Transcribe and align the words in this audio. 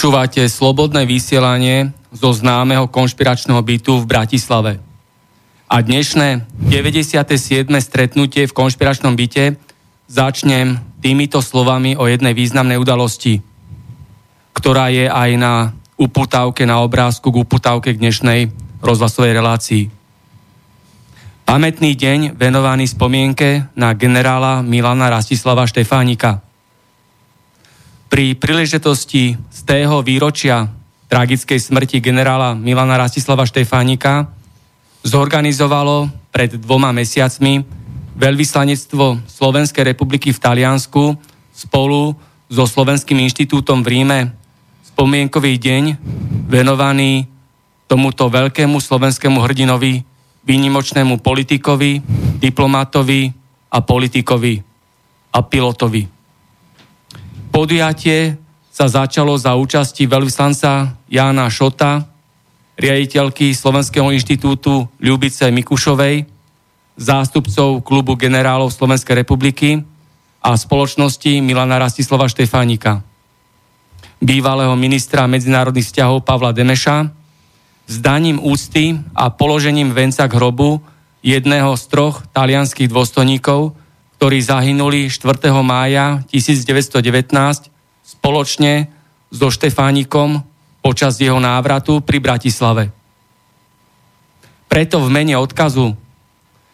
Počúvate 0.00 0.48
slobodné 0.48 1.04
vysielanie 1.04 1.92
zo 2.08 2.32
známeho 2.32 2.88
konšpiračného 2.88 3.60
bytu 3.60 4.00
v 4.00 4.08
Bratislave. 4.08 4.80
A 5.68 5.76
dnešné 5.84 6.48
97. 6.56 7.20
stretnutie 7.84 8.48
v 8.48 8.56
konšpiračnom 8.56 9.12
byte 9.12 9.60
začnem 10.08 10.80
týmito 11.04 11.44
slovami 11.44 12.00
o 12.00 12.08
jednej 12.08 12.32
významnej 12.32 12.80
udalosti, 12.80 13.44
ktorá 14.56 14.88
je 14.88 15.04
aj 15.04 15.30
na 15.36 15.76
uputávke, 16.00 16.64
na 16.64 16.80
obrázku 16.80 17.28
k 17.28 17.44
uputávke 17.44 17.92
k 17.92 18.00
dnešnej 18.00 18.48
rozhlasovej 18.80 19.36
relácii. 19.36 19.92
Pamätný 21.44 21.92
deň 21.92 22.40
venovaný 22.40 22.88
spomienke 22.88 23.68
na 23.76 23.92
generála 23.92 24.64
Milana 24.64 25.12
Rastislava 25.12 25.68
Štefánika– 25.68 26.40
pri 28.10 28.34
príležitosti 28.34 29.38
výročia 30.02 30.66
tragickej 31.06 31.62
smrti 31.62 32.02
generála 32.02 32.58
Milana 32.58 32.98
Rastislava 32.98 33.46
Štefánika 33.46 34.26
zorganizovalo 35.06 36.10
pred 36.34 36.58
dvoma 36.58 36.90
mesiacmi 36.90 37.62
veľvyslanectvo 38.18 39.22
Slovenskej 39.30 39.94
republiky 39.94 40.34
v 40.34 40.42
Taliansku 40.42 41.14
spolu 41.54 42.18
so 42.50 42.66
Slovenským 42.66 43.22
inštitútom 43.22 43.86
v 43.86 43.94
Ríme 43.94 44.18
spomienkový 44.90 45.54
deň 45.54 46.02
venovaný 46.50 47.30
tomuto 47.86 48.26
veľkému 48.26 48.74
slovenskému 48.74 49.38
hrdinovi, 49.38 50.02
výnimočnému 50.50 51.22
politikovi, 51.22 52.02
diplomatovi 52.42 53.30
a 53.70 53.78
politikovi 53.78 54.54
a 55.30 55.38
pilotovi. 55.46 56.02
Podujatie 57.54 58.49
sa 58.70 58.86
začalo 58.86 59.34
za 59.34 59.58
účasti 59.58 60.06
veľvyslanca 60.06 60.94
Jána 61.10 61.50
Šota, 61.50 62.06
riaditeľky 62.78 63.52
Slovenského 63.52 64.08
inštitútu 64.14 64.88
Ľubice 65.02 65.50
Mikušovej, 65.50 66.24
zástupcov 66.96 67.82
klubu 67.82 68.14
generálov 68.14 68.70
Slovenskej 68.72 69.26
republiky 69.26 69.82
a 70.40 70.56
spoločnosti 70.56 71.42
Milana 71.44 71.76
Rastislava 71.82 72.30
Štefánika, 72.30 73.04
bývalého 74.22 74.72
ministra 74.78 75.28
medzinárodných 75.28 75.90
vzťahov 75.90 76.24
Pavla 76.24 76.54
Demeša, 76.54 77.10
s 77.90 77.96
úcty 78.38 79.02
a 79.18 79.34
položením 79.34 79.90
venca 79.90 80.30
k 80.30 80.36
hrobu 80.38 80.78
jedného 81.26 81.74
z 81.74 81.84
troch 81.90 82.22
talianských 82.30 82.86
dôstojníkov, 82.86 83.74
ktorí 84.16 84.38
zahynuli 84.38 85.10
4. 85.10 85.50
mája 85.66 86.22
1919 86.30 87.69
spoločne 88.10 88.90
so 89.30 89.46
Štefánikom 89.46 90.42
počas 90.82 91.22
jeho 91.22 91.38
návratu 91.38 92.02
pri 92.02 92.18
Bratislave. 92.18 92.90
Preto 94.66 94.98
v 94.98 95.08
mene 95.10 95.38
odkazu 95.38 95.94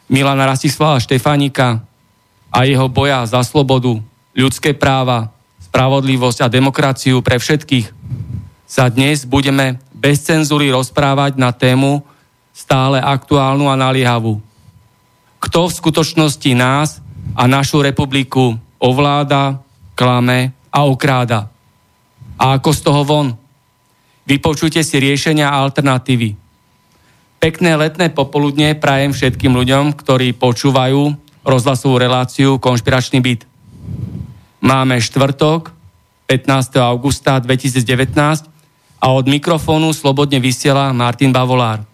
Milana 0.09 0.49
Rastislava 0.49 0.97
Štefánika 0.97 1.85
a 2.49 2.59
jeho 2.65 2.89
boja 2.89 3.29
za 3.29 3.45
slobodu, 3.45 4.01
ľudské 4.33 4.73
práva, 4.73 5.29
spravodlivosť 5.61 6.47
a 6.47 6.53
demokraciu 6.53 7.21
pre 7.21 7.37
všetkých 7.37 7.93
sa 8.65 8.89
dnes 8.89 9.29
budeme 9.29 9.77
bez 9.93 10.25
cenzúry 10.25 10.73
rozprávať 10.73 11.37
na 11.37 11.53
tému 11.53 12.01
stále 12.57 12.97
aktuálnu 12.97 13.69
a 13.69 13.77
naliehavú. 13.77 14.41
Kto 15.37 15.69
v 15.69 15.77
skutočnosti 15.77 16.51
nás 16.57 17.05
a 17.37 17.45
našu 17.45 17.85
republiku 17.85 18.57
ovláda, 18.81 19.61
klame 19.93 20.56
a 20.77 20.85
okráda. 20.85 21.49
A 22.37 22.61
ako 22.61 22.71
z 22.77 22.81
toho 22.85 23.03
von? 23.09 23.33
Vypočujte 24.29 24.85
si 24.85 25.01
riešenia 25.01 25.49
a 25.49 25.65
alternatívy. 25.65 26.37
Pekné 27.41 27.81
letné 27.81 28.13
popoludne 28.13 28.77
prajem 28.77 29.17
všetkým 29.17 29.57
ľuďom, 29.57 29.97
ktorí 29.97 30.37
počúvajú 30.37 31.17
rozhlasovú 31.47 31.97
reláciu 31.97 32.61
Konšpiračný 32.61 33.25
byt. 33.25 33.49
Máme 34.61 35.01
štvrtok, 35.01 35.73
15. 36.27 36.77
augusta 36.83 37.39
2019 37.39 38.51
a 38.99 39.07
od 39.15 39.25
mikrofónu 39.31 39.95
slobodne 39.95 40.43
vysiela 40.43 40.91
Martin 40.91 41.31
Bavolár. 41.31 41.87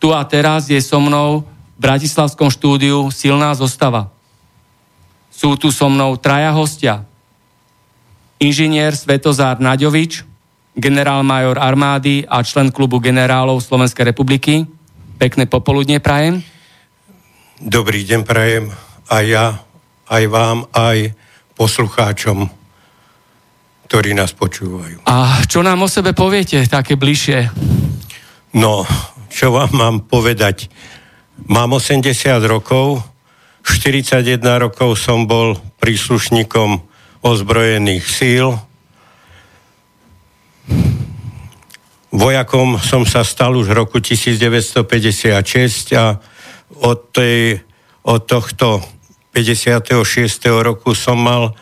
Tu 0.00 0.08
a 0.10 0.24
teraz 0.24 0.72
je 0.72 0.80
so 0.80 0.96
mnou 0.98 1.44
bratislavskom 1.76 2.48
štúdiu 2.48 3.12
silná 3.12 3.52
zostava. 3.52 4.08
Sú 5.28 5.60
tu 5.60 5.68
so 5.68 5.92
mnou 5.92 6.16
traja 6.16 6.56
hostia. 6.56 7.04
Inžinier 8.42 8.90
Svetozár 8.98 9.62
Naďovič, 9.62 10.26
generál-major 10.74 11.62
armády 11.62 12.26
a 12.26 12.42
člen 12.42 12.74
klubu 12.74 12.98
generálov 12.98 13.62
Slovenskej 13.62 14.10
republiky. 14.10 14.66
Pekné 15.14 15.46
popoludne 15.46 16.02
prajem. 16.02 16.42
Dobrý 17.62 18.02
deň 18.02 18.20
prajem 18.26 18.74
aj 19.06 19.24
ja, 19.30 19.46
aj 20.10 20.24
vám, 20.26 20.66
aj 20.74 21.14
poslucháčom, 21.54 22.50
ktorí 23.86 24.10
nás 24.18 24.34
počúvajú. 24.34 25.06
A 25.06 25.46
čo 25.46 25.62
nám 25.62 25.84
o 25.84 25.88
sebe 25.88 26.10
poviete 26.10 26.58
také 26.66 26.98
bližšie? 26.98 27.52
No, 28.58 28.82
čo 29.30 29.54
vám 29.54 29.70
mám 29.70 29.96
povedať? 30.02 30.66
Mám 31.46 31.78
80 31.78 32.10
rokov, 32.50 33.06
41 33.62 34.42
rokov 34.58 34.98
som 34.98 35.30
bol 35.30 35.54
príslušníkom 35.78 36.91
ozbrojených 37.22 38.04
síl. 38.04 38.58
Vojakom 42.12 42.76
som 42.76 43.08
sa 43.08 43.24
stal 43.24 43.56
už 43.56 43.72
v 43.72 43.78
roku 43.78 44.02
1956 44.02 44.84
a 45.96 46.20
od, 46.82 46.98
tej, 47.14 47.62
od 48.04 48.20
tohto 48.26 48.84
56. 49.32 49.96
roku 50.60 50.92
som 50.92 51.16
mal 51.16 51.42
e, 51.48 51.52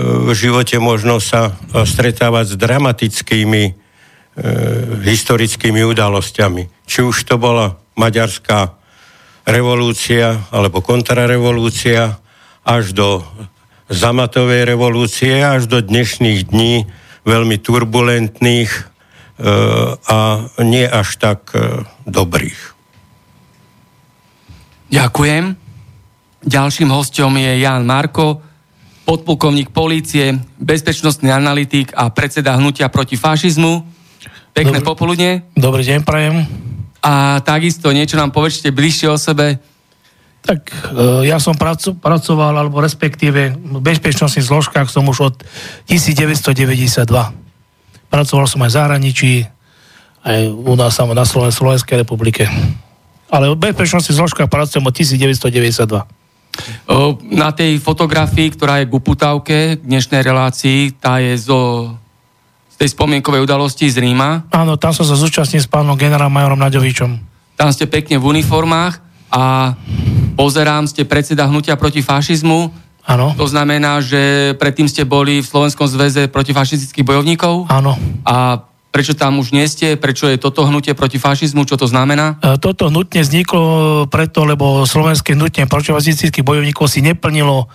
v 0.00 0.32
živote 0.32 0.80
možnosť 0.80 1.24
sa 1.26 1.52
stretávať 1.84 2.54
s 2.54 2.56
dramatickými 2.56 3.62
e, 3.68 3.72
historickými 5.04 5.84
udalosťami. 5.84 6.88
Či 6.88 7.04
už 7.04 7.28
to 7.28 7.36
bola 7.36 7.76
maďarská 7.98 8.78
revolúcia 9.44 10.40
alebo 10.54 10.80
kontrarevolúcia 10.80 12.16
až 12.64 12.96
do 12.96 13.20
zamatovej 13.88 14.68
revolúcie 14.68 15.40
až 15.40 15.66
do 15.66 15.80
dnešných 15.80 16.52
dní 16.52 16.84
veľmi 17.24 17.56
turbulentných 17.60 18.70
e, 18.72 18.82
a 19.96 20.18
nie 20.64 20.84
až 20.84 21.08
tak 21.16 21.52
e, 21.52 21.84
dobrých. 22.08 22.76
Ďakujem. 24.88 25.56
Ďalším 26.48 26.88
hostom 26.88 27.36
je 27.36 27.60
Jan 27.60 27.84
Marko, 27.84 28.40
podplukovník 29.04 29.68
polície, 29.72 30.36
bezpečnostný 30.56 31.28
analytik 31.28 31.92
a 31.92 32.08
predseda 32.08 32.56
hnutia 32.56 32.88
proti 32.88 33.16
fašizmu. 33.16 33.84
Pekné 34.52 34.80
Dobrý, 34.80 34.88
popoludne. 34.88 35.30
Dobrý 35.52 35.84
deň, 35.84 35.98
prajem. 36.08 36.44
A 37.04 37.40
takisto 37.44 37.92
niečo 37.92 38.16
nám 38.16 38.32
povedzte 38.32 38.72
bližšie 38.72 39.08
o 39.12 39.18
sebe. 39.20 39.60
Tak 40.42 40.60
e, 40.70 40.74
ja 41.28 41.36
som 41.42 41.58
pracoval, 41.58 42.52
alebo 42.56 42.80
respektíve 42.80 43.52
v 43.52 43.80
bezpečnostných 43.82 44.46
zložkách 44.46 44.88
som 44.88 45.04
už 45.10 45.18
od 45.32 45.34
1992. 45.90 47.04
Pracoval 48.08 48.46
som 48.48 48.60
aj 48.64 48.70
v 48.72 48.76
zahraničí, 48.76 49.32
aj 50.24 50.40
u 50.48 50.74
nás 50.74 50.96
na 50.96 51.24
Slovenskej 51.26 52.00
republike. 52.00 52.48
Ale 53.28 53.52
v 53.52 53.60
bezpečnostných 53.60 54.16
zložkách 54.16 54.48
pracujem 54.48 54.84
od 54.88 54.94
1992. 54.96 56.18
Na 57.38 57.52
tej 57.52 57.78
fotografii, 57.78 58.50
ktorá 58.56 58.82
je 58.82 58.88
k 58.88 58.96
uputávke 58.96 59.56
dnešnej 59.78 60.24
relácii, 60.24 60.96
tá 60.96 61.20
je 61.22 61.36
zo 61.38 61.92
tej 62.78 62.94
spomienkovej 62.94 63.42
udalosti 63.42 63.90
z 63.90 63.98
Ríma. 63.98 64.46
Áno, 64.54 64.78
tam 64.78 64.94
som 64.94 65.02
sa 65.02 65.18
zúčastnil 65.18 65.58
s 65.58 65.70
pánom 65.70 65.98
generálom 65.98 66.30
majorom 66.30 66.62
Naďovičom. 66.62 67.10
Tam 67.58 67.68
ste 67.74 67.90
pekne 67.90 68.22
v 68.22 68.38
uniformách 68.38 69.02
a 69.34 69.74
pozerám, 70.38 70.86
ste 70.86 71.02
predseda 71.02 71.50
hnutia 71.50 71.74
proti 71.74 71.98
fašizmu. 71.98 72.70
Áno. 73.08 73.34
To 73.34 73.50
znamená, 73.50 73.98
že 73.98 74.54
predtým 74.54 74.86
ste 74.86 75.02
boli 75.02 75.42
v 75.42 75.50
Slovenskom 75.50 75.90
zväze 75.90 76.30
protifašistických 76.30 77.02
bojovníkov. 77.02 77.66
Áno. 77.66 77.98
A 78.22 78.62
Prečo 78.88 79.12
tam 79.12 79.36
už 79.36 79.52
nie 79.52 79.68
ste? 79.68 80.00
Prečo 80.00 80.32
je 80.32 80.40
toto 80.40 80.64
hnutie 80.64 80.96
proti 80.96 81.20
fašizmu? 81.20 81.68
Čo 81.68 81.76
to 81.76 81.86
znamená? 81.86 82.40
E, 82.40 82.56
toto 82.56 82.88
hnutne 82.88 83.20
vzniklo 83.20 84.08
preto, 84.08 84.48
lebo 84.48 84.88
slovenské 84.88 85.36
hnutie 85.36 85.68
protifašistických 85.68 86.42
bojovníkov 86.42 86.88
si 86.88 87.04
neplnilo 87.04 87.68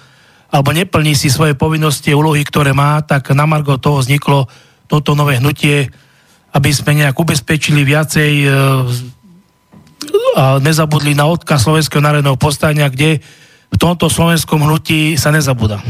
alebo 0.54 0.70
neplní 0.70 1.18
si 1.18 1.34
svoje 1.34 1.58
povinnosti 1.58 2.14
a 2.14 2.20
úlohy, 2.20 2.46
ktoré 2.46 2.78
má, 2.78 3.02
tak 3.02 3.34
na 3.34 3.50
Margo 3.50 3.82
toho 3.82 4.02
vzniklo 4.02 4.46
toto 4.86 5.18
nové 5.18 5.42
hnutie, 5.42 5.90
aby 6.54 6.70
sme 6.70 6.94
nejak 6.94 7.18
ubezpečili 7.18 7.82
viacej 7.86 8.32
e, 8.44 8.48
a 10.36 10.58
nezabudli 10.60 11.14
na 11.14 11.30
odkaz 11.30 11.66
Slovenského 11.66 12.02
národného 12.02 12.38
postania, 12.38 12.90
kde 12.90 13.22
v 13.74 13.78
tomto 13.78 14.10
slovenskom 14.12 14.62
hnutí 14.62 15.18
sa 15.18 15.34
nezabúda. 15.34 15.82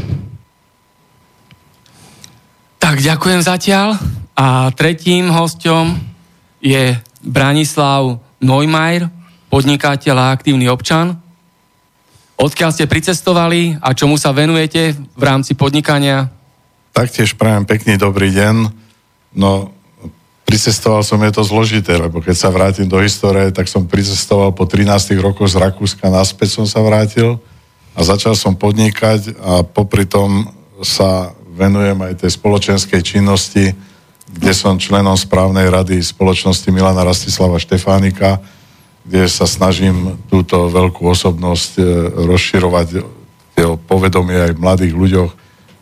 Tak 2.80 3.00
ďakujem 3.00 3.40
zatiaľ. 3.42 3.96
A 4.34 4.70
tretím 4.74 5.30
hostom 5.30 5.98
je 6.62 6.94
Branislav 7.22 8.18
Neumeier, 8.42 9.08
podnikateľ 9.50 10.16
a 10.18 10.30
aktívny 10.34 10.66
občan. 10.66 11.16
Odkiaľ 12.34 12.70
ste 12.74 12.90
pricestovali 12.90 13.78
a 13.78 13.94
čomu 13.94 14.18
sa 14.18 14.34
venujete 14.34 14.94
v 14.94 15.22
rámci 15.22 15.54
podnikania? 15.54 16.28
Taktiež 16.94 17.34
prajem 17.34 17.66
pekný 17.66 17.94
dobrý 17.98 18.30
deň. 18.34 18.70
No, 19.34 19.73
pricestoval 20.54 21.02
som, 21.02 21.18
je 21.18 21.34
to 21.34 21.42
zložité, 21.42 21.98
lebo 21.98 22.22
keď 22.22 22.36
sa 22.38 22.46
vrátim 22.46 22.86
do 22.86 23.02
histórie, 23.02 23.50
tak 23.50 23.66
som 23.66 23.90
pricestoval 23.90 24.54
po 24.54 24.62
13 24.70 25.18
rokoch 25.18 25.50
z 25.50 25.58
Rakúska, 25.58 26.06
naspäť 26.06 26.54
som 26.54 26.62
sa 26.62 26.78
vrátil 26.78 27.42
a 27.90 28.06
začal 28.06 28.38
som 28.38 28.54
podnikať 28.54 29.34
a 29.42 29.66
popri 29.66 30.06
tom 30.06 30.46
sa 30.78 31.34
venujem 31.58 31.98
aj 31.98 32.22
tej 32.22 32.38
spoločenskej 32.38 33.02
činnosti, 33.02 33.74
kde 34.30 34.52
som 34.54 34.78
členom 34.78 35.18
správnej 35.18 35.66
rady 35.66 35.98
spoločnosti 35.98 36.70
Milana 36.70 37.02
Rastislava 37.02 37.58
Štefánika, 37.58 38.38
kde 39.02 39.26
sa 39.26 39.50
snažím 39.50 40.22
túto 40.30 40.70
veľkú 40.70 41.02
osobnosť 41.02 41.82
e, 41.82 41.84
rozširovať 42.30 43.02
jeho 43.58 43.74
povedomie 43.74 44.38
aj 44.38 44.54
mladých 44.54 44.94
ľuďoch, 44.94 45.30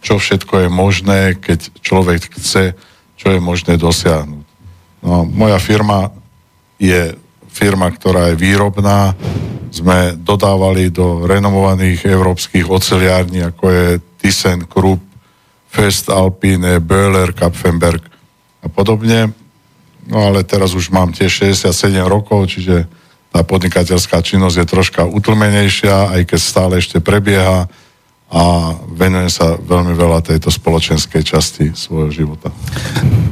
čo 0.00 0.16
všetko 0.16 0.64
je 0.64 0.68
možné, 0.72 1.20
keď 1.36 1.76
človek 1.84 2.24
chce, 2.40 2.72
čo 3.20 3.36
je 3.36 3.36
možné 3.36 3.76
dosiahnuť. 3.76 4.41
No, 5.02 5.26
moja 5.26 5.58
firma 5.58 6.14
je 6.78 7.18
firma, 7.50 7.90
ktorá 7.90 8.32
je 8.32 8.40
výrobná. 8.40 9.12
Sme 9.74 10.16
dodávali 10.16 10.88
do 10.88 11.26
renomovaných 11.26 12.06
európskych 12.06 12.70
oceliární, 12.70 13.44
ako 13.44 13.64
je 13.68 13.86
Thyssen, 14.22 14.64
Krupp, 14.64 15.02
Fest 15.68 16.08
Alpine, 16.08 16.78
Böhler, 16.78 17.34
Kapfenberg 17.34 18.04
a 18.62 18.68
podobne. 18.70 19.32
No 20.06 20.18
ale 20.28 20.44
teraz 20.46 20.76
už 20.76 20.92
mám 20.92 21.10
tiež 21.10 21.50
67 21.56 21.98
rokov, 22.04 22.52
čiže 22.52 22.86
tá 23.32 23.40
podnikateľská 23.40 24.20
činnosť 24.20 24.56
je 24.60 24.66
troška 24.68 25.02
utlmenejšia, 25.08 26.12
aj 26.12 26.22
keď 26.28 26.40
stále 26.40 26.72
ešte 26.78 27.00
prebieha 27.00 27.64
a 28.32 28.72
venujem 28.88 29.28
sa 29.28 29.60
veľmi 29.60 29.92
veľa 29.92 30.24
tejto 30.24 30.48
spoločenskej 30.48 31.20
časti 31.20 31.76
svojho 31.76 32.08
života. 32.08 32.48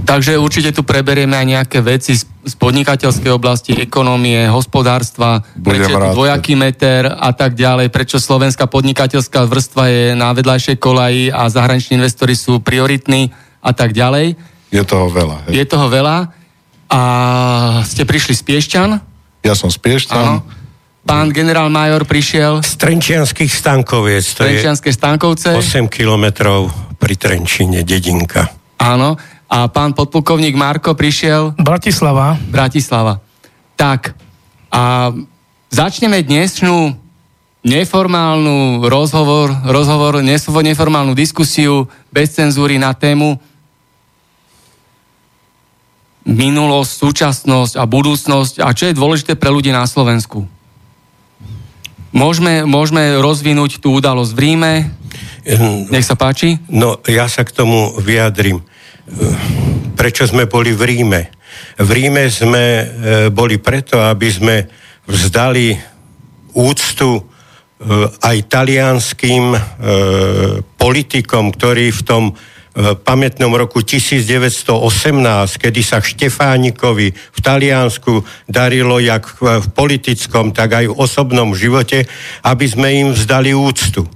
Takže 0.05 0.37
určite 0.37 0.77
tu 0.77 0.85
preberieme 0.85 1.41
aj 1.41 1.47
nejaké 1.49 1.81
veci 1.81 2.13
z, 2.21 2.29
podnikateľskej 2.61 3.33
oblasti, 3.33 3.73
ekonomie, 3.81 4.45
hospodárstva, 4.53 5.41
Budem 5.57 5.89
prečo 5.89 5.97
tu 5.97 6.09
dvojaký 6.21 6.53
meter 6.53 7.09
a 7.09 7.33
tak 7.33 7.57
ďalej, 7.57 7.89
prečo 7.89 8.21
slovenská 8.21 8.69
podnikateľská 8.69 9.49
vrstva 9.49 9.85
je 9.89 10.05
na 10.13 10.37
vedľajšej 10.37 10.77
kolaji 10.77 11.33
a 11.33 11.49
zahraniční 11.49 12.05
investori 12.05 12.37
sú 12.37 12.61
prioritní 12.61 13.33
a 13.65 13.73
tak 13.73 13.97
ďalej. 13.97 14.37
Je 14.69 14.85
toho 14.85 15.09
veľa. 15.09 15.49
Hej. 15.49 15.53
Je 15.57 15.65
toho 15.65 15.89
veľa. 15.89 16.29
A 16.93 17.01
ste 17.89 18.05
prišli 18.05 18.37
z 18.37 18.43
Piešťan? 18.45 18.91
Ja 19.49 19.57
som 19.57 19.73
z 19.73 19.81
Piešťan. 19.81 20.60
Pán 21.01 21.33
generál 21.33 21.73
major 21.73 22.05
prišiel... 22.05 22.61
Z 22.61 22.77
Trenčianských 22.77 23.49
stankoviec. 23.49 24.25
To 24.37 24.45
Trenčianské 24.45 24.93
stankovce. 24.93 25.57
8 25.57 25.89
kilometrov 25.89 26.69
pri 27.01 27.17
Trenčine, 27.17 27.81
dedinka. 27.83 28.53
Áno. 28.77 29.17
A 29.51 29.67
pán 29.67 29.97
podplukovník 29.97 30.55
Marko 30.55 30.95
prišiel... 30.95 31.57
Bratislava. 31.59 32.39
Bratislava. 32.53 33.19
Tak. 33.75 34.15
A 34.71 35.11
začneme 35.73 36.23
dnešnú 36.23 36.95
neformálnu 37.65 38.87
rozhovor, 38.87 39.53
rozhovor, 39.69 40.21
neformálnu 40.23 41.13
diskusiu 41.17 41.89
bez 42.13 42.33
cenzúry 42.37 42.81
na 42.81 42.95
tému 42.95 43.41
minulosť, 46.25 46.93
súčasnosť 47.01 47.75
a 47.81 47.85
budúcnosť 47.89 48.55
a 48.63 48.71
čo 48.77 48.89
je 48.89 48.95
dôležité 48.97 49.35
pre 49.35 49.51
ľudí 49.51 49.73
na 49.73 49.85
Slovensku. 49.89 50.45
Môžeme, 52.11 52.67
môžeme 52.67 53.23
rozvinúť 53.23 53.79
tú 53.79 53.95
udalosť 53.95 54.33
v 54.35 54.41
Ríme. 54.43 54.73
Nech 55.95 56.07
sa 56.07 56.19
páči. 56.19 56.59
No, 56.67 56.99
ja 57.07 57.31
sa 57.31 57.47
k 57.47 57.55
tomu 57.55 57.95
vyjadrim. 58.03 58.61
Prečo 59.95 60.27
sme 60.27 60.51
boli 60.51 60.75
v 60.75 60.83
Ríme? 60.91 61.21
V 61.79 61.91
Ríme 61.91 62.27
sme 62.27 62.65
e, 62.65 62.85
boli 63.31 63.63
preto, 63.63 64.03
aby 64.03 64.29
sme 64.31 64.57
vzdali 65.07 65.75
úctu 66.55 67.31
aj 68.21 68.37
talianským 68.53 69.57
politikom, 70.77 71.49
ktorí 71.49 71.89
v 71.89 72.03
tom 72.05 72.25
v 72.71 72.95
pamätnom 72.95 73.51
roku 73.51 73.83
1918, 73.83 74.71
kedy 75.59 75.81
sa 75.83 75.99
Štefánikovi 75.99 77.09
v 77.11 77.39
Taliansku 77.43 78.23
darilo 78.47 79.03
jak 79.03 79.27
v 79.43 79.67
politickom, 79.75 80.55
tak 80.55 80.79
aj 80.79 80.87
v 80.87 80.95
osobnom 80.95 81.51
živote, 81.51 82.07
aby 82.47 82.67
sme 82.71 82.89
im 82.95 83.09
vzdali 83.11 83.51
úctu. 83.51 84.07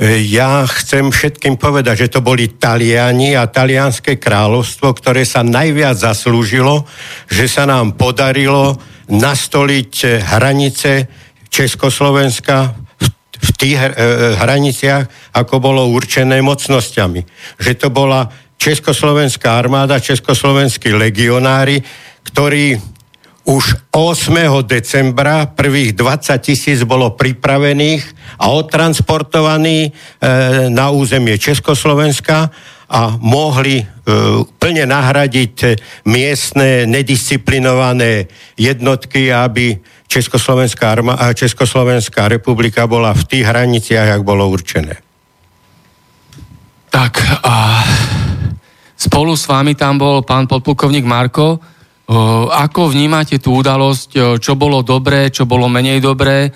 E, 0.00 0.24
ja 0.24 0.64
chcem 0.64 1.12
všetkým 1.12 1.60
povedať, 1.60 2.08
že 2.08 2.12
to 2.16 2.24
boli 2.24 2.56
Taliani 2.56 3.36
a 3.36 3.44
talianské 3.44 4.16
kráľovstvo, 4.16 4.96
ktoré 4.96 5.28
sa 5.28 5.44
najviac 5.44 6.00
zaslúžilo, 6.00 6.88
že 7.28 7.44
sa 7.44 7.68
nám 7.68 8.00
podarilo 8.00 8.80
nastoliť 9.12 10.24
hranice 10.32 10.90
Československa 11.52 12.81
v 13.42 13.50
tých 13.58 13.78
e, 13.78 13.90
hraniciach, 14.38 15.34
ako 15.34 15.54
bolo 15.58 15.90
určené 15.90 16.38
mocnosťami. 16.40 17.20
Že 17.58 17.72
to 17.74 17.88
bola 17.90 18.30
Československá 18.54 19.58
armáda, 19.58 19.98
Československí 19.98 20.94
legionári, 20.94 21.82
ktorí 22.22 22.78
už 23.42 23.90
8. 23.90 24.62
decembra 24.62 25.50
prvých 25.50 25.98
20 25.98 26.38
tisíc 26.38 26.78
bolo 26.86 27.18
pripravených 27.18 28.06
a 28.38 28.54
odtransportovaní 28.54 29.90
e, 29.90 29.90
na 30.70 30.94
územie 30.94 31.34
Československa 31.42 32.54
a 32.86 33.18
mohli 33.18 33.82
e, 33.82 33.84
plne 34.46 34.86
nahradiť 34.86 35.56
miestne 36.06 36.86
nedisciplinované 36.86 38.30
jednotky, 38.54 39.34
aby 39.34 39.74
Československá, 40.12 40.92
arma, 40.92 41.16
Československá 41.32 42.28
republika 42.28 42.84
bola 42.84 43.16
v 43.16 43.24
tých 43.24 43.48
hraniciach, 43.48 44.12
jak 44.12 44.22
bolo 44.28 44.44
určené. 44.52 45.00
Tak 46.92 47.40
a 47.40 47.80
spolu 48.92 49.32
s 49.32 49.48
vami 49.48 49.72
tam 49.72 49.96
bol 49.96 50.20
pán 50.20 50.44
podplukovník 50.44 51.08
Marko. 51.08 51.56
Ako 52.52 52.92
vnímate 52.92 53.40
tú 53.40 53.56
udalosť, 53.64 54.36
čo 54.36 54.52
bolo 54.52 54.84
dobré, 54.84 55.32
čo 55.32 55.48
bolo 55.48 55.72
menej 55.72 56.04
dobré? 56.04 56.52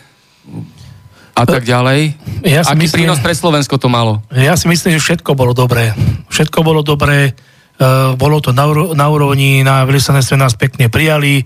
a 1.37 1.45
tak 1.45 1.69
ďalej. 1.69 2.17
Ja 2.49 2.65
si 2.65 2.73
Aký 2.73 2.89
myslím- 2.89 3.13
prínos 3.13 3.21
pre 3.21 3.37
Slovensko 3.37 3.77
to 3.77 3.93
malo? 3.93 4.25
Ja 4.33 4.57
si 4.57 4.73
myslím, 4.73 4.97
že 4.97 5.05
všetko 5.05 5.37
bolo 5.37 5.53
dobré. 5.53 5.93
Všetko 6.33 6.65
bolo 6.65 6.81
dobré, 6.81 7.37
e, 7.77 7.93
bolo 8.17 8.41
to 8.41 8.57
na, 8.57 8.65
na 8.97 9.07
úrovni, 9.13 9.61
na 9.61 9.85
veľvyslanectve 9.85 10.37
nás 10.41 10.57
pekne 10.57 10.89
prijali, 10.89 11.45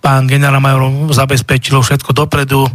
pán 0.00 0.24
generál 0.24 0.64
major 0.64 1.12
zabezpečil 1.12 1.76
všetko 1.76 2.10
dopredu, 2.16 2.64
e, 2.64 2.70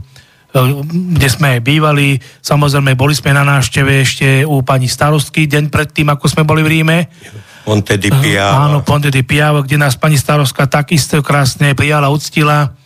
kde 1.17 1.27
sme 1.27 1.58
aj 1.58 1.62
bývali. 1.65 2.22
Samozrejme, 2.39 2.94
boli 2.94 3.17
sme 3.17 3.34
na 3.34 3.41
návšteve 3.41 3.91
ešte 4.00 4.27
u 4.46 4.62
pani 4.62 4.86
starostky 4.86 5.50
deň 5.50 5.74
predtým, 5.74 6.08
ako 6.13 6.25
sme 6.29 6.46
boli 6.46 6.62
v 6.62 6.79
Ríme. 6.79 6.98
Ponte 7.65 7.98
di 7.98 8.13
Piava. 8.13 8.70
Áno, 8.70 8.86
Ponte 8.86 9.10
di 9.10 9.25
Piavo, 9.25 9.65
kde 9.65 9.82
nás 9.82 9.98
pani 9.98 10.22
starostka 10.22 10.70
takisto 10.70 11.17
krásne 11.25 11.74
prijala, 11.74 12.13
uctila. 12.13 12.77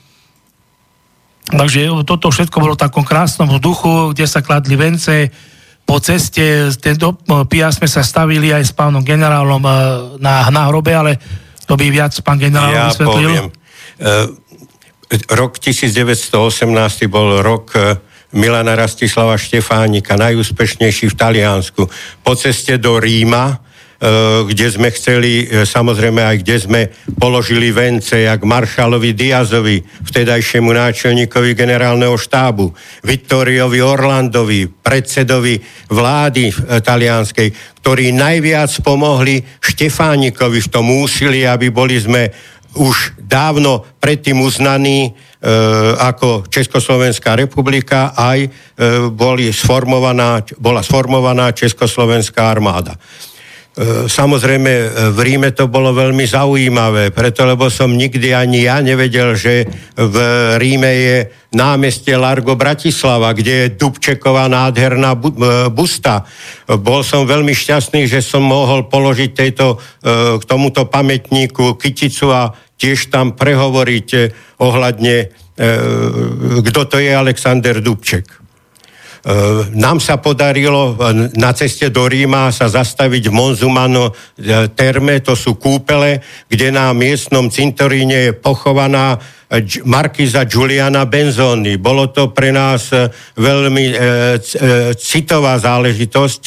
Takže 1.51 1.91
toto 2.07 2.31
všetko 2.31 2.57
bolo 2.63 2.73
v 2.79 2.83
takom 2.87 3.03
krásnom 3.03 3.59
duchu, 3.59 4.15
kde 4.15 4.23
sa 4.23 4.39
kladli 4.39 4.79
vence. 4.79 5.33
Po 5.83 5.97
ceste 5.99 6.69
tento 6.77 7.17
pia 7.49 7.73
sme 7.73 7.89
sa 7.89 8.05
stavili 8.05 8.53
aj 8.53 8.63
s 8.69 8.71
pánom 8.71 9.03
generálom 9.03 9.59
e, 9.65 9.71
na, 10.23 10.47
na 10.47 10.69
hrobe, 10.69 10.95
ale 10.95 11.17
to 11.65 11.73
by 11.75 11.89
viac 11.89 12.13
pán 12.21 12.39
generál 12.39 12.71
Ja 12.71 12.87
vysvetlil. 12.87 13.29
poviem. 13.35 13.58
E, 13.99 14.31
rok 15.35 15.59
1918 15.59 16.31
bol 17.11 17.43
rok 17.43 17.75
e, 17.75 17.99
Milana 18.31 18.79
Rastislava 18.79 19.35
Štefánika, 19.35 20.15
najúspešnejší 20.15 21.11
v 21.11 21.15
Taliansku. 21.19 21.83
Po 22.23 22.33
ceste 22.39 22.79
do 22.79 22.95
Ríma, 22.95 23.59
e, 23.99 24.47
kde 24.47 24.67
sme 24.71 24.87
chceli, 24.95 25.51
samozrejme 25.51 26.23
aj 26.23 26.35
kde 26.39 26.55
sme 26.63 26.81
položili 27.19 27.75
vence, 27.75 28.23
jak 28.23 28.39
maršalovi 28.39 29.11
Diazovi, 29.11 29.83
vtedajšiemu 29.83 30.71
náčelníkovi 30.71 31.51
generálneho 31.51 32.15
štábu, 32.15 32.71
Vittoriovi 33.03 33.83
Orlandovi, 33.83 34.71
predsedovi 34.71 35.59
vlády 35.91 36.55
talianskej, 36.79 37.51
ktorí 37.83 38.15
najviac 38.15 38.71
pomohli 38.79 39.43
Štefánikovi 39.59 40.63
v 40.63 40.71
tom 40.71 40.87
úsilí, 40.87 41.43
aby 41.43 41.67
boli 41.67 41.99
sme 41.99 42.31
už 42.77 43.17
dávno 43.17 43.85
predtým 43.97 44.41
uznaní 44.41 45.09
e, 45.09 45.11
ako 45.97 46.45
Československá 46.49 47.33
republika, 47.33 48.13
aj 48.13 48.39
e, 48.45 48.49
boli 49.09 49.49
sformovaná, 49.49 50.45
bola 50.61 50.85
sformovaná 50.85 51.49
Československá 51.53 52.51
armáda. 52.51 52.93
E, 53.79 54.11
Samozrejme, 54.11 54.71
e, 54.75 54.87
v 55.15 55.19
Ríme 55.23 55.55
to 55.55 55.71
bolo 55.71 55.95
veľmi 55.95 56.27
zaujímavé, 56.27 57.15
preto 57.15 57.47
lebo 57.47 57.71
som 57.71 57.87
nikdy 57.95 58.35
ani 58.35 58.67
ja 58.67 58.83
nevedel, 58.83 59.39
že 59.39 59.63
v 59.95 60.15
Ríme 60.59 60.91
je 60.91 61.17
námestie 61.55 62.19
Largo 62.19 62.59
Bratislava, 62.59 63.31
kde 63.31 63.53
je 63.55 63.73
Dubčeková 63.79 64.51
nádherná 64.51 65.15
e, 65.15 65.19
busta. 65.71 66.27
Bol 66.67 67.07
som 67.07 67.23
veľmi 67.23 67.55
šťastný, 67.55 68.03
že 68.03 68.19
som 68.19 68.43
mohol 68.43 68.91
položiť 68.91 69.31
tejto, 69.31 69.79
k 70.39 70.43
tomuto 70.43 70.91
pamätníku 70.91 71.79
kyticu 71.79 72.35
a 72.35 72.51
tiež 72.75 73.07
tam 73.07 73.33
prehovoriť 73.33 74.07
ohľadne, 74.59 75.15
kto 76.63 76.81
to 76.87 76.97
je 76.99 77.11
Alexander 77.11 77.79
Dubček. 77.83 78.48
E, 79.19 79.31
Nám 79.75 79.99
sa 79.99 80.19
podarilo 80.19 80.95
e, 80.95 80.95
na 81.35 81.51
ceste 81.51 81.91
do 81.91 82.07
Ríma 82.07 82.51
sa 82.55 82.71
zastaviť 82.71 83.27
v 83.27 83.35
Monzumano 83.35 84.11
e, 84.11 84.13
terme, 84.71 85.19
to 85.19 85.35
sú 85.35 85.59
kúpele, 85.59 86.23
kde 86.47 86.71
na 86.71 86.95
miestnom 86.95 87.51
cintoríne 87.51 88.31
je 88.31 88.37
pochovaná 88.37 89.19
e, 89.51 89.59
Markiza 89.83 90.47
Giuliana 90.47 91.03
Benzoni. 91.03 91.75
Bolo 91.75 92.11
to 92.15 92.31
pre 92.31 92.55
nás 92.55 92.93
veľmi 93.35 93.85
citová 94.95 95.57
záležitosť, 95.59 96.43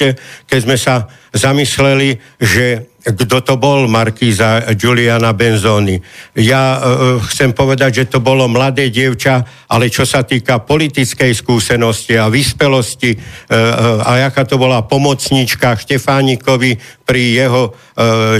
keď 0.48 0.58
sme 0.62 0.76
sa 0.80 1.10
zamysleli, 1.32 2.20
že 2.40 2.91
kto 3.02 3.42
to 3.42 3.54
bol 3.58 3.90
Markíza 3.90 4.62
Giuliana 4.78 5.34
Benzoni. 5.34 5.98
Ja 6.38 6.78
e, 6.78 7.18
chcem 7.26 7.50
povedať, 7.50 7.90
že 8.02 8.04
to 8.14 8.18
bolo 8.22 8.46
mladé 8.46 8.94
dievča, 8.94 9.66
ale 9.66 9.90
čo 9.90 10.06
sa 10.06 10.22
týka 10.22 10.62
politickej 10.62 11.34
skúsenosti 11.34 12.14
a 12.14 12.30
vyspelosti 12.30 13.10
e, 13.10 13.18
e, 13.18 13.58
a 14.06 14.30
jaká 14.30 14.46
to 14.46 14.54
bola 14.54 14.86
pomocníčka 14.86 15.74
Štefánikovi 15.74 17.02
pri 17.02 17.22
jeho 17.42 17.62
e, 17.66 17.70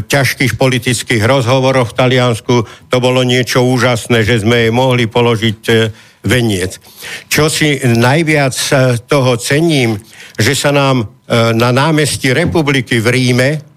ťažkých 0.07 0.55
politických 0.55 1.23
rozhovoroch 1.27 1.91
v 1.91 1.99
Taliansku, 1.99 2.55
to 2.87 2.97
bolo 3.03 3.27
niečo 3.27 3.67
úžasné, 3.67 4.23
že 4.23 4.47
sme 4.47 4.69
jej 4.69 4.73
mohli 4.73 5.11
položiť 5.11 5.61
e, 5.67 5.75
veniec. 6.23 6.79
Čo 7.27 7.51
si 7.51 7.83
najviac 7.83 8.55
e, 8.55 8.75
toho 9.11 9.35
cením, 9.43 9.99
že 10.39 10.55
sa 10.55 10.71
nám 10.71 11.03
e, 11.03 11.07
na 11.51 11.75
námestí 11.75 12.31
republiky 12.31 13.03
v 13.03 13.11
Ríme 13.11 13.72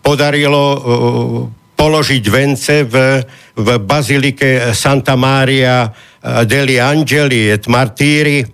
podarilo 0.00 0.64
uh, 0.76 0.80
položiť 1.80 2.24
vence 2.28 2.84
v, 2.84 3.24
v 3.56 3.68
bazilike 3.80 4.76
Santa 4.76 5.16
Maria 5.16 5.88
uh, 5.88 6.44
degli 6.44 6.76
Angeli 6.76 7.48
et 7.48 7.64
Martíri, 7.64 8.44
uh, 8.44 8.50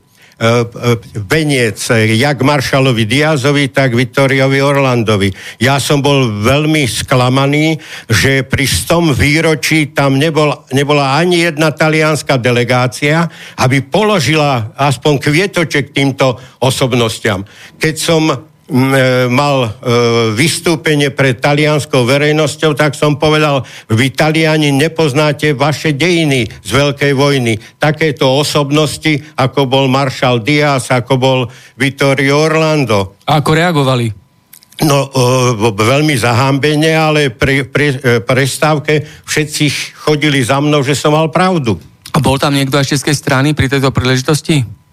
veniec 1.26 1.80
eh, 1.90 2.14
jak 2.14 2.38
maršalovi 2.38 3.02
Diazovi, 3.08 3.72
tak 3.72 3.98
Vittoriovi 3.98 4.60
Orlandovi. 4.62 5.32
Ja 5.58 5.80
som 5.80 6.04
bol 6.04 6.28
veľmi 6.44 6.84
sklamaný, 6.86 7.80
že 8.06 8.44
pri 8.44 8.66
stom 8.68 9.10
výročí 9.16 9.90
tam 9.96 10.20
nebol, 10.20 10.52
nebola 10.70 11.16
ani 11.16 11.48
jedna 11.48 11.72
talianská 11.72 12.36
delegácia, 12.36 13.26
aby 13.58 13.82
položila 13.82 14.76
aspoň 14.76 15.18
kvietoček 15.18 15.90
týmto 15.90 16.36
osobnostiam. 16.60 17.42
Keď 17.80 17.94
som 17.96 18.54
mal 19.30 19.56
e, 19.62 19.68
vystúpenie 20.34 21.14
pred 21.14 21.38
talianskou 21.38 22.02
verejnosťou, 22.02 22.74
tak 22.74 22.98
som 22.98 23.14
povedal, 23.14 23.62
vy 23.86 24.10
Taliani 24.10 24.74
nepoznáte 24.74 25.54
vaše 25.54 25.94
dejiny 25.94 26.50
z 26.50 26.70
Veľkej 26.74 27.12
vojny. 27.14 27.54
Takéto 27.78 28.26
osobnosti, 28.26 29.22
ako 29.38 29.70
bol 29.70 29.86
maršal 29.86 30.42
Diaz, 30.42 30.90
ako 30.90 31.14
bol 31.14 31.38
Vittorio 31.78 32.42
Orlando. 32.42 33.22
A 33.30 33.38
ako 33.38 33.54
reagovali? 33.54 34.06
No, 34.82 35.08
e, 35.08 35.70
veľmi 35.70 36.18
zahambene, 36.18 36.90
ale 36.90 37.30
pri, 37.30 37.70
pri 37.70 37.86
e, 37.94 37.96
prestávke 38.18 39.06
všetci 39.22 39.94
chodili 39.94 40.42
za 40.42 40.58
mnou, 40.58 40.82
že 40.82 40.98
som 40.98 41.14
mal 41.14 41.30
pravdu. 41.30 41.78
A 42.12 42.18
bol 42.18 42.34
tam 42.34 42.56
niekto 42.56 42.80
aj 42.80 42.90
z 42.90 42.98
českej 42.98 43.14
strany 43.14 43.48
pri 43.54 43.70
tejto 43.70 43.94
príležitosti? 43.94 44.85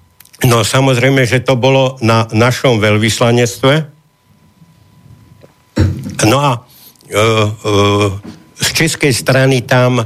No 0.43 0.65
samozrejme, 0.65 1.23
že 1.23 1.39
to 1.45 1.55
bolo 1.55 1.95
na 2.03 2.27
našom 2.33 2.81
veľvyslanectve. 2.81 3.73
No 6.27 6.37
a 6.39 6.51
e, 6.53 6.59
e, 6.59 7.21
z 8.59 8.67
českej 8.73 9.13
strany 9.15 9.63
tam 9.63 10.03
e, 10.03 10.05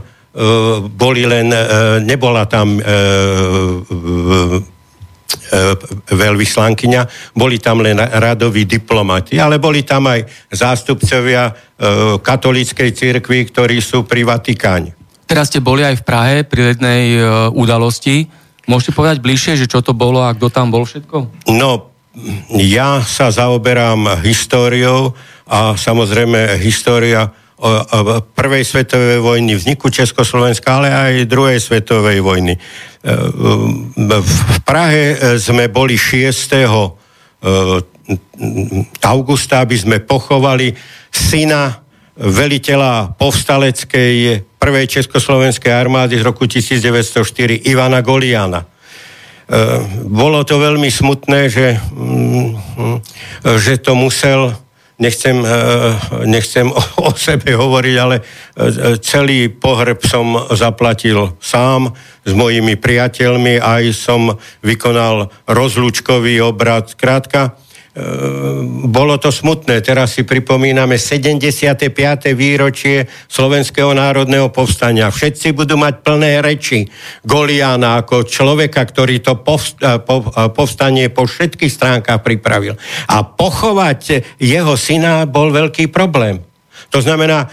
boli 0.94 1.26
len, 1.26 1.50
e, 1.50 1.62
nebola 2.06 2.46
tam 2.46 2.78
e, 2.78 2.82
e, 2.82 2.88
e, 5.48 5.62
veľvyslankyňa, 6.14 7.02
boli 7.34 7.58
tam 7.58 7.82
len 7.82 7.98
radoví 7.98 8.70
diplomati, 8.70 9.42
ale 9.42 9.58
boli 9.58 9.82
tam 9.82 10.06
aj 10.06 10.22
zástupcovia 10.54 11.50
e, 11.50 11.54
katolíckej 12.22 12.94
cirkvi, 12.94 13.50
ktorí 13.50 13.82
sú 13.82 14.06
pri 14.06 14.22
Vatikáne. 14.22 14.94
Teraz 15.28 15.50
ste 15.50 15.60
boli 15.60 15.84
aj 15.84 16.02
v 16.02 16.08
Prahe 16.08 16.38
pri 16.46 16.78
jednej 16.78 17.20
e, 17.20 17.22
udalosti. 17.52 18.47
Môžete 18.68 18.92
povedať 18.92 19.24
bližšie, 19.24 19.56
že 19.56 19.72
čo 19.72 19.80
to 19.80 19.96
bolo 19.96 20.20
a 20.22 20.36
kto 20.36 20.52
tam 20.52 20.70
bol 20.70 20.84
všetko? 20.84 21.48
No, 21.56 21.90
ja 22.52 23.00
sa 23.02 23.32
zaoberám 23.32 24.20
históriou 24.22 25.16
a 25.48 25.80
samozrejme 25.80 26.60
história 26.60 27.32
prvej 28.38 28.64
svetovej 28.70 29.18
vojny, 29.18 29.58
vzniku 29.58 29.90
Československa, 29.90 30.78
ale 30.78 30.94
aj 30.94 31.26
druhej 31.26 31.58
svetovej 31.58 32.22
vojny. 32.22 32.54
E, 32.54 32.60
V 34.22 34.60
Prahe 34.62 35.18
sme 35.42 35.66
boli 35.66 35.98
6. 35.98 36.54
e, 36.54 36.70
augusta, 39.02 39.66
aby 39.66 39.74
sme 39.74 39.98
pochovali 40.06 40.78
syna 41.10 41.87
veliteľa 42.18 43.14
povstaleckej 43.16 44.42
prvej 44.58 44.86
Československej 44.90 45.70
armády 45.70 46.18
z 46.18 46.26
roku 46.26 46.50
1904 46.50 47.70
Ivana 47.70 48.02
Goliana. 48.02 48.66
E, 48.66 48.68
bolo 50.10 50.42
to 50.42 50.58
veľmi 50.58 50.90
smutné, 50.90 51.48
že, 51.48 51.78
mm, 51.78 52.50
že 53.62 53.78
to 53.78 53.94
musel, 53.94 54.58
nechcem, 54.98 55.38
e, 55.46 55.48
nechcem 56.26 56.68
o, 56.74 56.82
o 57.06 57.14
sebe 57.14 57.54
hovoriť, 57.54 57.96
ale 58.02 58.20
e, 58.20 58.24
celý 58.98 59.54
pohreb 59.54 60.02
som 60.02 60.50
zaplatil 60.58 61.38
sám 61.38 61.94
s 62.26 62.34
mojimi 62.34 62.82
priateľmi, 62.82 63.62
aj 63.62 63.94
som 63.94 64.34
vykonal 64.66 65.30
rozlúčkový 65.46 66.42
obrad. 66.42 66.98
Krátka, 66.98 67.56
bolo 68.88 69.20
to 69.20 69.34
smutné. 69.34 69.82
Teraz 69.82 70.16
si 70.16 70.24
pripomíname 70.24 70.96
75. 70.96 71.92
výročie 72.38 73.10
Slovenského 73.28 73.92
národného 73.92 74.48
povstania. 74.54 75.12
Všetci 75.12 75.52
budú 75.52 75.76
mať 75.76 76.06
plné 76.06 76.40
reči 76.40 76.88
Goliána 77.28 78.00
ako 78.06 78.24
človeka, 78.24 78.88
ktorý 78.88 79.20
to 79.20 79.42
povstanie 80.56 81.12
po 81.12 81.28
všetkých 81.28 81.74
stránkach 81.74 82.24
pripravil. 82.24 82.80
A 83.12 83.28
pochovať 83.28 84.40
jeho 84.40 84.80
syna 84.80 85.28
bol 85.28 85.52
veľký 85.52 85.92
problém. 85.92 86.47
To 86.90 87.04
znamená, 87.04 87.52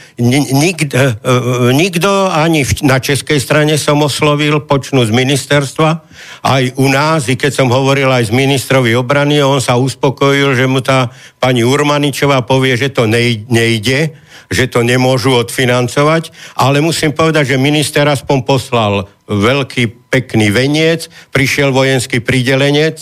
nikto, 0.55 0.95
e, 0.95 1.11
e, 1.11 1.73
nikto 1.75 2.31
ani 2.31 2.63
na 2.87 3.03
českej 3.03 3.43
strane 3.43 3.75
som 3.75 3.99
oslovil, 4.03 4.63
počnú 4.63 5.03
z 5.03 5.11
ministerstva, 5.11 6.07
aj 6.47 6.79
u 6.79 6.87
nás, 6.87 7.27
i 7.27 7.35
keď 7.35 7.53
som 7.53 7.69
hovoril 7.69 8.07
aj 8.07 8.31
s 8.31 8.33
ministrovi 8.33 8.95
obrany, 8.95 9.43
on 9.43 9.59
sa 9.59 9.75
uspokojil, 9.75 10.55
že 10.55 10.71
mu 10.71 10.79
tá 10.79 11.11
pani 11.43 11.67
Urmaničová 11.67 12.47
povie, 12.47 12.79
že 12.79 12.95
to 12.95 13.11
nejde, 13.11 14.15
že 14.55 14.71
to 14.71 14.87
nemôžu 14.87 15.35
odfinancovať, 15.35 16.31
ale 16.55 16.79
musím 16.79 17.11
povedať, 17.11 17.55
že 17.55 17.59
minister 17.59 18.07
aspoň 18.07 18.39
poslal 18.47 19.11
veľký 19.27 20.07
pekný 20.13 20.53
veniec, 20.55 21.09
prišiel 21.33 21.73
vojenský 21.75 22.21
pridelenec 22.23 23.01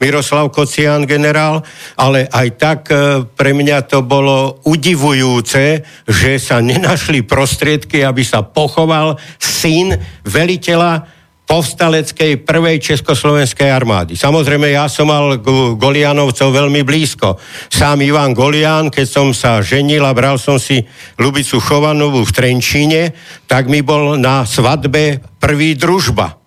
Miroslav 0.00 0.48
Kocián 0.54 1.04
generál, 1.04 1.60
ale 1.98 2.30
aj 2.30 2.48
tak 2.56 2.80
e, 2.88 3.26
pre 3.26 3.50
mňa 3.52 3.84
to 3.90 4.00
bolo 4.06 4.62
udivujúce, 4.64 5.82
že 6.06 6.32
sa 6.38 6.62
nenašli 6.62 7.26
prostriedky, 7.26 8.06
aby 8.06 8.22
sa 8.22 8.46
pochoval 8.46 9.18
syn 9.42 9.98
veliteľa 10.22 11.15
povstaleckej 11.46 12.42
prvej 12.42 12.82
československej 12.82 13.70
armády. 13.70 14.18
Samozrejme, 14.18 14.74
ja 14.74 14.90
som 14.90 15.06
mal 15.06 15.38
Golianovcov 15.78 16.50
veľmi 16.50 16.82
blízko. 16.82 17.38
Sám 17.70 18.02
Ivan 18.02 18.34
Golian, 18.34 18.90
keď 18.90 19.06
som 19.06 19.30
sa 19.30 19.62
ženil 19.62 20.02
a 20.02 20.10
bral 20.10 20.42
som 20.42 20.58
si 20.58 20.82
Lubicu 21.22 21.62
Chovanovú 21.62 22.26
v 22.26 22.34
Trenčíne, 22.34 23.14
tak 23.46 23.70
mi 23.70 23.80
bol 23.86 24.18
na 24.18 24.42
svadbe 24.42 25.22
prvý 25.38 25.78
družba. 25.78 26.45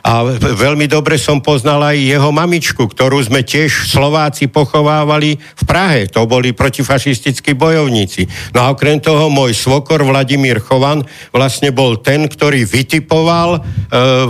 A 0.00 0.24
veľmi 0.36 0.88
dobre 0.88 1.20
som 1.20 1.44
poznal 1.44 1.84
aj 1.84 1.96
jeho 2.00 2.30
mamičku, 2.32 2.88
ktorú 2.88 3.20
sme 3.20 3.44
tiež 3.44 3.90
Slováci 3.90 4.48
pochovávali 4.48 5.36
v 5.36 5.62
Prahe. 5.68 6.08
To 6.16 6.24
boli 6.24 6.56
protifašistickí 6.56 7.52
bojovníci. 7.52 8.52
No 8.56 8.64
a 8.64 8.72
okrem 8.72 9.00
toho 9.00 9.28
môj 9.28 9.52
svokor 9.52 10.00
Vladimír 10.00 10.64
Chovan 10.64 11.04
vlastne 11.34 11.68
bol 11.70 12.00
ten, 12.00 12.24
ktorý 12.24 12.64
vytipoval 12.64 13.50
e, 13.56 13.60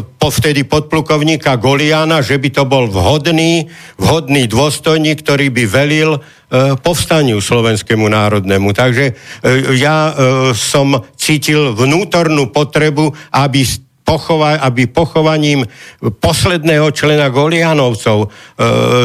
po 0.03 0.29
vtedy 0.29 0.67
podplukovníka 0.67 1.55
Goliana, 1.57 2.21
že 2.21 2.37
by 2.37 2.49
to 2.51 2.65
bol 2.67 2.91
vhodný, 2.91 3.71
vhodný 3.97 4.51
dôstojník, 4.51 5.23
ktorý 5.23 5.55
by 5.55 5.65
velil 5.71 6.11
e, 6.17 6.21
povstaniu 6.77 7.39
slovenskému 7.39 8.11
národnému. 8.11 8.75
Takže 8.75 9.05
e, 9.11 9.13
ja 9.79 10.11
e, 10.11 10.13
som 10.53 10.99
cítil 11.15 11.73
vnútornú 11.73 12.51
potrebu, 12.51 13.15
aby 13.31 13.63
pochova- 14.05 14.61
aby 14.61 14.87
pochovaním 14.87 15.67
posledného 16.01 16.91
člena 16.91 17.29
Golianovcov 17.29 18.19
e, 18.25 18.29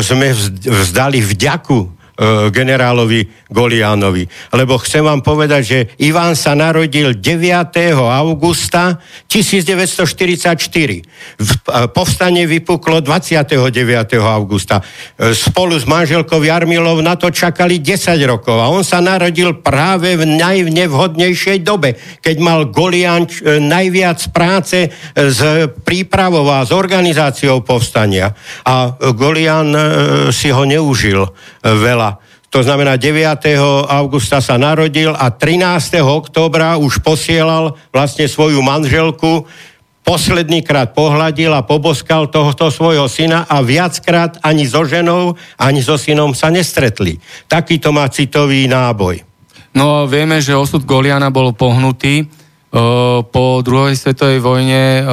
sme 0.02 0.32
vzdali 0.66 1.20
vďaku 1.22 2.05
generálovi 2.50 3.28
Goliánovi. 3.52 4.24
Lebo 4.56 4.80
chcem 4.80 5.04
vám 5.04 5.20
povedať, 5.20 5.62
že 5.64 5.80
Iván 6.00 6.34
sa 6.40 6.56
narodil 6.56 7.20
9. 7.20 7.76
augusta 7.96 8.98
1944. 9.28 10.56
E, 10.56 11.04
povstanie 11.92 12.48
vypuklo 12.48 13.04
29. 13.04 14.16
augusta. 14.24 14.80
E, 14.80 15.36
spolu 15.36 15.76
s 15.76 15.84
manželkou 15.84 16.40
Jarmilov 16.40 17.04
na 17.04 17.20
to 17.20 17.30
čakali 17.30 17.84
10 17.84 18.16
rokov 18.26 18.58
a 18.64 18.72
on 18.72 18.82
sa 18.82 19.04
narodil 19.04 19.60
práve 19.60 20.16
v 20.16 20.24
najnevhodnejšej 20.40 21.58
dobe, 21.68 22.00
keď 22.24 22.36
mal 22.40 22.60
Golián 22.72 23.28
najviac 23.46 24.20
práce 24.32 24.90
s 25.14 25.40
prípravou 25.84 26.48
a 26.50 26.66
s 26.66 26.72
organizáciou 26.72 27.62
povstania. 27.62 28.34
A 28.66 28.96
Golián 29.14 29.72
si 30.32 30.50
ho 30.50 30.64
neužil 30.66 31.26
veľa 31.62 32.05
to 32.56 32.64
znamená 32.64 32.96
9. 32.96 33.52
augusta 33.92 34.40
sa 34.40 34.56
narodil 34.56 35.12
a 35.12 35.28
13. 35.28 36.00
októbra 36.00 36.80
už 36.80 37.04
posielal 37.04 37.76
vlastne 37.92 38.32
svoju 38.32 38.64
manželku 38.64 39.44
posledný 40.08 40.64
krát 40.64 40.96
pohľadil 40.96 41.52
a 41.52 41.68
poboskal 41.68 42.32
tohoto 42.32 42.72
svojho 42.72 43.12
syna 43.12 43.44
a 43.44 43.60
viackrát 43.60 44.40
ani 44.40 44.64
so 44.64 44.88
ženou, 44.88 45.36
ani 45.60 45.84
so 45.84 46.00
synom 46.00 46.32
sa 46.32 46.48
nestretli. 46.48 47.20
Takýto 47.52 47.92
má 47.92 48.08
citový 48.08 48.72
náboj. 48.72 49.20
No 49.76 50.08
vieme, 50.08 50.40
že 50.40 50.56
osud 50.56 50.88
Goliana 50.88 51.28
bol 51.36 51.52
pohnutý. 51.52 52.24
Po 53.36 53.46
druhej 53.68 54.00
svetovej 54.00 54.40
vojne 54.40 55.04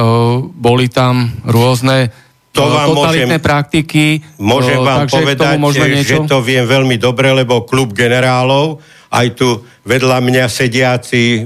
boli 0.55 0.87
tam 0.87 1.27
rôzne 1.43 2.07
to 2.53 2.69
vám 2.69 2.93
totalitné 2.93 3.41
môžem, 3.41 3.41
praktiky. 3.41 4.05
Môžem 4.37 4.77
vám 4.77 5.09
povedať, 5.09 5.57
že 6.05 6.21
to 6.29 6.37
viem 6.45 6.69
veľmi 6.69 7.01
dobre, 7.01 7.33
lebo 7.33 7.65
klub 7.65 7.97
generálov, 7.97 8.77
aj 9.09 9.27
tu 9.33 9.65
vedľa 9.89 10.21
mňa 10.21 10.45
sediaci 10.45 11.23
e, 11.33 11.41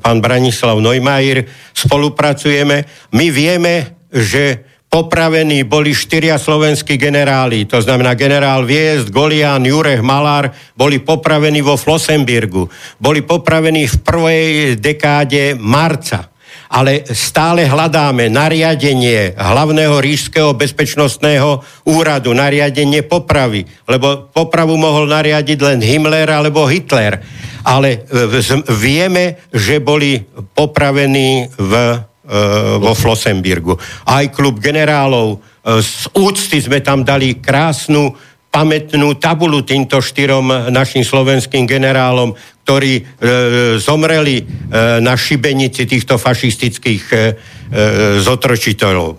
pán 0.00 0.24
Branislav 0.24 0.80
Neumajr, 0.80 1.44
spolupracujeme. 1.76 2.88
My 3.12 3.26
vieme, 3.28 4.00
že 4.08 4.64
popravení 4.88 5.68
boli 5.68 5.92
štyria 5.92 6.40
slovenskí 6.40 6.96
generáli, 6.96 7.68
to 7.68 7.76
znamená 7.78 8.16
generál 8.16 8.64
Viezd, 8.64 9.12
Golian, 9.12 9.62
Jurech, 9.62 10.00
Malár, 10.00 10.50
boli 10.72 11.04
popravení 11.04 11.60
vo 11.60 11.76
Flossenbirgu. 11.76 12.64
Boli 12.96 13.20
popravení 13.22 13.86
v 13.86 13.96
prvej 14.00 14.44
dekáde 14.80 15.54
marca 15.60 16.32
ale 16.70 17.02
stále 17.10 17.66
hľadáme 17.66 18.30
nariadenie 18.30 19.34
hlavného 19.34 19.98
ríšského 19.98 20.54
bezpečnostného 20.54 21.66
úradu, 21.90 22.30
nariadenie 22.30 23.02
popravy, 23.02 23.66
lebo 23.90 24.30
popravu 24.30 24.78
mohol 24.78 25.10
nariadiť 25.10 25.58
len 25.58 25.82
Himmler 25.82 26.30
alebo 26.30 26.70
Hitler. 26.70 27.18
Ale 27.66 28.06
e, 28.06 28.40
vieme, 28.70 29.42
že 29.50 29.82
boli 29.82 30.22
popravení 30.54 31.50
v, 31.58 31.72
e, 31.74 31.94
vo 32.78 32.94
Flossenbirgu. 32.94 33.74
Aj 34.06 34.24
klub 34.30 34.62
generálov, 34.62 35.36
e, 35.36 35.38
z 35.82 36.06
úcty 36.14 36.62
sme 36.62 36.80
tam 36.80 37.02
dali 37.02 37.42
krásnu 37.42 38.14
pamätnú 38.50 39.14
tabulu 39.18 39.62
týmto 39.62 40.02
štyrom 40.02 40.70
našim 40.74 41.06
slovenským 41.06 41.66
generálom, 41.66 42.34
ktorí 42.70 42.92
e, 42.94 43.02
zomreli 43.82 44.38
e, 44.38 44.44
na 45.02 45.18
šibenici 45.18 45.90
týchto 45.90 46.22
fašistických 46.22 47.02
e, 47.10 47.14
e, 47.18 47.22
zotročiteľov. 48.22 49.18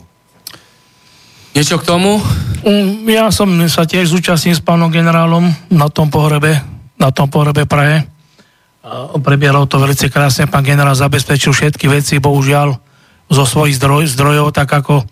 Niečo 1.51 1.75
k 1.75 1.83
tomu? 1.83 2.23
Mm, 2.63 3.11
ja 3.11 3.27
som 3.27 3.51
sa 3.67 3.83
tiež 3.83 4.07
zúčastnil 4.07 4.55
s 4.55 4.63
pánom 4.63 4.87
generálom 4.87 5.51
na 5.67 5.91
tom 5.91 6.07
pohrebe, 6.07 6.63
na 6.95 7.11
tom 7.11 7.27
pohrebe 7.27 7.67
Prahe. 7.67 8.07
A 8.87 9.19
prebiehalo 9.19 9.67
to 9.67 9.83
veľmi 9.83 10.07
krásne. 10.07 10.47
Pán 10.47 10.63
generál 10.63 10.95
zabezpečil 10.95 11.51
všetky 11.51 11.91
veci, 11.91 12.23
bohužiaľ, 12.23 12.79
zo 13.27 13.43
svojich 13.43 13.75
zdroj, 13.75 14.15
zdrojov, 14.15 14.55
tak 14.55 14.71
ako 14.71 15.03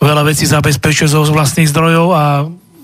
veľa 0.00 0.32
vecí 0.32 0.48
zabezpečuje 0.48 1.12
zo 1.12 1.28
vlastných 1.28 1.68
zdrojov 1.68 2.08
a 2.08 2.24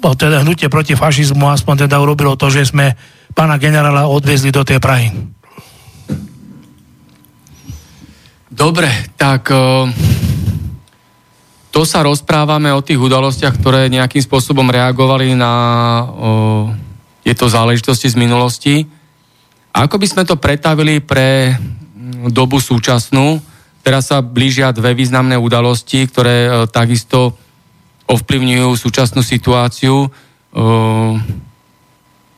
teda 0.05 0.45
hnutie 0.45 0.69
proti 0.69 0.93
fašizmu 0.93 1.49
aspoň 1.49 1.89
teda 1.89 1.97
urobilo 1.97 2.37
to, 2.37 2.53
že 2.53 2.69
sme 2.69 2.93
pána 3.35 3.59
generála 3.59 4.07
odviezli 4.07 4.55
do 4.55 4.63
tej 4.63 4.79
Prahy. 4.79 5.11
Dobre, 8.47 8.87
tak 9.19 9.51
to 11.75 11.81
sa 11.83 12.07
rozprávame 12.07 12.71
o 12.71 12.79
tých 12.79 13.03
udalostiach, 13.03 13.59
ktoré 13.59 13.91
nejakým 13.91 14.23
spôsobom 14.23 14.71
reagovali 14.71 15.35
na 15.35 15.53
tieto 17.27 17.51
záležitosti 17.51 18.07
z 18.07 18.17
minulosti. 18.17 18.87
Ako 19.75 19.99
by 19.99 20.07
sme 20.07 20.23
to 20.23 20.39
pretavili 20.39 21.03
pre 21.03 21.59
dobu 22.31 22.63
súčasnú? 22.63 23.43
Teraz 23.83 24.15
sa 24.15 24.23
blížia 24.23 24.71
dve 24.71 24.95
významné 24.95 25.35
udalosti, 25.35 26.07
ktoré 26.07 26.71
takisto 26.71 27.35
ovplyvňujú 28.07 28.71
súčasnú 28.79 29.27
situáciu. 29.27 30.07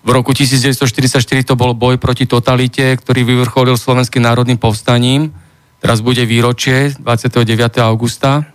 V 0.06 0.14
roku 0.14 0.30
1944 0.30 1.18
to 1.42 1.58
bol 1.58 1.74
boj 1.74 1.98
proti 1.98 2.30
totalite, 2.30 2.94
ktorý 2.94 3.26
vyvrcholil 3.26 3.74
Slovenským 3.74 4.22
národným 4.22 4.54
povstaním. 4.54 5.34
Teraz 5.82 5.98
bude 5.98 6.22
výročie 6.22 6.94
29. 6.94 7.42
augusta. 7.82 8.46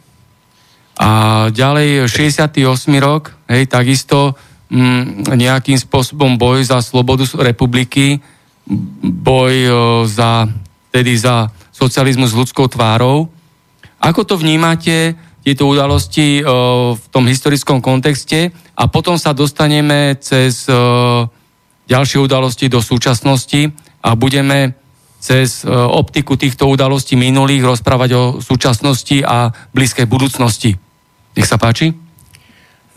A 0.96 1.10
ďalej 1.52 2.08
68. 2.08 2.56
rok, 3.04 3.36
hej, 3.52 3.68
takisto 3.68 4.40
m, 4.72 5.28
mm, 5.28 5.36
nejakým 5.36 5.76
spôsobom 5.76 6.40
boj 6.40 6.64
za 6.64 6.80
slobodu 6.80 7.28
republiky, 7.44 8.24
boj 9.04 9.54
o, 9.68 9.80
za, 10.08 10.48
tedy 10.88 11.20
za 11.20 11.52
socializmus 11.76 12.32
s 12.32 12.40
ľudskou 12.40 12.72
tvárou. 12.72 13.28
Ako 14.00 14.24
to 14.24 14.40
vnímate 14.40 15.20
tieto 15.44 15.68
udalosti 15.68 16.46
v 16.96 17.06
tom 17.10 17.26
historickom 17.26 17.82
kontexte 17.82 18.54
a 18.78 18.84
potom 18.88 19.18
sa 19.18 19.34
dostaneme 19.34 20.14
cez 20.22 20.70
ďalšie 21.88 22.20
udalosti 22.22 22.70
do 22.70 22.82
súčasnosti 22.84 23.72
a 24.02 24.14
budeme 24.18 24.74
cez 25.22 25.62
optiku 25.70 26.34
týchto 26.34 26.66
udalostí 26.66 27.14
minulých 27.14 27.62
rozprávať 27.62 28.10
o 28.18 28.24
súčasnosti 28.42 29.22
a 29.22 29.54
blízkej 29.70 30.10
budúcnosti. 30.10 30.74
Nech 31.38 31.46
sa 31.46 31.62
páči. 31.62 31.94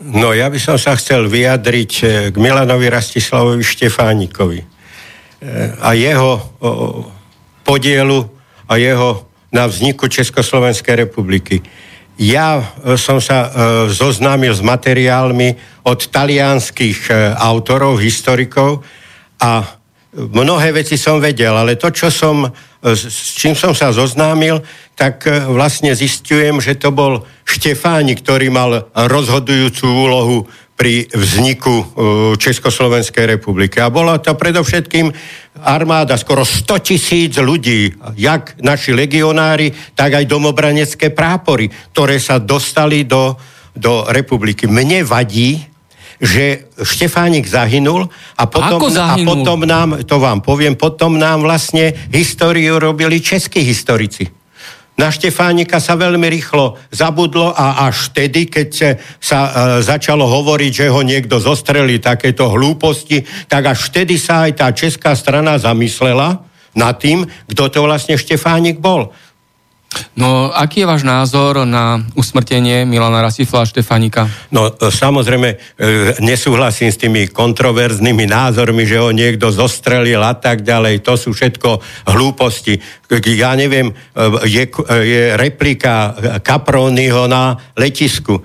No 0.01 0.33
ja 0.33 0.49
by 0.49 0.59
som 0.59 0.75
sa 0.75 0.97
chcel 0.97 1.29
vyjadriť 1.29 1.91
k 2.33 2.35
Milanovi 2.35 2.89
Rastislavovi 2.89 3.63
Štefánikovi 3.63 4.59
a 5.79 5.93
jeho 5.93 6.41
podielu 7.61 8.19
a 8.65 8.73
jeho 8.75 9.29
na 9.53 9.69
vzniku 9.69 10.09
Československej 10.09 11.07
republiky. 11.07 11.61
Ja 12.15 12.63
e, 12.63 12.95
som 12.95 13.19
sa 13.19 13.37
e, 13.43 13.49
zoznámil 13.91 14.55
s 14.55 14.63
materiálmi 14.63 15.51
od 15.83 15.99
talianských 15.99 16.99
e, 17.11 17.13
autorov, 17.35 17.99
historikov 17.99 18.87
a 19.43 19.67
mnohé 20.15 20.71
veci 20.71 20.95
som 20.95 21.19
vedel, 21.19 21.51
ale 21.51 21.75
to, 21.75 21.91
čo 21.91 22.07
som, 22.07 22.47
s 22.79 23.35
čím 23.35 23.51
som 23.51 23.75
sa 23.75 23.91
zoznámil, 23.91 24.63
tak 24.95 25.27
vlastne 25.51 25.91
zistujem, 25.91 26.63
že 26.63 26.79
to 26.79 26.95
bol 26.95 27.27
Štefáni, 27.43 28.15
ktorý 28.15 28.47
mal 28.47 28.87
rozhodujúcu 28.95 29.83
úlohu 29.83 30.37
pri 30.75 31.07
vzniku 31.07 31.71
uh, 31.71 31.85
Československej 32.35 33.39
republiky. 33.39 33.79
A 33.79 33.87
bola 33.87 34.19
to 34.19 34.35
predovšetkým 34.35 35.07
armáda, 35.63 36.19
skoro 36.19 36.43
100 36.43 36.67
tisíc 36.83 37.33
ľudí, 37.39 37.95
jak 38.19 38.59
naši 38.59 38.91
legionári, 38.91 39.71
tak 39.95 40.19
aj 40.19 40.27
domobranecké 40.27 41.15
prápory, 41.15 41.71
ktoré 41.95 42.19
sa 42.19 42.43
dostali 42.43 43.07
do, 43.07 43.39
do 43.71 44.03
republiky. 44.11 44.67
Mne 44.67 45.07
vadí, 45.07 45.63
že 46.19 46.71
Štefánik 46.79 47.47
zahynul 47.47 48.07
a 48.35 48.43
potom, 48.47 48.79
Ako 48.79 48.87
zahynul? 48.91 49.23
a 49.23 49.31
potom 49.31 49.59
nám, 49.63 49.89
to 50.03 50.15
vám 50.19 50.39
poviem, 50.43 50.75
potom 50.75 51.15
nám 51.19 51.43
vlastne 51.43 51.91
históriu 52.11 52.79
robili 52.79 53.19
českí 53.19 53.63
historici. 53.63 54.27
Na 54.95 55.11
Štefánika 55.11 55.83
sa 55.83 55.99
veľmi 55.99 56.23
rýchlo 56.31 56.79
zabudlo 56.87 57.51
a 57.51 57.83
až 57.91 58.15
vtedy, 58.15 58.47
keď 58.47 58.95
sa 59.19 59.39
e, 59.43 59.49
začalo 59.83 60.23
hovoriť, 60.23 60.71
že 60.71 60.87
ho 60.87 61.03
niekto 61.03 61.35
zostrelí 61.35 61.99
takéto 61.99 62.47
hlúposti, 62.47 63.27
tak 63.51 63.75
až 63.75 63.91
vtedy 63.91 64.15
sa 64.15 64.47
aj 64.47 64.51
tá 64.55 64.67
česká 64.71 65.11
strana 65.11 65.59
zamyslela 65.59 66.47
nad 66.75 66.95
tým, 66.95 67.27
kto 67.51 67.63
to 67.67 67.79
vlastne 67.83 68.15
Štefánik 68.15 68.79
bol. 68.79 69.11
No, 70.15 70.51
aký 70.51 70.83
je 70.83 70.91
váš 70.91 71.03
názor 71.07 71.63
na 71.63 72.03
usmrtenie 72.13 72.83
Milana 72.83 73.23
Rasifla 73.23 73.63
a 73.63 73.69
Štefanika? 73.69 74.27
No, 74.51 74.67
e, 74.67 74.91
samozrejme, 74.91 75.49
e, 75.51 75.57
nesúhlasím 76.19 76.91
s 76.91 76.99
tými 76.99 77.31
kontroverznými 77.31 78.27
názormi, 78.27 78.83
že 78.83 78.99
ho 78.99 79.09
niekto 79.15 79.51
zostrelil 79.51 80.19
a 80.19 80.35
tak 80.35 80.67
ďalej. 80.67 81.03
To 81.07 81.15
sú 81.15 81.31
všetko 81.31 81.81
hlúposti. 82.11 82.79
Ja 83.33 83.55
neviem, 83.55 83.91
e, 83.91 83.93
je, 84.47 84.63
je 85.03 85.23
replika 85.39 86.15
Caproniho 86.43 87.31
na 87.31 87.55
letisku. 87.79 88.43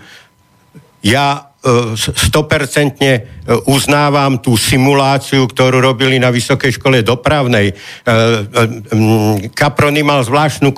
Ja 1.02 1.49
100% 1.61 3.05
e, 3.05 3.20
uznávam 3.68 4.40
tú 4.40 4.57
simuláciu, 4.57 5.44
ktorú 5.44 5.85
robili 5.85 6.16
na 6.16 6.33
Vysokej 6.33 6.81
škole 6.81 7.05
dopravnej. 7.05 7.77
Kaprony 9.53 10.01
e, 10.01 10.05
e, 10.05 10.09
mal 10.09 10.25
zvláštnu 10.25 10.73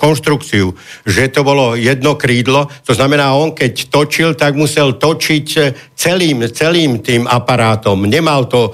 konštrukciu, 0.00 0.72
že 1.04 1.28
to 1.28 1.44
bolo 1.44 1.76
jedno 1.76 2.16
krídlo, 2.16 2.72
to 2.88 2.96
znamená, 2.96 3.36
on 3.36 3.52
keď 3.52 3.92
točil, 3.92 4.32
tak 4.32 4.56
musel 4.56 4.96
točiť 4.96 5.46
celým, 5.92 6.48
celým 6.48 7.04
tým 7.04 7.28
aparátom, 7.28 8.08
nemal 8.08 8.48
to 8.48 8.72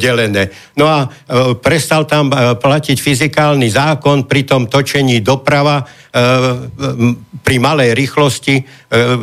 delené. 0.00 0.48
No 0.80 0.88
a 0.88 1.04
prestal 1.60 2.08
tam 2.08 2.32
platiť 2.32 2.96
fyzikálny 2.96 3.68
zákon 3.68 4.24
pri 4.24 4.48
tom 4.48 4.64
točení 4.64 5.20
doprava 5.20 5.84
pri 7.42 7.56
malej 7.58 7.96
rýchlosti 7.96 8.60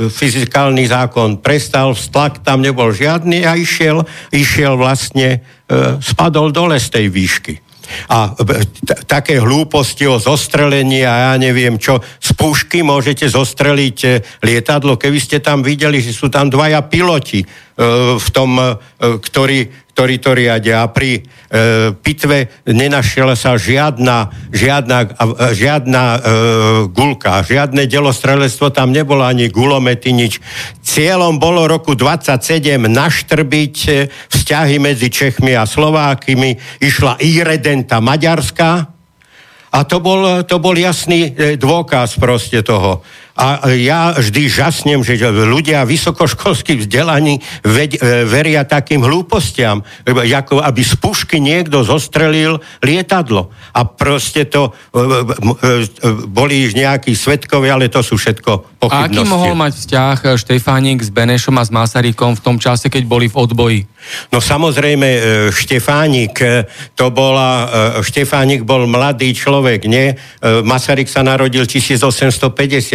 fyzikálny 0.09 0.83
zákon 0.89 0.98
zákon 0.99 1.39
prestal, 1.39 1.95
stlak 1.95 2.43
tam 2.43 2.59
nebol 2.59 2.91
žiadny 2.91 3.47
a 3.47 3.55
išiel, 3.55 4.03
išiel 4.35 4.75
vlastne, 4.75 5.39
e, 5.39 5.99
spadol 6.03 6.51
dole 6.51 6.75
z 6.75 6.87
tej 6.91 7.05
výšky. 7.07 7.55
A 8.09 8.37
t- 8.37 8.99
také 9.09 9.41
hlúposti 9.41 10.05
o 10.05 10.21
zostrelení 10.21 11.01
a 11.01 11.33
ja 11.33 11.33
neviem 11.41 11.81
čo, 11.81 11.97
z 12.21 12.29
pušky 12.37 12.85
môžete 12.85 13.25
zostreliť 13.25 13.97
e, 14.05 14.09
lietadlo, 14.45 14.99
keby 14.99 15.17
ste 15.17 15.41
tam 15.41 15.65
videli, 15.65 16.03
že 16.03 16.13
sú 16.13 16.29
tam 16.29 16.51
dvaja 16.51 16.85
piloti 16.85 17.41
e, 17.41 17.47
v 18.19 18.27
tom, 18.29 18.59
e, 18.61 18.77
ktorý, 18.99 19.88
ktorí 19.99 20.23
to 20.23 20.31
riadia. 20.31 20.87
A 20.87 20.87
pri 20.87 21.19
e, 21.19 21.91
pitve 21.91 22.63
nenašiel 22.63 23.35
sa 23.35 23.59
žiadna, 23.59 24.31
žiadna, 24.47 24.97
e, 25.03 25.07
žiadna 25.51 26.03
e, 26.07 26.19
gulka, 26.87 27.43
žiadne 27.43 27.83
delostrelectvo, 27.83 28.71
tam 28.71 28.95
nebolo 28.95 29.27
ani 29.27 29.51
gulomety, 29.51 30.15
nič. 30.15 30.39
Cieľom 30.79 31.35
bolo 31.35 31.67
roku 31.67 31.99
27 31.99 32.79
naštrbiť 32.79 33.75
e, 33.91 34.07
vzťahy 34.07 34.79
medzi 34.79 35.11
Čechmi 35.11 35.51
a 35.51 35.67
Slovákimi. 35.67 36.79
Išla 36.79 37.19
Iredenta 37.19 37.99
Maďarská, 37.99 38.95
a 39.69 39.85
to 39.85 40.01
bol, 40.01 40.41
to 40.49 40.57
bol 40.57 40.73
jasný 40.73 41.29
e, 41.29 41.53
dôkaz 41.53 42.17
proste 42.17 42.65
toho. 42.65 43.05
A 43.39 43.71
ja 43.71 44.11
vždy 44.11 44.51
žasnem, 44.51 44.99
že 44.99 45.15
ľudia 45.31 45.87
vysokoškolskí 45.87 46.83
vzdelaní 46.83 47.39
e, 47.39 48.27
veria 48.27 48.67
takým 48.67 48.99
hlúpostiam, 48.99 49.79
ako 50.03 50.59
aby 50.59 50.81
z 50.83 50.99
pušky 50.99 51.39
niekto 51.39 51.87
zostrelil 51.87 52.59
lietadlo. 52.83 53.47
A 53.71 53.87
proste 53.87 54.43
to 54.43 54.75
e, 54.75 54.91
e, 54.91 55.07
boli 56.27 56.67
nejakí 56.67 57.15
svetkovia, 57.15 57.79
ale 57.79 57.87
to 57.87 58.03
sú 58.03 58.19
všetko 58.19 58.75
pochybnosti. 58.75 59.07
A 59.07 59.23
aký 59.23 59.23
mohol 59.23 59.55
mať 59.55 59.73
vzťah 59.87 60.17
Štefánik 60.35 60.99
s 60.99 61.07
Benešom 61.07 61.55
a 61.55 61.63
s 61.63 61.71
Masarykom 61.71 62.35
v 62.35 62.43
tom 62.43 62.59
čase, 62.59 62.91
keď 62.91 63.07
boli 63.07 63.31
v 63.31 63.39
odboji? 63.39 63.81
No 64.35 64.43
samozrejme, 64.43 65.07
Štefánik, 65.55 66.35
to 66.95 67.05
bola, 67.11 67.67
Štefánik 68.03 68.63
bol 68.63 68.87
mladý 68.87 69.31
človek, 69.35 69.87
nie? 69.91 70.15
Masaryk 70.43 71.11
sa 71.11 71.19
narodil 71.19 71.67
1850, 71.67 72.47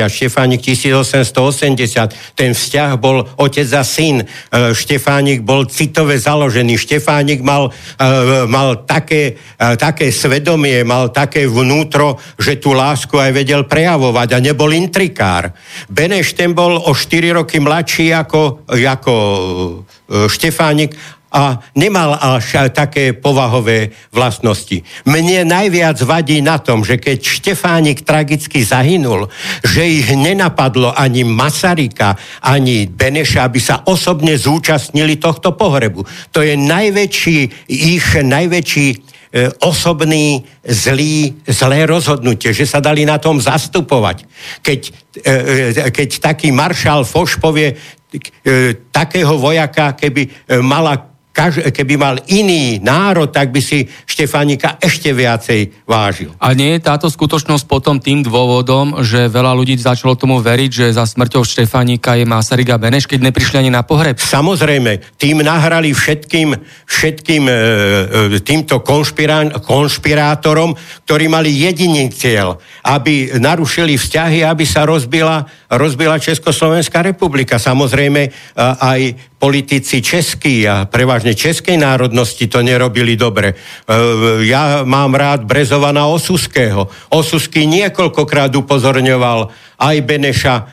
Štefánik 0.08 0.33
Štefánik 0.34 0.66
1880. 0.66 2.34
Ten 2.34 2.58
vzťah 2.58 2.98
bol 2.98 3.22
otec 3.38 3.70
a 3.70 3.86
syn. 3.86 4.18
E, 4.18 4.26
Štefánik 4.74 5.46
bol 5.46 5.70
citové 5.70 6.18
založený. 6.18 6.74
Štefánik 6.74 7.38
mal, 7.38 7.70
e, 7.70 8.42
mal 8.50 8.82
také, 8.82 9.38
e, 9.38 9.78
také 9.78 10.10
svedomie, 10.10 10.82
mal 10.82 11.14
také 11.14 11.46
vnútro, 11.46 12.18
že 12.34 12.58
tú 12.58 12.74
lásku 12.74 13.14
aj 13.14 13.30
vedel 13.30 13.62
prejavovať 13.62 14.34
a 14.34 14.42
nebol 14.42 14.74
intrikár. 14.74 15.54
Beneš 15.86 16.34
ten 16.34 16.50
bol 16.50 16.82
o 16.82 16.90
4 16.90 17.38
roky 17.38 17.62
mladší 17.62 18.10
ako, 18.10 18.66
ako 18.74 19.14
Štefánik 20.26 20.98
a 21.34 21.58
nemal 21.74 22.14
až 22.14 22.70
také 22.70 23.10
povahové 23.10 23.90
vlastnosti. 24.14 24.86
Mne 25.02 25.42
najviac 25.50 25.98
vadí 26.06 26.38
na 26.38 26.62
tom, 26.62 26.86
že 26.86 27.02
keď 27.02 27.18
Štefánik 27.18 28.06
tragicky 28.06 28.62
zahynul, 28.62 29.26
že 29.66 29.82
ich 29.82 30.14
nenapadlo 30.14 30.94
ani 30.94 31.26
Masarika, 31.26 32.14
ani 32.38 32.86
Beneša, 32.86 33.50
aby 33.50 33.58
sa 33.58 33.82
osobne 33.82 34.38
zúčastnili 34.38 35.18
tohto 35.18 35.58
pohrebu. 35.58 36.06
To 36.30 36.38
je 36.38 36.54
najväčší, 36.54 37.66
ich 37.66 38.06
najväčší 38.14 38.86
e, 38.94 38.96
osobný 39.66 40.46
zlý, 40.62 41.34
zlé 41.50 41.82
rozhodnutie, 41.90 42.54
že 42.54 42.62
sa 42.62 42.78
dali 42.78 43.02
na 43.02 43.18
tom 43.18 43.42
zastupovať. 43.42 44.22
Keď, 44.62 44.80
e, 45.18 45.32
e, 45.82 45.90
keď 45.90 46.08
taký 46.22 46.54
maršál 46.54 47.02
Foš 47.02 47.42
povie, 47.42 47.74
takého 48.94 49.34
vojaka, 49.34 49.98
keby 49.98 50.46
mala 50.62 51.13
kaž, 51.34 51.66
keby 51.74 51.94
mal 51.98 52.16
iný 52.30 52.78
národ, 52.78 53.26
tak 53.26 53.50
by 53.50 53.58
si 53.58 53.90
Štefánika 54.06 54.78
ešte 54.78 55.10
viacej 55.10 55.82
vážil. 55.82 56.30
A 56.38 56.54
nie 56.54 56.78
je 56.78 56.86
táto 56.86 57.10
skutočnosť 57.10 57.66
potom 57.66 57.98
tým 57.98 58.22
dôvodom, 58.22 59.02
že 59.02 59.26
veľa 59.26 59.50
ľudí 59.58 59.74
začalo 59.74 60.14
tomu 60.14 60.38
veriť, 60.38 60.70
že 60.70 60.86
za 60.94 61.02
smrťou 61.02 61.42
Štefánika 61.42 62.14
je 62.14 62.22
Masaryk 62.22 62.70
a 62.70 62.78
Beneš, 62.78 63.10
keď 63.10 63.34
neprišli 63.34 63.66
ani 63.66 63.74
na 63.74 63.82
pohreb? 63.82 64.22
Samozrejme, 64.22 65.18
tým 65.18 65.42
nahrali 65.42 65.90
všetkým, 65.90 66.54
všetkým 66.86 67.50
e, 67.50 67.52
e, 67.52 68.38
týmto 68.38 68.78
konšpirá, 68.86 69.58
konšpirátorom, 69.58 70.78
ktorí 71.02 71.26
mali 71.26 71.50
jediný 71.50 72.14
cieľ, 72.14 72.62
aby 72.86 73.34
narušili 73.42 73.98
vzťahy, 73.98 74.46
aby 74.46 74.62
sa 74.62 74.86
rozbila, 74.86 75.42
rozbila 75.66 76.22
Československá 76.22 77.02
republika. 77.02 77.58
Samozrejme, 77.58 78.22
e, 78.22 78.30
aj 78.62 79.33
politici 79.44 80.00
českí 80.00 80.64
a 80.64 80.88
prevažne 80.88 81.36
českej 81.36 81.76
národnosti 81.76 82.48
to 82.48 82.64
nerobili 82.64 83.12
dobre. 83.12 83.52
E, 83.52 83.56
ja 84.48 84.88
mám 84.88 85.12
rád 85.12 85.44
Brezovana 85.44 86.08
Osuského. 86.08 86.88
Osusky 87.12 87.68
niekoľkokrát 87.68 88.48
upozorňoval 88.56 89.52
aj 89.84 89.96
Beneša, 90.00 90.56
e, 90.56 90.64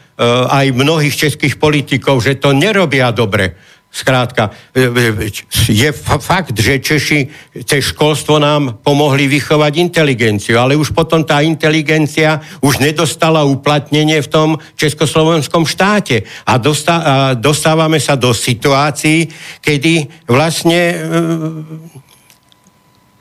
aj 0.47 0.71
mnohých 0.71 1.11
českých 1.19 1.59
politikov, 1.59 2.23
že 2.23 2.39
to 2.39 2.55
nerobia 2.55 3.11
dobre. 3.11 3.59
Skrátka, 3.91 4.55
e, 4.71 4.87
e, 4.87 5.27
je 5.67 5.91
fakt, 6.23 6.55
že 6.55 6.79
Češi 6.79 7.27
cez 7.67 7.91
školstvo 7.91 8.39
nám 8.39 8.79
pomohli 8.79 9.27
vychovať 9.27 9.73
inteligenciu, 9.83 10.63
ale 10.63 10.79
už 10.79 10.95
potom 10.95 11.27
tá 11.27 11.43
inteligencia 11.43 12.39
už 12.63 12.79
nedostala 12.79 13.43
uplatnenie 13.43 14.23
v 14.23 14.31
tom 14.31 14.49
československom 14.79 15.67
štáte. 15.67 16.23
A, 16.47 16.55
dostá, 16.55 16.95
a 17.03 17.13
dostávame 17.35 17.99
sa 17.99 18.15
do 18.15 18.31
situácií, 18.31 19.27
kedy 19.59 20.07
vlastne 20.23 20.81
e, 20.95 20.97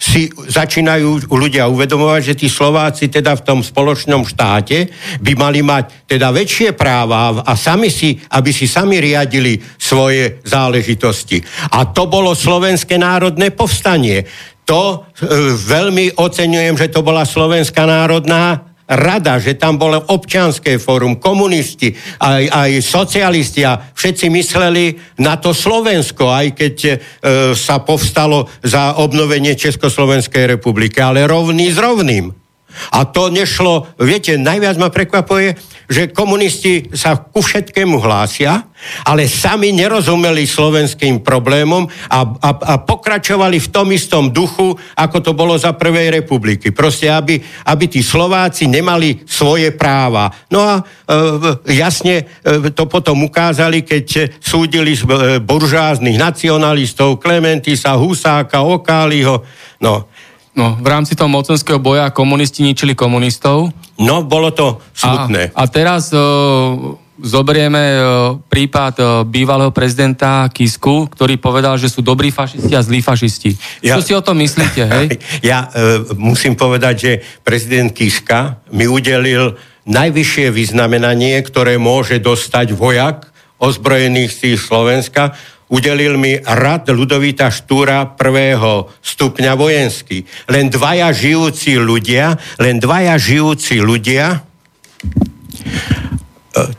si 0.01 0.33
začínajú 0.33 1.29
ľudia 1.29 1.69
uvedomovať, 1.69 2.33
že 2.33 2.39
tí 2.41 2.49
Slováci 2.49 3.13
teda 3.13 3.37
v 3.37 3.45
tom 3.45 3.61
spoločnom 3.61 4.25
štáte 4.25 4.89
by 5.21 5.33
mali 5.37 5.61
mať 5.61 6.09
teda 6.09 6.33
väčšie 6.33 6.73
práva 6.73 7.45
a 7.45 7.53
sami 7.53 7.93
si, 7.93 8.17
aby 8.33 8.49
si 8.49 8.65
sami 8.65 8.97
riadili 8.97 9.61
svoje 9.77 10.41
záležitosti. 10.41 11.45
A 11.77 11.93
to 11.93 12.09
bolo 12.09 12.33
Slovenské 12.33 12.97
národné 12.97 13.53
povstanie. 13.53 14.25
To 14.65 15.05
e, 15.05 15.29
veľmi 15.69 16.17
oceňujem, 16.17 16.81
že 16.81 16.89
to 16.89 17.05
bola 17.05 17.29
Slovenská 17.29 17.85
národná 17.85 18.70
rada, 18.91 19.39
že 19.39 19.55
tam 19.55 19.79
bolo 19.79 20.03
občianské 20.11 20.83
fórum, 20.83 21.23
komunisti, 21.23 21.95
aj, 22.19 22.43
aj 22.51 22.71
socialisti 22.83 23.63
a 23.63 23.79
všetci 23.95 24.27
mysleli 24.35 24.99
na 25.23 25.39
to 25.39 25.55
Slovensko, 25.55 26.27
aj 26.27 26.47
keď 26.59 26.77
e, 26.83 26.93
sa 27.55 27.79
povstalo 27.87 28.51
za 28.67 28.99
obnovenie 28.99 29.55
Československej 29.55 30.59
republiky, 30.59 30.99
ale 30.99 31.31
rovný 31.31 31.71
s 31.71 31.79
rovným. 31.79 32.35
A 32.95 33.07
to 33.07 33.29
nešlo, 33.29 33.95
viete, 33.99 34.39
najviac 34.39 34.77
ma 34.79 34.89
prekvapuje, 34.89 35.59
že 35.91 36.15
komunisti 36.15 36.87
sa 36.95 37.19
ku 37.19 37.43
všetkému 37.43 37.99
hlásia, 37.99 38.71
ale 39.05 39.27
sami 39.27 39.75
nerozumeli 39.75 40.47
slovenským 40.47 41.21
problémom 41.21 41.91
a, 42.07 42.19
a, 42.23 42.51
a 42.55 42.75
pokračovali 42.79 43.59
v 43.59 43.69
tom 43.75 43.91
istom 43.91 44.31
duchu, 44.31 44.79
ako 44.95 45.19
to 45.19 45.33
bolo 45.35 45.59
za 45.59 45.75
Prvej 45.75 46.15
republiky. 46.23 46.71
Proste, 46.71 47.11
aby, 47.11 47.43
aby 47.67 47.85
tí 47.91 48.07
Slováci 48.07 48.71
nemali 48.71 49.27
svoje 49.27 49.75
práva. 49.75 50.31
No 50.49 50.63
a 50.63 50.75
e, 50.79 50.83
jasne 51.75 52.23
e, 52.47 52.71
to 52.71 52.87
potom 52.87 53.27
ukázali, 53.27 53.83
keď 53.83 54.39
súdili 54.39 54.95
e, 54.95 55.01
buržáznych 55.43 56.17
nacionalistov, 56.17 57.19
Klementisa, 57.19 57.99
Husáka, 57.99 58.63
Okáliho. 58.63 59.43
No, 59.83 60.07
No, 60.51 60.75
v 60.83 60.87
rámci 60.91 61.15
toho 61.15 61.31
mocenského 61.31 61.79
boja 61.79 62.11
komunisti 62.11 62.67
ničili 62.67 62.99
komunistov. 62.99 63.71
No, 64.03 64.27
bolo 64.27 64.51
to 64.51 64.83
smutné. 64.99 65.55
A, 65.55 65.63
a 65.63 65.71
teraz 65.71 66.11
uh, 66.11 66.21
zoberieme 67.23 67.83
uh, 67.97 68.03
prípad 68.51 68.95
uh, 68.99 69.07
bývalého 69.23 69.71
prezidenta 69.71 70.49
Kisku, 70.51 71.07
ktorý 71.07 71.39
povedal, 71.39 71.79
že 71.79 71.87
sú 71.87 72.03
dobrí 72.03 72.35
fašisti 72.35 72.73
a 72.75 72.83
zlí 72.83 72.99
fašisti. 72.99 73.55
Ja, 73.85 74.01
Čo 74.01 74.03
si 74.03 74.13
o 74.17 74.25
tom 74.25 74.41
myslíte, 74.43 74.83
hej? 74.83 75.07
Ja 75.55 75.71
uh, 75.71 76.03
musím 76.19 76.59
povedať, 76.59 76.95
že 76.99 77.13
prezident 77.47 77.95
Kiska 77.95 78.59
mi 78.75 78.91
udelil 78.91 79.55
najvyššie 79.87 80.51
vyznamenanie, 80.51 81.39
ktoré 81.47 81.79
môže 81.79 82.19
dostať 82.19 82.75
vojak 82.75 83.31
ozbrojených 83.61 84.33
síl 84.33 84.57
Slovenska 84.57 85.37
udelil 85.71 86.19
mi 86.19 86.35
rad 86.37 86.91
Ludovita 86.91 87.49
Štúra 87.49 88.05
prvého 88.19 88.91
stupňa 89.01 89.55
vojenský. 89.55 90.27
Len 90.51 90.67
dvaja 90.67 91.15
žijúci 91.15 91.79
ľudia, 91.79 92.35
len 92.59 92.83
dvaja 92.83 93.15
žijúci 93.15 93.79
ľudia 93.79 94.35
e, 94.35 94.39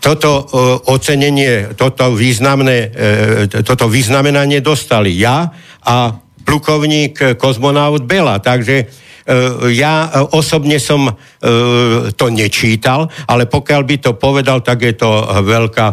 toto 0.04 0.44
e, 0.44 0.46
ocenenie, 0.92 1.72
toto 1.80 2.12
významné, 2.12 2.78
e, 2.92 3.64
toto 3.64 3.88
významenanie 3.88 4.60
dostali 4.60 5.16
ja 5.16 5.48
a 5.88 6.12
plukovník 6.44 7.40
kozmonaut 7.40 8.04
Bela. 8.04 8.44
Takže 8.44 8.92
ja 9.72 10.08
e, 10.08 10.10
osobne 10.36 10.78
som 10.78 11.08
e, 11.08 11.12
to 12.14 12.26
nečítal, 12.30 13.08
ale 13.28 13.48
pokiaľ 13.48 13.82
by 13.88 13.96
to 13.98 14.12
povedal, 14.20 14.60
tak 14.60 14.84
je 14.84 14.94
to 14.96 15.10
veľká, 15.42 15.88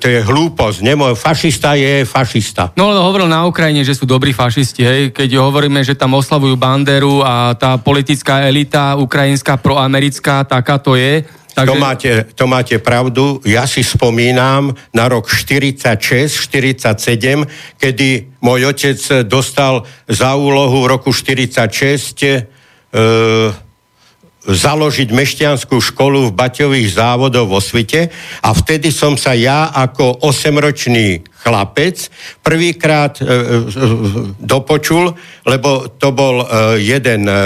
to 0.00 0.06
je 0.08 0.20
hlúposť. 0.24 0.78
Nemo, 0.82 1.12
fašista 1.12 1.76
je 1.76 2.08
fašista. 2.08 2.72
No 2.74 2.90
ale 2.90 3.04
hovoril 3.04 3.28
na 3.28 3.44
Ukrajine, 3.44 3.84
že 3.84 3.96
sú 3.96 4.08
dobrí 4.08 4.32
fašisti, 4.32 4.82
hej? 4.82 5.00
keď 5.12 5.38
hovoríme, 5.38 5.84
že 5.84 5.98
tam 5.98 6.16
oslavujú 6.16 6.56
Banderu 6.56 7.20
a 7.20 7.52
tá 7.54 7.76
politická 7.78 8.48
elita 8.48 8.96
ukrajinská 8.96 9.60
proamerická, 9.60 10.44
taká 10.44 10.80
to 10.80 10.96
je, 10.96 11.24
Takže... 11.52 11.68
To, 11.68 11.76
máte, 11.76 12.24
to 12.32 12.48
máte 12.48 12.80
pravdu. 12.80 13.36
Ja 13.44 13.68
si 13.68 13.84
spomínam 13.84 14.72
na 14.96 15.04
rok 15.08 15.28
46-47, 15.28 17.44
kedy 17.76 18.08
môj 18.40 18.72
otec 18.72 18.96
dostal 19.28 19.84
za 20.08 20.32
úlohu 20.32 20.88
v 20.88 20.96
roku 20.96 21.12
46 21.12 22.24
e, 22.24 22.48
založiť 24.42 25.08
mešťanskú 25.14 25.78
školu 25.78 26.30
v 26.30 26.36
Baťových 26.36 26.98
závodoch 26.98 27.46
vo 27.46 27.60
Svite 27.62 28.10
a 28.42 28.50
vtedy 28.50 28.90
som 28.90 29.14
sa 29.14 29.38
ja 29.38 29.70
ako 29.70 30.26
osemročný 30.26 31.22
chlapec 31.42 32.10
prvýkrát 32.42 33.18
e, 33.18 33.22
e, 33.22 33.30
dopočul, 34.38 35.14
lebo 35.46 35.90
to 35.98 36.14
bol 36.14 36.42
e, 36.42 36.46
jeden, 36.82 37.26
e, 37.26 37.38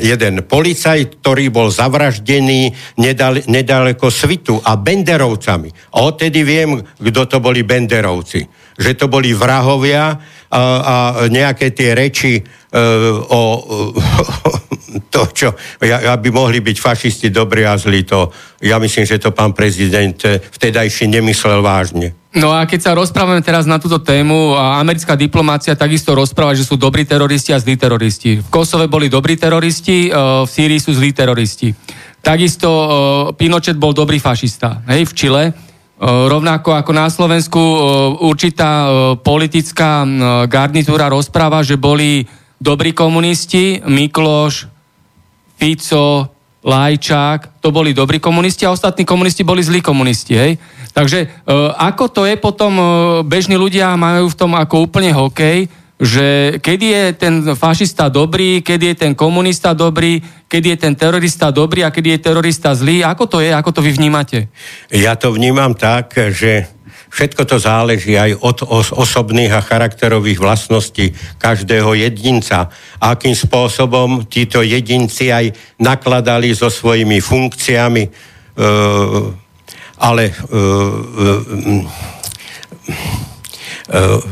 jeden 0.00 0.44
policajt, 0.44 1.24
ktorý 1.24 1.48
bol 1.48 1.72
zavraždený 1.72 2.72
nedal, 3.00 3.40
nedaleko 3.48 4.12
Svitu 4.12 4.60
a 4.60 4.76
Benderovcami. 4.76 5.72
A 5.96 6.04
odtedy 6.04 6.44
viem, 6.44 6.84
kto 7.00 7.20
to 7.28 7.38
boli 7.40 7.64
Benderovci. 7.64 8.44
Že 8.80 8.92
to 8.96 9.06
boli 9.08 9.32
vrahovia 9.32 10.20
a, 10.50 10.62
a 10.82 10.94
nejaké 11.30 11.70
tie 11.70 11.94
reči 11.94 12.38
e, 12.38 12.42
o, 13.30 13.40
to, 15.10 15.22
čo, 15.30 15.48
aby 15.86 16.28
mohli 16.34 16.58
byť 16.58 16.76
fašisti 16.78 17.30
dobrí 17.30 17.62
a 17.62 17.78
zlí, 17.78 18.02
to 18.02 18.34
ja 18.62 18.78
myslím, 18.82 19.06
že 19.06 19.22
to 19.22 19.30
pán 19.30 19.54
prezident 19.54 20.16
eh, 20.26 20.42
vtedajší 20.42 21.06
nemyslel 21.06 21.62
vážne. 21.62 22.14
No 22.30 22.54
a 22.54 22.62
keď 22.62 22.80
sa 22.86 22.92
rozprávame 22.94 23.42
teraz 23.42 23.66
na 23.66 23.82
túto 23.82 23.98
tému, 23.98 24.54
americká 24.54 25.18
diplomácia 25.18 25.74
takisto 25.74 26.14
rozpráva, 26.14 26.54
že 26.54 26.62
sú 26.62 26.78
dobrí 26.78 27.02
teroristi 27.02 27.50
a 27.50 27.58
zlí 27.58 27.74
teroristi. 27.74 28.38
V 28.38 28.46
Kosove 28.54 28.86
boli 28.86 29.10
dobrí 29.10 29.34
teroristi, 29.34 30.10
eh, 30.10 30.14
v 30.14 30.48
Sýrii 30.48 30.78
sú 30.78 30.94
zlí 30.94 31.10
teroristi. 31.14 31.74
Takisto 32.20 32.68
Pinochet 33.32 33.80
bol 33.80 33.96
dobrý 33.96 34.20
fašista, 34.20 34.84
hej, 34.92 35.08
v 35.08 35.12
Čile. 35.16 35.44
Rovnako 36.00 36.80
ako 36.80 36.92
na 36.96 37.12
Slovensku 37.12 37.60
určitá 38.24 38.88
politická 39.20 40.08
garnitúra 40.48 41.12
rozpráva, 41.12 41.60
že 41.60 41.76
boli 41.76 42.24
dobrí 42.56 42.96
komunisti, 42.96 43.84
Mikloš, 43.84 44.64
Fico, 45.60 46.32
Lajčák, 46.64 47.60
to 47.60 47.72
boli 47.72 47.96
dobrí 47.96 48.20
komunisti 48.20 48.68
a 48.68 48.72
ostatní 48.72 49.04
komunisti 49.04 49.44
boli 49.44 49.64
zlí 49.64 49.80
komunisti, 49.80 50.36
hej? 50.36 50.52
Takže 50.92 51.18
e, 51.24 51.26
ako 51.76 52.04
to 52.12 52.22
je 52.28 52.36
potom, 52.36 52.72
e, 52.76 52.84
bežní 53.24 53.56
ľudia 53.56 53.96
majú 53.96 54.28
v 54.28 54.36
tom 54.36 54.52
ako 54.52 54.84
úplne 54.84 55.08
hokej, 55.08 55.72
že 56.00 56.56
kedy 56.64 56.86
je 56.86 57.04
ten 57.12 57.34
fašista 57.52 58.08
dobrý, 58.08 58.64
kedy 58.64 58.84
je 58.86 58.96
ten 58.96 59.12
komunista 59.12 59.76
dobrý, 59.76 60.24
kedy 60.48 60.66
je 60.74 60.78
ten 60.88 60.94
terorista 60.96 61.52
dobrý 61.52 61.84
a 61.84 61.92
kedy 61.92 62.16
je 62.16 62.24
terorista 62.24 62.72
zlý. 62.72 63.04
Ako 63.04 63.28
to 63.28 63.44
je, 63.44 63.52
ako 63.52 63.70
to 63.70 63.80
vy 63.84 63.92
vnímate? 63.92 64.48
Ja 64.88 65.14
to 65.20 65.36
vnímam 65.36 65.76
tak, 65.76 66.16
že 66.32 66.80
Všetko 67.10 67.42
to 67.42 67.58
záleží 67.58 68.14
aj 68.14 68.38
od 68.38 68.62
os- 68.70 68.94
osobných 68.94 69.50
a 69.50 69.66
charakterových 69.66 70.38
vlastností 70.38 71.10
každého 71.42 71.98
jedinca. 71.98 72.70
Akým 73.02 73.34
spôsobom 73.34 74.30
títo 74.30 74.62
jedinci 74.62 75.34
aj 75.34 75.50
nakladali 75.82 76.54
so 76.54 76.70
svojimi 76.70 77.18
funkciami, 77.18 78.02
e, 78.06 78.10
ale 79.98 80.24
e, 80.30 80.34
e, 80.38 81.34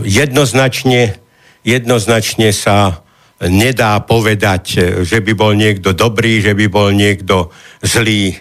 jednoznačne, 0.07 1.19
jednoznačne 1.65 2.51
sa 2.55 3.03
nedá 3.39 3.99
povedať, 4.03 4.65
že 5.07 5.19
by 5.23 5.33
bol 5.35 5.55
niekto 5.55 5.95
dobrý, 5.95 6.43
že 6.43 6.59
by 6.59 6.67
bol 6.67 6.91
niekto 6.91 7.55
zlý 7.83 8.35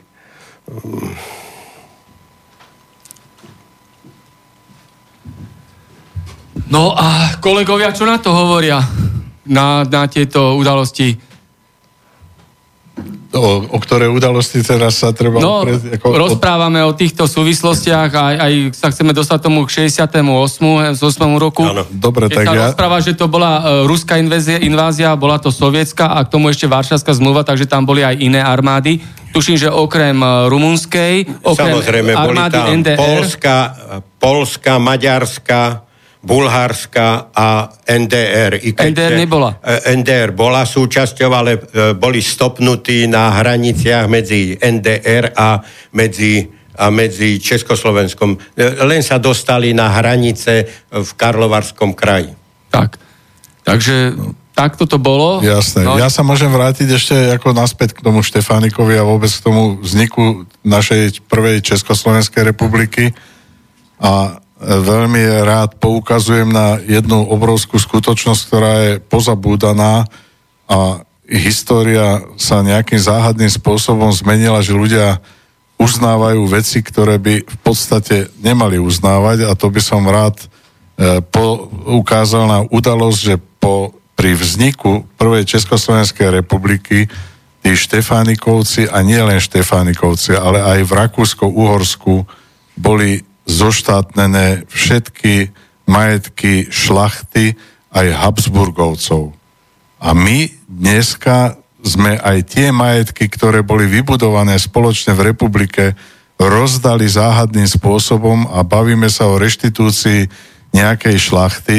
No 6.68 6.92
a 6.92 7.40
kolegovia, 7.40 7.96
čo 7.96 8.04
na 8.04 8.20
to 8.20 8.36
hovoria? 8.36 8.84
Na, 9.48 9.88
na 9.88 10.04
tieto 10.12 10.60
udalosti? 10.60 11.16
O, 13.34 13.68
o 13.68 13.78
ktoré 13.82 14.08
udalosti 14.08 14.64
teraz 14.64 15.04
sa 15.04 15.12
treba... 15.12 15.42
No, 15.42 15.64
opred, 15.64 16.00
ako, 16.00 16.16
rozprávame 16.16 16.80
o 16.84 16.92
týchto 16.96 17.28
súvislostiach 17.28 18.10
a 18.14 18.24
aj 18.48 18.54
sa 18.76 18.88
chceme 18.94 19.12
dostať 19.12 19.40
tomu 19.44 19.66
k 19.68 19.88
68. 19.90 20.22
z 20.96 21.02
8. 21.02 21.36
roku. 21.36 21.64
Áno. 21.66 21.84
Dobre, 21.90 22.30
tak 22.32 22.48
sa 22.48 22.54
ja... 22.54 22.62
rozpráva, 22.72 23.02
že 23.04 23.16
to 23.16 23.32
bola 23.32 23.52
uh, 23.60 23.64
ruská 23.90 24.20
invázia, 24.20 24.62
invázia, 24.62 25.16
bola 25.16 25.42
to 25.42 25.52
sovietská 25.52 26.16
a 26.16 26.24
k 26.24 26.32
tomu 26.32 26.52
ešte 26.52 26.68
Varšavská 26.68 27.12
zmluva, 27.16 27.48
takže 27.48 27.68
tam 27.68 27.84
boli 27.88 28.04
aj 28.04 28.16
iné 28.20 28.40
armády. 28.40 29.00
Tuším, 29.32 29.58
že 29.60 29.70
okrem 29.72 30.16
uh, 30.20 30.48
rumunskej, 30.52 31.44
okrem 31.44 31.74
Samozrejme, 31.80 32.12
armády 32.16 32.56
boli 32.56 32.68
tam 32.68 32.78
NDR... 32.84 32.98
Polska, 33.00 33.56
Polska, 34.18 34.72
Maďarska, 34.80 35.87
Bulharska 36.28 37.32
a 37.32 37.72
NDR. 37.88 38.60
I 38.60 38.76
NDR 38.76 39.16
nebola. 39.16 39.56
E, 39.64 39.96
NDR 39.96 40.36
bola 40.36 40.68
súčasťou, 40.68 41.32
ale 41.32 41.56
e, 41.56 41.60
boli 41.96 42.20
stopnutí 42.20 43.08
na 43.08 43.32
hraniciach 43.40 44.12
medzi 44.12 44.60
NDR 44.60 45.32
a 45.32 45.64
medzi, 45.96 46.44
a 46.76 46.92
medzi 46.92 47.40
Československom. 47.40 48.36
E, 48.36 48.84
len 48.84 49.00
sa 49.00 49.24
dostali 49.24 49.72
na 49.72 49.88
hranice 49.96 50.68
v 50.92 51.10
Karlovarskom 51.16 51.96
kraji. 51.96 52.36
Tak. 52.76 53.00
Takže 53.64 54.20
takto 54.52 54.84
to 54.84 55.00
bolo. 55.00 55.40
Jasné. 55.40 55.88
No. 55.88 55.96
Ja 55.96 56.12
sa 56.12 56.28
môžem 56.28 56.52
vrátiť 56.52 56.88
ešte 56.92 57.16
ako 57.40 57.56
naspäť 57.56 57.96
k 57.96 58.04
tomu 58.04 58.20
Štefánikovi 58.20 59.00
a 59.00 59.08
vôbec 59.08 59.32
k 59.32 59.44
tomu 59.48 59.80
vzniku 59.80 60.44
našej 60.68 61.24
prvej 61.32 61.64
Československej 61.64 62.44
republiky. 62.52 63.16
A 64.04 64.44
veľmi 64.62 65.46
rád 65.46 65.78
poukazujem 65.78 66.50
na 66.50 66.82
jednu 66.82 67.30
obrovskú 67.30 67.78
skutočnosť, 67.78 68.42
ktorá 68.50 68.74
je 68.82 68.92
pozabúdaná 69.06 70.10
a 70.66 71.02
história 71.30 72.24
sa 72.40 72.66
nejakým 72.66 72.98
záhadným 72.98 73.52
spôsobom 73.52 74.10
zmenila, 74.10 74.64
že 74.64 74.74
ľudia 74.74 75.22
uznávajú 75.78 76.42
veci, 76.50 76.82
ktoré 76.82 77.22
by 77.22 77.46
v 77.46 77.58
podstate 77.62 78.34
nemali 78.42 78.82
uznávať. 78.82 79.46
A 79.46 79.54
to 79.54 79.70
by 79.70 79.82
som 79.84 80.10
rád 80.10 80.42
e, 80.42 80.48
ukázal 81.86 82.44
na 82.50 82.60
udalosť, 82.66 83.20
že 83.22 83.36
po, 83.62 83.94
pri 84.18 84.34
vzniku 84.34 85.06
prvej 85.22 85.46
Československej 85.46 86.34
republiky 86.34 87.06
tí 87.62 87.72
Štefánikovci 87.76 88.90
a 88.90 89.06
nie 89.06 89.22
len 89.22 89.38
Štefánikovci, 89.38 90.34
ale 90.34 90.66
aj 90.66 90.80
v 90.82 90.92
Rakúsko-Uhorsku 90.98 92.26
boli 92.74 93.27
zoštátnené 93.48 94.68
všetky 94.68 95.56
majetky 95.88 96.68
šlachty 96.68 97.56
aj 97.96 98.08
Habsburgovcov. 98.12 99.32
A 99.98 100.14
my 100.14 100.52
dneska 100.68 101.58
sme 101.82 102.20
aj 102.20 102.38
tie 102.52 102.70
majetky, 102.76 103.32
ktoré 103.32 103.64
boli 103.64 103.88
vybudované 103.88 104.60
spoločne 104.60 105.16
v 105.16 105.32
republike, 105.34 105.96
rozdali 106.38 107.10
záhadným 107.10 107.66
spôsobom 107.66 108.46
a 108.52 108.62
bavíme 108.62 109.10
sa 109.10 109.26
o 109.26 109.42
reštitúcii 109.42 110.30
nejakej 110.76 111.18
šlachty, 111.18 111.78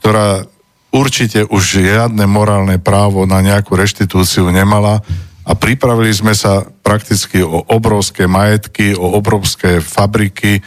ktorá 0.00 0.48
určite 0.94 1.44
už 1.44 1.82
žiadne 1.82 2.24
morálne 2.24 2.80
právo 2.80 3.28
na 3.28 3.44
nejakú 3.44 3.76
reštitúciu 3.76 4.48
nemala 4.48 5.04
a 5.42 5.52
pripravili 5.58 6.14
sme 6.14 6.32
sa 6.32 6.64
prakticky 6.86 7.42
o 7.42 7.66
obrovské 7.68 8.30
majetky, 8.30 8.94
o 8.94 9.18
obrovské 9.18 9.82
fabriky, 9.82 10.62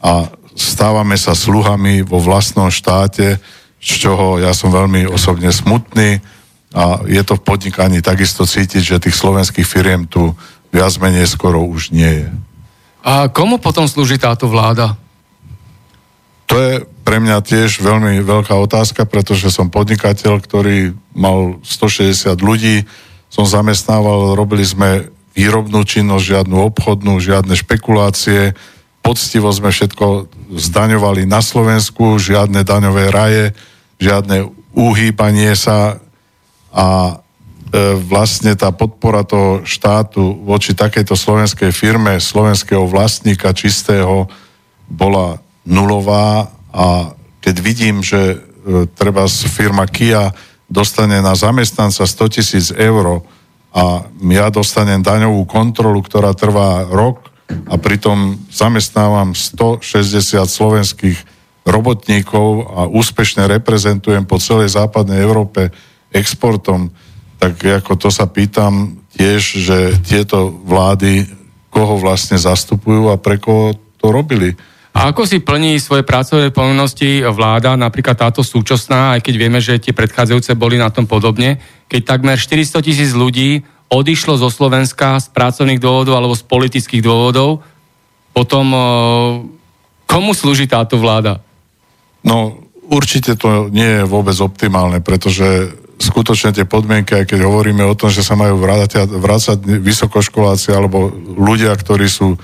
a 0.00 0.32
stávame 0.56 1.16
sa 1.20 1.36
sluhami 1.36 2.02
vo 2.04 2.20
vlastnom 2.20 2.72
štáte, 2.72 3.40
z 3.80 3.90
čoho 3.96 4.36
ja 4.40 4.52
som 4.52 4.68
veľmi 4.68 5.08
osobne 5.08 5.48
smutný 5.48 6.20
a 6.76 7.02
je 7.08 7.22
to 7.24 7.40
v 7.40 7.44
podnikaní 7.46 8.04
takisto 8.04 8.44
cítiť, 8.44 8.82
že 8.82 9.02
tých 9.02 9.16
slovenských 9.16 9.64
firiem 9.64 10.04
tu 10.04 10.36
viac 10.70 10.92
menej 11.00 11.26
skoro 11.26 11.64
už 11.64 11.90
nie 11.90 12.24
je. 12.24 12.28
A 13.00 13.32
komu 13.32 13.56
potom 13.56 13.88
slúži 13.88 14.20
táto 14.20 14.46
vláda? 14.46 14.94
To 16.46 16.58
je 16.60 16.84
pre 17.06 17.18
mňa 17.18 17.42
tiež 17.42 17.80
veľmi 17.80 18.20
veľká 18.22 18.54
otázka, 18.54 19.08
pretože 19.08 19.48
som 19.50 19.72
podnikateľ, 19.72 20.42
ktorý 20.42 20.92
mal 21.16 21.58
160 21.64 22.36
ľudí, 22.42 22.84
som 23.30 23.46
zamestnával, 23.46 24.34
robili 24.34 24.66
sme 24.66 25.08
výrobnú 25.34 25.86
činnosť, 25.86 26.24
žiadnu 26.26 26.56
obchodnú, 26.74 27.22
žiadne 27.22 27.54
špekulácie, 27.54 28.52
poctivo 29.10 29.50
sme 29.50 29.74
všetko 29.74 30.30
zdaňovali 30.54 31.26
na 31.26 31.42
Slovensku, 31.42 32.22
žiadne 32.22 32.62
daňové 32.62 33.10
raje, 33.10 33.50
žiadne 33.98 34.46
uhýbanie 34.70 35.50
sa. 35.58 35.98
A 36.70 37.18
e, 37.74 37.98
vlastne 38.06 38.54
tá 38.54 38.70
podpora 38.70 39.26
toho 39.26 39.66
štátu 39.66 40.46
voči 40.46 40.78
takejto 40.78 41.18
slovenskej 41.18 41.74
firme, 41.74 42.22
slovenského 42.22 42.86
vlastníka 42.86 43.50
čistého 43.50 44.30
bola 44.86 45.42
nulová 45.66 46.46
a 46.70 47.10
keď 47.42 47.56
vidím, 47.58 48.06
že 48.06 48.38
e, 48.38 48.86
treba 48.94 49.26
firma 49.26 49.90
Kia 49.90 50.30
dostane 50.70 51.18
na 51.18 51.34
zamestnanca 51.34 52.06
100 52.06 52.30
tisíc 52.30 52.70
eur 52.70 53.26
a 53.74 54.06
ja 54.06 54.46
dostanem 54.54 55.02
daňovú 55.02 55.42
kontrolu, 55.50 55.98
ktorá 55.98 56.30
trvá 56.30 56.86
rok, 56.86 57.29
a 57.68 57.74
pritom 57.78 58.38
zamestnávam 58.50 59.34
160 59.34 60.42
slovenských 60.46 61.18
robotníkov 61.66 62.72
a 62.72 62.80
úspešne 62.88 63.46
reprezentujem 63.46 64.24
po 64.24 64.40
celej 64.40 64.74
západnej 64.74 65.20
Európe 65.20 65.70
exportom, 66.10 66.90
tak 67.38 67.60
ako 67.62 67.96
to 67.96 68.08
sa 68.08 68.26
pýtam 68.26 69.00
tiež, 69.14 69.40
že 69.60 69.78
tieto 70.02 70.50
vlády 70.64 71.28
koho 71.70 72.02
vlastne 72.02 72.36
zastupujú 72.36 73.14
a 73.14 73.16
pre 73.16 73.38
koho 73.38 73.78
to 74.02 74.10
robili. 74.10 74.58
A 74.90 75.14
ako 75.14 75.22
si 75.22 75.38
plní 75.38 75.78
svoje 75.78 76.02
pracovné 76.02 76.50
povinnosti 76.50 77.22
vláda, 77.22 77.78
napríklad 77.78 78.18
táto 78.18 78.42
súčasná, 78.42 79.14
aj 79.14 79.20
keď 79.22 79.34
vieme, 79.38 79.62
že 79.62 79.78
tie 79.78 79.94
predchádzajúce 79.94 80.58
boli 80.58 80.82
na 80.82 80.90
tom 80.90 81.06
podobne, 81.06 81.62
keď 81.86 82.18
takmer 82.18 82.34
400 82.34 82.82
tisíc 82.82 83.10
ľudí 83.14 83.62
odišlo 83.90 84.38
zo 84.38 84.48
Slovenska 84.48 85.18
z 85.18 85.26
pracovných 85.34 85.82
dôvodov 85.82 86.14
alebo 86.14 86.38
z 86.38 86.46
politických 86.46 87.02
dôvodov, 87.02 87.66
potom 88.30 88.66
e, 88.70 88.80
komu 90.06 90.30
slúži 90.30 90.70
táto 90.70 90.94
vláda? 90.96 91.42
No, 92.22 92.62
určite 92.86 93.34
to 93.34 93.66
nie 93.74 94.00
je 94.00 94.02
vôbec 94.06 94.38
optimálne, 94.38 95.02
pretože 95.02 95.74
skutočne 96.00 96.56
tie 96.56 96.64
podmienky, 96.64 97.12
aj 97.12 97.28
keď 97.28 97.44
hovoríme 97.44 97.84
o 97.84 97.98
tom, 97.98 98.08
že 98.08 98.24
sa 98.24 98.38
majú 98.38 98.56
vrácať, 98.62 99.10
vrácať 99.10 99.58
vysokoškoláci 99.60 100.72
alebo 100.72 101.12
ľudia, 101.36 101.74
ktorí 101.74 102.06
sú 102.08 102.34
e, 102.34 102.38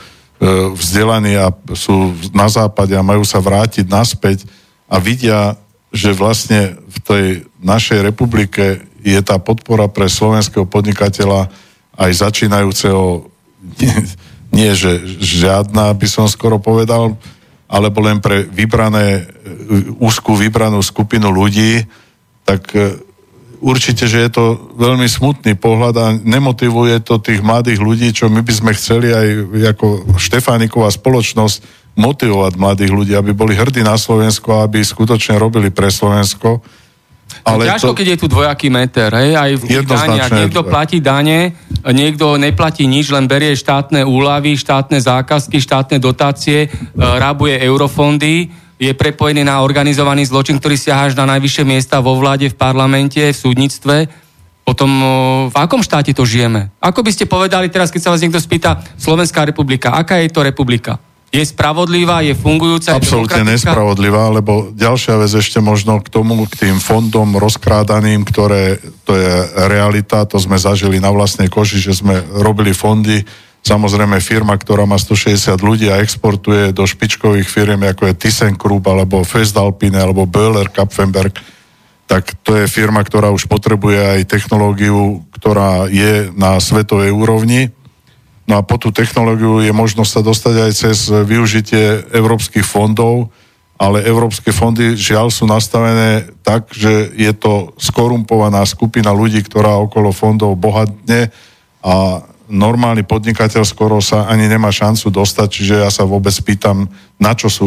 vzdelaní 0.77 1.39
a 1.39 1.55
sú 1.73 2.13
na 2.37 2.51
západe 2.51 2.93
a 2.93 3.07
majú 3.07 3.25
sa 3.25 3.41
vrátiť 3.41 3.87
naspäť 3.89 4.45
a 4.91 4.99
vidia, 4.99 5.57
že 5.95 6.13
vlastne 6.13 6.77
v 6.85 6.99
tej 7.01 7.25
našej 7.63 8.05
republike 8.05 8.85
je 9.07 9.21
tá 9.23 9.39
podpora 9.39 9.87
pre 9.87 10.11
slovenského 10.11 10.67
podnikateľa 10.67 11.47
aj 11.95 12.11
začínajúceho, 12.11 13.31
nie, 13.79 13.97
nie 14.51 14.71
že 14.75 14.99
žiadna, 15.23 15.95
by 15.95 16.07
som 16.11 16.27
skoro 16.27 16.59
povedal, 16.59 17.15
alebo 17.71 18.03
len 18.03 18.19
pre 18.19 18.43
vybrané, 18.43 19.27
úzkú 20.03 20.35
vybranú 20.35 20.83
skupinu 20.83 21.31
ľudí, 21.31 21.87
tak 22.47 22.71
e, 22.75 22.95
určite, 23.59 24.07
že 24.07 24.23
je 24.23 24.31
to 24.31 24.45
veľmi 24.79 25.07
smutný 25.11 25.59
pohľad 25.59 25.95
a 25.99 26.07
nemotivuje 26.15 27.03
to 27.03 27.19
tých 27.19 27.43
mladých 27.43 27.83
ľudí, 27.83 28.09
čo 28.15 28.31
my 28.31 28.43
by 28.43 28.53
sme 28.55 28.71
chceli 28.79 29.11
aj 29.11 29.27
ako 29.75 30.15
Štefániková 30.15 30.95
spoločnosť 30.95 31.87
motivovať 31.99 32.55
mladých 32.55 32.93
ľudí, 32.93 33.13
aby 33.19 33.33
boli 33.35 33.59
hrdí 33.59 33.83
na 33.83 33.99
Slovensko 33.99 34.63
a 34.63 34.65
aby 34.69 34.85
skutočne 34.85 35.41
robili 35.41 35.75
pre 35.75 35.91
Slovensko 35.91 36.63
ale 37.47 37.71
ťažko, 37.71 37.95
to... 37.95 37.99
keď 37.99 38.07
je 38.15 38.19
tu 38.19 38.27
dvojaký 38.27 38.69
meter, 38.71 39.11
hej, 39.11 39.39
aj 39.39 39.51
v 39.59 39.63
daniach. 39.87 40.31
Niekto 40.35 40.67
platí 40.67 40.99
dane, 40.99 41.55
niekto 41.87 42.35
neplatí 42.35 42.87
nič, 42.91 43.15
len 43.15 43.31
berie 43.31 43.55
štátne 43.55 44.03
úlavy, 44.03 44.59
štátne 44.59 44.99
zákazky, 44.99 45.63
štátne 45.63 46.03
dotácie, 46.03 46.67
e, 46.67 46.69
rábuje 46.99 47.59
eurofondy, 47.63 48.51
je 48.77 48.93
prepojený 48.93 49.47
na 49.47 49.65
organizovaný 49.65 50.29
zločin, 50.29 50.61
ktorý 50.61 50.77
siaha 50.77 51.09
až 51.09 51.15
na 51.17 51.25
najvyššie 51.37 51.65
miesta 51.65 52.03
vo 52.03 52.19
vláde, 52.19 52.53
v 52.53 52.57
parlamente, 52.59 53.23
v 53.23 53.37
súdnictve. 53.37 54.27
Potom 54.67 54.91
v 55.47 55.57
akom 55.57 55.81
štáte 55.81 56.11
to 56.11 56.27
žijeme? 56.27 56.75
Ako 56.83 57.07
by 57.07 57.15
ste 57.15 57.31
povedali 57.31 57.71
teraz, 57.71 57.89
keď 57.89 58.01
sa 58.03 58.11
vás 58.13 58.21
niekto 58.21 58.43
spýta, 58.43 58.83
Slovenská 58.99 59.47
republika, 59.47 59.95
aká 59.95 60.19
je 60.21 60.29
to 60.29 60.43
republika? 60.43 60.99
Je 61.35 61.43
spravodlivá, 61.43 62.23
je 62.23 62.33
fungujúca, 62.39 62.97
Absolútne 62.97 63.45
nespravodlivá, 63.45 64.31
lebo 64.31 64.71
ďalšia 64.73 65.21
vec 65.21 65.33
ešte 65.35 65.59
možno 65.61 66.01
k 66.01 66.09
tomu, 66.09 66.47
k 66.49 66.67
tým 66.67 66.77
fondom 66.81 67.37
rozkrádaným, 67.37 68.25
ktoré, 68.25 68.79
to 69.05 69.13
je 69.13 69.35
realita, 69.69 70.25
to 70.25 70.39
sme 70.41 70.57
zažili 70.57 71.03
na 71.03 71.11
vlastnej 71.13 71.51
koži, 71.51 71.83
že 71.83 71.99
sme 71.99 72.23
robili 72.41 72.73
fondy, 72.73 73.21
samozrejme 73.67 74.23
firma, 74.23 74.55
ktorá 74.55 74.87
má 74.87 74.95
160 74.95 75.59
ľudí 75.59 75.91
a 75.91 75.99
exportuje 75.99 76.71
do 76.71 76.87
špičkových 76.87 77.51
firm, 77.51 77.83
ako 77.83 78.07
je 78.07 78.15
ThyssenKrupp, 78.15 78.87
alebo 78.87 79.27
Festalpine, 79.27 79.99
alebo 79.99 80.25
Böhler, 80.31 80.71
Kapfenberg, 80.71 81.35
tak 82.07 82.39
to 82.47 82.55
je 82.55 82.71
firma, 82.71 83.03
ktorá 83.03 83.35
už 83.35 83.51
potrebuje 83.51 83.99
aj 83.99 84.31
technológiu, 84.31 85.27
ktorá 85.35 85.91
je 85.91 86.31
na 86.39 86.55
svetovej 86.63 87.11
úrovni. 87.11 87.75
No 88.47 88.59
a 88.59 88.63
po 88.63 88.79
tú 88.79 88.95
technológiu 88.95 89.59
je 89.59 89.75
možnosť 89.75 90.11
sa 90.11 90.23
dostať 90.23 90.55
aj 90.55 90.73
cez 90.73 90.99
využitie 91.11 92.15
európskych 92.15 92.63
fondov, 92.63 93.35
ale 93.77 94.07
európske 94.07 94.55
fondy 94.55 94.97
žiaľ 94.97 95.29
sú 95.29 95.45
nastavené 95.45 96.33
tak, 96.41 96.73
že 96.73 97.13
je 97.13 97.33
to 97.37 97.77
skorumpovaná 97.77 98.65
skupina 98.65 99.13
ľudí, 99.13 99.45
ktorá 99.45 99.77
okolo 99.85 100.15
fondov 100.15 100.57
bohatne 100.57 101.29
a 101.85 102.25
normálny 102.47 103.03
podnikateľ 103.03 103.67
skoro 103.67 103.99
sa 103.99 104.31
ani 104.31 104.47
nemá 104.47 104.71
šancu 104.71 105.11
dostať, 105.11 105.49
čiže 105.51 105.75
ja 105.83 105.91
sa 105.91 106.07
vôbec 106.07 106.33
pýtam, 106.47 106.87
na 107.19 107.35
čo 107.35 107.51
sú 107.51 107.67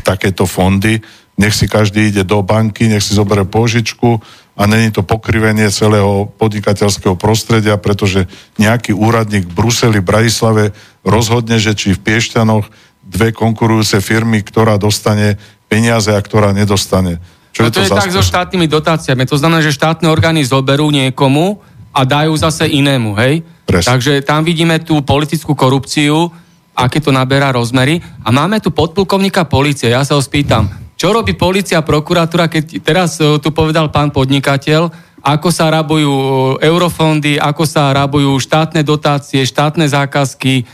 takéto 0.00 0.46
fondy, 0.46 1.02
nech 1.40 1.56
si 1.56 1.64
každý 1.64 2.12
ide 2.12 2.22
do 2.28 2.44
banky, 2.44 2.84
nech 2.84 3.00
si 3.00 3.16
zoberie 3.16 3.48
požičku 3.48 4.20
a 4.60 4.68
není 4.68 4.92
to 4.92 5.00
pokrivenie 5.00 5.72
celého 5.72 6.28
podnikateľského 6.36 7.16
prostredia, 7.16 7.80
pretože 7.80 8.28
nejaký 8.60 8.92
úradník 8.92 9.48
v 9.48 9.56
Bruseli, 9.56 10.04
Bratislave 10.04 10.76
rozhodne, 11.00 11.56
že 11.56 11.72
či 11.72 11.96
v 11.96 12.04
Piešťanoch 12.04 12.68
dve 13.00 13.32
konkurujúce 13.32 14.04
firmy, 14.04 14.44
ktorá 14.44 14.76
dostane 14.76 15.40
peniaze 15.72 16.12
a 16.12 16.20
ktorá 16.20 16.52
nedostane. 16.52 17.16
Čo 17.56 17.64
no 17.64 17.66
je 17.66 17.72
to, 17.72 17.80
to 17.80 17.84
je 17.88 17.90
tak 18.04 18.12
so 18.12 18.22
štátnymi 18.22 18.68
dotáciami. 18.68 19.24
To 19.24 19.40
znamená, 19.40 19.64
že 19.64 19.74
štátne 19.74 20.06
orgány 20.12 20.44
zoberú 20.44 20.92
niekomu 20.92 21.58
a 21.90 22.04
dajú 22.06 22.36
zase 22.36 22.68
inému, 22.68 23.16
hej? 23.18 23.42
Presne. 23.66 23.96
Takže 23.96 24.12
tam 24.22 24.46
vidíme 24.46 24.78
tú 24.84 25.02
politickú 25.02 25.56
korupciu, 25.58 26.30
aké 26.76 27.02
to 27.02 27.10
naberá 27.10 27.50
rozmery. 27.50 27.98
A 28.22 28.28
máme 28.30 28.62
tu 28.62 28.70
podplukovníka 28.70 29.48
policie. 29.48 29.90
Ja 29.90 30.06
sa 30.06 30.14
ho 30.14 30.22
spýtam, 30.22 30.70
čo 31.00 31.16
robí 31.16 31.32
policia 31.32 31.80
a 31.80 31.86
prokuratúra, 31.88 32.52
keď 32.52 32.84
teraz 32.84 33.16
e, 33.16 33.40
tu 33.40 33.56
povedal 33.56 33.88
pán 33.88 34.12
podnikateľ, 34.12 34.92
ako 35.24 35.48
sa 35.48 35.72
rabujú 35.72 36.12
e, 36.12 36.68
eurofondy, 36.68 37.40
ako 37.40 37.64
sa 37.64 37.88
rabujú 37.96 38.36
štátne 38.36 38.84
dotácie, 38.84 39.48
štátne 39.48 39.88
zákazky. 39.88 40.68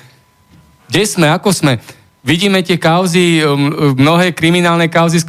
Kde 0.91 1.03
sme, 1.07 1.31
ako 1.31 1.55
sme? 1.55 1.79
Vidíme 2.27 2.59
tie 2.67 2.75
kauzy, 2.75 3.39
e, 3.39 3.47
mnohé 3.95 4.35
kriminálne 4.35 4.91
kauzy 4.91 5.23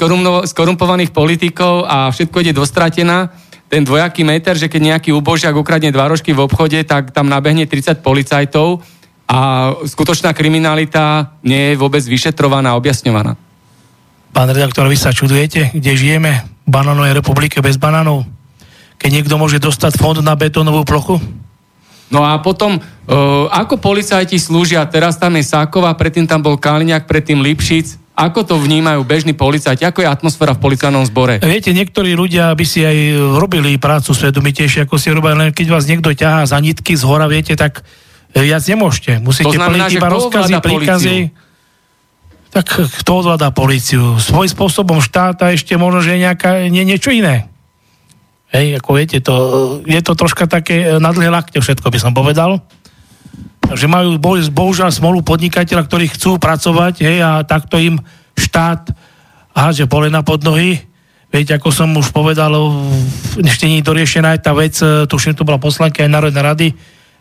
skorumpovaných 0.49 1.13
politikov 1.13 1.85
a 1.85 2.09
všetko 2.09 2.41
ide 2.41 2.57
dostratená. 2.57 3.29
Ten 3.69 3.85
dvojaký 3.85 4.25
meter, 4.25 4.57
že 4.57 4.65
keď 4.65 4.97
nejaký 4.97 5.13
ubožiak 5.13 5.53
ukradne 5.53 5.93
dva 5.93 6.09
rožky 6.09 6.33
v 6.33 6.41
obchode, 6.41 6.81
tak 6.89 7.13
tam 7.13 7.29
nabehne 7.29 7.69
30 7.69 8.01
policajtov 8.01 8.81
a 9.29 9.69
skutočná 9.77 10.33
kriminalita 10.33 11.37
nie 11.45 11.69
je 11.69 11.75
vôbec 11.77 12.01
vyšetrovaná, 12.01 12.73
objasňovaná. 12.73 13.46
Pán 14.37 14.53
redaktor, 14.53 14.85
vy 14.85 14.93
sa 14.93 15.09
čudujete, 15.09 15.73
kde 15.73 15.97
žijeme? 15.97 16.45
V 16.61 16.69
banánovej 16.69 17.17
republike 17.17 17.57
bez 17.57 17.81
banánov? 17.81 18.21
Keď 19.01 19.09
niekto 19.09 19.33
môže 19.33 19.57
dostať 19.57 19.97
fond 19.97 20.13
na 20.21 20.37
betónovú 20.37 20.85
plochu? 20.85 21.17
No 22.13 22.21
a 22.21 22.37
potom, 22.37 22.77
uh, 22.77 23.49
ako 23.49 23.81
policajti 23.81 24.37
slúžia, 24.37 24.85
teraz 24.85 25.17
tam 25.17 25.33
je 25.33 25.41
Sákova, 25.41 25.89
predtým 25.97 26.29
tam 26.29 26.45
bol 26.45 26.53
Kaliňák, 26.53 27.09
predtým 27.09 27.41
Lipšic, 27.41 27.97
ako 28.13 28.45
to 28.45 28.55
vnímajú 28.61 29.01
bežní 29.09 29.33
policajti? 29.33 29.81
Ako 29.89 30.05
je 30.05 30.09
atmosféra 30.13 30.53
v 30.53 30.61
policajnom 30.69 31.01
zbore? 31.09 31.41
Viete, 31.41 31.73
niektorí 31.73 32.13
ľudia 32.13 32.53
by 32.53 32.65
si 32.65 32.85
aj 32.85 33.17
robili 33.41 33.81
prácu 33.81 34.13
svedomitejšie, 34.13 34.85
ako 34.85 35.01
si 35.01 35.09
robia, 35.09 35.33
len 35.33 35.49
keď 35.49 35.65
vás 35.73 35.89
niekto 35.89 36.13
ťahá 36.13 36.45
za 36.45 36.61
nitky 36.61 36.93
z 36.93 37.01
hora, 37.09 37.25
viete, 37.25 37.57
tak 37.57 37.81
viac 38.37 38.61
nemôžete. 38.69 39.17
Musíte 39.17 39.49
to 39.49 39.57
znamená, 39.57 39.89
plniť 39.89 39.97
iba 39.97 40.09
rozkazy, 40.13 40.53
príkazy. 40.61 41.46
Tak 42.57 42.89
kto 42.89 43.21
ovláda 43.21 43.53
políciu? 43.53 44.17
Svoj 44.17 44.49
spôsobom 44.49 44.97
štát 44.97 45.37
a 45.45 45.53
ešte 45.53 45.77
možno, 45.77 46.01
že 46.01 46.17
nejaká, 46.17 46.65
nie, 46.73 46.89
niečo 46.89 47.13
iné. 47.13 47.45
Hej, 48.49 48.81
ako 48.81 48.97
viete, 48.97 49.21
to, 49.21 49.33
je 49.85 50.01
to 50.01 50.17
troška 50.17 50.49
také 50.49 50.97
na 50.97 51.13
dlhé 51.13 51.29
lakte 51.29 51.61
všetko, 51.61 51.93
by 51.93 51.99
som 52.01 52.17
povedal. 52.17 52.65
Že 53.61 53.85
majú 53.85 54.17
bohužiaľ 54.49 54.89
smolu 54.89 55.21
podnikateľa, 55.21 55.85
ktorí 55.85 56.09
chcú 56.09 56.41
pracovať, 56.41 57.05
hej, 57.05 57.21
a 57.21 57.45
takto 57.45 57.77
im 57.77 58.01
štát 58.33 58.89
háže 59.53 59.85
polena 59.85 60.25
pod 60.25 60.41
nohy. 60.41 60.81
Viete, 61.29 61.53
ako 61.53 61.69
som 61.69 61.93
už 61.93 62.09
povedal, 62.09 62.57
ešte 63.37 63.69
nie 63.69 63.85
je 63.85 63.89
doriešená 63.91 64.33
aj 64.33 64.41
tá 64.41 64.57
vec, 64.57 64.73
tuším, 64.81 65.37
to 65.37 65.45
bola 65.45 65.61
poslanka 65.61 66.01
aj 66.01 66.09
Národnej 66.09 66.41
rady, 66.41 66.67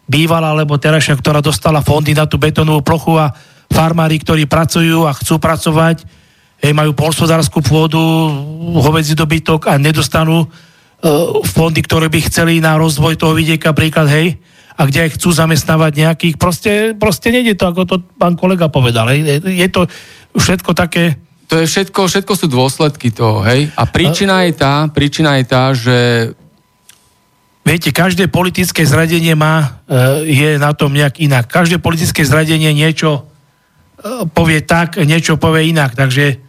bývala, 0.08 0.56
alebo 0.56 0.80
terajšia, 0.80 1.20
ktorá 1.20 1.44
dostala 1.44 1.84
fondy 1.84 2.16
na 2.16 2.24
tú 2.24 2.40
betónovú 2.40 2.80
plochu 2.80 3.20
a 3.20 3.36
farmári, 3.70 4.16
ktorí 4.22 4.46
pracujú 4.46 5.04
a 5.04 5.12
chcú 5.12 5.36
pracovať, 5.36 6.06
hej, 6.62 6.72
majú 6.72 6.96
polspodárskú 6.96 7.60
pôdu, 7.60 8.00
hovedzí 8.80 9.12
dobytok 9.12 9.68
a 9.68 9.76
nedostanú 9.76 10.46
uh, 10.46 10.48
fondy, 11.44 11.84
ktoré 11.84 12.08
by 12.08 12.20
chceli 12.30 12.58
na 12.62 12.78
rozvoj 12.80 13.18
toho 13.20 13.36
vidieka, 13.36 13.76
príklad, 13.76 14.08
hej, 14.08 14.40
a 14.76 14.84
kde 14.84 15.08
aj 15.08 15.10
chcú 15.16 15.32
zamestnávať 15.32 15.92
nejakých, 15.96 16.34
proste, 16.36 16.72
proste 16.96 17.32
nejde 17.32 17.56
to, 17.56 17.64
ako 17.68 17.82
to 17.88 17.96
pán 18.20 18.36
kolega 18.36 18.68
povedal, 18.68 19.08
hej, 19.12 19.42
je 19.44 19.68
to 19.72 19.88
všetko 20.36 20.72
také... 20.76 21.16
To 21.46 21.62
je 21.62 21.66
všetko, 21.70 22.10
všetko 22.10 22.32
sú 22.34 22.46
dôsledky 22.50 23.14
toho, 23.14 23.44
hej, 23.46 23.70
a 23.76 23.82
príčina 23.86 24.42
je 24.48 24.52
tá, 24.56 24.88
príčina 24.90 25.38
je 25.40 25.44
tá, 25.46 25.70
že 25.76 25.98
Viete, 27.66 27.90
každé 27.90 28.30
politické 28.30 28.86
zradenie 28.86 29.34
má, 29.34 29.82
e, 29.90 30.30
je 30.30 30.50
na 30.54 30.70
tom 30.70 30.94
nejak 30.94 31.18
inak. 31.18 31.50
Každé 31.50 31.82
politické 31.82 32.22
zradenie 32.22 32.70
niečo 32.70 33.26
povie 34.32 34.60
tak, 34.62 35.00
niečo 35.00 35.40
povie 35.40 35.72
inak. 35.72 35.96
Takže 35.96 36.40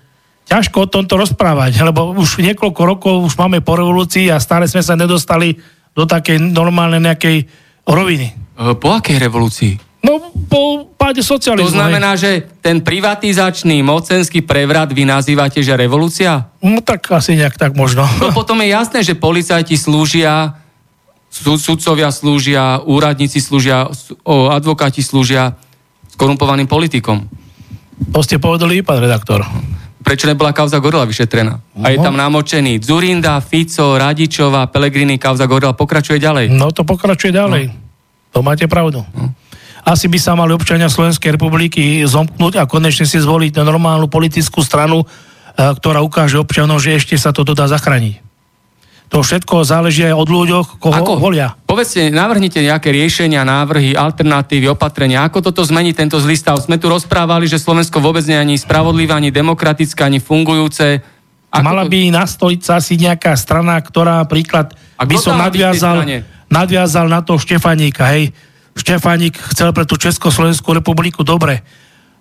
ťažko 0.48 0.88
o 0.88 0.92
tomto 0.92 1.20
rozprávať, 1.20 1.84
lebo 1.84 2.16
už 2.16 2.40
niekoľko 2.40 2.82
rokov 2.88 3.16
už 3.28 3.36
máme 3.36 3.60
po 3.60 3.76
revolúcii 3.76 4.32
a 4.32 4.40
stále 4.40 4.68
sme 4.68 4.84
sa 4.84 4.96
nedostali 4.96 5.60
do 5.92 6.08
takej 6.08 6.40
normálnej 6.40 7.04
nejakej 7.04 7.38
roviny. 7.84 8.32
E, 8.32 8.76
po 8.80 8.96
akej 8.96 9.18
revolúcii? 9.20 9.74
No, 10.06 10.22
po 10.48 10.88
páde 10.96 11.20
socializmu. 11.26 11.74
To 11.74 11.80
znamená, 11.84 12.16
že 12.16 12.46
ten 12.64 12.80
privatizačný 12.80 13.82
mocenský 13.82 14.46
prevrat 14.46 14.94
vy 14.94 15.04
nazývate, 15.04 15.60
že 15.60 15.74
revolúcia? 15.76 16.48
No 16.64 16.80
tak 16.80 17.12
asi 17.12 17.36
nejak 17.36 17.58
tak 17.60 17.76
možno. 17.76 18.08
No 18.22 18.32
potom 18.32 18.62
je 18.64 18.72
jasné, 18.72 19.04
že 19.04 19.18
policajti 19.18 19.76
slúžia, 19.76 20.54
sudcovia 21.34 22.14
slúžia, 22.14 22.80
úradníci 22.88 23.42
slúžia, 23.44 23.90
advokáti 24.26 25.04
slúžia 25.04 25.58
skorumpovaným 26.18 26.66
politikom. 26.66 27.30
To 28.10 28.26
ste 28.26 28.42
povedali, 28.42 28.82
pán 28.82 28.98
redaktor. 28.98 29.46
Prečo 30.02 30.26
nebola 30.26 30.50
kauza 30.50 30.82
Gorila 30.82 31.06
vyšetrená? 31.06 31.62
A 31.86 31.94
je 31.94 32.02
tam 32.02 32.18
namočený 32.18 32.82
Zurinda, 32.82 33.38
Fico, 33.38 33.94
Radičová, 33.94 34.66
Pelegrini, 34.74 35.22
kauza 35.22 35.46
Gorila 35.46 35.78
pokračuje 35.78 36.18
ďalej. 36.18 36.50
No 36.50 36.74
to 36.74 36.82
pokračuje 36.82 37.30
ďalej. 37.30 37.70
No. 37.70 37.76
To 38.34 38.40
máte 38.42 38.66
pravdu. 38.66 39.06
No. 39.14 39.34
Asi 39.88 40.10
by 40.10 40.18
sa 40.20 40.34
mali 40.34 40.52
občania 40.58 40.92
Slovenskej 40.92 41.38
republiky 41.38 42.04
zomknúť 42.04 42.60
a 42.60 42.68
konečne 42.68 43.08
si 43.08 43.22
zvoliť 43.22 43.56
normálnu 43.62 44.10
politickú 44.10 44.60
stranu, 44.66 45.06
eh, 45.06 45.70
ktorá 45.70 46.02
ukáže 46.02 46.42
občanom, 46.42 46.82
že 46.82 46.98
ešte 46.98 47.14
sa 47.16 47.30
to 47.30 47.46
dodá 47.46 47.70
zachrániť. 47.70 48.27
To 49.08 49.24
všetko 49.24 49.64
záleží 49.64 50.04
aj 50.04 50.20
od 50.20 50.28
ľuďoch, 50.28 50.68
koho 50.84 50.92
ako? 50.92 51.16
volia. 51.16 51.56
Povedzte, 51.64 52.12
navrhnite 52.12 52.60
nejaké 52.60 52.92
riešenia, 52.92 53.48
návrhy, 53.48 53.96
alternatívy, 53.96 54.68
opatrenia. 54.68 55.24
Ako 55.24 55.40
toto 55.40 55.64
zmení 55.64 55.96
tento 55.96 56.20
zlý 56.20 56.36
stav? 56.36 56.60
Sme 56.60 56.76
tu 56.76 56.92
rozprávali, 56.92 57.48
že 57.48 57.56
Slovensko 57.56 58.04
vôbec 58.04 58.28
nie 58.28 58.36
je 58.36 58.44
ani 58.44 58.56
spravodlivé, 58.60 59.16
ani 59.16 59.32
demokratické, 59.32 60.04
ani 60.04 60.20
fungujúce. 60.20 61.00
Ako 61.48 61.64
Mala 61.64 61.88
to... 61.88 61.92
by 61.96 62.00
nastoliť 62.12 62.60
sa 62.60 62.84
asi 62.84 63.00
nejaká 63.00 63.32
strana, 63.40 63.80
ktorá 63.80 64.28
príklad 64.28 64.76
by 65.00 65.16
som 65.16 65.40
nadviazal, 65.40 66.04
nadviazal 66.52 67.08
na 67.08 67.24
to 67.24 67.40
Štefaníka. 67.40 68.12
Hej. 68.12 68.36
Štefaník 68.76 69.40
chcel 69.56 69.72
pre 69.72 69.88
tú 69.88 69.96
Československú 69.96 70.76
republiku 70.76 71.24
dobre. 71.24 71.64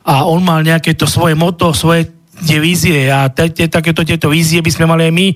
A 0.07 0.23
on 0.23 0.39
mal 0.39 0.63
nejaké 0.63 0.95
to 0.95 1.11
svoje 1.11 1.35
moto, 1.35 1.75
svoje 1.75 2.15
tie 2.47 2.63
vízie 2.63 3.11
a 3.11 3.27
takéto 3.27 4.07
tieto 4.07 4.31
vízie 4.31 4.63
by 4.63 4.71
sme 4.71 4.87
mali 4.87 5.11
aj 5.11 5.15
my 5.19 5.29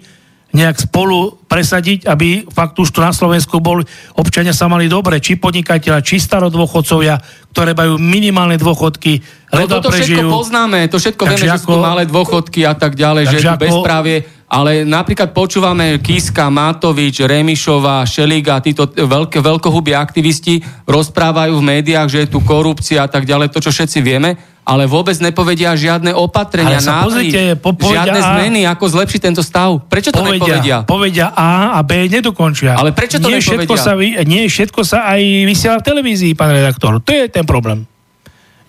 nejak 0.51 0.90
spolu 0.90 1.38
presadiť, 1.46 2.11
aby 2.11 2.42
fakt 2.51 2.74
už 2.74 2.90
tu 2.90 2.98
na 2.98 3.14
Slovensku 3.14 3.62
bol, 3.62 3.86
občania 4.18 4.51
sa 4.51 4.66
mali 4.66 4.90
dobre, 4.90 5.22
či 5.22 5.38
podnikateľa, 5.38 6.03
či 6.03 6.18
starodôchodcovia, 6.18 7.18
ktoré 7.55 7.74
majú 7.74 7.98
minimálne 8.03 8.59
dôchodky, 8.59 9.22
lebo 9.55 9.78
to 9.78 9.90
prežijú. 9.90 10.26
všetko 10.26 10.30
poznáme, 10.30 10.78
to 10.90 10.98
všetko 10.98 11.22
Takže 11.26 11.44
vieme, 11.46 11.55
ako, 11.55 11.70
že 11.70 11.78
sú 11.78 11.78
malé 11.78 12.03
dôchodky 12.07 12.61
a 12.66 12.74
tak 12.74 12.98
ďalej, 12.98 13.22
že 13.30 13.36
je 13.38 13.46
tu 13.46 13.62
bezprávie, 13.62 14.16
ale 14.51 14.82
napríklad 14.82 15.30
počúvame 15.30 16.03
Kiska, 16.03 16.51
Matovič, 16.51 17.22
Remišová, 17.22 18.03
Šeliga, 18.03 18.59
títo 18.59 18.90
veľké, 18.90 19.38
veľkohubí 19.38 19.94
aktivisti 19.94 20.59
rozprávajú 20.90 21.55
v 21.55 21.66
médiách, 21.78 22.11
že 22.11 22.18
je 22.26 22.32
tu 22.34 22.42
korupcia 22.42 23.07
a 23.07 23.09
tak 23.11 23.22
ďalej, 23.22 23.55
to 23.55 23.62
čo 23.62 23.70
všetci 23.70 24.03
vieme, 24.03 24.34
ale 24.64 24.84
vôbec 24.86 25.16
nepovedia 25.18 25.74
žiadne 25.74 26.14
opatrenia, 26.14 26.78
návrhy, 26.78 27.32
žiadne 27.64 28.20
a... 28.20 28.26
zmeny, 28.36 28.61
ako 28.68 28.84
zlepšiť 28.86 29.20
tento 29.20 29.42
stav. 29.42 29.82
Prečo 29.90 30.14
to 30.14 30.22
povedia, 30.22 30.61
nepovedia? 30.61 30.76
Povedia 30.86 31.26
A 31.34 31.76
a 31.76 31.80
B 31.82 32.06
nedokončia. 32.06 32.78
Ale 32.78 32.94
prečo 32.94 33.18
to 33.18 33.28
nie 33.28 33.40
nepovedia? 33.40 33.66
Všetko 33.66 33.74
sa, 33.76 33.92
nie 34.24 34.42
všetko 34.46 34.80
sa 34.86 34.98
aj 35.16 35.20
vysiela 35.48 35.76
v 35.80 35.84
televízii, 35.84 36.32
pán 36.38 36.54
redaktor. 36.54 37.02
To 37.02 37.11
je 37.11 37.26
ten 37.28 37.42
problém. 37.42 37.88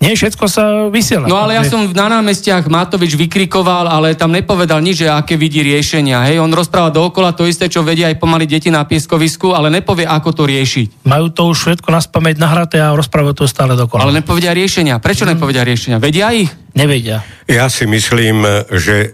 Nie, 0.02 0.18
všetko 0.18 0.50
sa 0.50 0.90
vysiela. 0.90 1.30
No 1.30 1.38
ale 1.38 1.54
ja 1.54 1.64
som 1.64 1.86
na 1.94 2.10
námestiach 2.10 2.66
Matovič 2.66 3.14
vykrikoval, 3.14 3.86
ale 3.86 4.18
tam 4.18 4.34
nepovedal 4.34 4.82
nič, 4.82 5.06
že 5.06 5.14
aké 5.14 5.38
vidí 5.38 5.62
riešenia. 5.62 6.26
Hej, 6.26 6.42
on 6.42 6.50
rozpráva 6.50 6.90
dookola 6.90 7.38
to 7.38 7.46
isté, 7.46 7.70
čo 7.70 7.86
vedia 7.86 8.10
aj 8.10 8.18
pomaly 8.18 8.50
deti 8.50 8.74
na 8.74 8.82
pieskovisku, 8.82 9.54
ale 9.54 9.70
nepovie, 9.70 10.10
ako 10.10 10.34
to 10.34 10.44
riešiť. 10.50 11.06
Majú 11.06 11.26
to 11.30 11.42
už 11.54 11.58
všetko 11.70 11.94
na 11.94 12.02
spameť 12.02 12.36
nahraté 12.42 12.82
a 12.82 12.98
rozprávajú 12.98 13.46
to 13.46 13.46
stále 13.46 13.78
dokola. 13.78 14.10
Ale 14.10 14.18
nepovedia 14.26 14.58
riešenia. 14.58 14.98
Prečo 14.98 15.30
nepovedia 15.30 15.62
riešenia? 15.62 16.02
Vedia 16.02 16.34
ich? 16.34 16.50
Nevedia. 16.74 17.22
Ja 17.46 17.70
si 17.70 17.86
myslím, 17.86 18.42
že 18.74 19.14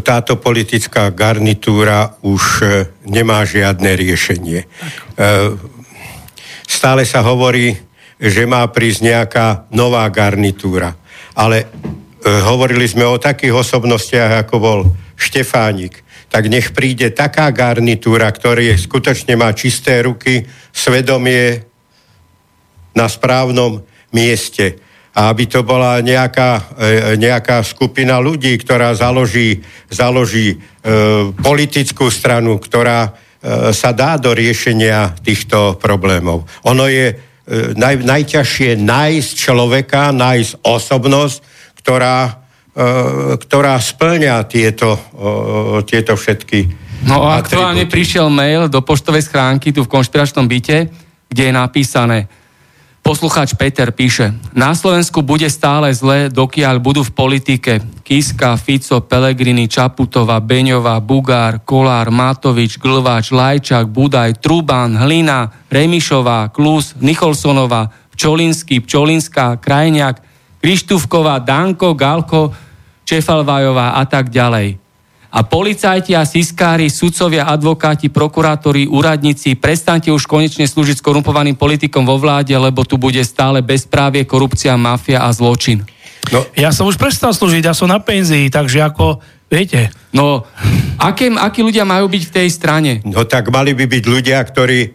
táto 0.00 0.40
politická 0.40 1.12
garnitúra 1.12 2.16
už 2.24 2.42
e, 2.62 2.66
nemá 3.04 3.42
žiadne 3.42 3.90
riešenie. 3.96 4.64
E, 4.64 4.66
Stále 6.70 7.02
sa 7.02 7.26
hovorí, 7.26 7.74
že 8.20 8.44
má 8.44 8.68
prísť 8.68 9.00
nejaká 9.00 9.46
nová 9.72 10.04
garnitúra. 10.12 10.92
Ale 11.32 11.64
e, 11.64 11.66
hovorili 12.28 12.84
sme 12.84 13.08
o 13.08 13.16
takých 13.16 13.56
osobnostiach, 13.56 14.44
ako 14.44 14.56
bol 14.60 14.80
Štefánik. 15.16 16.04
Tak 16.28 16.44
nech 16.52 16.76
príde 16.76 17.10
taká 17.16 17.48
garnitúra, 17.48 18.28
ktorý 18.28 18.76
skutočne 18.76 19.40
má 19.40 19.56
čisté 19.56 20.04
ruky, 20.04 20.44
svedomie 20.68 21.64
na 22.92 23.08
správnom 23.08 23.80
mieste. 24.12 24.76
A 25.10 25.32
aby 25.32 25.48
to 25.48 25.64
bola 25.64 25.98
nejaká, 26.04 26.76
e, 26.76 27.18
nejaká 27.18 27.64
skupina 27.64 28.20
ľudí, 28.20 28.54
ktorá 28.60 28.94
založí, 28.94 29.64
založí 29.90 30.54
e, 30.54 30.56
politickú 31.40 32.12
stranu, 32.12 32.60
ktorá 32.62 33.10
e, 33.10 33.10
sa 33.74 33.90
dá 33.90 34.14
do 34.20 34.30
riešenia 34.30 35.18
týchto 35.24 35.80
problémov. 35.82 36.46
Ono 36.68 36.86
je 36.86 37.29
naj, 37.74 38.06
najťažšie 38.06 38.78
nájsť 38.78 39.30
človeka, 39.34 40.14
nájsť 40.14 40.62
osobnosť, 40.62 41.38
ktorá, 41.82 42.18
e, 42.70 42.82
ktorá 43.42 43.74
splňa 43.78 44.46
tieto, 44.46 44.94
e, 44.94 45.00
tieto 45.84 46.14
všetky 46.14 46.90
No 47.00 47.24
a 47.24 47.40
aktuálne 47.40 47.88
prišiel 47.88 48.28
mail 48.28 48.68
do 48.68 48.84
poštovej 48.84 49.24
schránky 49.24 49.72
tu 49.72 49.80
v 49.80 49.92
konšpiračnom 49.92 50.44
byte, 50.44 50.92
kde 51.32 51.42
je 51.48 51.52
napísané 51.52 52.28
Poslucháč 53.10 53.58
Peter 53.58 53.90
píše, 53.90 54.30
na 54.54 54.70
Slovensku 54.70 55.18
bude 55.18 55.50
stále 55.50 55.90
zle, 55.90 56.30
dokiaľ 56.30 56.78
budú 56.78 57.02
v 57.02 57.10
politike 57.10 57.82
Kiska, 58.06 58.54
Fico, 58.54 59.02
Pelegrini, 59.02 59.66
Čaputová, 59.66 60.38
Beňová, 60.38 61.02
Bugár, 61.02 61.58
Kolár, 61.66 62.14
Matovič, 62.14 62.78
Glváč, 62.78 63.34
Lajčák, 63.34 63.90
Budaj, 63.90 64.38
Truban, 64.38 64.94
Hlina, 64.94 65.50
Remišová, 65.66 66.54
Klus, 66.54 66.94
Nicholsonová, 67.02 67.90
Pčolinsky, 68.14 68.78
Pčolinská, 68.78 69.58
Krajňák, 69.58 70.16
Krištúfková, 70.62 71.42
Danko, 71.42 71.98
Galko, 71.98 72.54
Čefalvajová 73.02 73.98
a 73.98 74.06
tak 74.06 74.30
ďalej. 74.30 74.89
A 75.30 75.46
policajti 75.46 76.18
a 76.18 76.26
siskári, 76.26 76.90
sudcovia, 76.90 77.46
advokáti, 77.46 78.10
prokurátori, 78.10 78.90
úradníci, 78.90 79.54
prestaňte 79.54 80.10
už 80.10 80.26
konečne 80.26 80.66
slúžiť 80.66 80.98
skorumpovaným 80.98 81.54
politikom 81.54 82.02
vo 82.02 82.18
vláde, 82.18 82.50
lebo 82.58 82.82
tu 82.82 82.98
bude 82.98 83.22
stále 83.22 83.62
bezprávie, 83.62 84.26
korupcia, 84.26 84.74
mafia 84.74 85.22
a 85.22 85.30
zločin. 85.30 85.86
No, 86.34 86.42
Ja 86.58 86.74
som 86.74 86.90
už 86.90 86.98
prestal 86.98 87.30
slúžiť, 87.30 87.62
ja 87.62 87.74
som 87.78 87.86
na 87.86 88.02
penzii, 88.02 88.50
takže 88.50 88.82
ako, 88.82 89.22
viete, 89.46 89.94
No, 90.10 90.42
aké, 90.98 91.30
akí 91.30 91.62
ľudia 91.62 91.86
majú 91.86 92.10
byť 92.10 92.22
v 92.26 92.34
tej 92.34 92.48
strane? 92.50 92.90
No 93.06 93.22
tak 93.22 93.46
mali 93.54 93.78
by 93.78 93.86
byť 93.86 94.04
ľudia, 94.10 94.42
ktorí 94.42 94.78
e, 94.82 94.88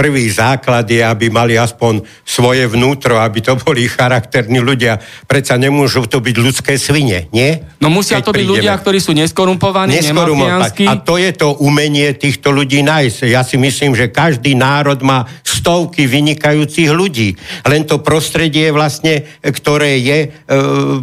prvý 0.00 0.32
základ 0.32 0.88
je, 0.88 1.04
aby 1.04 1.28
mali 1.28 1.60
aspoň 1.60 2.00
svoje 2.24 2.64
vnútro, 2.64 3.20
aby 3.20 3.44
to 3.44 3.52
boli 3.60 3.84
charakterní 3.84 4.56
ľudia. 4.56 4.96
Predsa 5.28 5.60
nemôžu 5.60 6.08
to 6.08 6.24
byť 6.24 6.36
ľudské 6.40 6.80
svine, 6.80 7.28
nie? 7.36 7.60
No 7.84 7.92
musia 7.92 8.16
Keď 8.16 8.24
to 8.24 8.32
byť 8.32 8.36
prídeme. 8.40 8.52
ľudia, 8.56 8.72
ktorí 8.80 8.96
sú 8.96 9.12
neskorumpovaní, 9.12 10.00
nemafiánsky. 10.00 10.88
A 10.88 10.96
to 11.04 11.20
je 11.20 11.36
to 11.36 11.52
umenie 11.60 12.16
týchto 12.16 12.48
ľudí 12.48 12.80
nájsť. 12.80 13.28
Ja 13.28 13.44
si 13.44 13.60
myslím, 13.60 13.92
že 13.92 14.08
každý 14.08 14.56
národ 14.56 15.04
má 15.04 15.28
stovky 15.44 16.08
vynikajúcich 16.08 16.88
ľudí. 16.88 17.36
Len 17.68 17.84
to 17.84 18.00
prostredie 18.00 18.72
vlastne, 18.72 19.28
ktoré 19.44 20.00
je, 20.00 20.18
e, 20.24 20.28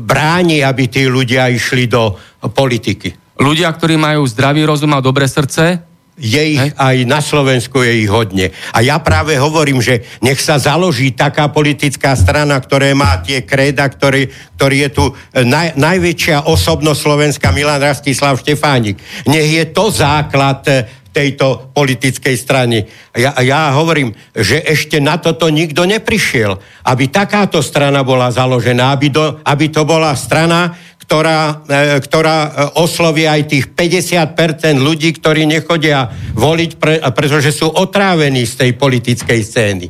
bráni, 0.02 0.66
aby 0.66 0.90
tí 0.90 1.06
ľudia 1.06 1.54
išli 1.54 1.86
do 1.86 2.18
politiky. 2.42 3.14
Ľudia, 3.38 3.70
ktorí 3.70 4.02
majú 4.02 4.26
zdravý 4.26 4.66
rozum 4.66 4.98
a 4.98 5.06
dobré 5.06 5.30
srdce, 5.30 5.86
Je 6.18 6.58
ich 6.58 6.58
Hej. 6.58 6.74
aj 6.74 6.98
na 7.06 7.22
Slovensku 7.22 7.78
je 7.86 8.02
ich 8.02 8.10
hodne. 8.10 8.50
A 8.74 8.82
ja 8.82 8.98
práve 8.98 9.38
hovorím, 9.38 9.86
že 9.86 10.02
nech 10.26 10.42
sa 10.42 10.58
založí 10.58 11.14
taká 11.14 11.54
politická 11.54 12.18
strana, 12.18 12.58
ktorá 12.58 12.90
má 12.98 13.22
tie 13.22 13.46
kréda, 13.46 13.86
ktorý, 13.86 14.26
ktorý 14.58 14.78
je 14.82 14.90
tu 14.90 15.06
e, 15.06 15.14
naj, 15.46 15.78
najväčšia 15.78 16.50
osobnosť 16.50 17.00
Slovenska, 17.00 17.54
Milan 17.54 17.78
Rastislav 17.78 18.42
Štefánik. 18.42 18.98
Nech 19.30 19.46
je 19.46 19.66
to 19.70 19.94
základ 19.94 20.66
e, 20.66 20.90
tejto 21.18 21.74
politickej 21.74 22.36
strany. 22.38 22.86
Ja, 23.18 23.34
ja 23.42 23.74
hovorím, 23.74 24.14
že 24.38 24.62
ešte 24.62 25.02
na 25.02 25.18
toto 25.18 25.50
nikto 25.50 25.90
neprišiel, 25.90 26.62
aby 26.86 27.10
takáto 27.10 27.66
strana 27.66 28.06
bola 28.06 28.30
založená, 28.30 28.94
aby, 28.94 29.10
do, 29.10 29.42
aby 29.42 29.74
to 29.74 29.82
bola 29.82 30.14
strana, 30.14 30.78
ktorá, 31.08 31.64
e, 31.64 32.04
ktorá 32.04 32.38
e, 32.44 32.50
osloví 32.84 33.24
aj 33.24 33.48
tých 33.48 33.66
50% 33.72 34.76
ľudí, 34.76 35.16
ktorí 35.16 35.48
nechodia 35.48 36.12
voliť, 36.36 36.72
pre, 36.76 37.00
a 37.00 37.16
pretože 37.16 37.56
sú 37.56 37.72
otrávení 37.72 38.44
z 38.44 38.68
tej 38.68 38.72
politickej 38.76 39.40
scény. 39.40 39.88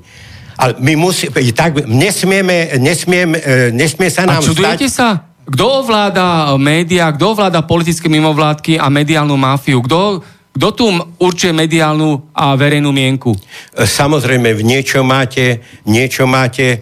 Ale 0.61 0.77
my 0.77 0.93
musíme, 0.93 1.33
tak 1.53 1.89
nesmieme, 1.89 2.77
nesmieme, 2.77 3.37
nesmie 3.73 4.09
sa 4.09 4.25
A 4.25 4.37
nám 4.37 4.45
čudujete 4.45 4.89
stať... 4.89 4.93
sa? 4.93 5.09
Kto 5.47 5.85
ovláda 5.85 6.53
médiá, 6.59 7.07
kto 7.13 7.33
ovláda 7.37 7.63
politické 7.63 8.11
mimovládky 8.11 8.77
a 8.77 8.89
mediálnu 8.91 9.37
mafiu? 9.39 9.79
Kto, 9.85 10.21
kto 10.57 10.67
tu 10.73 10.85
určuje 11.21 11.53
mediálnu 11.53 12.33
a 12.33 12.57
verejnú 12.57 12.89
mienku? 12.89 13.37
E, 13.37 13.85
Samozrejme, 13.85 14.57
v 14.57 14.65
niečo 14.65 15.05
máte, 15.05 15.61
niečo 15.85 16.25
máte 16.25 16.65
e, 16.65 16.77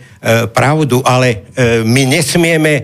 pravdu, 0.47 1.03
ale 1.03 1.51
e, 1.51 1.83
my 1.83 2.07
nesmieme 2.07 2.73
e, 2.79 2.83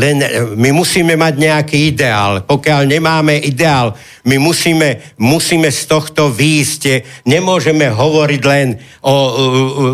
len, 0.00 0.24
e, 0.24 0.56
my 0.56 0.72
musíme 0.72 1.20
mať 1.20 1.34
nejaký 1.36 1.78
ideál. 1.92 2.48
Pokiaľ 2.48 2.80
nemáme 2.88 3.36
ideál, 3.44 3.92
my 4.24 4.40
musíme, 4.40 5.20
musíme 5.20 5.68
z 5.68 5.80
tohto 5.84 6.32
výjsť. 6.32 6.82
Nemôžeme 7.28 7.92
hovoriť 7.92 8.42
len 8.48 8.80
o... 9.04 9.12
o, 9.12 9.12
o 9.12 9.84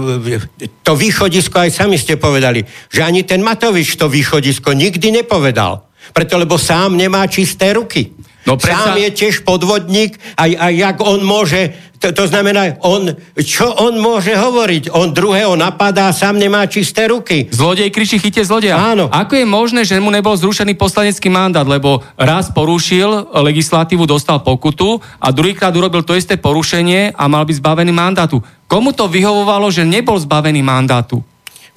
to 0.80 0.92
východisko, 0.94 1.66
aj 1.66 1.70
sami 1.70 1.98
ste 1.98 2.14
povedali, 2.18 2.62
že 2.90 3.02
ani 3.02 3.26
ten 3.26 3.42
Matovič 3.42 3.98
to 3.98 4.06
východisko 4.06 4.74
nikdy 4.74 5.22
nepovedal. 5.22 5.86
Preto, 6.10 6.34
lebo 6.40 6.58
sám 6.58 6.96
nemá 6.96 7.26
čisté 7.30 7.76
ruky. 7.76 8.29
No 8.48 8.56
predsa- 8.56 8.92
Sám 8.92 8.98
je 8.98 9.10
tiež 9.12 9.44
podvodník 9.44 10.16
a, 10.36 10.48
a 10.48 10.66
jak 10.72 10.96
on 11.04 11.20
môže, 11.20 11.76
to, 12.00 12.08
to 12.16 12.24
znamená, 12.24 12.80
on, 12.80 13.12
čo 13.36 13.68
on 13.68 14.00
môže 14.00 14.32
hovoriť? 14.32 14.96
On 14.96 15.12
druhého 15.12 15.52
napadá, 15.60 16.08
sám 16.08 16.40
nemá 16.40 16.64
čisté 16.64 17.04
ruky. 17.04 17.52
Zlodej 17.52 17.92
kričí 17.92 18.16
chyte 18.16 18.40
zlodeja. 18.40 18.80
Áno. 18.80 19.12
Ako 19.12 19.36
je 19.36 19.44
možné, 19.44 19.84
že 19.84 20.00
mu 20.00 20.08
nebol 20.08 20.32
zrušený 20.32 20.72
poslanecký 20.80 21.28
mandát, 21.28 21.68
lebo 21.68 22.00
raz 22.16 22.48
porušil 22.48 23.28
legislatívu, 23.44 24.08
dostal 24.08 24.40
pokutu 24.40 24.96
a 25.20 25.28
druhýkrát 25.28 25.76
urobil 25.76 26.00
to 26.00 26.16
isté 26.16 26.40
porušenie 26.40 27.12
a 27.12 27.24
mal 27.28 27.44
byť 27.44 27.60
zbavený 27.60 27.92
mandátu. 27.92 28.40
Komu 28.64 28.96
to 28.96 29.04
vyhovovalo, 29.04 29.68
že 29.68 29.84
nebol 29.84 30.16
zbavený 30.16 30.64
mandátu? 30.64 31.20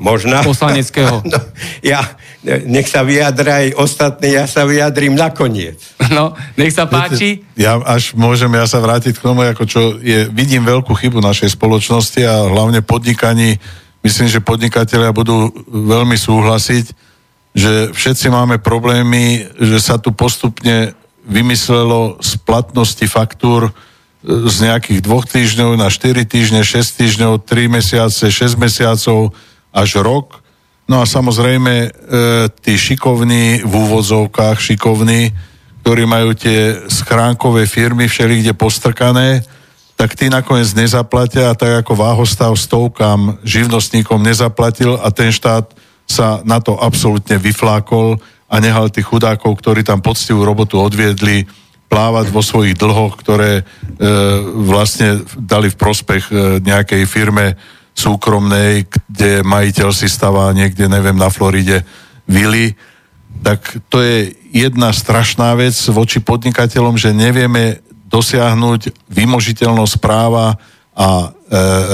Možná. 0.04 0.44
Poslaneckého. 0.44 1.24
No, 1.34 1.40
ja, 1.80 2.04
nech 2.44 2.92
sa 2.92 3.08
vyjadra 3.08 3.64
aj 3.64 3.80
ostatní, 3.80 4.36
ja 4.36 4.44
sa 4.44 4.68
vyjadrím 4.68 5.16
nakoniec. 5.16 5.80
No, 6.14 6.36
nech 6.60 6.76
sa 6.76 6.86
páči. 6.86 7.42
Ja 7.58 7.80
až 7.82 8.14
môžem 8.14 8.52
ja 8.54 8.68
sa 8.70 8.84
vrátiť 8.84 9.18
k 9.18 9.24
tomu, 9.24 9.42
ako 9.48 9.64
čo 9.66 9.82
je, 9.98 10.30
vidím 10.30 10.62
veľkú 10.68 10.94
chybu 10.94 11.24
našej 11.24 11.56
spoločnosti 11.58 12.22
a 12.22 12.52
hlavne 12.52 12.86
podnikaní, 12.86 13.58
myslím, 14.06 14.28
že 14.30 14.44
podnikatelia 14.44 15.10
budú 15.16 15.50
veľmi 15.66 16.14
súhlasiť, 16.14 16.86
že 17.56 17.96
všetci 17.96 18.30
máme 18.30 18.62
problémy, 18.62 19.48
že 19.58 19.80
sa 19.80 19.96
tu 19.98 20.14
postupne 20.14 20.94
vymyslelo 21.24 22.20
z 22.20 22.38
platnosti 22.44 23.06
faktúr 23.08 23.70
e, 23.70 23.72
z 24.52 24.70
nejakých 24.70 25.00
dvoch 25.02 25.26
týždňov 25.26 25.80
na 25.80 25.88
4 25.88 26.28
týždne, 26.28 26.62
6 26.62 27.00
týždňov, 27.00 27.48
3 27.48 27.72
mesiace, 27.72 28.28
6 28.28 28.60
mesiacov 28.60 29.32
až 29.74 30.00
rok. 30.06 30.46
No 30.86 31.02
a 31.02 31.10
samozrejme 31.10 31.74
e, 31.74 31.90
tí 32.62 32.78
šikovní 32.78 33.66
v 33.66 33.74
úvodzovkách, 33.74 34.62
šikovní, 34.62 35.34
ktorí 35.82 36.04
majú 36.06 36.38
tie 36.38 36.88
schránkové 36.88 37.66
firmy 37.66 38.08
všelikde 38.08 38.54
postrkané, 38.54 39.44
tak 39.98 40.14
tí 40.14 40.30
nakoniec 40.30 40.72
nezaplatia 40.76 41.52
a 41.52 41.58
tak 41.58 41.84
ako 41.84 41.98
váhostav 41.98 42.52
stovkám 42.56 43.42
živnostníkom 43.42 44.20
nezaplatil 44.20 45.00
a 45.00 45.10
ten 45.10 45.32
štát 45.32 45.72
sa 46.04 46.44
na 46.44 46.60
to 46.60 46.76
absolútne 46.76 47.40
vyflákol 47.40 48.20
a 48.52 48.56
nehal 48.60 48.92
tých 48.92 49.08
chudákov, 49.08 49.58
ktorí 49.64 49.82
tam 49.82 50.04
poctivú 50.04 50.44
robotu 50.44 50.78
odviedli, 50.78 51.48
plávať 51.88 52.34
vo 52.34 52.42
svojich 52.42 52.74
dlhoch, 52.74 53.22
ktoré 53.22 53.62
e, 53.62 53.64
vlastne 54.66 55.22
dali 55.38 55.70
v 55.70 55.78
prospech 55.78 56.24
e, 56.30 56.34
nejakej 56.58 57.06
firme 57.06 57.54
súkromnej, 57.94 58.90
kde 58.90 59.46
majiteľ 59.46 59.90
si 59.94 60.10
stáva 60.10 60.50
niekde, 60.52 60.90
neviem, 60.90 61.16
na 61.16 61.30
Floride 61.30 61.86
vily, 62.26 62.74
tak 63.44 63.60
to 63.90 64.02
je 64.02 64.34
jedna 64.54 64.94
strašná 64.94 65.54
vec 65.58 65.74
voči 65.90 66.22
podnikateľom, 66.22 66.96
že 66.96 67.16
nevieme 67.16 67.82
dosiahnuť 68.08 69.10
vymožiteľnosť 69.10 69.96
práva 69.98 70.62
a 70.94 71.10
e, 71.10 71.28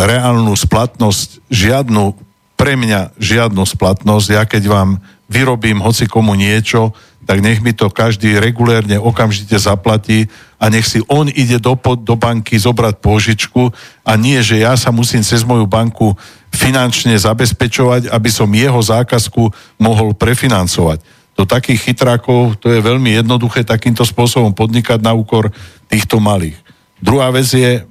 reálnu 0.03 0.51
splatnosť, 0.51 1.47
žiadnu, 1.47 2.11
pre 2.59 2.75
mňa 2.75 3.15
žiadnu 3.15 3.63
splatnosť. 3.63 4.27
Ja 4.35 4.43
keď 4.43 4.63
vám 4.67 4.89
vyrobím 5.31 5.79
hoci 5.79 6.11
komu 6.11 6.35
niečo, 6.35 6.91
tak 7.29 7.45
nech 7.45 7.61
mi 7.61 7.77
to 7.77 7.93
každý 7.93 8.41
regulérne 8.41 8.97
okamžite 8.97 9.53
zaplatí 9.61 10.25
a 10.57 10.65
nech 10.73 10.89
si 10.89 10.97
on 11.05 11.29
ide 11.29 11.61
do, 11.61 11.77
do 12.01 12.17
banky 12.17 12.57
zobrať 12.57 12.97
pôžičku 12.97 13.69
a 14.01 14.17
nie, 14.17 14.41
že 14.41 14.57
ja 14.57 14.73
sa 14.73 14.89
musím 14.89 15.21
cez 15.21 15.45
moju 15.45 15.69
banku 15.69 16.17
finančne 16.49 17.13
zabezpečovať, 17.13 18.09
aby 18.09 18.29
som 18.33 18.49
jeho 18.49 18.81
zákazku 18.81 19.45
mohol 19.77 20.17
prefinancovať. 20.17 21.05
Do 21.37 21.45
takých 21.45 21.93
chytrákov 21.93 22.57
to 22.57 22.73
je 22.73 22.81
veľmi 22.81 23.21
jednoduché 23.21 23.61
takýmto 23.61 24.01
spôsobom 24.09 24.57
podnikať 24.57 24.97
na 24.97 25.13
úkor 25.13 25.53
týchto 25.85 26.17
malých. 26.17 26.57
Druhá 26.97 27.29
vec 27.29 27.45
je, 27.45 27.85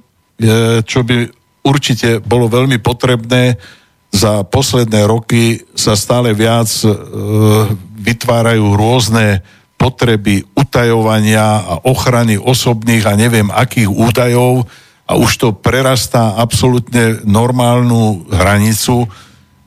čo 0.83 0.99
by 1.07 1.15
určite 1.63 2.19
bolo 2.19 2.51
veľmi 2.51 2.83
potrebné, 2.83 3.55
za 4.09 4.41
posledné 4.41 5.05
roky 5.05 5.61
sa 5.77 5.93
stále 5.93 6.33
viac 6.33 6.65
e, 6.81 6.89
vytvárajú 7.99 8.79
rôzne 8.79 9.43
potreby 9.79 10.43
utajovania 10.55 11.63
a 11.63 11.73
ochrany 11.87 12.35
osobných 12.35 13.07
a 13.07 13.15
neviem 13.15 13.47
akých 13.47 13.87
údajov 13.87 14.67
a 15.07 15.15
už 15.15 15.31
to 15.39 15.47
prerastá 15.55 16.35
absolútne 16.35 17.23
normálnu 17.23 18.27
hranicu 18.27 19.07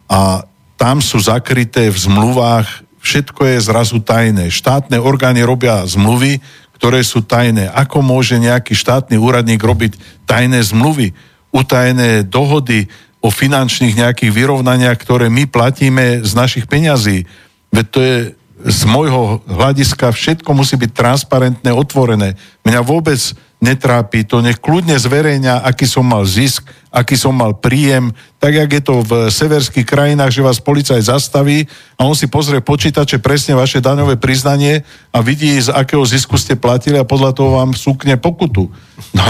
a 0.06 0.44
tam 0.76 1.00
sú 1.00 1.16
zakryté 1.22 1.88
v 1.88 1.98
zmluvách, 1.98 2.68
všetko 3.00 3.40
je 3.54 3.56
zrazu 3.62 3.98
tajné. 4.02 4.52
Štátne 4.52 5.00
orgány 5.00 5.40
robia 5.46 5.82
zmluvy, 5.88 6.42
ktoré 6.76 7.00
sú 7.06 7.22
tajné. 7.22 7.70
Ako 7.70 8.02
môže 8.02 8.36
nejaký 8.36 8.74
štátny 8.74 9.14
úradník 9.14 9.62
robiť 9.62 10.26
tajné 10.26 10.58
zmluvy, 10.66 11.14
utajené 11.54 12.26
dohody 12.26 12.90
o 13.22 13.30
finančných 13.30 13.94
nejakých 13.94 14.34
vyrovnaniach, 14.34 14.98
ktoré 14.98 15.30
my 15.30 15.46
platíme 15.46 16.26
z 16.26 16.32
našich 16.34 16.66
peňazí? 16.66 17.24
Veď 17.72 17.86
to 17.88 18.00
je 18.04 18.16
z 18.62 18.80
môjho 18.86 19.42
hľadiska 19.50 20.14
všetko 20.14 20.50
musí 20.54 20.78
byť 20.78 20.90
transparentné, 20.94 21.74
otvorené. 21.74 22.38
Mňa 22.62 22.80
vôbec 22.84 23.18
netrápi 23.62 24.26
to, 24.26 24.42
nech 24.42 24.58
kľudne 24.58 24.98
zverejňa, 24.98 25.62
aký 25.62 25.86
som 25.86 26.02
mal 26.02 26.26
zisk, 26.26 26.66
aký 26.90 27.14
som 27.14 27.32
mal 27.32 27.54
príjem, 27.54 28.10
tak 28.42 28.58
jak 28.58 28.70
je 28.74 28.82
to 28.82 28.94
v 29.06 29.30
severských 29.30 29.86
krajinách, 29.86 30.34
že 30.34 30.42
vás 30.42 30.58
policaj 30.58 30.98
zastaví 30.98 31.70
a 31.94 32.04
on 32.04 32.18
si 32.18 32.26
pozrie 32.26 32.58
počítače 32.58 33.22
presne 33.22 33.54
vaše 33.54 33.78
daňové 33.78 34.18
priznanie 34.18 34.82
a 35.14 35.22
vidí, 35.22 35.54
z 35.62 35.70
akého 35.70 36.02
zisku 36.02 36.34
ste 36.34 36.58
platili 36.58 36.98
a 36.98 37.06
podľa 37.06 37.32
toho 37.38 37.62
vám 37.62 37.72
súkne 37.72 38.18
pokutu. 38.18 38.66
No, 39.14 39.24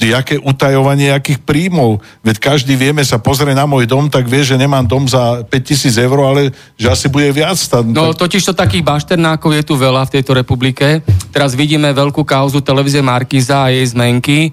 jaké 0.00 0.38
utajovanie 0.38 1.14
akých 1.14 1.42
príjmov. 1.42 2.02
Veď 2.22 2.36
každý 2.38 2.74
vieme 2.74 3.02
sa 3.06 3.18
pozrie 3.22 3.54
na 3.54 3.66
môj 3.66 3.86
dom, 3.86 4.10
tak 4.10 4.26
vie, 4.26 4.42
že 4.42 4.58
nemám 4.58 4.86
dom 4.86 5.06
za 5.06 5.46
5000 5.46 5.94
eur, 5.98 6.18
ale 6.24 6.42
že 6.74 6.88
asi 6.90 7.06
bude 7.06 7.30
viac. 7.30 7.58
Tá, 7.58 7.82
no 7.82 8.14
totiž 8.14 8.42
to 8.42 8.54
takých 8.54 8.86
bašternákov 8.86 9.50
je 9.54 9.62
tu 9.66 9.74
veľa 9.78 10.06
v 10.08 10.18
tejto 10.18 10.32
republike. 10.34 11.02
Teraz 11.30 11.54
vidíme 11.54 11.90
veľkú 11.94 12.22
kauzu 12.26 12.62
televízie 12.62 13.02
Markiza 13.48 13.64
a 13.64 13.72
jej 13.72 13.86
zmenky, 13.88 14.52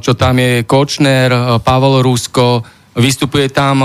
čo 0.00 0.12
tam 0.16 0.34
je 0.40 0.64
Kočner, 0.64 1.60
Pavol 1.60 2.00
Rusko, 2.00 2.64
Vystupuje 2.92 3.48
tam 3.48 3.80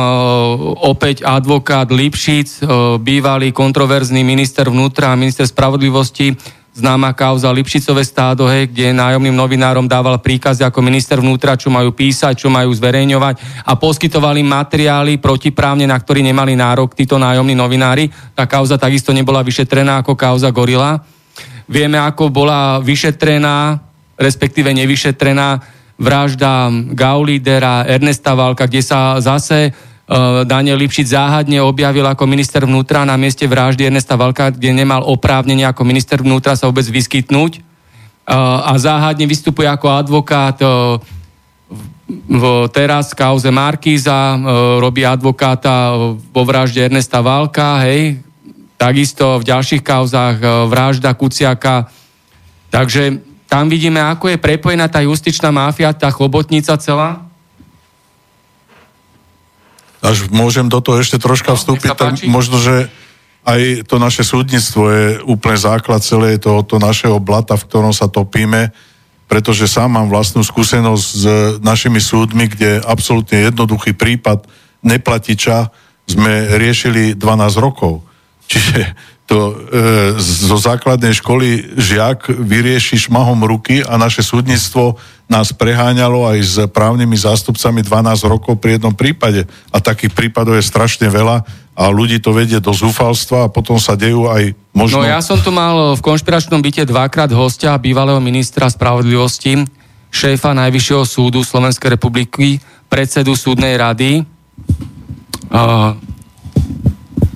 opäť 0.84 1.24
advokát 1.24 1.88
Lipšic, 1.88 2.59
bývalý 2.99 3.55
kontroverzný 3.55 4.20
minister 4.20 4.68
vnútra 4.68 5.15
a 5.15 5.20
minister 5.20 5.47
spravodlivosti 5.47 6.36
známa 6.76 7.15
kauza 7.15 7.47
Lipšicové 7.47 8.03
stádo, 8.03 8.51
hej, 8.51 8.68
kde 8.68 8.91
nájomným 8.91 9.32
novinárom 9.32 9.88
dával 9.88 10.20
príkazy 10.20 10.61
ako 10.68 10.84
minister 10.84 11.24
vnútra, 11.24 11.55
čo 11.55 11.72
majú 11.72 11.95
písať, 11.95 12.36
čo 12.36 12.51
majú 12.51 12.70
zverejňovať 12.70 13.63
a 13.63 13.80
poskytovali 13.80 14.43
materiály 14.43 15.24
protiprávne, 15.24 15.88
na 15.88 15.95
ktorý 15.97 16.22
nemali 16.22 16.59
nárok 16.59 16.91
títo 16.93 17.15
nájomní 17.15 17.55
novinári. 17.55 18.11
Tá 18.36 18.43
kauza 18.43 18.76
takisto 18.76 19.15
nebola 19.15 19.39
vyšetrená 19.39 20.03
ako 20.03 20.20
kauza 20.20 20.51
Gorila. 20.51 20.99
Vieme, 21.68 21.99
ako 21.99 22.32
bola 22.32 22.80
vyšetrená, 22.80 23.80
respektíve 24.15 24.72
nevyšetrená 24.72 25.61
vražda 25.99 26.72
Gaulídera, 26.95 27.84
Ernesta 27.84 28.34
Valka, 28.34 28.65
kde 28.65 28.82
sa 28.82 29.20
zase 29.20 29.76
Eh, 30.07 30.47
Daniel 30.47 30.80
Lipšic 30.80 31.11
záhadne 31.11 31.59
objavil 31.59 32.07
ako 32.07 32.32
minister 32.32 32.63
vnútra 32.63 33.03
na 33.03 33.20
mieste 33.20 33.43
vraždy 33.43 33.91
Ernesta 33.91 34.15
Valka, 34.15 34.55
kde 34.55 34.72
nemal 34.72 35.03
oprávnenie 35.03 35.68
ako 35.68 35.84
minister 35.84 36.24
vnútra 36.24 36.55
sa 36.55 36.72
vôbec 36.72 36.88
vyskytnúť. 36.88 37.59
Eh, 37.59 38.34
a 38.39 38.72
záhadne 38.80 39.28
vystupuje 39.28 39.68
ako 39.68 39.91
advokát 39.91 40.55
eh, 40.63 40.72
v 42.07 42.43
teraz 42.72 43.11
kauze 43.11 43.51
Markíza, 43.51 44.39
robí 44.80 45.03
advokáta 45.03 45.91
vo 46.32 46.43
vražde 46.47 46.88
Ernesta 46.88 47.20
Valka, 47.20 47.84
hej, 47.84 48.24
takisto 48.78 49.41
v 49.41 49.47
ďalších 49.49 49.84
kauzách 49.84 50.69
vražda 50.69 51.11
Kuciaka. 51.17 51.89
Takže 52.69 53.19
tam 53.49 53.67
vidíme, 53.67 53.99
ako 53.99 54.32
je 54.32 54.38
prepojená 54.38 54.88
tá 54.88 55.01
justičná 55.01 55.49
máfia, 55.49 55.91
tá 55.97 56.13
chobotnica 56.13 56.78
celá 56.78 57.28
až 60.01 60.30
môžem 60.30 60.69
do 60.69 60.80
toho 60.80 61.01
ešte 61.01 61.17
troška 61.17 61.53
no, 61.53 61.57
vstúpiť, 61.57 61.91
tak 61.97 62.13
možno, 62.30 62.61
že 62.61 62.88
aj 63.47 63.88
to 63.88 63.95
naše 63.97 64.28
súdnictvo 64.28 64.84
je 64.91 65.05
úplne 65.23 65.57
základ 65.57 66.03
celé 66.03 66.36
toho 66.36 66.61
to 66.63 66.78
našeho 66.78 67.17
blata, 67.17 67.55
v 67.55 67.65
ktorom 67.67 67.95
sa 67.95 68.11
topíme, 68.11 68.75
pretože 69.28 69.67
sám 69.67 69.95
mám 69.95 70.07
vlastnú 70.11 70.43
skúsenosť 70.43 71.03
s 71.03 71.23
našimi 71.63 71.99
súdmi, 71.99 72.51
kde 72.51 72.84
absolútne 72.84 73.47
jednoduchý 73.47 73.95
prípad 73.95 74.47
neplatiča 74.84 75.71
sme 76.07 76.55
riešili 76.55 77.15
12 77.15 77.59
rokov. 77.59 78.07
Čiže 78.48 78.95
to 79.28 79.52
e, 79.52 79.54
zo 80.24 80.56
základnej 80.56 81.12
školy 81.12 81.76
žiak 81.76 82.32
vyrieši 82.32 83.12
šmahom 83.12 83.43
ruky 83.43 83.84
a 83.84 84.00
naše 84.00 84.24
súdnictvo 84.24 84.95
nás 85.28 85.52
preháňalo 85.52 86.24
aj 86.32 86.38
s 86.39 86.56
právnymi 86.72 87.20
zástupcami 87.20 87.84
12 87.84 88.24
rokov 88.24 88.56
pri 88.64 88.80
jednom 88.80 88.95
prípade. 88.95 89.43
A 89.76 89.84
takých 89.84 90.16
prípadov 90.16 90.56
je 90.56 90.64
strašne 90.64 91.12
veľa 91.12 91.43
a 91.78 91.84
ľudí 91.91 92.24
to 92.24 92.32
vedie 92.32 92.64
do 92.64 92.72
zúfalstva 92.72 93.45
a 93.45 93.52
potom 93.52 93.76
sa 93.76 94.00
dejú 94.00 94.32
aj 94.32 94.56
možno... 94.72 95.04
No 95.04 95.06
ja 95.06 95.20
som 95.20 95.38
tu 95.43 95.52
mal 95.52 95.93
v 95.93 96.02
konšpiračnom 96.02 96.64
byte 96.64 96.88
dvakrát 96.88 97.30
hostia 97.36 97.76
bývalého 97.76 98.24
ministra 98.24 98.72
spravodlivosti, 98.72 99.68
šéfa 100.08 100.56
Najvyššieho 100.56 101.04
súdu 101.04 101.43
Slovenskej 101.43 102.00
republiky, 102.00 102.64
predsedu 102.88 103.36
súdnej 103.36 103.76
rady, 103.76 104.24
uh, 105.52 105.93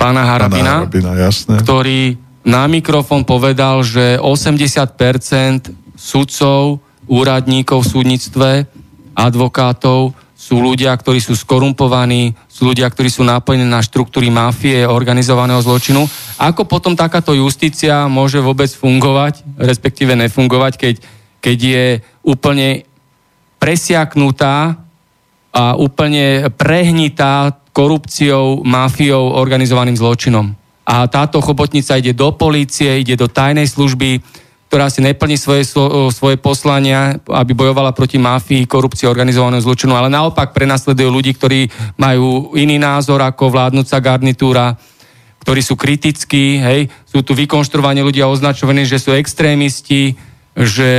pána 0.02 0.26
Harabina, 0.26 0.58
pána 0.58 0.72
Harabina 0.90 1.12
jasné. 1.14 1.56
ktorý 1.62 2.18
na 2.42 2.66
mikrofón 2.66 3.22
povedal, 3.22 3.86
že 3.86 4.18
80% 4.18 5.70
sudcov, 5.94 6.82
úradníkov 7.06 7.86
v 7.86 7.92
súdnictve, 7.94 8.50
advokátov 9.14 10.18
sú 10.34 10.58
ľudia, 10.58 10.90
ktorí 10.98 11.22
sú 11.22 11.38
skorumpovaní, 11.38 12.34
sú 12.50 12.66
ľudia, 12.74 12.90
ktorí 12.90 13.14
sú 13.14 13.22
napojení 13.22 13.62
na 13.62 13.78
štruktúry 13.78 14.34
mafie, 14.34 14.90
organizovaného 14.90 15.62
zločinu. 15.62 16.02
Ako 16.42 16.66
potom 16.66 16.98
takáto 16.98 17.38
justícia 17.38 18.10
môže 18.10 18.42
vôbec 18.42 18.74
fungovať, 18.74 19.46
respektíve 19.62 20.18
nefungovať, 20.18 20.74
keď, 20.82 20.96
keď 21.38 21.58
je 21.62 21.86
úplne 22.26 22.90
presiaknutá 23.62 24.81
a 25.52 25.76
úplne 25.76 26.48
prehnitá 26.56 27.52
korupciou, 27.72 28.64
mafiou, 28.64 29.36
organizovaným 29.36 29.96
zločinom. 29.96 30.52
A 30.88 31.08
táto 31.08 31.40
chobotnica 31.40 31.96
ide 31.96 32.12
do 32.12 32.36
polície, 32.36 33.00
ide 33.00 33.16
do 33.16 33.32
tajnej 33.32 33.68
služby, 33.68 34.20
ktorá 34.72 34.88
si 34.88 35.04
neplní 35.04 35.36
svoje, 35.36 35.68
svoje 36.16 36.40
poslania, 36.40 37.20
aby 37.28 37.52
bojovala 37.52 37.92
proti 37.92 38.16
mafii, 38.16 38.64
korupcii, 38.64 39.04
organizovanému 39.04 39.60
zločinu, 39.60 39.92
ale 40.00 40.08
naopak 40.08 40.56
prenasledujú 40.56 41.12
ľudí, 41.12 41.36
ktorí 41.36 41.68
majú 42.00 42.56
iný 42.56 42.80
názor 42.80 43.20
ako 43.20 43.52
vládnúca 43.52 44.00
garnitúra, 44.00 44.80
ktorí 45.44 45.60
sú 45.60 45.76
kritickí, 45.76 46.64
hej, 46.64 46.88
sú 47.04 47.20
tu 47.20 47.36
vykonštruovaní 47.36 48.00
ľudia 48.00 48.32
označovaní, 48.32 48.88
že 48.88 49.02
sú 49.04 49.12
extrémisti, 49.12 50.16
že 50.56 50.92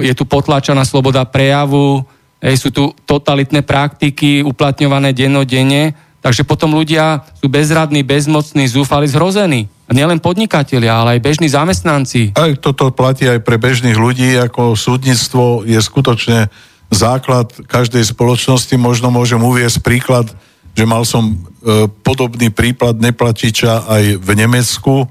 je 0.00 0.12
tu 0.16 0.24
potlačená 0.24 0.84
sloboda 0.88 1.28
prejavu, 1.28 2.08
Hej, 2.44 2.60
sú 2.60 2.68
tu 2.68 2.92
totalitné 3.08 3.64
praktiky 3.64 4.44
uplatňované 4.44 5.16
dennodenne, 5.16 5.96
takže 6.20 6.44
potom 6.44 6.76
ľudia 6.76 7.24
sú 7.40 7.48
bezradní, 7.48 8.04
bezmocní, 8.04 8.68
zúfali, 8.68 9.08
zhrození. 9.08 9.72
A 9.88 9.96
nielen 9.96 10.20
podnikatelia, 10.20 10.92
ale 10.92 11.16
aj 11.16 11.24
bežní 11.24 11.48
zamestnanci. 11.48 12.36
Aj 12.36 12.52
toto 12.60 12.92
platí 12.92 13.24
aj 13.24 13.40
pre 13.40 13.56
bežných 13.56 13.96
ľudí, 13.96 14.36
ako 14.36 14.76
súdnictvo 14.76 15.64
je 15.64 15.80
skutočne 15.80 16.52
základ 16.92 17.48
každej 17.64 18.04
spoločnosti. 18.12 18.76
Možno 18.76 19.08
môžem 19.08 19.40
uviesť 19.40 19.80
príklad, 19.80 20.28
že 20.76 20.84
mal 20.84 21.08
som 21.08 21.32
e, 21.32 21.88
podobný 22.04 22.52
prípad 22.52 23.00
neplatiča 23.00 23.88
aj 23.88 24.20
v 24.20 24.30
Nemecku, 24.36 25.08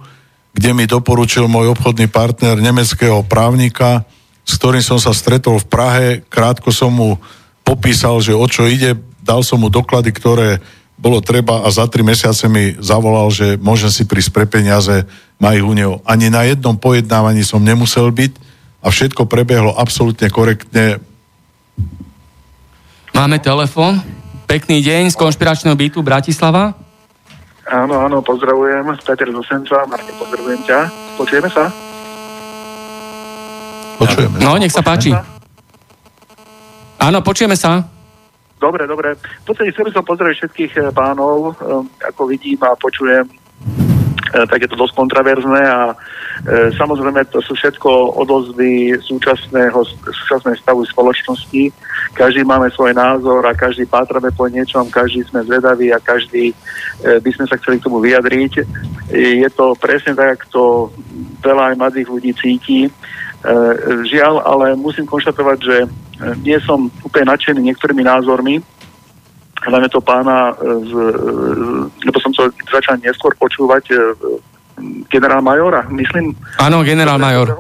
kde 0.53 0.69
mi 0.77 0.85
doporučil 0.85 1.49
môj 1.49 1.73
obchodný 1.73 2.09
partner 2.13 2.61
nemeckého 2.61 3.25
právnika, 3.25 4.05
s 4.43 4.59
ktorým 4.59 4.83
som 4.83 4.99
sa 4.99 5.15
stretol 5.15 5.59
v 5.59 5.69
Prahe. 5.69 6.07
Krátko 6.27 6.69
som 6.69 6.91
mu 6.91 7.19
popísal, 7.63 8.19
že 8.19 8.35
o 8.35 8.45
čo 8.45 8.67
ide, 8.67 8.99
dal 9.23 9.41
som 9.41 9.63
mu 9.63 9.71
doklady, 9.71 10.11
ktoré 10.11 10.59
bolo 10.99 11.19
treba 11.19 11.63
a 11.63 11.67
za 11.67 11.83
tri 11.89 11.99
mesiace 11.99 12.47
mi 12.47 12.79
zavolal, 12.79 13.27
že 13.27 13.59
môžem 13.59 13.91
si 13.91 14.07
prísť 14.07 14.31
pre 14.31 14.45
peniaze, 14.47 15.03
má 15.35 15.51
ich 15.51 15.65
u 15.65 15.75
neho. 15.75 15.99
Ani 16.07 16.31
na 16.31 16.47
jednom 16.47 16.79
pojednávaní 16.79 17.43
som 17.43 17.59
nemusel 17.59 18.07
byť 18.07 18.39
a 18.83 18.87
všetko 18.87 19.27
prebehlo 19.27 19.75
absolútne 19.75 20.31
korektne. 20.31 21.03
Máme 23.11 23.39
telefon. 23.43 23.99
Pekný 24.47 24.83
deň 24.83 25.11
z 25.11 25.19
konšpiračného 25.19 25.75
bytu 25.75 25.99
Bratislava. 26.03 26.75
Áno, 27.63 27.95
áno, 28.03 28.19
pozdravujem. 28.19 28.83
Peter 29.03 29.27
z 29.31 29.37
Osenca, 29.39 29.87
Martin, 29.87 30.15
pozdravujem 30.19 30.61
ťa. 30.67 30.79
Počujeme 31.15 31.49
sa? 31.51 31.71
Počujeme. 34.03 34.35
No, 34.43 34.59
nech 34.59 34.75
sa 34.75 34.83
páči. 34.83 35.15
Áno, 36.99 37.19
počujeme 37.23 37.55
sa. 37.55 37.87
Dobre, 38.59 38.87
dobre. 38.87 39.15
V 39.15 39.45
podstate 39.47 39.71
chcel 39.71 39.87
by 39.87 39.91
som 39.95 40.03
pozrieť 40.07 40.35
všetkých 40.43 40.73
eh, 40.79 40.83
pánov, 40.91 41.55
eh, 41.55 42.07
ako 42.11 42.31
vidím 42.31 42.59
a 42.63 42.75
počujem, 42.79 43.27
eh, 43.27 44.45
tak 44.47 44.59
je 44.63 44.69
to 44.71 44.79
dosť 44.79 44.95
kontraverzné 44.97 45.61
a 45.61 45.95
e, 46.43 46.73
samozrejme 46.73 47.21
to 47.29 47.39
sú 47.45 47.53
všetko 47.53 48.17
odozvy 48.17 48.97
súčasného, 48.97 49.77
súčasnej 50.09 50.57
stavu 50.57 50.81
spoločnosti. 50.83 51.69
Každý 52.17 52.41
máme 52.43 52.73
svoj 52.73 52.97
názor 52.97 53.45
a 53.45 53.53
každý 53.53 53.85
pátrame 53.85 54.33
po 54.33 54.49
niečom, 54.49 54.89
každý 54.89 55.23
sme 55.29 55.45
zvedaví 55.45 55.93
a 55.93 56.01
každý 56.01 56.51
e, 56.51 56.55
by 57.21 57.29
sme 57.31 57.45
sa 57.45 57.55
chceli 57.61 57.77
k 57.79 57.85
tomu 57.85 58.01
vyjadriť. 58.01 58.53
E, 58.59 58.63
je 59.45 59.49
to 59.53 59.77
presne 59.77 60.17
tak, 60.17 60.41
ako 60.41 60.45
to 60.49 60.63
veľa 61.45 61.73
aj 61.73 61.79
mladých 61.79 62.07
ľudí 62.09 62.31
cíti. 62.33 62.89
E, 63.43 63.53
žiaľ, 64.07 64.39
ale 64.47 64.79
musím 64.79 65.03
konštatovať, 65.03 65.57
že 65.59 65.77
nie 66.39 66.55
som 66.63 66.87
úplne 67.03 67.35
nadšený 67.35 67.59
niektorými 67.59 68.03
názormi, 68.07 68.63
hlavne 69.63 69.89
to 69.91 69.99
pána, 70.03 70.55
z, 70.59 70.91
lebo 72.03 72.17
som 72.19 72.31
to 72.35 72.51
začal 72.71 72.99
neskôr 72.99 73.31
počúvať 73.39 73.95
generál 75.09 75.41
Majora, 75.41 75.85
myslím. 75.89 76.35
Áno, 76.59 76.83
generál 76.83 77.19
Major. 77.19 77.55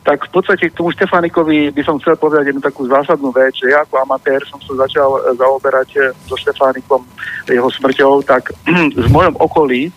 Tak 0.00 0.26
v 0.26 0.30
podstate 0.32 0.72
k 0.72 0.76
tomu 0.76 0.90
Štefánikovi 0.96 1.76
by 1.76 1.82
som 1.84 2.00
chcel 2.00 2.16
povedať 2.16 2.50
jednu 2.50 2.64
takú 2.64 2.88
zásadnú 2.88 3.28
vec, 3.36 3.52
že 3.52 3.68
ja 3.68 3.84
ako 3.84 4.00
amatér 4.00 4.40
som 4.48 4.56
sa 4.64 4.88
začal 4.88 5.12
zaoberať 5.36 6.16
so 6.24 6.40
Štefánikom 6.40 7.04
jeho 7.44 7.68
smrťou, 7.68 8.24
tak 8.24 8.48
v 9.04 9.08
mojom 9.12 9.36
okolí 9.36 9.92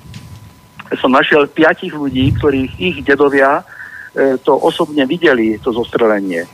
som 1.00 1.10
našiel 1.10 1.48
piatich 1.48 1.96
ľudí, 1.96 2.36
ktorých 2.36 2.72
ich 2.78 2.98
dedovia 3.08 3.64
to 4.46 4.54
osobne 4.58 5.10
videli, 5.10 5.58
to 5.58 5.74
zostrelenie. 5.74 6.46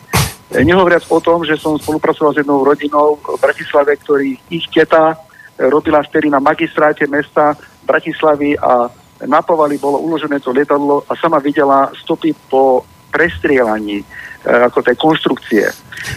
Nehovoriac 0.49 1.05
o 1.11 1.19
tom, 1.19 1.43
že 1.43 1.59
som 1.59 1.75
spolupracoval 1.77 2.33
s 2.33 2.39
jednou 2.41 2.63
rodinou 2.63 3.19
v 3.21 3.37
Bratislave, 3.37 3.99
ktorý 3.99 4.39
ich 4.49 4.65
teta 4.71 5.19
robila 5.59 5.99
vtedy 6.01 6.31
na 6.31 6.39
magistráte 6.39 7.03
mesta 7.05 7.53
Bratislavy 7.83 8.55
a 8.55 8.87
na 9.27 9.43
povali 9.43 9.75
bolo 9.75 9.99
uložené 9.99 10.39
to 10.39 10.55
lietadlo 10.55 11.03
a 11.03 11.13
sama 11.19 11.43
videla 11.43 11.91
stopy 11.99 12.31
po 12.47 12.87
prestrielaní 13.11 13.99
e, 13.99 14.05
ako 14.47 14.79
tej 14.79 14.95
konštrukcie. 14.95 15.65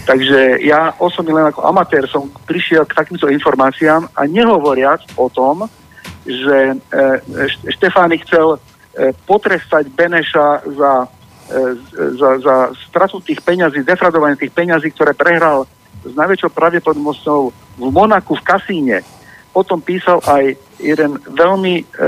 Takže 0.06 0.62
ja 0.62 0.94
osobne 1.02 1.34
len 1.34 1.50
ako 1.50 1.66
amatér 1.66 2.06
som 2.06 2.30
prišiel 2.46 2.86
k 2.86 2.94
takýmto 2.94 3.26
informáciám 3.26 4.06
a 4.14 4.22
nehovoriac 4.30 5.02
o 5.18 5.26
tom, 5.26 5.66
že 6.22 6.78
e, 6.78 8.14
chcel 8.22 8.46
e, 8.54 8.58
potrestať 9.26 9.90
Beneša 9.90 10.48
za, 10.78 10.92
e, 11.02 11.06
za, 12.16 12.30
za 12.40 12.56
stratu 12.88 13.20
tých 13.20 13.44
peňazí, 13.44 13.84
defradovanie 13.84 14.40
tých 14.40 14.54
peňazí, 14.54 14.90
ktoré 14.92 15.12
prehral 15.12 15.68
s 16.02 16.12
najväčšou 16.16 16.50
pravdepodobnosťou 16.50 17.40
v 17.78 17.88
Monaku 17.92 18.34
v 18.38 18.46
kasíne 18.46 18.98
potom 19.52 19.84
písal 19.84 20.18
aj 20.24 20.56
jeden 20.80 21.20
veľmi 21.28 21.74
e, 21.78 21.84
e, 21.84 22.04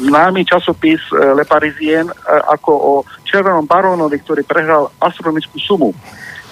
známy 0.00 0.42
časopis 0.48 0.98
e, 1.12 1.20
Le 1.36 1.44
Parisien 1.44 2.08
e, 2.08 2.14
ako 2.48 2.72
o 2.72 2.92
Červenom 3.28 3.68
barónovi, 3.68 4.18
ktorý 4.24 4.42
prehral 4.42 4.88
astronomickú 4.98 5.60
sumu. 5.60 5.92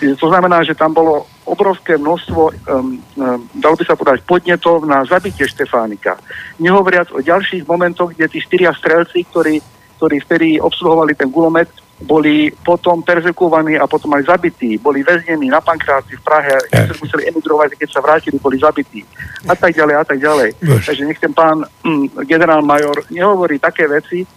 To 0.03 0.27
znamená, 0.29 0.67
že 0.67 0.75
tam 0.75 0.93
bolo 0.93 1.31
obrovské 1.47 1.95
množstvo, 1.95 2.43
um, 2.43 2.99
um, 3.15 3.39
dalo 3.55 3.79
by 3.79 3.85
sa 3.87 3.95
povedať, 3.95 4.27
podnetov 4.27 4.83
na 4.83 5.07
zabitie 5.07 5.47
Štefánika. 5.47 6.19
Nehovoriac 6.59 7.15
o 7.15 7.23
ďalších 7.23 7.63
momentoch, 7.71 8.11
kde 8.11 8.27
tí 8.27 8.43
štyria 8.43 8.75
strelci, 8.75 9.23
ktorí, 9.31 9.63
ktorí 10.03 10.19
vtedy 10.27 10.49
obsluhovali 10.59 11.15
ten 11.15 11.31
gulomet, 11.31 11.71
boli 12.03 12.51
potom 12.67 13.07
perzekovaní 13.07 13.79
a 13.79 13.87
potom 13.87 14.11
aj 14.19 14.35
zabití. 14.35 14.75
Boli 14.75 15.07
väznení 15.07 15.47
na 15.47 15.63
Pankráci 15.63 16.19
v 16.19 16.27
Prahe, 16.27 16.59
ktorí 16.67 16.99
museli 16.99 17.23
emigrovať, 17.31 17.79
keď 17.79 17.89
sa 17.95 18.03
vrátili, 18.03 18.43
boli 18.43 18.59
zabití. 18.59 19.07
A 19.47 19.55
tak 19.55 19.79
ďalej, 19.79 19.95
a 19.95 20.03
tak 20.03 20.19
ďalej. 20.19 20.59
Bož. 20.59 20.83
Takže 20.91 21.07
nech 21.07 21.23
ten 21.23 21.31
pán 21.31 21.63
mm, 21.87 22.27
generál 22.27 22.67
major 22.67 23.07
nehovorí 23.15 23.63
také 23.63 23.87
veci 23.87 24.27
e, 24.27 24.29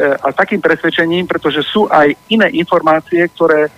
a 0.00 0.32
takým 0.32 0.64
presvedčením, 0.64 1.28
pretože 1.28 1.60
sú 1.68 1.84
aj 1.92 2.16
iné 2.32 2.48
informácie, 2.56 3.20
ktoré 3.36 3.68
e, 3.68 3.70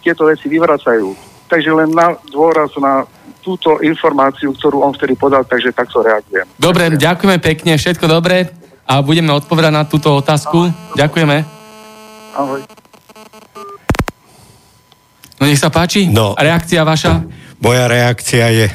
tieto 0.00 0.24
veci 0.24 0.48
vyvracajú. 0.48 1.12
Takže 1.52 1.76
len 1.76 1.92
na 1.92 2.16
dôraz 2.32 2.72
na 2.80 3.04
túto 3.44 3.84
informáciu, 3.84 4.56
ktorú 4.56 4.80
on 4.80 4.96
vtedy 4.96 5.12
podal, 5.12 5.44
takže 5.44 5.76
takto 5.76 6.00
reagujem. 6.00 6.48
Dobre, 6.56 6.88
ďakujeme 6.96 7.36
pekne, 7.44 7.76
všetko 7.76 8.08
dobré 8.08 8.64
a 8.86 9.02
budeme 9.02 9.34
odpovedať 9.34 9.72
na 9.74 9.82
túto 9.84 10.14
otázku. 10.14 10.70
Ďakujeme. 10.94 11.36
Ahoj. 12.38 12.60
No 15.36 15.44
nech 15.44 15.60
sa 15.60 15.68
páči, 15.68 16.08
No. 16.08 16.32
reakcia 16.38 16.80
vaša. 16.80 17.26
Moja 17.56 17.88
reakcia 17.88 18.52
je, 18.52 18.66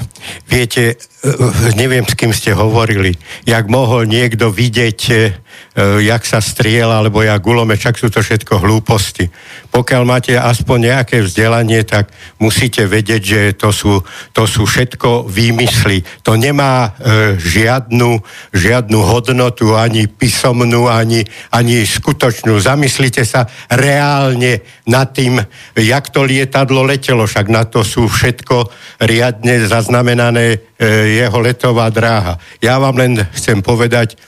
viete, 0.49 0.97
eh, 0.97 1.73
neviem, 1.77 2.01
s 2.05 2.17
kým 2.17 2.33
ste 2.33 2.53
hovorili, 2.53 3.13
jak 3.45 3.69
mohol 3.69 4.09
niekto 4.09 4.49
vidieť, 4.49 4.99
eh, 5.09 5.37
jak 5.79 6.27
sa 6.27 6.43
striela, 6.43 6.99
alebo 6.99 7.23
jak 7.23 7.39
gulome, 7.39 7.79
však 7.79 7.95
sú 7.95 8.11
to 8.11 8.19
všetko 8.19 8.59
hlúposti. 8.59 9.31
Pokiaľ 9.71 10.03
máte 10.03 10.35
aspoň 10.35 10.91
nejaké 10.91 11.23
vzdelanie, 11.23 11.87
tak 11.87 12.11
musíte 12.43 12.83
vedieť, 12.83 13.21
že 13.23 13.41
to 13.55 13.71
sú, 13.71 14.03
to 14.35 14.43
sú 14.43 14.67
všetko 14.67 15.31
výmysly. 15.31 16.03
To 16.27 16.35
nemá 16.35 16.91
e, 16.99 17.39
žiadnu, 17.39 18.19
žiadnu 18.51 18.99
hodnotu, 18.99 19.71
ani 19.79 20.11
písomnú, 20.11 20.91
ani, 20.91 21.23
ani 21.55 21.87
skutočnú. 21.87 22.59
Zamyslite 22.59 23.23
sa 23.23 23.47
reálne 23.71 24.59
nad 24.91 25.07
tým, 25.15 25.39
jak 25.79 26.11
to 26.11 26.27
lietadlo 26.27 26.83
letelo, 26.83 27.23
však 27.23 27.47
na 27.47 27.63
to 27.63 27.87
sú 27.87 28.11
všetko 28.11 28.67
riadne 29.07 29.63
zaznamenané 29.63 30.59
e, 30.75 31.23
jeho 31.23 31.39
letová 31.39 31.87
dráha. 31.87 32.35
Ja 32.59 32.75
vám 32.75 32.99
len 32.99 33.23
chcem 33.31 33.63
povedať, 33.63 34.19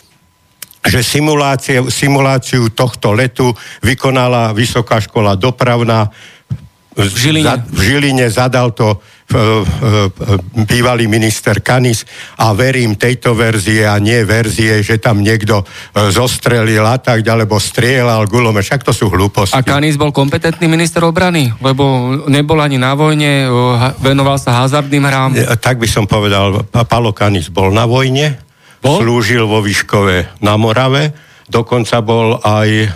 že 0.83 0.99
simuláciu, 0.99 1.87
simuláciu 1.87 2.67
tohto 2.69 3.15
letu 3.15 3.55
vykonala 3.79 4.51
Vysoká 4.51 4.99
škola 4.99 5.39
dopravná. 5.39 6.11
V 6.93 7.09
Žiline. 7.09 7.45
Za, 7.47 7.55
v 7.57 7.79
Žiline 7.81 8.25
zadal 8.29 8.69
to 8.69 8.93
e, 8.93 8.97
e, 9.33 9.41
bývalý 10.69 11.09
minister 11.09 11.57
Kanis 11.57 12.05
a 12.37 12.53
verím 12.53 12.93
tejto 12.93 13.33
verzie 13.33 13.81
a 13.89 13.97
nie 13.97 14.21
verzie, 14.21 14.77
že 14.85 15.01
tam 15.01 15.25
niekto 15.25 15.65
e, 15.65 15.65
zostrelil 16.13 16.85
a 16.85 17.01
tak 17.01 17.25
alebo 17.25 17.57
strieľal 17.57 18.29
gulome. 18.29 18.61
Však 18.61 18.85
to 18.85 18.93
sú 18.93 19.09
hlúposti. 19.09 19.57
A 19.57 19.65
Kanis 19.65 19.97
bol 19.97 20.13
kompetentný 20.13 20.69
minister 20.69 21.01
obrany, 21.01 21.49
lebo 21.65 22.13
nebol 22.29 22.61
ani 22.61 22.77
na 22.77 22.93
vojne, 22.93 23.49
ha- 23.49 23.97
venoval 23.97 24.37
sa 24.37 24.61
hazardným 24.61 25.01
hrám. 25.01 25.29
E, 25.33 25.49
Tak 25.57 25.81
by 25.81 25.89
som 25.89 26.05
povedal, 26.05 26.61
Pa- 26.69 26.85
Palo 26.85 27.09
Kanis 27.09 27.49
bol 27.49 27.73
na 27.73 27.89
vojne, 27.89 28.37
Bol? 28.83 28.99
slúžil 28.99 29.47
vo 29.47 29.63
Výškove 29.63 30.43
na 30.43 30.59
Morave, 30.59 31.15
dokonca 31.47 32.03
bol 32.03 32.35
aj, 32.37 32.69
e, 32.69 32.87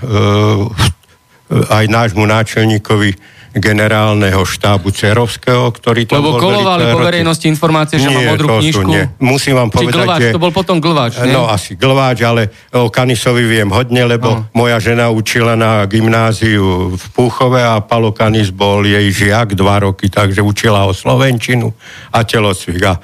aj 1.72 1.86
nášmu 1.88 2.28
náčelníkovi 2.28 3.16
generálneho 3.58 4.46
štábu 4.46 4.94
Cerovského, 4.94 5.66
ktorý 5.74 6.06
tam 6.06 6.22
Lebo 6.22 6.38
bol 6.38 6.42
kolovali 6.46 6.94
po 6.94 7.02
verejnosti 7.02 7.50
informácie, 7.50 7.98
že 7.98 8.06
má 8.06 8.22
Nie, 8.22 8.30
modrú 8.30 8.46
to 8.46 8.54
sú 8.54 8.62
knižku. 8.62 8.86
nie. 8.86 9.04
Musím 9.18 9.58
vám 9.58 9.70
Či 9.72 9.78
povedať, 9.82 9.98
glváč, 9.98 10.22
že... 10.22 10.30
to 10.30 10.44
bol 10.44 10.54
potom 10.54 10.76
glváč, 10.78 11.14
nie? 11.26 11.34
No 11.34 11.50
asi 11.50 11.74
glváč, 11.74 12.22
ale 12.22 12.54
o 12.78 12.94
Kanisovi 12.94 13.50
viem 13.50 13.66
hodne, 13.74 14.06
lebo 14.06 14.30
No. 14.30 14.46
moja 14.54 14.78
žena 14.78 15.10
učila 15.10 15.58
na 15.58 15.82
gymnáziu 15.90 16.94
v 16.94 17.06
Púchove 17.18 17.58
a 17.58 17.82
Palo 17.82 18.14
Kanis 18.14 18.54
bol 18.54 18.86
jej 18.86 19.10
žiak 19.10 19.58
dva 19.58 19.90
roky, 19.90 20.06
takže 20.06 20.46
učila 20.46 20.86
ho 20.86 20.94
slovenčinu 20.94 21.74
a 22.14 22.22
telocvik. 22.22 22.84
A 22.86 23.02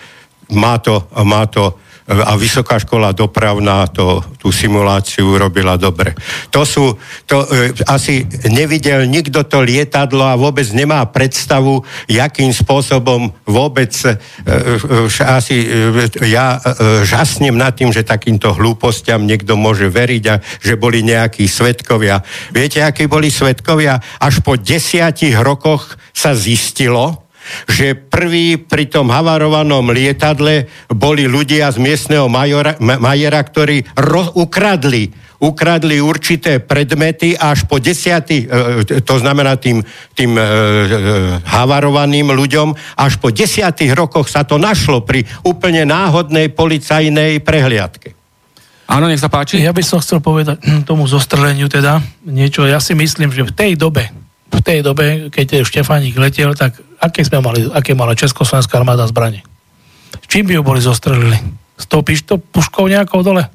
má 0.54 0.78
to, 0.78 1.10
má 1.26 1.50
to 1.50 1.82
a 2.04 2.36
Vysoká 2.36 2.84
škola 2.84 3.16
dopravná 3.16 3.88
to, 3.88 4.20
tú 4.36 4.52
simuláciu 4.52 5.40
robila 5.40 5.80
dobre. 5.80 6.12
To 6.52 6.68
sú, 6.68 7.00
to 7.24 7.48
e, 7.48 7.72
asi 7.88 8.28
nevidel 8.52 9.08
nikto 9.08 9.48
to 9.48 9.64
lietadlo 9.64 10.28
a 10.28 10.36
vôbec 10.36 10.68
nemá 10.76 11.00
predstavu, 11.08 11.80
jakým 12.12 12.52
spôsobom 12.52 13.32
vôbec 13.48 13.96
e, 14.04 14.20
e, 14.44 15.24
asi 15.24 15.56
e, 15.64 16.28
ja 16.28 16.60
e, 16.60 17.08
žasnem 17.08 17.56
nad 17.56 17.72
tým, 17.72 17.96
že 17.96 18.04
takýmto 18.04 18.52
hlúpostiam 18.52 19.24
niekto 19.24 19.56
môže 19.56 19.88
veriť 19.88 20.24
a 20.28 20.44
že 20.44 20.76
boli 20.76 21.08
nejakí 21.08 21.48
svetkovia. 21.48 22.20
Viete, 22.52 22.84
akí 22.84 23.08
boli 23.08 23.32
svetkovia? 23.32 24.04
Až 24.20 24.44
po 24.44 24.60
desiatich 24.60 25.40
rokoch 25.40 25.96
sa 26.12 26.36
zistilo, 26.36 27.23
že 27.68 27.96
prví 27.96 28.62
pri 28.62 28.88
tom 28.88 29.12
havarovanom 29.12 29.92
lietadle 29.92 30.68
boli 30.92 31.28
ľudia 31.28 31.72
z 31.72 31.78
miestneho 31.80 32.28
majora, 32.32 32.76
majera, 32.80 33.40
ktorí 33.44 33.84
ro, 33.98 34.32
ukradli 34.38 35.24
ukradli 35.44 36.00
určité 36.00 36.64
predmety 36.64 37.36
až 37.36 37.68
po 37.68 37.84
desiatý, 37.84 38.48
e, 38.48 39.04
to 39.04 39.16
znamená 39.20 39.60
tým, 39.60 39.84
tým 40.16 40.40
e, 40.40 40.42
e, 40.42 40.46
havarovaným 41.44 42.32
ľuďom, 42.32 42.72
až 42.96 43.20
po 43.20 43.28
desiatých 43.28 43.92
rokoch 43.92 44.32
sa 44.32 44.48
to 44.48 44.56
našlo 44.56 45.04
pri 45.04 45.28
úplne 45.44 45.84
náhodnej 45.84 46.48
policajnej 46.48 47.44
prehliadke. 47.44 48.16
Áno, 48.88 49.12
nech 49.12 49.20
sa 49.20 49.28
páči. 49.28 49.60
Ja 49.60 49.76
by 49.76 49.84
som 49.84 50.00
chcel 50.00 50.24
povedať 50.24 50.64
hm, 50.64 50.88
tomu 50.88 51.08
zostreleniu 51.08 51.68
teda 51.68 52.00
niečo. 52.24 52.64
Ja 52.64 52.80
si 52.80 52.96
myslím, 52.96 53.36
že 53.36 53.44
v 53.44 53.52
tej 53.52 53.72
dobe, 53.76 54.12
v 54.48 54.62
tej 54.64 54.80
dobe, 54.80 55.28
keď 55.28 55.68
Štefánik 55.68 56.16
letel, 56.16 56.56
tak 56.56 56.80
aké 57.04 57.28
sme 57.28 57.44
mali, 57.44 57.68
aké 57.68 57.92
mala 57.92 58.16
Československá 58.16 58.80
armáda 58.80 59.04
zbranie? 59.04 59.44
Čím 60.32 60.48
by 60.48 60.54
ju 60.56 60.62
boli 60.64 60.80
zostrelili? 60.80 61.36
S 61.76 61.84
tou 61.84 62.00
pišto, 62.00 62.40
puškou 62.40 62.88
nejakou 62.88 63.20
dole? 63.20 63.52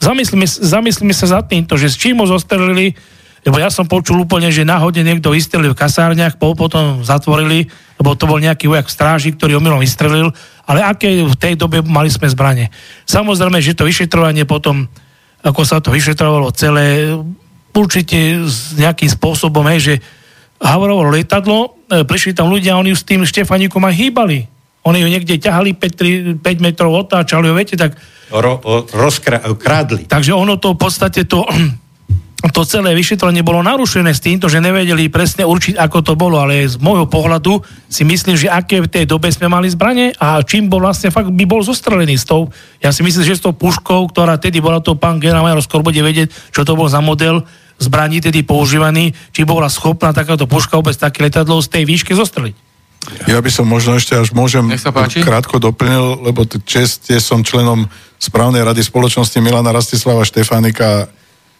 Zamyslíme, 0.00 0.48
zamyslíme 0.48 1.12
sa 1.12 1.28
za 1.28 1.40
týmto, 1.44 1.76
že 1.76 1.92
s 1.92 2.00
čím 2.00 2.22
ho 2.22 2.26
zostrelili, 2.26 2.96
lebo 3.44 3.60
ja 3.60 3.68
som 3.68 3.86
počul 3.86 4.24
úplne, 4.24 4.48
že 4.48 4.66
náhodne 4.66 5.04
niekto 5.04 5.34
vystrelil 5.34 5.74
v 5.74 5.80
kasárniach, 5.80 6.40
potom 6.40 7.04
zatvorili, 7.04 7.68
lebo 8.00 8.14
to 8.14 8.24
bol 8.24 8.38
nejaký 8.38 8.70
vojak 8.70 8.86
v 8.88 8.94
stráži, 8.94 9.30
ktorý 9.34 9.58
omylom 9.58 9.82
vystrelil, 9.82 10.30
ale 10.64 10.80
aké 10.82 11.22
v 11.22 11.36
tej 11.38 11.54
dobe 11.58 11.82
mali 11.82 12.10
sme 12.10 12.30
zbranie. 12.30 12.70
Samozrejme, 13.06 13.58
že 13.58 13.74
to 13.74 13.86
vyšetrovanie 13.86 14.46
potom, 14.46 14.86
ako 15.42 15.62
sa 15.66 15.82
to 15.82 15.90
vyšetrovalo 15.94 16.50
celé, 16.54 17.14
určite 17.78 18.42
s 18.42 18.74
nejakým 18.74 19.06
spôsobom, 19.06 19.62
hej, 19.70 19.80
že 19.80 19.94
Havrovo 20.58 21.06
lietadlo, 21.06 21.78
e, 21.86 22.02
prišli 22.02 22.34
tam 22.34 22.50
ľudia, 22.50 22.74
oni 22.74 22.94
s 22.94 23.06
tým 23.06 23.22
Štefanikom 23.22 23.82
aj 23.86 23.94
hýbali. 23.94 24.38
Oni 24.86 24.98
ju 25.02 25.08
niekde 25.10 25.38
ťahali 25.38 25.76
5, 25.76 26.42
5 26.42 26.64
metrov, 26.64 26.94
otáčali 26.94 27.50
ho, 27.50 27.54
viete, 27.54 27.78
tak... 27.78 27.94
Ro, 28.32 28.60
rozkradli. 28.92 30.04
Takže 30.08 30.32
ono 30.32 30.60
to 30.60 30.74
v 30.74 30.78
podstate 30.80 31.24
to, 31.28 31.44
to 32.56 32.62
celé 32.66 32.94
vyšetrenie 32.94 33.42
bolo 33.42 33.62
narušené 33.62 34.10
s 34.14 34.22
týmto, 34.22 34.46
že 34.46 34.62
nevedeli 34.62 35.10
presne 35.10 35.46
určiť, 35.46 35.78
ako 35.78 35.98
to 36.02 36.12
bolo, 36.14 36.38
ale 36.38 36.66
z 36.66 36.78
môjho 36.78 37.06
pohľadu 37.10 37.62
si 37.90 38.06
myslím, 38.06 38.34
že 38.34 38.50
aké 38.50 38.82
v 38.82 38.90
tej 38.90 39.04
dobe 39.06 39.30
sme 39.30 39.50
mali 39.50 39.70
zbranie 39.70 40.14
a 40.18 40.42
čím 40.42 40.66
bol 40.66 40.82
vlastne 40.82 41.10
fakt 41.10 41.30
by 41.30 41.44
bol 41.46 41.62
zostrelený 41.62 42.18
s 42.18 42.26
tou. 42.26 42.50
Ja 42.82 42.94
si 42.94 43.02
myslím, 43.02 43.26
že 43.26 43.38
s 43.38 43.44
tou 43.44 43.54
puškou, 43.54 44.10
ktorá 44.10 44.38
tedy 44.38 44.62
bola 44.62 44.82
to 44.82 44.94
pán 44.94 45.22
generál 45.22 45.46
Major 45.46 45.62
skôr 45.62 45.82
bude 45.82 45.98
vedieť, 45.98 46.30
čo 46.50 46.62
to 46.62 46.78
bol 46.78 46.86
za 46.86 47.02
model, 47.02 47.42
zbraní 47.78 48.20
tedy 48.20 48.42
používaný, 48.42 49.14
či 49.30 49.46
bola 49.46 49.70
schopná 49.70 50.10
takáto 50.12 50.50
puška 50.50 50.76
vôbec 50.78 50.98
také 50.98 51.22
letadlo 51.22 51.62
z 51.62 51.70
tej 51.70 51.82
výšky 51.86 52.12
zostreliť. 52.14 52.54
Ja 53.30 53.40
by 53.40 53.48
som 53.48 53.64
možno 53.64 53.96
ešte 53.96 54.18
až 54.18 54.34
môžem 54.36 54.68
krátko 55.24 55.56
doplnil, 55.62 56.28
lebo 56.28 56.44
čest 56.66 57.08
je 57.08 57.22
som 57.22 57.46
členom 57.46 57.88
správnej 58.18 58.60
rady 58.66 58.82
spoločnosti 58.84 59.38
Milana 59.38 59.70
Rastislava 59.72 60.26
Štefánika. 60.26 61.08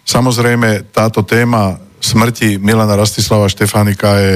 Samozrejme, 0.02 0.90
táto 0.90 1.22
téma 1.22 1.78
smrti 2.02 2.58
Milana 2.58 2.98
Rastislava 2.98 3.48
Štefánika 3.48 4.18
je 4.18 4.34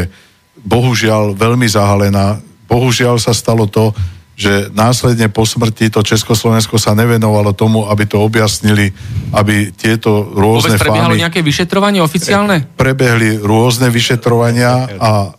bohužiaľ 0.62 1.34
veľmi 1.34 1.66
zahalená. 1.66 2.38
Bohužiaľ 2.70 3.18
sa 3.18 3.34
stalo 3.34 3.66
to, 3.66 3.90
že 4.32 4.72
následne 4.72 5.28
po 5.28 5.44
smrti 5.44 5.92
to 5.92 6.00
Československo 6.00 6.80
sa 6.80 6.96
nevenovalo 6.96 7.52
tomu, 7.52 7.84
aby 7.86 8.08
to 8.08 8.18
objasnili, 8.18 8.88
aby 9.36 9.70
tieto 9.76 10.24
rôzne 10.32 10.74
Vôbec 10.74 10.84
prebiehalo 10.88 11.14
fámy... 11.14 11.24
nejaké 11.28 11.40
vyšetrovanie 11.44 12.00
oficiálne? 12.00 12.56
Prebehli 12.74 13.36
rôzne 13.38 13.92
vyšetrovania 13.92 14.88
a 14.96 15.12
e, 15.28 15.30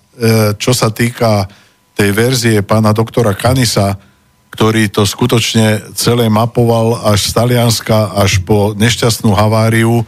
čo 0.62 0.72
sa 0.78 0.94
týka 0.94 1.50
tej 1.98 2.10
verzie 2.14 2.62
pána 2.62 2.94
doktora 2.94 3.34
Kanisa, 3.34 3.98
ktorý 4.54 4.94
to 4.94 5.02
skutočne 5.10 5.98
celé 5.98 6.30
mapoval 6.30 7.02
až 7.10 7.30
z 7.30 7.32
Talianska 7.34 8.14
až 8.14 8.46
po 8.46 8.78
nešťastnú 8.78 9.34
haváriu 9.34 10.06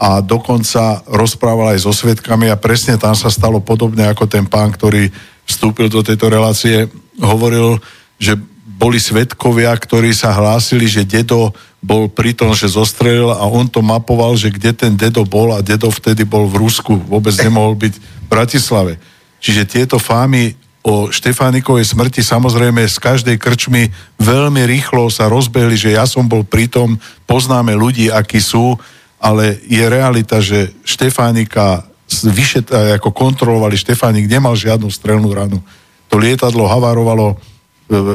a 0.00 0.24
dokonca 0.24 1.04
rozprával 1.04 1.76
aj 1.76 1.84
so 1.84 1.92
svetkami 1.92 2.48
a 2.48 2.56
presne 2.56 2.96
tam 2.96 3.12
sa 3.12 3.28
stalo 3.28 3.60
podobne 3.60 4.08
ako 4.08 4.24
ten 4.24 4.48
pán, 4.48 4.72
ktorý 4.72 5.12
vstúpil 5.44 5.92
do 5.92 6.00
tejto 6.00 6.32
relácie, 6.32 6.88
hovoril, 7.20 7.76
že 8.22 8.38
boli 8.78 9.02
svetkovia, 9.02 9.74
ktorí 9.74 10.14
sa 10.14 10.30
hlásili, 10.30 10.86
že 10.86 11.02
dedo 11.02 11.50
bol 11.82 12.06
pri 12.06 12.30
tom, 12.30 12.54
že 12.54 12.70
zostrelil 12.70 13.34
a 13.34 13.42
on 13.42 13.66
to 13.66 13.82
mapoval, 13.82 14.38
že 14.38 14.54
kde 14.54 14.70
ten 14.70 14.94
dedo 14.94 15.26
bol 15.26 15.50
a 15.50 15.58
dedo 15.58 15.90
vtedy 15.90 16.22
bol 16.22 16.46
v 16.46 16.62
Rusku, 16.62 16.94
vôbec 17.10 17.34
nemohol 17.42 17.74
byť 17.74 17.94
v 17.98 18.26
Bratislave. 18.30 18.92
Čiže 19.42 19.66
tieto 19.66 19.98
fámy 19.98 20.54
o 20.82 21.10
Štefánikovej 21.10 21.94
smrti 21.94 22.22
samozrejme 22.22 22.86
z 22.86 22.98
každej 22.98 23.36
krčmy 23.38 23.90
veľmi 24.18 24.62
rýchlo 24.66 25.10
sa 25.10 25.30
rozbehli, 25.30 25.74
že 25.74 25.94
ja 25.94 26.06
som 26.06 26.26
bol 26.26 26.46
pritom, 26.46 26.98
poznáme 27.26 27.74
ľudí, 27.74 28.10
akí 28.10 28.38
sú, 28.38 28.78
ale 29.22 29.62
je 29.66 29.82
realita, 29.86 30.42
že 30.42 30.74
Štefánika 30.82 31.86
vyšet, 32.10 32.70
ako 32.98 33.14
kontrolovali, 33.14 33.78
Štefánik 33.78 34.26
nemal 34.26 34.58
žiadnu 34.58 34.90
strelnú 34.90 35.30
ranu. 35.30 35.62
To 36.10 36.18
lietadlo 36.18 36.66
havarovalo 36.66 37.38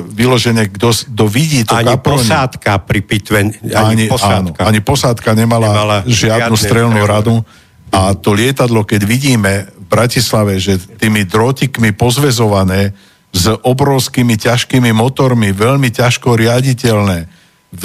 Vyloženie, 0.09 0.73
kto, 0.73 0.89
kto 0.89 1.25
vidí 1.29 1.61
to 1.61 1.77
Ani 1.77 1.93
kaplň, 1.93 2.01
posádka 2.01 2.71
pri 2.81 2.99
pitve, 3.05 3.37
ani, 3.45 3.53
ani 3.73 4.05
posádka. 4.09 4.61
Áno, 4.65 4.69
ani 4.73 4.81
posádka 4.81 5.29
nemala, 5.37 5.69
nemala 5.69 5.97
žiadnu 6.09 6.55
strelnú 6.57 7.01
radu. 7.05 7.45
A 7.93 8.17
to 8.17 8.33
lietadlo, 8.33 8.81
keď 8.83 9.01
vidíme 9.05 9.69
v 9.69 9.85
Bratislave, 9.85 10.57
že 10.57 10.81
tými 10.81 11.23
drotikmi 11.23 11.93
pozvezované 11.93 12.97
s 13.31 13.47
obrovskými 13.47 14.35
ťažkými 14.35 14.91
motormi, 14.91 15.53
veľmi 15.53 15.93
ťažko 15.93 16.35
riaditeľné, 16.35 17.29
v 17.71 17.83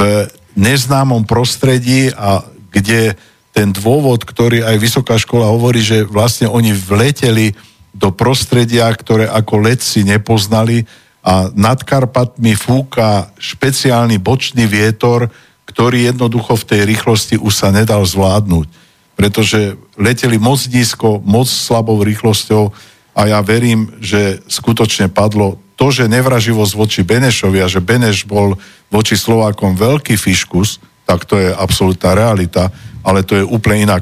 neznámom 0.57 1.27
prostredí 1.27 2.09
a 2.15 2.47
kde 2.73 3.19
ten 3.53 3.69
dôvod, 3.69 4.25
ktorý 4.25 4.65
aj 4.65 4.77
vysoká 4.81 5.21
škola 5.21 5.53
hovorí, 5.53 5.85
že 5.85 6.09
vlastne 6.09 6.49
oni 6.49 6.73
vleteli 6.73 7.53
do 7.93 8.09
prostredia, 8.09 8.89
ktoré 8.89 9.29
ako 9.29 9.69
letci 9.69 10.01
nepoznali, 10.09 10.89
a 11.23 11.55
nad 11.55 11.79
Karpatmi 11.87 12.59
fúka 12.59 13.31
špeciálny 13.39 14.19
bočný 14.19 14.67
vietor, 14.67 15.31
ktorý 15.71 16.11
jednoducho 16.11 16.59
v 16.59 16.67
tej 16.67 16.81
rýchlosti 16.85 17.39
už 17.39 17.55
sa 17.55 17.71
nedal 17.71 18.03
zvládnuť. 18.03 18.67
Pretože 19.15 19.79
leteli 19.95 20.37
moc 20.37 20.59
nízko, 20.67 21.23
moc 21.23 21.47
slabou 21.47 22.03
rýchlosťou 22.03 22.75
a 23.15 23.21
ja 23.31 23.39
verím, 23.39 23.95
že 24.03 24.43
skutočne 24.51 25.07
padlo 25.09 25.63
to, 25.79 25.95
že 25.95 26.11
nevraživosť 26.11 26.73
voči 26.75 27.01
Benešovi 27.07 27.63
a 27.63 27.71
že 27.71 27.79
Beneš 27.79 28.27
bol 28.27 28.59
voči 28.91 29.15
Slovákom 29.15 29.79
veľký 29.79 30.19
fiškus, 30.19 30.83
tak 31.07 31.27
to 31.27 31.39
je 31.39 31.55
absolútna 31.55 32.19
realita, 32.19 32.71
ale 33.03 33.23
to 33.23 33.39
je 33.39 33.45
úplne 33.47 33.87
iná 33.91 33.99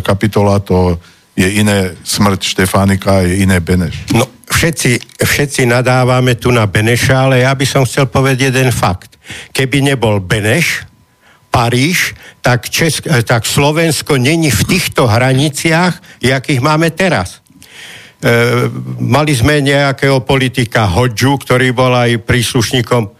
kapitola, 0.00 0.60
to 0.60 0.96
je 1.36 1.60
iné 1.60 1.92
smrť 2.00 2.40
Štefánika 2.40 3.20
je 3.28 3.44
iné 3.44 3.60
Beneš. 3.60 4.08
No, 4.16 4.24
všetci, 4.48 5.20
všetci 5.20 5.68
nadávame 5.68 6.40
tu 6.40 6.48
na 6.48 6.64
Beneša, 6.64 7.28
ale 7.28 7.44
ja 7.44 7.52
by 7.52 7.66
som 7.68 7.84
chcel 7.84 8.08
povedať 8.08 8.48
jeden 8.48 8.72
fakt. 8.72 9.20
Keby 9.52 9.92
nebol 9.92 10.24
Beneš, 10.24 10.88
Paríž, 11.52 12.12
tak, 12.44 12.68
Česk- 12.68 13.08
tak 13.24 13.48
Slovensko 13.48 14.20
není 14.20 14.52
v 14.52 14.62
týchto 14.64 15.08
hraniciach, 15.08 16.20
jakých 16.20 16.60
máme 16.60 16.92
teraz. 16.92 17.40
E, 18.20 18.68
mali 19.00 19.32
sme 19.32 19.64
nejakého 19.64 20.20
politika 20.20 20.84
Hodžu, 20.84 21.40
ktorý 21.40 21.72
bol 21.72 21.96
aj 21.96 22.20
príslušníkom 22.28 23.15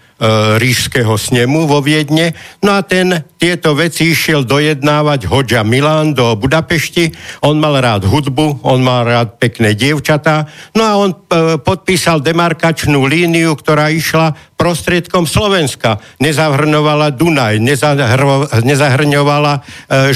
rížského 0.57 1.13
snemu 1.21 1.69
vo 1.69 1.85
Viedne. 1.85 2.33
No 2.65 2.73
a 2.73 2.81
ten 2.81 3.21
tieto 3.37 3.77
veci 3.77 4.17
išiel 4.17 4.49
dojednávať 4.49 5.29
Hodža 5.29 5.61
Milán 5.61 6.17
do 6.17 6.33
Budapešti. 6.41 7.13
On 7.45 7.61
mal 7.61 7.77
rád 7.77 8.09
hudbu, 8.09 8.65
on 8.65 8.81
mal 8.81 9.05
rád 9.05 9.37
pekné 9.37 9.77
dievčatá. 9.77 10.49
No 10.73 10.83
a 10.89 10.93
on 10.97 11.11
e, 11.13 11.17
podpísal 11.61 12.25
demarkačnú 12.25 13.05
líniu, 13.05 13.53
ktorá 13.61 13.93
išla 13.93 14.33
prostriedkom 14.57 15.29
Slovenska. 15.29 16.01
Nezahrňovala 16.17 17.13
Dunaj, 17.13 17.61
nezahrňovala 18.65 19.53
e, 19.53 19.61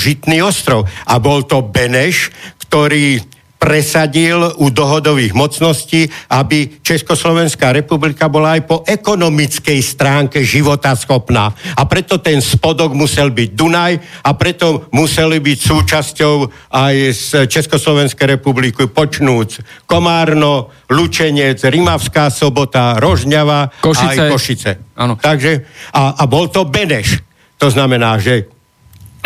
Žitný 0.01 0.41
ostrov. 0.41 0.89
A 1.05 1.21
bol 1.21 1.45
to 1.45 1.61
Beneš, 1.61 2.33
ktorý 2.71 3.21
presadil 3.61 4.57
u 4.57 4.73
dohodových 4.73 5.37
mocností, 5.37 6.09
aby 6.33 6.81
Československá 6.81 7.77
republika 7.77 8.33
bola 8.33 8.57
aj 8.57 8.63
po 8.65 8.77
ekonomickej 8.89 9.85
stránke 9.85 10.41
života 10.41 10.97
schopná. 10.97 11.53
A 11.77 11.85
preto 11.85 12.17
ten 12.25 12.41
spodok 12.41 12.97
musel 12.97 13.29
byť 13.29 13.49
Dunaj 13.53 13.93
a 14.25 14.31
preto 14.33 14.89
museli 14.97 15.45
byť 15.45 15.59
súčasťou 15.61 16.35
aj 16.73 16.95
z 17.13 17.29
Československej 17.45 18.41
republiky 18.41 18.89
počnúc 18.89 19.61
Komárno, 19.85 20.73
Lučenec, 20.89 21.61
Rimavská 21.61 22.33
sobota, 22.33 22.97
Rožňava 22.97 23.77
Košice. 23.85 24.09
a 24.09 24.09
aj 24.09 24.19
Košice. 24.33 24.71
Áno. 24.97 25.21
Takže, 25.21 25.69
a, 25.93 26.17
a 26.17 26.25
bol 26.25 26.49
to 26.49 26.65
Beneš. 26.65 27.21
To 27.61 27.69
znamená, 27.69 28.17
že 28.17 28.49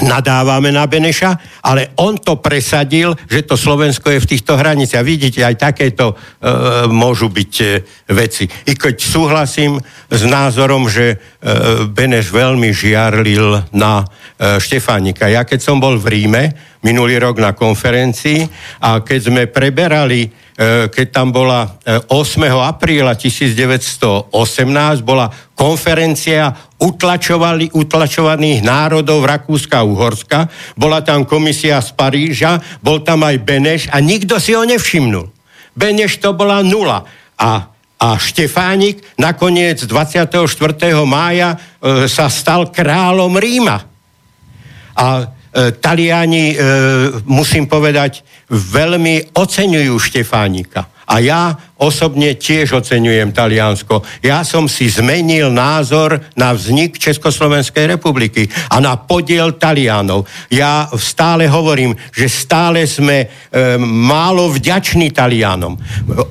nadávame 0.03 0.75
na 0.75 0.91
Beneša, 0.91 1.63
ale 1.63 1.95
on 2.03 2.19
to 2.19 2.43
presadil, 2.43 3.15
že 3.31 3.47
to 3.47 3.55
Slovensko 3.55 4.11
je 4.11 4.19
v 4.19 4.31
týchto 4.35 4.59
hraniciach. 4.59 5.07
Vidíte, 5.07 5.47
aj 5.47 5.71
takéto 5.71 6.13
e, 6.13 6.15
môžu 6.91 7.31
byť 7.31 7.53
e, 7.63 7.67
veci. 8.11 8.51
I 8.67 8.75
keď 8.75 8.97
súhlasím 8.99 9.79
s 10.11 10.23
názorom, 10.27 10.91
že 10.91 11.15
e, 11.15 11.17
Beneš 11.87 12.35
veľmi 12.35 12.75
žiarlil 12.75 13.71
na 13.71 14.03
e, 14.03 14.59
Štefánika. 14.59 15.31
Ja 15.31 15.47
keď 15.47 15.63
som 15.63 15.79
bol 15.79 15.95
v 16.03 16.11
Ríme 16.11 16.43
minulý 16.83 17.23
rok 17.23 17.39
na 17.39 17.55
konferencii 17.55 18.45
a 18.83 19.01
keď 19.01 19.21
sme 19.31 19.43
preberali 19.47 20.44
keď 20.87 21.07
tam 21.11 21.35
bola 21.35 21.83
e, 21.83 21.99
8. 22.07 22.47
apríla 22.47 23.19
1918, 23.19 24.31
bola 25.03 25.27
konferencia 25.59 26.55
utlačovali, 26.79 27.75
utlačovaných 27.75 28.63
národov 28.63 29.27
Rakúska 29.27 29.83
a 29.83 29.87
Uhorska. 29.87 30.47
Bola 30.79 31.03
tam 31.03 31.27
komisia 31.27 31.83
z 31.83 31.91
Paríža, 31.99 32.63
bol 32.79 33.03
tam 33.03 33.27
aj 33.27 33.37
Beneš 33.43 33.83
a 33.91 33.99
nikto 33.99 34.39
si 34.39 34.55
ho 34.55 34.63
nevšimnul. 34.63 35.27
Beneš 35.75 36.23
to 36.23 36.31
bola 36.31 36.63
nula. 36.63 37.03
A 37.35 37.75
a 37.95 38.19
Štefánik 38.21 39.01
nakoniec 39.17 39.81
24. 39.87 40.37
mája 41.09 41.57
e, 41.57 42.05
sa 42.05 42.29
stal 42.29 42.69
kráľom 42.69 43.39
Ríma. 43.39 43.81
A 44.93 45.07
e, 45.23 45.25
Taliani, 45.79 46.51
e, 46.51 46.57
musím 47.31 47.71
povedať, 47.71 48.27
veľmi 48.51 49.31
oceňujú 49.39 49.95
Štefánika. 49.95 50.91
A 51.07 51.21
ja 51.23 51.55
osobne 51.79 52.39
tiež 52.39 52.79
oceňujem 52.79 53.35
Taliansko. 53.35 54.07
Ja 54.23 54.47
som 54.47 54.71
si 54.71 54.87
zmenil 54.87 55.51
názor 55.51 56.23
na 56.39 56.55
vznik 56.55 56.99
Československej 56.99 57.91
republiky 57.99 58.47
a 58.71 58.79
na 58.79 58.95
podiel 58.95 59.59
Talianov. 59.59 60.31
Ja 60.55 60.87
stále 60.95 61.51
hovorím, 61.51 61.99
že 62.15 62.31
stále 62.31 62.87
sme 62.87 63.27
e, 63.27 63.27
málo 63.83 64.55
vďační 64.55 65.11
Talianom. 65.11 65.75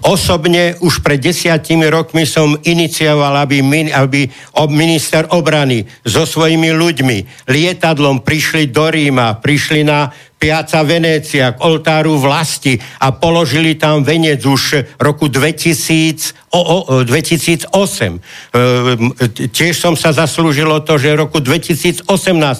Osobne 0.07 0.79
už 0.79 1.03
pred 1.03 1.19
desiatimi 1.19 1.91
rokmi 1.91 2.23
som 2.23 2.55
inicioval, 2.63 3.43
aby, 3.43 3.59
min, 3.59 3.91
aby 3.91 4.31
minister 4.71 5.27
obrany 5.35 5.83
so 6.07 6.23
svojimi 6.23 6.71
ľuďmi 6.71 7.47
lietadlom 7.51 8.23
prišli 8.23 8.71
do 8.71 8.87
Ríma, 8.87 9.43
prišli 9.43 9.83
na 9.83 10.07
Piazza 10.43 10.83
Venécia 10.83 11.55
k 11.55 11.63
oltáru 11.63 12.19
vlasti 12.19 12.75
a 12.99 13.15
položili 13.15 13.79
tam 13.79 14.03
venec 14.03 14.43
už 14.43 14.99
roku 14.99 15.31
2000, 15.33 16.53
o, 16.53 16.61
o, 16.61 17.01
2008. 17.01 17.73
E, 17.73 19.49
tiež 19.49 19.73
som 19.73 19.97
sa 19.97 20.13
zaslúžil 20.13 20.69
o 20.69 20.85
to, 20.85 21.01
že 21.01 21.17
roku 21.17 21.41
2018 21.41 22.05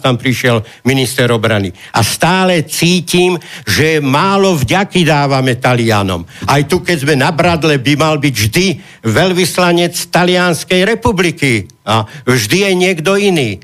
tam 0.01 0.17
prišiel 0.17 0.65
minister 0.81 1.29
obrany. 1.29 1.69
A 1.93 2.01
stále 2.01 2.65
cítim, 2.65 3.37
že 3.69 4.01
málo 4.01 4.57
vďaky 4.57 5.05
dávame 5.05 5.61
Talianom. 5.61 6.25
Aj 6.49 6.65
tu, 6.65 6.81
keď 6.81 6.97
sme 7.05 7.15
na 7.15 7.29
Bradle, 7.29 7.77
by 7.77 7.93
mal 7.93 8.17
byť 8.17 8.33
vždy 8.33 8.65
veľvyslanec 9.05 9.93
Talianskej 9.93 10.81
republiky. 10.89 11.69
A 11.85 12.09
vždy 12.25 12.57
je 12.65 12.71
niekto 12.73 13.13
iný. 13.13 13.61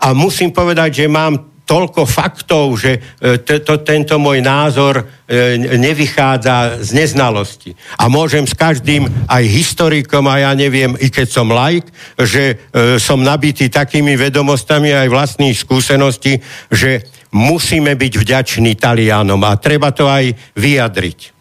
A 0.00 0.12
musím 0.12 0.52
povedať, 0.52 1.04
že 1.04 1.06
mám 1.08 1.49
toľko 1.70 2.02
faktov, 2.02 2.74
že 2.74 2.98
e, 2.98 3.38
t- 3.38 3.62
to, 3.62 3.78
tento 3.86 4.18
môj 4.18 4.42
názor 4.42 4.98
e, 4.98 5.54
nevychádza 5.78 6.82
z 6.82 6.90
neznalosti. 6.98 7.78
A 7.94 8.10
môžem 8.10 8.42
s 8.42 8.58
každým, 8.58 9.06
aj 9.30 9.44
historikom, 9.46 10.26
a 10.26 10.50
ja 10.50 10.52
neviem, 10.58 10.98
i 10.98 11.06
keď 11.06 11.30
som 11.30 11.46
laik, 11.46 11.86
že 12.18 12.58
e, 12.74 12.98
som 12.98 13.22
nabitý 13.22 13.70
takými 13.70 14.18
vedomostami 14.18 14.90
aj 14.90 15.06
vlastných 15.06 15.54
skúseností, 15.54 16.42
že 16.74 17.06
musíme 17.30 17.94
byť 17.94 18.12
vďační 18.18 18.74
Talianom 18.74 19.38
a 19.46 19.54
treba 19.54 19.94
to 19.94 20.10
aj 20.10 20.34
vyjadriť. 20.58 21.38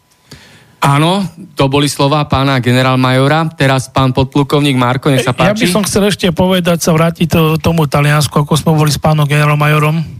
Áno, 0.80 1.28
to 1.60 1.68
boli 1.68 1.92
slova 1.92 2.24
pána 2.24 2.64
generálmajora. 2.64 3.52
Teraz 3.60 3.92
pán 3.92 4.16
podplukovník 4.16 4.80
Marko, 4.80 5.12
nech 5.12 5.28
sa 5.28 5.36
Ja 5.36 5.52
by 5.52 5.60
páči. 5.60 5.68
som 5.68 5.84
chcel 5.84 6.08
ešte 6.08 6.32
povedať, 6.32 6.80
sa 6.80 6.96
vrátiť 6.96 7.28
to, 7.28 7.42
tomu 7.60 7.84
Taliansku, 7.84 8.32
ako 8.32 8.56
sme 8.56 8.72
boli 8.80 8.88
s 8.88 8.96
pánom 8.96 9.28
generálmajorom. 9.28 10.19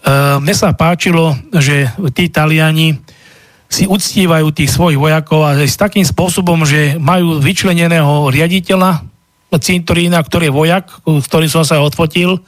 Uh, 0.00 0.40
mne 0.40 0.54
sa 0.56 0.72
páčilo, 0.72 1.36
že 1.60 1.92
tí 2.16 2.32
Taliani 2.32 2.96
si 3.70 3.86
uctívajú 3.86 4.50
tých 4.50 4.72
svojich 4.74 4.98
vojakov 4.98 5.46
a 5.46 5.54
s 5.54 5.78
takým 5.78 6.02
spôsobom, 6.02 6.66
že 6.66 6.98
majú 6.98 7.38
vyčleneného 7.38 8.26
riaditeľa 8.32 9.06
cintorína, 9.54 10.18
ktorý 10.22 10.50
je 10.50 10.56
vojak, 10.56 10.84
s 11.06 11.26
ktorým 11.30 11.50
som 11.50 11.62
sa 11.62 11.78
odfotil. 11.78 12.42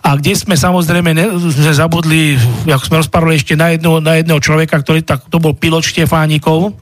A 0.00 0.16
kde 0.16 0.32
sme 0.32 0.54
samozrejme 0.54 1.10
ne, 1.12 1.26
sme 1.52 1.72
zabudli, 1.72 2.38
ako 2.68 2.84
sme 2.88 3.00
rozprávali 3.04 3.36
ešte 3.36 3.58
na, 3.58 3.74
jedno, 3.74 3.98
na 4.00 4.20
jedného 4.20 4.40
človeka, 4.40 4.80
ktorý 4.80 5.02
tak, 5.02 5.28
to 5.28 5.42
bol 5.42 5.56
pilot 5.56 5.84
Štefánikov, 5.84 6.72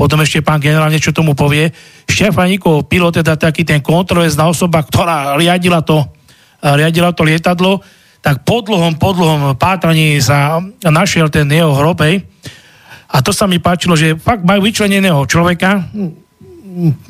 potom 0.00 0.16
ešte 0.24 0.40
pán 0.40 0.64
generál 0.64 0.88
niečo 0.88 1.12
tomu 1.12 1.36
povie. 1.36 1.68
Štefánikov 2.08 2.88
pilot, 2.88 3.20
teda 3.20 3.36
taký 3.36 3.68
ten 3.68 3.84
kontroverzná 3.84 4.48
osoba, 4.48 4.80
ktorá 4.80 5.36
riadila 5.36 5.84
to, 5.84 6.08
riadila 6.64 7.12
to 7.12 7.20
lietadlo, 7.20 7.84
tak 8.20 8.44
po 8.44 8.60
dlhom, 8.60 9.00
po 9.00 9.16
dlhom 9.16 9.56
pátraní 9.56 10.20
sa 10.20 10.60
našiel 10.84 11.32
ten 11.32 11.48
jeho 11.48 11.72
hrob, 11.72 12.04
hej. 12.04 12.20
A 13.10 13.24
to 13.24 13.32
sa 13.32 13.48
mi 13.48 13.58
páčilo, 13.58 13.96
že 13.96 14.14
fakt 14.20 14.44
majú 14.44 14.62
vyčleneného 14.62 15.24
človeka, 15.24 15.88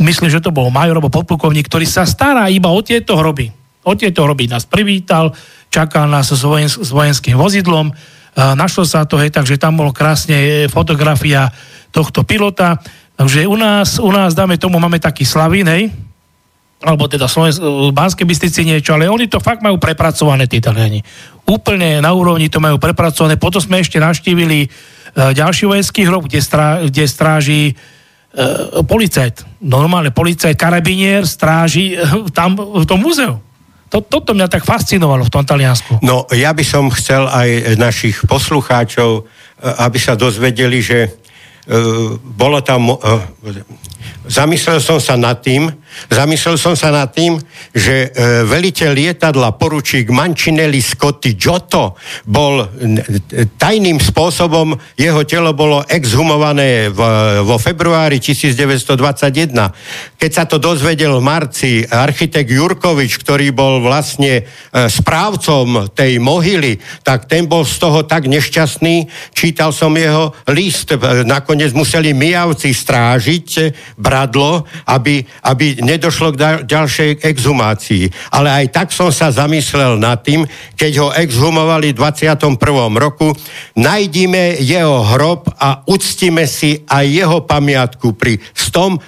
myslím, 0.01 0.31
že 0.33 0.41
to 0.41 0.55
bol 0.55 0.73
major 0.73 0.97
alebo 0.97 1.13
podplukovník, 1.13 1.69
ktorý 1.69 1.85
sa 1.85 2.09
stará 2.09 2.49
iba 2.49 2.73
o 2.73 2.81
tieto 2.81 3.19
hroby. 3.19 3.53
O 3.85 3.93
tieto 3.93 4.25
hroby 4.25 4.49
nás 4.49 4.65
privítal, 4.65 5.37
čakal 5.69 6.09
nás 6.09 6.33
s, 6.33 6.41
vojen, 6.41 6.71
s 6.71 6.89
vojenským 6.89 7.37
vozidlom, 7.37 7.93
našlo 8.37 8.89
sa 8.89 9.05
to, 9.05 9.21
hej, 9.21 9.35
takže 9.35 9.61
tam 9.61 9.77
bolo 9.77 9.93
krásne 9.93 10.71
fotografia 10.71 11.53
tohto 11.93 12.25
pilota. 12.25 12.81
Takže 13.21 13.45
u 13.45 13.57
nás, 13.59 14.01
u 14.01 14.09
nás 14.09 14.33
dáme 14.33 14.57
tomu, 14.57 14.81
máme 14.81 14.97
taký 14.97 15.29
Slavín, 15.29 15.69
hej, 15.69 15.93
alebo 16.81 17.05
teda 17.05 17.29
v 17.29 17.93
Banskej 17.93 18.25
Bystrici 18.25 18.65
niečo, 18.65 18.97
ale 18.97 19.05
oni 19.05 19.29
to 19.29 19.37
fakt 19.37 19.61
majú 19.61 19.77
prepracované, 19.77 20.49
tí 20.49 20.65
Taliani. 20.65 21.05
Úplne 21.45 22.01
na 22.01 22.11
úrovni 22.17 22.49
to 22.49 22.57
majú 22.57 22.81
prepracované. 22.81 23.37
Potom 23.37 23.61
sme 23.61 23.85
ešte 23.85 24.01
navštívili 24.01 24.65
uh, 24.65 25.37
ďalší 25.37 25.69
vojenský 25.69 26.09
hrob, 26.09 26.25
kde, 26.25 26.41
strá, 26.41 26.81
kde 26.81 27.05
stráži 27.05 27.77
uh, 27.77 28.81
policajt. 28.81 29.45
Normálne 29.61 30.09
policajt, 30.09 30.57
karabinier 30.57 31.29
stráži 31.29 32.01
uh, 32.01 32.25
tam 32.33 32.57
v 32.57 32.85
tom 32.89 33.05
múzeu. 33.05 33.37
To, 33.91 33.99
toto 34.01 34.33
mňa 34.33 34.47
tak 34.47 34.63
fascinovalo 34.65 35.27
v 35.27 35.35
tom 35.35 35.45
Taliansku. 35.45 35.99
No, 36.01 36.25
ja 36.31 36.55
by 36.55 36.63
som 36.63 36.89
chcel 36.95 37.27
aj 37.27 37.75
našich 37.75 38.23
poslucháčov, 38.23 39.11
e, 39.19 39.23
aby 39.83 39.99
sa 39.99 40.15
dozvedeli, 40.15 40.79
že 40.79 41.11
uh, 41.11 42.15
bolo 42.23 42.63
tam... 42.63 42.95
Uh, 42.95 43.19
zamyslel 44.31 44.79
som 44.79 45.03
sa 45.03 45.19
nad 45.19 45.43
tým, 45.43 45.67
zamyslel 46.09 46.57
som 46.57 46.75
sa 46.79 46.95
nad 46.95 47.11
tým, 47.11 47.37
že 47.75 48.09
uh, 48.09 48.43
veliteľ 48.47 48.91
lietadla 48.95 49.55
poručík 49.59 50.09
Mancinelli 50.09 50.81
Scotti 50.81 51.35
Giotto 51.35 51.99
bol 52.25 52.65
uh, 52.65 52.69
tajným 53.59 53.99
spôsobom, 53.99 54.75
jeho 54.97 55.23
telo 55.27 55.53
bolo 55.53 55.83
exhumované 55.87 56.89
v, 56.89 57.01
vo 57.45 57.57
februári 57.59 58.23
1921. 58.23 60.17
Keď 60.17 60.31
sa 60.31 60.45
to 60.47 60.57
dozvedel 60.63 61.19
v 61.19 61.27
marci 61.27 61.71
architekt 61.85 62.51
Jurkovič, 62.51 63.21
ktorý 63.21 63.51
bol 63.53 63.83
vlastne 63.83 64.45
uh, 64.45 64.87
správcom 64.87 65.91
tej 65.93 66.23
mohyly, 66.23 66.79
tak 67.03 67.27
ten 67.27 67.45
bol 67.51 67.67
z 67.67 67.77
toho 67.77 68.07
tak 68.07 68.31
nešťastný, 68.31 69.11
čítal 69.35 69.75
som 69.75 69.93
jeho 69.95 70.33
list, 70.51 70.93
nakoniec 71.27 71.75
museli 71.75 72.15
mijavci 72.15 72.73
strážiť 72.75 73.49
bradlo, 73.99 74.67
aby 74.87 75.21
aby 75.51 75.80
nedošlo 75.81 76.37
k 76.37 76.65
ďalšej 76.65 77.25
exhumácii. 77.25 78.09
Ale 78.33 78.49
aj 78.53 78.67
tak 78.73 78.89
som 78.93 79.09
sa 79.11 79.33
zamyslel 79.33 79.97
nad 79.97 80.21
tým, 80.23 80.45
keď 80.77 80.93
ho 81.01 81.09
exhumovali 81.13 81.93
v 81.93 81.99
21. 81.99 82.57
roku, 82.97 83.33
najdime 83.77 84.61
jeho 84.61 85.03
hrob 85.05 85.49
a 85.57 85.83
uctíme 85.89 86.45
si 86.45 86.85
aj 86.87 87.05
jeho 87.05 87.39
pamiatku 87.45 88.15
pri 88.17 88.39
100, 88.53 89.01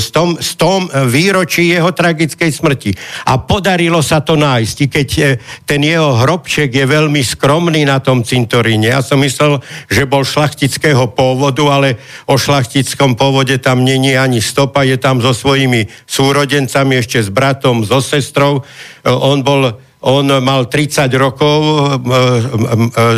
100, 0.00 0.42
100 0.42 1.08
výročí 1.08 1.70
jeho 1.70 1.92
tragickej 1.92 2.50
smrti. 2.50 2.90
A 3.30 3.38
podarilo 3.40 4.00
sa 4.02 4.20
to 4.20 4.34
nájsť, 4.34 4.78
keď 4.90 5.08
e, 5.20 5.22
ten 5.68 5.80
jeho 5.84 6.18
hrobček 6.24 6.72
je 6.72 6.84
veľmi 6.84 7.22
skromný 7.22 7.86
na 7.86 8.00
tom 8.00 8.26
cintoríne. 8.26 8.90
Ja 8.90 9.00
som 9.04 9.22
myslel, 9.22 9.60
že 9.86 10.08
bol 10.08 10.26
šlachtického 10.26 11.12
pôvodu, 11.12 11.62
ale 11.70 12.00
o 12.28 12.34
šlachtickom 12.34 13.14
pôvode 13.14 13.56
tam 13.62 13.86
není 13.86 14.16
ani 14.18 14.42
stopa, 14.42 14.82
je 14.82 14.96
tam 14.98 15.20
so 15.20 15.30
svojimi 15.30 15.86
súrodencami, 16.14 17.02
ešte 17.02 17.18
s 17.18 17.28
bratom, 17.28 17.82
so 17.82 17.98
sestrou. 17.98 18.62
On 19.02 19.42
bol 19.42 19.82
on 20.04 20.28
mal 20.44 20.68
30 20.68 21.08
rokov, 21.16 21.58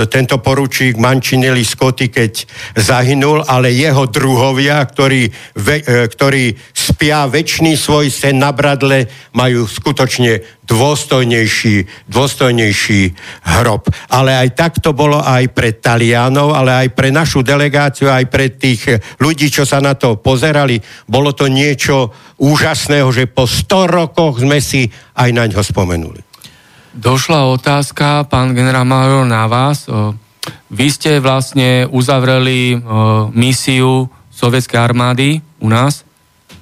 tento 0.06 0.38
poručík 0.38 0.94
Mančinelli 0.94 1.66
Scotty, 1.66 2.14
keď 2.14 2.32
zahynul, 2.78 3.42
ale 3.42 3.74
jeho 3.74 4.06
druhovia, 4.06 4.86
ktorí, 4.86 5.26
e, 5.26 6.06
ktorí 6.06 6.54
spia 6.70 7.26
väčší 7.26 7.74
svoj 7.74 8.06
sen 8.06 8.38
na 8.38 8.54
bradle, 8.54 9.10
majú 9.34 9.66
skutočne 9.66 10.62
dôstojnejší, 10.66 12.06
dôstojnejší 12.10 13.00
hrob. 13.62 13.86
Ale 14.10 14.34
aj 14.34 14.48
tak 14.54 14.72
to 14.82 14.94
bolo 14.94 15.22
aj 15.22 15.50
pre 15.54 15.78
Talianov, 15.78 16.54
ale 16.54 16.86
aj 16.86 16.88
pre 16.94 17.14
našu 17.14 17.42
delegáciu, 17.46 18.10
aj 18.10 18.26
pre 18.26 18.50
tých 18.54 18.98
ľudí, 19.22 19.50
čo 19.50 19.62
sa 19.62 19.78
na 19.78 19.94
to 19.94 20.18
pozerali. 20.18 20.78
Bolo 21.06 21.34
to 21.34 21.46
niečo 21.46 22.10
úžasného, 22.42 23.08
že 23.14 23.30
po 23.30 23.46
100 23.46 23.86
rokoch 23.86 24.42
sme 24.42 24.58
si 24.58 24.90
aj 25.14 25.30
na 25.30 25.46
ňo 25.46 25.62
spomenuli. 25.62 26.25
Došla 26.96 27.52
otázka, 27.52 28.24
pán 28.24 28.56
generál 28.56 28.88
major, 28.88 29.28
na 29.28 29.44
vás. 29.44 29.84
Vy 30.72 30.86
ste 30.88 31.20
vlastne 31.20 31.84
uzavreli 31.92 32.72
misiu 33.36 34.08
sovietskej 34.32 34.80
armády 34.80 35.44
u 35.60 35.68
nás, 35.68 36.08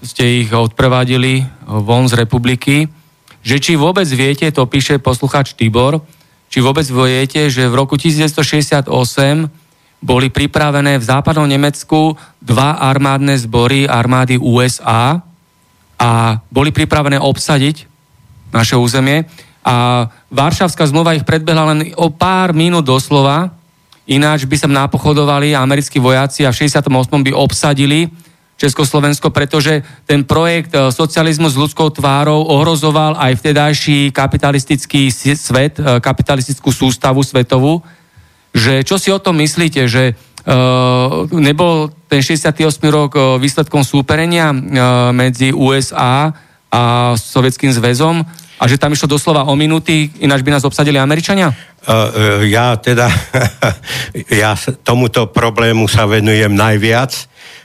ste 0.03 0.43
ich 0.43 0.51
odprevadili 0.51 1.47
von 1.62 2.11
z 2.11 2.18
republiky, 2.18 2.91
že 3.47 3.62
či 3.62 3.78
vôbec 3.78 4.11
viete, 4.11 4.51
to 4.51 4.66
píše 4.66 4.99
posluchač 4.99 5.55
Tibor, 5.55 6.03
či 6.51 6.59
vôbec 6.59 6.82
viete, 6.91 7.47
že 7.47 7.70
v 7.70 7.78
roku 7.78 7.95
1968 7.95 8.91
boli 10.03 10.35
pripravené 10.35 10.99
v 10.99 11.05
západnom 11.14 11.47
Nemecku 11.47 12.18
dva 12.43 12.82
armádne 12.82 13.39
zbory 13.39 13.87
armády 13.87 14.43
USA 14.43 15.22
a 15.95 16.43
boli 16.51 16.74
pripravené 16.74 17.22
obsadiť 17.22 17.87
naše 18.51 18.74
územie 18.74 19.30
a 19.64 20.07
Varšavská 20.35 20.82
zmluva 20.91 21.14
ich 21.14 21.22
predbehla 21.22 21.70
len 21.70 21.95
o 21.95 22.11
pár 22.11 22.51
minút 22.51 22.82
doslova, 22.82 23.55
ináč 24.11 24.51
by 24.51 24.57
sa 24.59 24.66
napochodovali 24.66 25.55
americkí 25.55 26.03
vojaci 26.03 26.43
a 26.43 26.51
v 26.51 26.66
68. 26.66 26.91
by 27.22 27.30
obsadili 27.30 28.11
Československo, 28.59 29.30
pretože 29.30 29.87
ten 30.07 30.26
projekt 30.26 30.74
e, 30.74 30.91
socializmu 30.91 31.47
s 31.51 31.59
ľudskou 31.59 31.91
tvárou 31.91 32.43
ohrozoval 32.51 33.18
aj 33.18 33.39
vtedajší 33.39 34.11
kapitalistický 34.14 35.11
svet, 35.11 35.78
e, 35.78 36.03
kapitalistickú 36.03 36.70
sústavu 36.70 37.22
svetovú. 37.22 37.82
Že 38.55 38.87
čo 38.87 38.99
si 38.99 39.11
o 39.11 39.18
tom 39.18 39.43
myslíte, 39.43 39.91
že 39.91 40.14
uh, 40.14 41.26
nebol 41.35 41.91
ten 42.07 42.22
68. 42.22 42.62
rok 42.87 43.43
výsledkom 43.43 43.82
súperenia 43.82 44.55
uh, 44.55 45.11
medzi 45.11 45.51
USA 45.51 46.30
a 46.70 46.82
Sovietským 47.18 47.74
zväzom? 47.74 48.22
A 48.65 48.69
že 48.69 48.81
tam 48.81 48.97
išlo 48.97 49.12
doslova 49.12 49.45
o 49.45 49.53
minúty, 49.53 50.09
ináč 50.25 50.41
by 50.41 50.57
nás 50.57 50.65
obsadili 50.65 50.97
Američania? 50.97 51.53
Uh, 51.85 52.41
ja 52.49 52.73
teda, 52.81 53.12
ja 54.41 54.57
tomuto 54.81 55.29
problému 55.29 55.85
sa 55.85 56.09
venujem 56.09 56.49
najviac, 56.49 57.12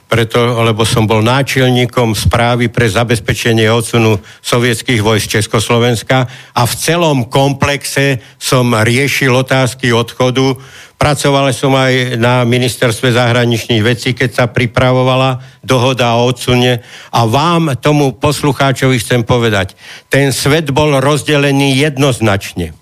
preto, 0.10 0.66
lebo 0.66 0.82
som 0.84 1.05
bol 1.05 1.22
náčelníkom 1.22 2.18
správy 2.18 2.74
pre 2.74 2.89
zabezpečenie 2.89 3.70
odsunu 3.70 4.18
sovietských 4.41 5.05
vojsk 5.05 5.38
Československa 5.38 6.26
a 6.57 6.62
v 6.66 6.74
celom 6.74 7.30
komplexe 7.30 8.18
som 8.41 8.74
riešil 8.74 9.30
otázky 9.30 9.93
odchodu 9.93 10.57
Pracoval 10.99 11.55
som 11.55 11.72
aj 11.80 12.20
na 12.20 12.43
ministerstve 12.43 13.16
zahraničných 13.16 13.80
vecí, 13.80 14.12
keď 14.12 14.30
sa 14.36 14.45
pripravovala 14.51 15.39
dohoda 15.64 16.20
o 16.20 16.28
odsune. 16.28 16.84
A 17.16 17.24
vám, 17.24 17.80
tomu 17.80 18.12
poslucháčovi 18.12 18.99
chcem 18.99 19.24
povedať, 19.24 19.80
ten 20.12 20.36
svet 20.36 20.76
bol 20.76 20.99
rozdelený 20.99 21.80
jednoznačne. 21.80 22.76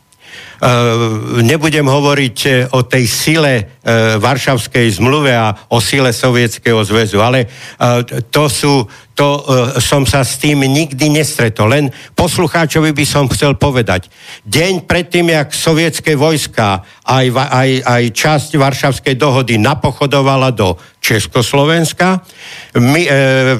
Uh, 0.57 1.37
nebudem 1.45 1.85
hovoriť 1.85 2.37
e, 2.49 2.49
o 2.73 2.81
tej 2.81 3.05
sile 3.05 3.61
uh, 3.61 4.17
Varšavskej 4.17 4.97
zmluve 4.97 5.29
a 5.29 5.53
o 5.69 5.77
sile 5.77 6.09
Sovietskeho 6.09 6.81
zväzu, 6.81 7.21
ale 7.21 7.45
to 8.33 8.49
sú, 8.49 8.89
to 9.13 9.45
som 9.77 10.09
sa 10.09 10.25
s 10.25 10.41
tým 10.41 10.65
nikdy 10.65 11.13
nestretol. 11.13 11.69
Len 11.69 11.93
poslucháčovi 12.17 12.89
by 12.89 13.05
som 13.05 13.29
chcel 13.29 13.53
povedať. 13.53 14.09
Deň 14.49 14.89
predtým, 14.89 15.29
jak 15.29 15.53
sovietské 15.53 16.17
vojska 16.17 16.81
aj, 17.05 17.25
aj, 17.37 17.69
aj 17.85 18.03
časť 18.17 18.49
Varšavskej 18.57 19.13
dohody 19.13 19.61
napochodovala 19.61 20.49
do 20.57 20.73
Československa, 20.97 22.25
my, 22.81 23.01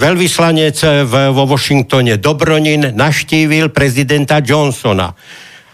veľvyslanec 0.02 1.06
vo 1.30 1.44
Washingtone 1.46 2.18
Dobronin 2.18 2.98
naštívil 2.98 3.70
prezidenta 3.70 4.42
Johnsona 4.42 5.14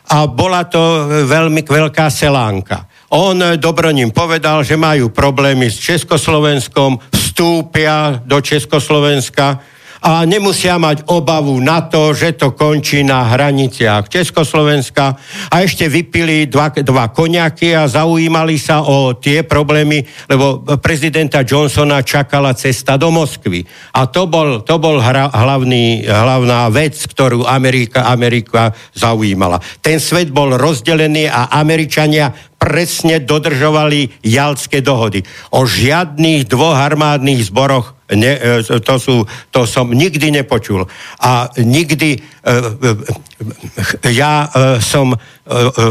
a 0.09 0.27
bola 0.27 0.67
to 0.67 1.07
veľmi 1.27 1.63
veľká 1.63 2.11
selánka. 2.11 2.89
On 3.13 3.37
Dobroním 3.61 4.09
povedal, 4.09 4.65
že 4.65 4.73
majú 4.73 5.13
problémy 5.13 5.69
s 5.69 5.77
Československom, 5.77 6.97
vstúpia 7.13 8.19
do 8.25 8.41
Československa, 8.41 9.72
a 10.03 10.27
nemusia 10.27 10.75
mať 10.75 11.07
obavu 11.07 11.55
na 11.63 11.87
to, 11.87 12.11
že 12.11 12.35
to 12.35 12.51
končí 12.51 13.07
na 13.07 13.23
hraniciach 13.23 14.11
Československa 14.11 15.15
a 15.47 15.55
ešte 15.63 15.87
vypili 15.87 16.51
dva, 16.51 16.75
dva 16.75 17.07
koniaky 17.07 17.71
a 17.71 17.87
zaujímali 17.87 18.59
sa 18.59 18.83
o 18.83 19.15
tie 19.15 19.47
problémy, 19.47 20.03
lebo 20.27 20.67
prezidenta 20.83 21.47
Johnsona 21.47 22.03
čakala 22.03 22.51
cesta 22.51 22.99
do 22.99 23.15
Moskvy. 23.15 23.63
A 23.95 24.11
to 24.11 24.27
bol, 24.27 24.59
to 24.67 24.75
bol 24.75 24.99
hra, 24.99 25.31
hlavný, 25.31 26.03
hlavná 26.03 26.67
vec, 26.67 26.99
ktorú 26.99 27.47
Amerika, 27.47 28.03
Amerika 28.11 28.75
zaujímala. 28.91 29.63
Ten 29.79 30.03
svet 30.03 30.35
bol 30.35 30.59
rozdelený 30.59 31.31
a 31.31 31.47
Američania 31.55 32.52
presne 32.63 33.19
dodržovali 33.19 34.23
jalské 34.23 34.79
dohody. 34.79 35.19
O 35.51 35.67
žiadnych 35.67 36.47
dvoch 36.47 36.79
armádnych 36.79 37.51
zboroch 37.51 37.91
ne, 38.15 38.39
e, 38.39 38.79
to, 38.79 38.95
sú, 38.95 39.15
to 39.51 39.67
som 39.67 39.91
nikdy 39.91 40.31
nepočul. 40.31 40.87
A 41.19 41.51
nikdy 41.59 42.15
e, 42.15 42.19
e, 42.23 44.11
ja 44.15 44.47
som, 44.79 45.11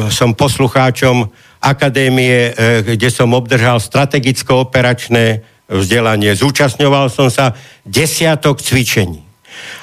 som 0.09 0.33
poslucháčom 0.33 1.29
akadémie, 1.61 2.57
kde 2.89 3.13
som 3.13 3.37
obdržal 3.37 3.77
strategicko-operačné 3.77 5.45
vzdelanie. 5.69 6.33
Zúčastňoval 6.33 7.13
som 7.13 7.29
sa 7.29 7.53
desiatok 7.85 8.65
cvičení. 8.65 9.21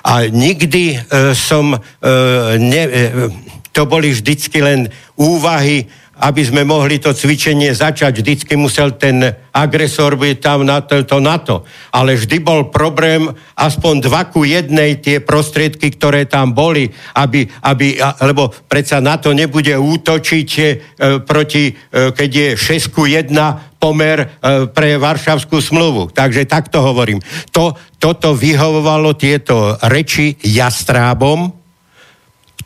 A 0.01 0.25
nikdy 0.25 0.97
som... 1.37 1.77
Ne, 2.57 2.81
to 3.69 3.85
boli 3.85 4.11
vždycky 4.11 4.59
len 4.59 4.89
úvahy 5.15 5.85
aby 6.19 6.41
sme 6.43 6.67
mohli 6.67 6.99
to 6.99 7.15
cvičenie 7.15 7.71
začať, 7.71 8.19
vždycky 8.19 8.53
musel 8.59 8.95
ten 8.99 9.23
agresor 9.55 10.19
byť 10.19 10.37
tam 10.39 10.67
na 10.67 10.83
to, 10.83 11.03
to. 11.03 11.55
Ale 11.95 12.15
vždy 12.15 12.37
bol 12.43 12.67
problém 12.69 13.31
aspoň 13.55 13.95
dva 14.03 14.27
ku 14.27 14.43
jednej 14.43 14.99
tie 14.99 15.23
prostriedky, 15.23 15.95
ktoré 15.95 16.27
tam 16.27 16.51
boli, 16.51 16.91
aby, 17.15 17.47
aby 17.63 17.99
lebo 18.23 18.51
predsa 18.67 18.99
na 19.03 19.19
to 19.19 19.31
nebude 19.35 19.71
útočiť 19.75 20.49
e, 20.55 20.63
proti, 21.23 21.71
e, 21.71 21.73
keď 22.11 22.29
je 22.29 22.47
6 22.55 22.95
ku 22.95 23.03
1 23.07 23.31
pomer 23.79 24.17
e, 24.19 24.27
pre 24.69 24.99
Varšavskú 24.99 25.63
smluvu. 25.63 26.11
Takže 26.11 26.47
takto 26.47 26.83
hovorím. 26.83 27.23
To, 27.55 27.75
toto 27.95 28.35
vyhovovalo 28.35 29.15
tieto 29.15 29.79
reči 29.87 30.35
jastrábom, 30.43 31.58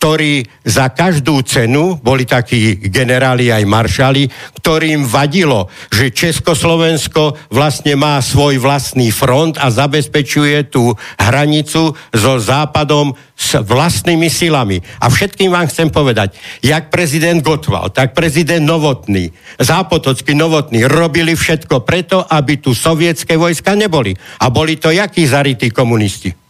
ktorí 0.04 0.44
za 0.68 0.92
každú 0.92 1.48
cenu, 1.48 1.96
boli 2.04 2.28
takí 2.28 2.76
generáli 2.92 3.56
aj 3.56 3.64
maršali, 3.64 4.28
ktorým 4.60 5.08
vadilo, 5.08 5.72
že 5.96 6.12
Československo 6.12 7.40
vlastne 7.48 7.96
má 7.96 8.20
svoj 8.20 8.60
vlastný 8.60 9.16
front 9.16 9.56
a 9.56 9.72
zabezpečuje 9.72 10.68
tú 10.68 10.92
hranicu 11.16 11.96
so 12.12 12.34
západom 12.36 13.16
s 13.32 13.56
vlastnými 13.64 14.28
silami. 14.28 14.84
A 15.00 15.08
všetkým 15.08 15.56
vám 15.56 15.72
chcem 15.72 15.88
povedať, 15.88 16.36
jak 16.60 16.92
prezident 16.92 17.40
Gotval, 17.40 17.88
tak 17.96 18.12
prezident 18.12 18.68
Novotný, 18.68 19.32
Zápotocký 19.56 20.36
Novotný 20.36 20.84
robili 20.84 21.32
všetko 21.32 21.80
preto, 21.88 22.28
aby 22.28 22.60
tu 22.60 22.76
sovietské 22.76 23.40
vojska 23.40 23.72
neboli. 23.80 24.12
A 24.44 24.52
boli 24.52 24.76
to 24.76 24.92
jakí 24.92 25.24
zarytí 25.24 25.72
komunisti? 25.72 26.43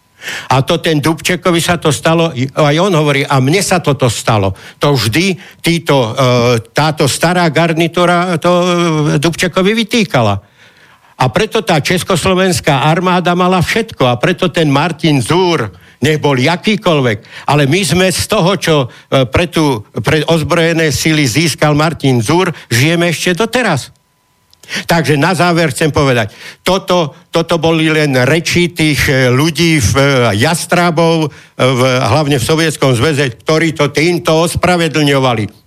A 0.51 0.63
to 0.63 0.79
ten 0.79 1.03
Dubčekovi 1.03 1.59
sa 1.59 1.75
to 1.75 1.91
stalo, 1.91 2.31
aj 2.33 2.75
on 2.79 2.93
hovorí, 2.95 3.27
a 3.27 3.39
mne 3.43 3.59
sa 3.59 3.83
toto 3.83 4.07
stalo. 4.07 4.55
To 4.79 4.95
vždy 4.95 5.35
títo, 5.59 5.95
e, 5.95 6.11
táto 6.71 7.07
stará 7.07 7.47
garnitúra 7.51 8.39
to 8.39 8.51
e, 8.51 8.65
Dubčekovi 9.19 9.71
vytýkala. 9.73 10.35
A 11.13 11.25
preto 11.29 11.61
tá 11.61 11.79
československá 11.79 12.89
armáda 12.89 13.37
mala 13.37 13.61
všetko. 13.61 14.09
A 14.09 14.19
preto 14.19 14.49
ten 14.49 14.67
Martin 14.67 15.23
Zúr, 15.23 15.71
nebol 16.03 16.35
jakýkoľvek, 16.35 17.47
ale 17.47 17.63
my 17.63 17.79
sme 17.79 18.07
z 18.11 18.27
toho, 18.27 18.51
čo 18.59 18.75
e, 18.83 19.23
pre, 19.31 19.47
tú, 19.47 19.87
pre 20.03 20.19
ozbrojené 20.27 20.91
sily 20.91 21.23
získal 21.23 21.79
Martin 21.79 22.19
Zúr, 22.19 22.51
žijeme 22.67 23.07
ešte 23.07 23.39
doteraz. 23.39 24.02
Takže 24.63 25.19
na 25.19 25.35
záver 25.35 25.75
chcem 25.75 25.91
povedať, 25.91 26.31
toto, 26.63 27.11
toto 27.29 27.59
boli 27.59 27.91
len 27.91 28.15
reči 28.23 28.71
tých 28.71 29.11
e, 29.11 29.27
ľudí, 29.27 29.83
v, 29.83 29.91
e, 29.99 30.03
jastrábov, 30.39 31.27
e, 31.27 31.29
v, 31.59 31.81
hlavne 31.99 32.39
v 32.39 32.47
Sovietskom 32.47 32.95
zväze, 32.95 33.27
ktorí 33.43 33.75
to 33.75 33.91
týmto 33.91 34.31
ospravedlňovali 34.47 35.65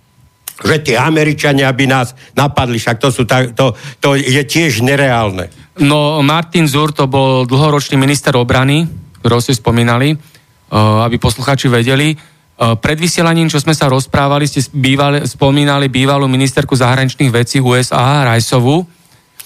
že 0.57 0.81
tie 0.81 0.97
Američania 0.97 1.69
by 1.69 1.85
nás 1.85 2.17
napadli, 2.33 2.81
však 2.81 2.97
to, 2.97 3.13
sú 3.13 3.29
tak, 3.29 3.53
to, 3.53 3.77
to 4.01 4.17
je 4.17 4.41
tiež 4.41 4.81
nereálne. 4.81 5.53
No 5.85 6.25
Martin 6.25 6.65
Zur 6.65 6.89
to 6.89 7.05
bol 7.05 7.45
dlhoročný 7.45 7.93
minister 7.93 8.33
obrany, 8.33 8.89
ktorého 9.21 9.37
ste 9.37 9.53
spomínali, 9.53 10.17
aby 10.73 11.15
posluchači 11.21 11.69
vedeli. 11.69 12.17
Pred 12.57 12.97
vysielaním, 12.97 13.53
čo 13.53 13.61
sme 13.61 13.77
sa 13.77 13.85
rozprávali, 13.85 14.49
ste 14.49 14.65
bývali, 14.73 15.29
spomínali 15.29 15.93
bývalú 15.93 16.25
ministerku 16.25 16.73
zahraničných 16.73 17.29
vecí 17.29 17.61
USA, 17.61 18.25
Rajsovú. 18.25 18.81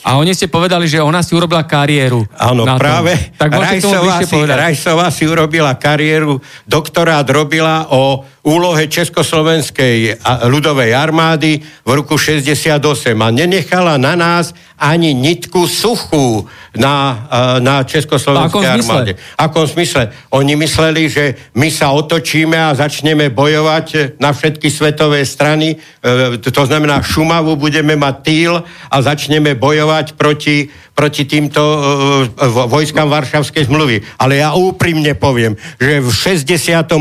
A 0.01 0.17
oni 0.17 0.33
ste 0.33 0.49
povedali, 0.49 0.89
že 0.89 0.97
ona 0.97 1.21
si 1.21 1.37
urobila 1.37 1.61
kariéru. 1.61 2.25
Áno, 2.33 2.65
práve. 2.79 3.13
Tak 3.37 3.53
Rajsová 3.53 4.25
si, 4.25 4.33
Rajsová 4.33 5.07
si 5.13 5.29
urobila 5.29 5.77
kariéru, 5.77 6.41
doktorát 6.65 7.27
robila 7.29 7.85
o 7.91 8.25
úlohe 8.41 8.89
Československej 8.89 10.17
ľudovej 10.49 10.97
armády 10.97 11.61
v 11.85 11.91
roku 11.93 12.17
68 12.17 12.81
a 13.13 13.27
nenechala 13.29 14.01
na 14.01 14.17
nás 14.17 14.57
ani 14.81 15.13
nitku 15.13 15.69
suchú 15.69 16.49
na, 16.73 17.29
na 17.61 17.85
Československej 17.85 18.81
armáde. 18.81 19.13
V 19.13 19.37
akom 19.37 19.69
smysle? 19.69 20.09
Oni 20.33 20.57
mysleli, 20.57 21.05
že 21.05 21.53
my 21.53 21.69
sa 21.69 21.93
otočíme 21.93 22.57
a 22.57 22.73
začneme 22.73 23.29
bojovať 23.29 24.17
na 24.17 24.33
všetky 24.33 24.73
svetové 24.73 25.21
strany, 25.21 25.77
e, 26.01 26.41
to 26.41 26.63
znamená 26.65 27.05
Šumavu 27.05 27.53
budeme 27.61 27.93
mať 27.93 28.15
týl 28.25 28.53
a 28.89 28.95
začneme 29.05 29.53
bojovať 29.53 30.17
proti 30.17 30.73
proti 31.01 31.25
týmto 31.25 31.57
uh, 31.57 32.69
vojskám 32.69 33.09
Varšavskej 33.09 33.65
zmluvy. 33.65 34.05
Ale 34.21 34.37
ja 34.37 34.53
úprimne 34.53 35.17
poviem, 35.17 35.57
že 35.81 35.97
v 35.97 36.13
68. 36.13 36.93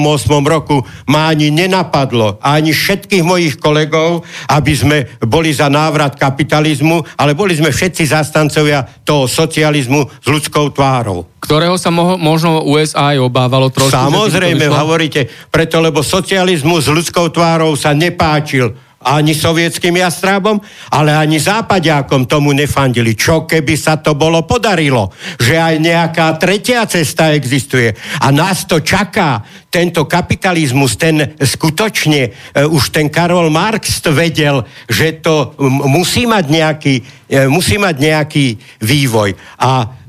roku 0.48 0.80
ma 1.04 1.28
ani 1.28 1.52
nenapadlo, 1.52 2.40
ani 2.40 2.72
všetkých 2.72 3.20
mojich 3.20 3.60
kolegov, 3.60 4.24
aby 4.48 4.72
sme 4.72 5.04
boli 5.20 5.52
za 5.52 5.68
návrat 5.68 6.16
kapitalizmu, 6.16 7.20
ale 7.20 7.36
boli 7.36 7.52
sme 7.52 7.68
všetci 7.68 8.08
zastancovia 8.08 8.88
toho 9.04 9.28
socializmu 9.28 10.08
s 10.08 10.26
ľudskou 10.32 10.72
tvárou. 10.72 11.28
Ktorého 11.44 11.76
sa 11.76 11.92
mo- 11.92 12.16
možno 12.16 12.64
USA 12.64 13.12
aj 13.12 13.20
obávalo 13.20 13.68
trošku. 13.68 13.92
Samozrejme, 13.92 14.64
hovoríte, 14.72 15.28
preto 15.52 15.76
lebo 15.84 16.00
socializmus 16.00 16.88
s 16.88 16.92
ľudskou 16.92 17.28
tvárou 17.28 17.76
sa 17.76 17.92
nepáčil 17.92 18.72
ani 19.00 19.32
sovietským 19.32 19.96
jastrábom, 19.96 20.60
ale 20.92 21.16
ani 21.16 21.40
západiakom 21.40 22.28
tomu 22.28 22.52
nefandili. 22.52 23.16
Čo 23.16 23.48
keby 23.48 23.72
sa 23.72 23.96
to 23.96 24.12
bolo 24.12 24.44
podarilo? 24.44 25.08
Že 25.40 25.54
aj 25.56 25.74
nejaká 25.80 26.26
tretia 26.36 26.84
cesta 26.84 27.32
existuje. 27.32 27.96
A 28.20 28.28
nás 28.28 28.68
to 28.68 28.84
čaká. 28.84 29.40
Tento 29.70 30.04
kapitalizmus, 30.04 30.98
ten 30.98 31.38
skutočne, 31.38 32.28
uh, 32.28 32.66
už 32.66 32.90
ten 32.90 33.06
Karol 33.06 33.48
Marx 33.54 34.02
vedel, 34.10 34.66
že 34.90 35.22
to 35.22 35.54
musí 35.86 36.26
mať 36.26 36.44
nejaký, 36.50 36.94
uh, 37.00 37.46
musí 37.46 37.78
mať 37.78 37.94
nejaký 38.02 38.46
vývoj. 38.82 39.38
A 39.62 39.99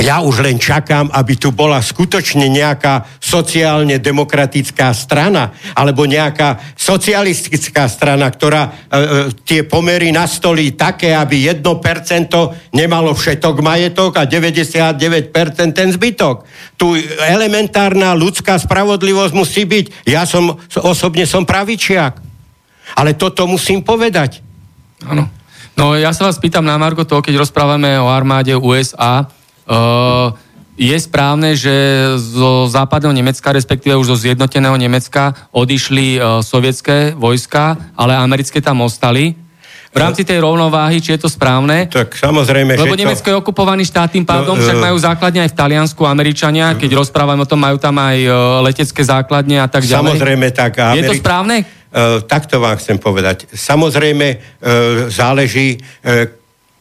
ja 0.00 0.24
už 0.24 0.40
len 0.40 0.56
čakám, 0.56 1.12
aby 1.12 1.36
tu 1.36 1.52
bola 1.52 1.76
skutočne 1.76 2.48
nejaká 2.48 3.04
sociálne 3.20 4.00
demokratická 4.00 4.88
strana, 4.96 5.52
alebo 5.76 6.08
nejaká 6.08 6.72
socialistická 6.72 7.92
strana, 7.92 8.32
ktorá 8.32 8.62
e, 8.64 8.70
e, 8.72 9.00
tie 9.44 9.60
pomery 9.68 10.08
nastolí 10.08 10.72
také, 10.72 11.12
aby 11.12 11.44
1% 11.52 11.60
nemalo 12.72 13.12
všetok 13.12 13.60
majetok 13.60 14.16
a 14.16 14.24
99% 14.24 15.76
ten 15.76 15.88
zbytok. 15.92 16.48
Tu 16.80 16.96
elementárna 17.28 18.16
ľudská 18.16 18.56
spravodlivosť 18.56 19.36
musí 19.36 19.68
byť. 19.68 20.08
Ja 20.08 20.24
som, 20.24 20.56
osobne 20.80 21.28
som 21.28 21.44
pravičiak. 21.44 22.16
Ale 22.96 23.12
toto 23.12 23.44
musím 23.44 23.84
povedať. 23.84 24.40
Áno. 25.04 25.28
No 25.76 25.96
ja 25.96 26.12
sa 26.16 26.28
vás 26.28 26.40
pýtam 26.40 26.64
na 26.64 26.76
Margo 26.76 27.04
toho, 27.04 27.24
keď 27.24 27.44
rozprávame 27.44 27.96
o 27.96 28.08
armáde 28.08 28.52
USA, 28.56 29.28
Uh, 29.68 30.34
je 30.74 30.96
správne, 30.98 31.54
že 31.54 31.70
zo 32.16 32.66
západného 32.66 33.12
Nemecka, 33.12 33.52
respektíve 33.52 33.94
už 33.94 34.16
zo 34.16 34.16
zjednoteného 34.18 34.74
Nemecka 34.74 35.36
odišli 35.52 36.18
uh, 36.18 36.40
sovietské 36.40 37.12
vojska, 37.14 37.76
ale 37.94 38.16
americké 38.16 38.58
tam 38.58 38.82
ostali. 38.82 39.38
V 39.92 40.00
rámci 40.00 40.24
tej 40.24 40.40
rovnováhy, 40.40 41.04
či 41.04 41.12
je 41.12 41.20
to 41.20 41.28
správne? 41.28 41.84
Tak 41.92 42.16
samozrejme, 42.16 42.80
Lebo 42.80 42.96
Nemecko 42.96 43.28
to... 43.28 43.32
je 43.36 43.36
okupovaný 43.36 43.84
štát, 43.84 44.08
tým 44.08 44.24
pádom 44.24 44.56
no, 44.56 44.62
však 44.64 44.80
majú 44.80 44.96
základne 44.96 45.44
aj 45.44 45.52
v 45.52 45.58
Taliansku 45.60 46.02
Američania, 46.08 46.72
keď 46.80 46.96
rozprávame 46.96 47.44
o 47.44 47.48
tom, 47.48 47.60
majú 47.60 47.76
tam 47.76 48.00
aj 48.00 48.24
letecké 48.64 49.04
základne 49.04 49.60
a 49.60 49.68
tak 49.68 49.84
ďalej. 49.84 50.16
Samozrejme, 50.16 50.48
tak. 50.56 50.80
Amerik... 50.80 50.96
Je 50.96 51.02
to 51.12 51.20
správne? 51.20 51.56
Uh, 51.92 52.24
takto 52.24 52.56
vám 52.56 52.80
chcem 52.80 52.96
povedať. 52.96 53.52
Samozrejme, 53.52 54.26
uh, 54.32 55.12
záleží, 55.12 55.76
uh, 55.76 56.24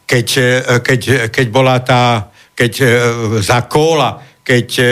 keď, 0.07 0.27
uh, 0.39 0.79
keď, 0.79 1.27
keď 1.27 1.45
bola 1.51 1.83
tá 1.83 2.30
keď 2.61 2.73
e, 2.77 2.85
za 3.41 3.65
kóla 3.65 4.29
keď 4.41 4.67
e, 4.81 4.85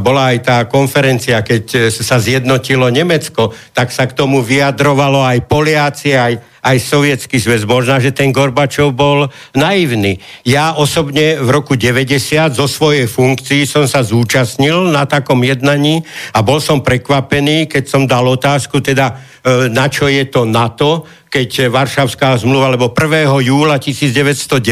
bola 0.00 0.32
aj 0.32 0.38
tá 0.40 0.56
konferencia, 0.64 1.44
keď 1.44 1.64
e, 1.76 1.78
sa 1.92 2.16
zjednotilo 2.16 2.88
Nemecko, 2.88 3.52
tak 3.76 3.92
sa 3.92 4.08
k 4.08 4.16
tomu 4.16 4.40
vyjadrovalo 4.40 5.20
aj 5.20 5.44
Poliaci, 5.44 6.16
aj, 6.16 6.40
aj 6.64 6.76
Sovietský 6.80 7.36
zväz. 7.36 7.68
Možná, 7.68 8.00
že 8.00 8.16
ten 8.16 8.32
Gorbačov 8.32 8.96
bol 8.96 9.28
naivný. 9.52 10.16
Ja 10.48 10.72
osobne 10.80 11.36
v 11.36 11.48
roku 11.52 11.76
90 11.76 12.56
zo 12.56 12.64
svojej 12.64 13.04
funkcii 13.04 13.68
som 13.68 13.84
sa 13.84 14.00
zúčastnil 14.00 14.88
na 14.88 15.04
takom 15.04 15.44
jednaní 15.44 16.00
a 16.32 16.40
bol 16.40 16.56
som 16.56 16.80
prekvapený, 16.80 17.68
keď 17.68 17.84
som 17.84 18.08
dal 18.08 18.24
otázku, 18.24 18.80
teda 18.80 19.20
na 19.68 19.92
čo 19.92 20.08
je 20.08 20.24
to 20.32 20.48
NATO, 20.48 21.04
keď 21.34 21.66
Varšavská 21.66 22.38
zmluva, 22.38 22.70
lebo 22.70 22.94
1. 22.94 23.26
júla 23.42 23.82
1990 23.82 24.62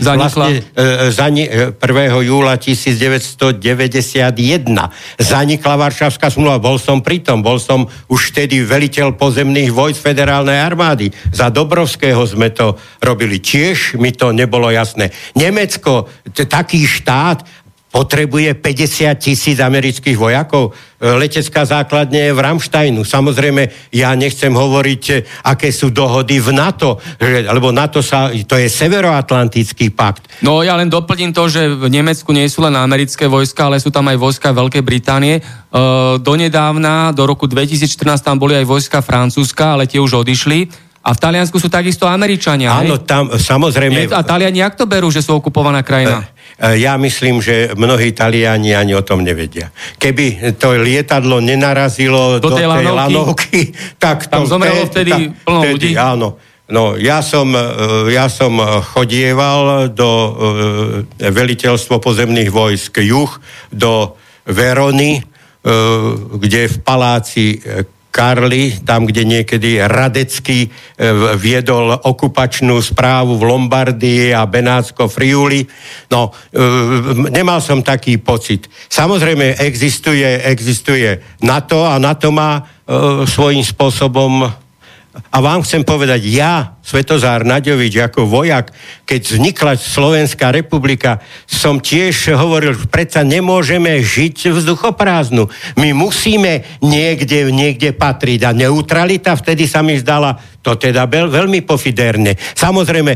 Zanikla. 0.00 0.16
vlastne 0.16 0.64
e, 0.72 1.12
zani, 1.12 1.44
1. 1.44 1.76
E, 1.76 2.24
júla 2.24 2.56
1991 2.56 3.60
zanikla 5.20 5.74
Varšavská 5.76 6.32
zmluva. 6.32 6.56
Bol 6.56 6.80
som 6.80 7.04
pritom, 7.04 7.44
bol 7.44 7.60
som 7.60 7.84
už 8.08 8.32
vtedy 8.32 8.64
veliteľ 8.64 9.12
pozemných 9.20 9.68
vojsk 9.68 10.00
federálnej 10.00 10.56
armády. 10.56 11.12
Za 11.28 11.52
Dobrovského 11.52 12.24
sme 12.24 12.48
to 12.48 12.80
robili. 13.04 13.44
Tiež 13.44 14.00
mi 14.00 14.16
to 14.16 14.32
nebolo 14.32 14.72
jasné. 14.72 15.12
Nemecko, 15.36 16.08
t- 16.32 16.48
taký 16.48 16.88
štát, 16.88 17.44
potrebuje 17.94 18.58
50 18.58 19.14
tisíc 19.22 19.62
amerických 19.62 20.18
vojakov. 20.18 20.74
E, 20.98 21.14
letecká 21.14 21.62
základne 21.62 22.26
je 22.26 22.32
v 22.34 22.42
Ramštajnu. 22.42 23.06
Samozrejme, 23.06 23.94
ja 23.94 24.10
nechcem 24.18 24.50
hovoriť, 24.50 25.02
e, 25.14 25.22
aké 25.46 25.70
sú 25.70 25.94
dohody 25.94 26.42
v 26.42 26.50
NATO, 26.50 26.98
lebo 27.22 27.70
NATO 27.70 28.02
sa, 28.02 28.34
to 28.34 28.58
je 28.58 28.66
severoatlantický 28.66 29.94
pakt. 29.94 30.26
No 30.42 30.66
ja 30.66 30.74
len 30.74 30.90
doplním 30.90 31.30
to, 31.30 31.46
že 31.46 31.70
v 31.70 31.86
Nemecku 31.86 32.34
nie 32.34 32.50
sú 32.50 32.66
len 32.66 32.74
americké 32.74 33.30
vojska, 33.30 33.70
ale 33.70 33.78
sú 33.78 33.94
tam 33.94 34.10
aj 34.10 34.18
vojska 34.18 34.50
Veľkej 34.50 34.82
Británie. 34.82 35.38
E, 35.38 35.42
donedávna, 36.18 37.14
do 37.14 37.30
roku 37.30 37.46
2014 37.46 38.26
tam 38.26 38.42
boli 38.42 38.58
aj 38.58 38.66
vojska 38.66 39.06
Francúzska, 39.06 39.78
ale 39.78 39.86
tie 39.86 40.02
už 40.02 40.26
odišli. 40.26 40.66
A 41.04 41.12
v 41.12 41.18
Taliansku 41.20 41.60
sú 41.60 41.68
takisto 41.68 42.08
Američania. 42.08 42.80
Áno, 42.80 42.96
tam 43.04 43.28
samozrejme... 43.28 44.08
A 44.08 44.24
Taliani 44.24 44.64
jak 44.64 44.72
to 44.72 44.88
berú, 44.88 45.12
že 45.12 45.20
sú 45.20 45.36
okupovaná 45.36 45.84
krajina? 45.84 46.24
E, 46.56 46.80
ja 46.80 46.96
myslím, 46.96 47.44
že 47.44 47.76
mnohí 47.76 48.16
Taliani 48.16 48.72
ani 48.72 48.96
o 48.96 49.04
tom 49.04 49.20
nevedia. 49.20 49.68
Keby 50.00 50.56
to 50.56 50.72
lietadlo 50.80 51.44
nenarazilo 51.44 52.40
do, 52.40 52.48
do 52.48 52.56
tej, 52.56 52.64
tej 52.64 52.86
lanovky, 52.88 53.60
tak 54.04 54.32
Tam 54.32 54.48
to... 54.48 54.56
zomrelo 54.56 54.88
vtedy 54.88 55.12
ta, 55.12 55.44
plno 55.44 55.60
vtedy, 55.60 55.72
ľudí? 55.76 55.90
Áno. 56.00 56.40
No, 56.64 56.96
ja 56.96 57.20
som, 57.20 57.52
e, 57.52 57.60
ja 58.16 58.32
som 58.32 58.56
chodieval 58.96 59.92
do 59.92 60.08
e, 60.08 60.32
veliteľstvo 61.20 62.00
pozemných 62.00 62.48
vojsk 62.48 63.04
juh, 63.04 63.28
do 63.68 64.16
Verony, 64.48 65.20
kde 66.36 66.68
v 66.68 66.76
paláci 66.84 67.56
Karli, 68.14 68.78
tam, 68.86 69.10
kde 69.10 69.26
niekedy 69.26 69.82
Radecký 69.82 70.58
e, 70.62 70.68
viedol 71.34 71.98
okupačnú 71.98 72.78
správu 72.78 73.34
v 73.34 73.42
Lombardii 73.50 74.30
a 74.30 74.46
Benátsko 74.46 75.10
Friuli. 75.10 75.66
No, 76.14 76.30
e, 76.30 76.62
nemal 77.34 77.58
som 77.58 77.82
taký 77.82 78.22
pocit. 78.22 78.70
Samozrejme, 78.86 79.58
existuje, 79.58 80.46
existuje 80.46 81.42
NATO 81.42 81.82
a 81.82 81.98
NATO 81.98 82.30
má 82.30 82.62
e, 82.62 82.62
svojím 83.26 83.66
spôsobom 83.66 84.46
a 85.14 85.36
vám 85.38 85.62
chcem 85.66 85.82
povedať, 85.82 86.26
ja, 86.26 86.78
Svetozár 86.84 87.48
Naďovič, 87.48 87.96
ako 87.96 88.28
vojak, 88.28 88.68
keď 89.08 89.20
vznikla 89.24 89.72
Slovenská 89.80 90.52
republika, 90.52 91.24
som 91.48 91.80
tiež 91.80 92.36
hovoril, 92.36 92.76
predsa 92.92 93.24
nemôžeme 93.24 94.04
žiť 94.04 94.52
vzduchoprázdnu. 94.52 95.48
My 95.80 95.96
musíme 95.96 96.60
niekde, 96.84 97.48
niekde 97.48 97.96
patriť. 97.96 98.40
A 98.44 98.52
neutralita 98.52 99.32
vtedy 99.32 99.64
sa 99.64 99.80
mi 99.80 99.96
zdala 99.96 100.36
to 100.64 100.80
teda 100.80 101.04
veľ, 101.04 101.28
veľmi 101.28 101.60
pofiderne. 101.68 102.32
Samozrejme, 102.56 103.12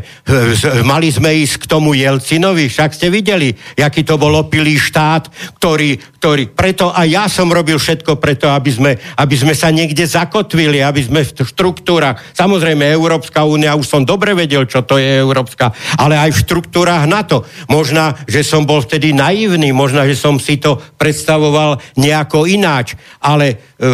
mali 0.84 1.08
sme 1.08 1.32
ísť 1.32 1.64
k 1.64 1.68
tomu 1.68 1.96
Jelcinovi, 1.96 2.68
však 2.68 2.92
ste 2.92 3.08
videli, 3.08 3.56
aký 3.80 4.04
to 4.04 4.20
bol 4.20 4.36
opilý 4.36 4.76
štát, 4.76 5.32
ktorý, 5.56 5.96
ktorý, 6.20 6.52
preto 6.52 6.92
a 6.92 7.08
ja 7.08 7.24
som 7.24 7.48
robil 7.48 7.80
všetko 7.80 8.20
preto, 8.20 8.52
aby 8.52 8.68
sme, 8.68 8.92
aby 9.16 9.32
sme 9.32 9.56
sa 9.56 9.72
niekde 9.72 10.04
zakotvili, 10.04 10.84
aby 10.84 11.00
sme 11.00 11.24
v 11.24 11.48
štruktúrach, 11.48 12.20
samozrejme 12.36 12.84
Európska 12.84 13.48
únia, 13.48 13.57
už 13.64 13.86
som 13.88 14.02
dobre 14.04 14.36
vedel, 14.36 14.68
čo 14.68 14.84
to 14.84 15.00
je 15.00 15.24
Európska, 15.24 15.72
ale 15.96 16.20
aj 16.20 16.30
v 16.36 16.42
štruktúrach 16.44 17.08
NATO. 17.08 17.42
Možná, 17.66 18.14
že 18.28 18.44
som 18.44 18.68
bol 18.68 18.84
vtedy 18.84 19.16
naivný, 19.16 19.72
možná, 19.72 20.04
že 20.04 20.14
som 20.14 20.36
si 20.36 20.60
to 20.60 20.78
predstavoval 21.00 21.80
nejako 21.96 22.44
ináč, 22.44 22.94
ale 23.24 23.74
e, 23.78 23.86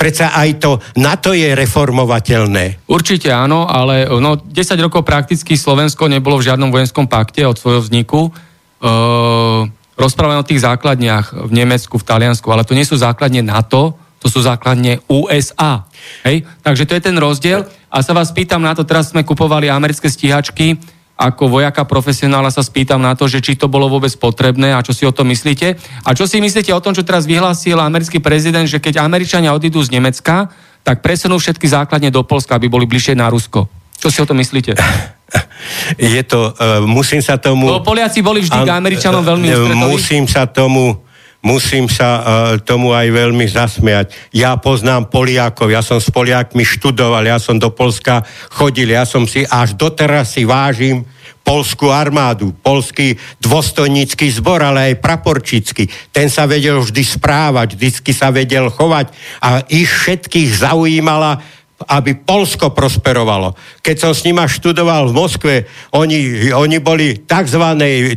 predsa 0.00 0.32
aj 0.32 0.50
to 0.62 0.70
NATO 0.96 1.36
je 1.36 1.52
reform 1.52 1.90
reformovateľné. 1.90 2.86
Určite 2.86 3.34
áno, 3.34 3.66
ale 3.66 4.06
no, 4.06 4.38
10 4.38 4.86
rokov 4.86 5.02
prakticky 5.02 5.58
Slovensko 5.58 6.06
nebolo 6.06 6.38
v 6.38 6.46
žiadnom 6.46 6.70
vojenskom 6.70 7.10
pakte 7.10 7.42
od 7.42 7.58
svojho 7.58 7.82
vzniku. 7.82 8.30
Uh, 8.80 9.68
rozprávame 9.98 10.40
o 10.40 10.46
tých 10.46 10.62
základniach 10.64 11.34
v 11.34 11.52
Nemecku, 11.52 11.98
v 11.98 12.06
Taliansku, 12.06 12.46
ale 12.48 12.64
to 12.64 12.78
nie 12.78 12.86
sú 12.86 12.96
základne 12.96 13.44
NATO, 13.44 13.98
to 14.20 14.28
sú 14.28 14.44
základne 14.44 15.00
USA. 15.08 15.88
Hej? 16.28 16.44
Takže 16.60 16.84
to 16.84 16.92
je 16.94 17.02
ten 17.02 17.16
rozdiel. 17.16 17.64
A 17.88 18.04
sa 18.04 18.12
vás 18.12 18.30
pýtam 18.30 18.60
na 18.60 18.76
to, 18.76 18.84
teraz 18.84 19.10
sme 19.10 19.24
kupovali 19.24 19.72
americké 19.72 20.06
stíhačky, 20.06 20.76
ako 21.20 21.60
vojaka 21.60 21.84
profesionála 21.84 22.48
sa 22.48 22.64
spýtam 22.64 22.96
na 22.96 23.12
to, 23.12 23.28
že 23.28 23.44
či 23.44 23.52
to 23.52 23.68
bolo 23.68 23.92
vôbec 23.92 24.08
potrebné 24.16 24.72
a 24.72 24.80
čo 24.80 24.96
si 24.96 25.04
o 25.04 25.12
tom 25.12 25.28
myslíte. 25.28 25.76
A 26.04 26.16
čo 26.16 26.24
si 26.24 26.40
myslíte 26.40 26.72
o 26.72 26.80
tom, 26.80 26.96
čo 26.96 27.04
teraz 27.04 27.28
vyhlásil 27.28 27.76
americký 27.76 28.24
prezident, 28.24 28.64
že 28.64 28.80
keď 28.80 29.04
Američania 29.04 29.52
odídu 29.52 29.84
z 29.84 29.92
Nemecka, 29.92 30.48
tak 30.80 31.04
presunú 31.04 31.36
všetky 31.36 31.68
základne 31.68 32.08
do 32.08 32.24
Polska, 32.24 32.56
aby 32.56 32.72
boli 32.72 32.88
bližšie 32.88 33.12
na 33.12 33.28
Rusko. 33.28 33.68
Čo 34.00 34.08
si 34.08 34.18
o 34.24 34.28
tom 34.28 34.40
myslíte? 34.40 34.72
Je 36.00 36.22
to, 36.24 36.56
uh, 36.56 36.80
musím 36.88 37.20
sa 37.20 37.36
tomu... 37.36 37.68
No, 37.68 37.84
Poliaci 37.84 38.24
boli 38.24 38.40
vždy 38.40 38.64
k 38.64 38.70
Američanom 38.72 39.20
veľmi 39.20 39.52
uh, 39.52 39.76
Musím 39.92 40.24
sa 40.24 40.48
tomu 40.48 41.04
musím 41.40 41.88
sa 41.88 42.10
uh, 42.20 42.24
tomu 42.60 42.92
aj 42.92 43.08
veľmi 43.08 43.48
zasmiať. 43.48 44.12
Ja 44.36 44.60
poznám 44.60 45.08
Poliakov, 45.08 45.72
ja 45.72 45.80
som 45.80 45.96
s 45.96 46.12
Poliakmi 46.12 46.64
študoval, 46.64 47.24
ja 47.24 47.40
som 47.40 47.56
do 47.56 47.72
Polska 47.72 48.24
chodil, 48.52 48.92
ja 48.92 49.08
som 49.08 49.24
si 49.24 49.44
až 49.48 49.76
doteraz 49.76 50.36
si 50.36 50.44
vážim 50.44 51.08
polskú 51.40 51.88
armádu, 51.88 52.52
polský 52.60 53.16
dôstojnícky 53.40 54.28
zbor, 54.28 54.60
ale 54.60 54.92
aj 54.92 55.02
praporčický. 55.02 55.88
Ten 56.12 56.28
sa 56.28 56.44
vedel 56.44 56.78
vždy 56.78 57.02
správať, 57.02 57.74
vždy 57.74 58.12
sa 58.12 58.28
vedel 58.28 58.68
chovať 58.68 59.10
a 59.40 59.64
ich 59.72 59.88
všetkých 59.88 60.60
zaujímala 60.60 61.40
aby 61.88 62.12
Polsko 62.20 62.76
prosperovalo. 62.76 63.56
Keď 63.80 63.96
som 63.96 64.12
s 64.12 64.28
nima 64.28 64.44
študoval 64.44 65.08
v 65.08 65.16
Moskve, 65.16 65.54
oni, 65.96 66.52
oni 66.52 66.76
boli 66.76 67.24
tzv. 67.24 67.64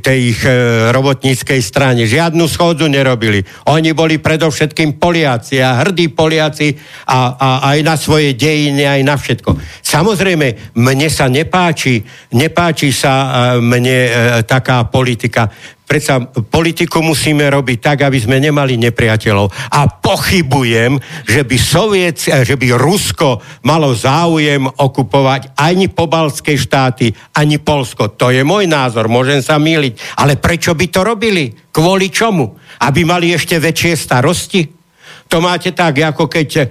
tej 0.03 0.19
ich 0.35 0.41
e, 0.43 0.51
robotníckej 0.91 1.63
strane. 1.63 2.03
Žiadnu 2.03 2.43
schodzu 2.43 2.91
nerobili. 2.91 3.39
Oni 3.71 3.95
boli 3.95 4.19
predovšetkým 4.19 4.99
Poliaci 4.99 5.63
a 5.63 5.79
hrdí 5.79 6.11
Poliaci 6.11 6.75
a, 7.07 7.19
a 7.39 7.49
aj 7.71 7.77
na 7.87 7.95
svoje 7.95 8.35
dejiny, 8.35 8.83
aj 8.83 9.01
na 9.07 9.15
všetko. 9.15 9.55
Samozrejme, 9.79 10.75
mne 10.75 11.07
sa 11.07 11.31
nepáči, 11.31 12.03
nepáči 12.35 12.91
sa 12.91 13.13
e, 13.13 13.27
mne 13.63 13.97
e, 14.07 14.11
taká 14.43 14.83
politika. 14.91 15.47
Predsa 15.83 16.23
politiku 16.47 17.03
musíme 17.03 17.43
robiť 17.51 17.77
tak, 17.83 17.97
aby 18.07 18.15
sme 18.15 18.39
nemali 18.39 18.79
nepriateľov. 18.79 19.51
A 19.75 19.85
pochybujem, 19.91 20.95
že 21.27 21.43
by, 21.43 21.57
Soviet, 21.59 22.23
eh, 22.25 22.47
že 22.47 22.55
by 22.55 22.79
Rusko 22.79 23.43
malo 23.67 23.91
záujem 23.91 24.63
okupovať 24.63 25.59
ani 25.59 25.91
pobalské 25.91 26.55
štáty, 26.55 27.11
ani 27.35 27.59
Polsko. 27.59 28.15
To 28.15 28.31
je 28.31 28.41
môj 28.47 28.65
názor, 28.65 29.11
môžem 29.11 29.43
sa 29.43 29.59
míliť. 29.59 30.23
Ale 30.23 30.39
prečo 30.39 30.71
by 30.71 30.85
to 30.87 31.03
robili? 31.03 31.51
Kvôli 31.73 32.07
čomu? 32.07 32.55
Aby 32.79 33.03
mali 33.03 33.35
ešte 33.35 33.59
väčšie 33.59 33.93
starosti? 33.99 34.83
To 35.27 35.41
máte 35.41 35.73
tak, 35.73 35.97
ako 35.99 36.29
keď 36.29 36.49
eh, 36.57 36.65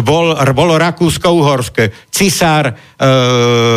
bol, 0.00 0.32
bolo 0.56 0.80
Rakúsko-Uhorské. 0.80 1.90
Cisár 2.14 2.70
e, 2.70 2.74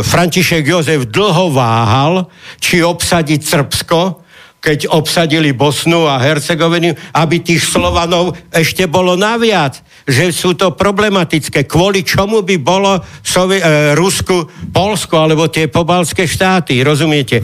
František 0.06 0.62
Jozef 0.62 1.10
dlho 1.10 1.50
váhal, 1.50 2.30
či 2.62 2.86
obsadiť 2.86 3.42
Srbsko, 3.42 4.27
keď 4.58 4.90
obsadili 4.90 5.54
Bosnu 5.54 6.10
a 6.10 6.18
Hercegovinu, 6.18 6.92
aby 7.14 7.40
tých 7.40 7.62
Slovanov 7.62 8.34
ešte 8.50 8.90
bolo 8.90 9.14
naviac. 9.14 9.80
Že 10.08 10.26
sú 10.34 10.50
to 10.58 10.74
problematické. 10.74 11.70
Kvôli 11.70 12.02
čomu 12.02 12.42
by 12.42 12.58
bolo 12.58 12.98
Sovi- 13.22 13.62
e, 13.62 13.94
Rusku, 13.94 14.48
Polsko 14.74 15.24
alebo 15.24 15.52
tie 15.52 15.70
pobalské 15.70 16.26
štáty, 16.26 16.80
rozumiete? 16.82 17.40
E, 17.40 17.44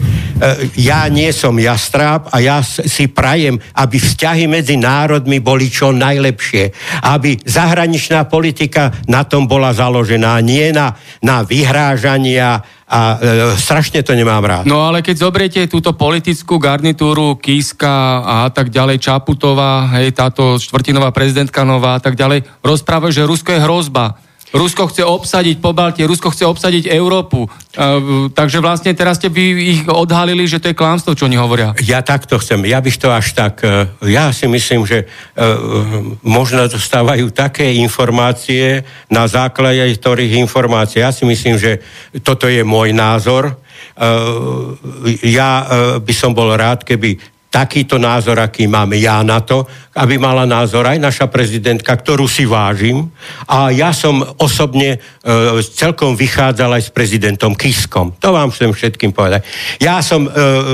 ja 0.80 1.06
nie 1.06 1.30
som 1.30 1.54
jastráb 1.54 2.32
a 2.34 2.40
ja 2.42 2.64
si 2.64 3.06
prajem, 3.06 3.60
aby 3.78 3.96
vzťahy 4.00 4.44
medzi 4.50 4.74
národmi 4.74 5.38
boli 5.38 5.70
čo 5.70 5.94
najlepšie. 5.94 6.72
Aby 7.04 7.38
zahraničná 7.46 8.26
politika 8.26 8.90
na 9.06 9.22
tom 9.22 9.46
bola 9.46 9.70
založená, 9.70 10.40
nie 10.42 10.74
na, 10.74 10.98
na 11.22 11.46
vyhrážania 11.46 12.64
a 12.84 13.16
e, 13.16 13.56
strašne 13.56 14.04
to 14.04 14.12
nemám 14.12 14.44
rád. 14.44 14.64
No 14.68 14.84
ale 14.84 15.00
keď 15.00 15.24
zobriete 15.24 15.60
túto 15.66 15.96
politickú 15.96 16.60
garnitúru 16.60 17.40
Kiska 17.40 18.20
a 18.20 18.38
tak 18.52 18.68
ďalej, 18.68 19.00
Čaputová, 19.00 19.88
hej, 19.96 20.12
táto 20.12 20.60
štvrtinová 20.60 21.08
prezidentka 21.08 21.64
nová 21.64 21.96
a 21.96 22.00
tak 22.00 22.14
ďalej, 22.14 22.44
rozprávajú, 22.60 23.12
že 23.12 23.28
Rusko 23.28 23.56
je 23.56 23.64
hrozba. 23.64 24.20
Rusko 24.54 24.86
chce 24.86 25.02
obsadiť 25.02 25.58
po 25.58 25.74
Baltie, 25.74 26.06
Rusko 26.06 26.30
chce 26.30 26.46
obsadiť 26.46 26.86
Európu. 26.86 27.50
Uh, 27.74 28.30
takže 28.30 28.62
vlastne 28.62 28.94
teraz 28.94 29.18
ste 29.18 29.26
by 29.26 29.42
ich 29.42 29.82
odhalili, 29.90 30.46
že 30.46 30.62
to 30.62 30.70
je 30.70 30.78
klamstvo, 30.78 31.18
čo 31.18 31.26
oni 31.26 31.34
hovoria. 31.34 31.74
Ja 31.82 32.06
takto 32.06 32.38
chcem. 32.38 32.62
Ja 32.62 32.78
bych 32.78 33.02
to 33.02 33.10
až 33.10 33.34
tak... 33.34 33.66
Uh, 33.66 33.90
ja 34.06 34.30
si 34.30 34.46
myslím, 34.46 34.86
že 34.86 35.10
uh, 35.10 36.14
možno 36.22 36.70
dostávajú 36.70 37.34
také 37.34 37.74
informácie, 37.82 38.86
na 39.10 39.26
základe 39.26 39.82
ktorých 39.98 40.38
informácií. 40.38 41.02
Ja 41.02 41.10
si 41.10 41.26
myslím, 41.26 41.58
že 41.58 41.82
toto 42.22 42.46
je 42.46 42.62
môj 42.62 42.94
názor. 42.94 43.58
Uh, 43.98 44.78
ja 45.26 45.66
uh, 45.66 45.66
by 45.98 46.14
som 46.14 46.30
bol 46.30 46.54
rád, 46.54 46.86
keby 46.86 47.33
takýto 47.54 48.02
názor, 48.02 48.42
aký 48.42 48.66
mám 48.66 48.90
ja 48.98 49.22
na 49.22 49.38
to, 49.38 49.62
aby 49.94 50.18
mala 50.18 50.42
názor 50.42 50.90
aj 50.90 50.98
naša 50.98 51.30
prezidentka, 51.30 51.94
ktorú 51.94 52.26
si 52.26 52.42
vážim. 52.42 53.14
A 53.46 53.70
ja 53.70 53.94
som 53.94 54.26
osobne 54.42 54.98
e, 54.98 55.62
celkom 55.62 56.18
vychádzal 56.18 56.74
aj 56.74 56.82
s 56.82 56.90
prezidentom 56.90 57.54
Kiskom. 57.54 58.18
To 58.18 58.34
vám 58.34 58.50
chcem 58.50 58.74
všetkým 58.74 59.14
povedať. 59.14 59.46
Ja 59.78 60.02
som 60.02 60.26
e, 60.26 60.30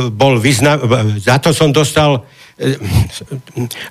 bol 0.09 0.41
vyzna... 0.41 0.81
Za 1.21 1.37
to 1.37 1.53
som 1.53 1.69
dostal 1.69 2.17
e, 2.17 2.40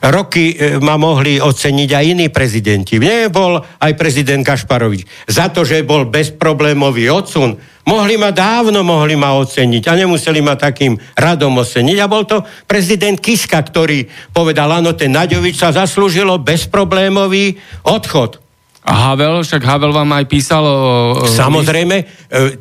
roky 0.06 0.54
e, 0.54 0.78
ma 0.78 0.96
mohli 0.96 1.42
oceniť 1.42 1.90
aj 1.90 2.06
iní 2.06 2.28
prezidenti. 2.30 3.02
Nie 3.02 3.28
bol 3.34 3.58
aj 3.62 3.92
prezident 3.98 4.46
Gašparovič. 4.46 5.26
Za 5.26 5.50
to, 5.50 5.66
že 5.66 5.82
bol 5.82 6.06
bezproblémový 6.06 7.10
odsun, 7.10 7.58
Mohli 7.90 8.22
ma 8.22 8.30
dávno, 8.30 8.86
mohli 8.86 9.18
ma 9.18 9.34
oceniť 9.34 9.90
a 9.90 9.98
nemuseli 9.98 10.46
ma 10.46 10.54
takým 10.54 10.94
radom 11.18 11.58
oceniť. 11.58 11.98
A 11.98 12.06
bol 12.06 12.22
to 12.22 12.46
prezident 12.70 13.18
Kiska, 13.18 13.58
ktorý 13.66 14.06
povedal, 14.30 14.70
áno, 14.78 14.94
ten 14.94 15.10
Naďovič 15.10 15.58
sa 15.58 15.74
zaslúžilo 15.74 16.38
bezproblémový 16.38 17.58
odchod. 17.82 18.38
A 18.86 18.94
Havel, 19.10 19.42
však 19.42 19.66
Havel 19.66 19.90
vám 19.90 20.12
aj 20.22 20.26
písal... 20.30 20.62
O, 20.62 20.78
o, 21.18 21.26
Samozrejme, 21.26 21.98
e, 22.00 22.06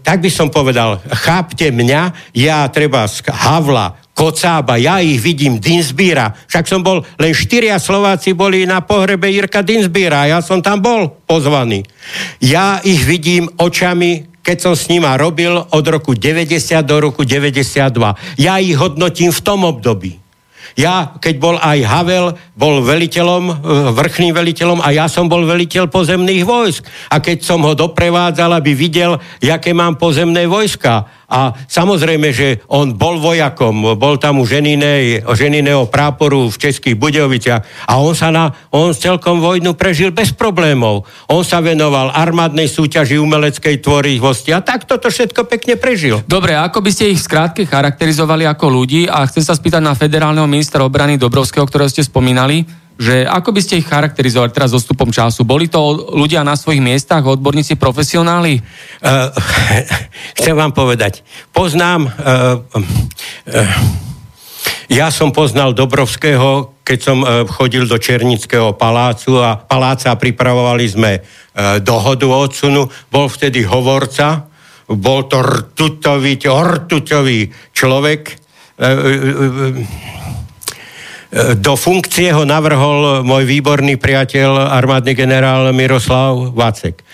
tak 0.01 0.25
by 0.25 0.31
som 0.33 0.49
povedal, 0.49 0.99
chápte 1.25 1.69
mňa, 1.77 2.33
ja 2.33 2.65
treba 2.73 3.05
z 3.05 3.29
Havla, 3.29 4.01
Kocába, 4.19 4.83
ja 4.83 4.99
ich 4.99 5.23
vidím, 5.23 5.63
Dinsbíra. 5.63 6.35
Však 6.51 6.67
som 6.67 6.83
bol, 6.83 7.07
len 7.23 7.31
štyria 7.31 7.79
Slováci 7.79 8.35
boli 8.35 8.67
na 8.67 8.83
pohrebe 8.83 9.31
Jirka 9.31 9.63
Dinsbíra 9.63 10.27
ja 10.27 10.43
som 10.43 10.59
tam 10.59 10.83
bol 10.83 11.07
pozvaný. 11.23 11.87
Ja 12.43 12.83
ich 12.83 13.07
vidím 13.07 13.47
očami 13.55 14.27
keď 14.49 14.65
som 14.65 14.73
s 14.73 14.89
nima 14.89 15.13
robil 15.21 15.53
od 15.53 15.85
roku 15.93 16.17
90 16.17 16.81
do 16.81 16.97
roku 17.05 17.21
92. 17.21 17.93
Ja 18.41 18.57
ich 18.57 18.81
hodnotím 18.81 19.29
v 19.29 19.45
tom 19.45 19.69
období. 19.69 20.17
Ja, 20.73 21.13
keď 21.21 21.35
bol 21.37 21.57
aj 21.61 21.85
Havel, 21.85 22.33
bol 22.57 22.81
veliteľom, 22.81 23.45
e, 23.51 23.55
vrchným 23.93 24.33
veliteľom 24.33 24.81
a 24.81 24.89
ja 24.95 25.11
som 25.11 25.27
bol 25.27 25.43
veliteľ 25.45 25.91
pozemných 25.93 26.49
vojsk. 26.49 26.87
A 27.13 27.21
keď 27.21 27.45
som 27.45 27.61
ho 27.67 27.77
doprevádzal, 27.77 28.57
aby 28.57 28.73
videl, 28.73 29.21
jaké 29.43 29.77
mám 29.77 30.01
pozemné 30.01 30.49
vojska, 30.49 31.11
a 31.29 31.53
samozrejme, 31.69 32.33
že 32.33 32.65
on 32.73 32.97
bol 32.97 33.21
vojakom, 33.21 34.01
bol 34.01 34.17
tam 34.17 34.41
u 34.41 34.49
ženinej, 34.49 35.29
ženiného 35.37 35.85
práporu 35.93 36.49
v 36.49 36.57
Českých 36.57 36.97
Budejoviciach 36.97 37.85
a 37.85 38.01
on 38.01 38.17
sa 38.17 38.33
na, 38.33 38.57
on 38.73 38.97
celkom 38.97 39.45
vojnu 39.45 39.77
prežil 39.77 40.09
bez 40.09 40.33
problémov. 40.33 41.05
On 41.29 41.45
sa 41.45 41.61
venoval 41.61 42.17
armádnej 42.17 42.65
súťaži 42.65 43.21
umeleckej 43.21 43.85
tvorivosti 43.85 44.57
a 44.57 44.65
tak 44.65 44.89
toto 44.89 45.13
všetko 45.13 45.45
pekne 45.45 45.77
prežil. 45.77 46.25
Dobre, 46.25 46.57
ako 46.57 46.81
by 46.81 46.91
ste 46.97 47.13
ich 47.13 47.21
skrátke 47.21 47.69
charakterizovali 47.69 48.49
ako 48.49 48.67
ľudí 48.73 49.05
a 49.05 49.29
chcem 49.29 49.45
sa 49.45 49.53
spýtať 49.53 49.85
na 49.85 49.93
federálneho 49.93 50.49
ministra 50.49 50.81
obrany 50.81 51.21
Dobrovského, 51.21 51.69
ktorého 51.69 51.93
ste 51.93 52.01
spomínali, 52.01 52.88
že 52.99 53.23
ako 53.23 53.55
by 53.55 53.61
ste 53.63 53.79
ich 53.79 53.87
charakterizovali 53.87 54.51
teraz 54.51 54.75
so 54.75 54.83
stupom 54.83 55.15
času? 55.15 55.47
Boli 55.47 55.71
to 55.71 55.79
ľudia 56.19 56.43
na 56.43 56.59
svojich 56.59 56.83
miestach, 56.83 57.23
odborníci, 57.23 57.79
profesionáli? 57.79 58.59
Uh, 58.99 59.31
chcem 60.43 60.59
vám 60.59 60.75
povedať, 60.75 61.23
poznám, 61.55 62.11
uh, 62.11 62.59
uh, 62.59 63.99
ja 64.91 65.15
som 65.15 65.31
poznal 65.31 65.79
Dobrovského, 65.79 66.75
keď 66.83 66.99
som 66.99 67.23
uh, 67.23 67.47
chodil 67.47 67.87
do 67.87 68.03
Černického 68.03 68.75
palácu 68.75 69.39
a 69.39 69.55
paláca 69.55 70.19
pripravovali 70.19 70.85
sme 70.91 71.13
uh, 71.23 71.79
dohodu 71.79 72.27
o 72.27 72.35
odsunu. 72.35 72.91
Bol 73.15 73.31
vtedy 73.31 73.63
hovorca, 73.63 74.51
bol 74.91 75.31
to 75.31 75.39
rtutový, 75.39 76.35
ortuťový 76.43 77.71
človek. 77.71 78.43
Uh, 78.75 78.83
uh, 78.83 79.77
uh, 79.79 80.17
do 81.61 81.77
funkcie 81.77 82.33
ho 82.33 82.49
navrhol 82.49 83.21
môj 83.21 83.45
výborný 83.45 84.01
priateľ, 84.01 84.73
armádny 84.81 85.13
generál 85.13 85.69
Miroslav 85.77 86.57
Vacek. 86.57 87.01
E, 87.01 87.05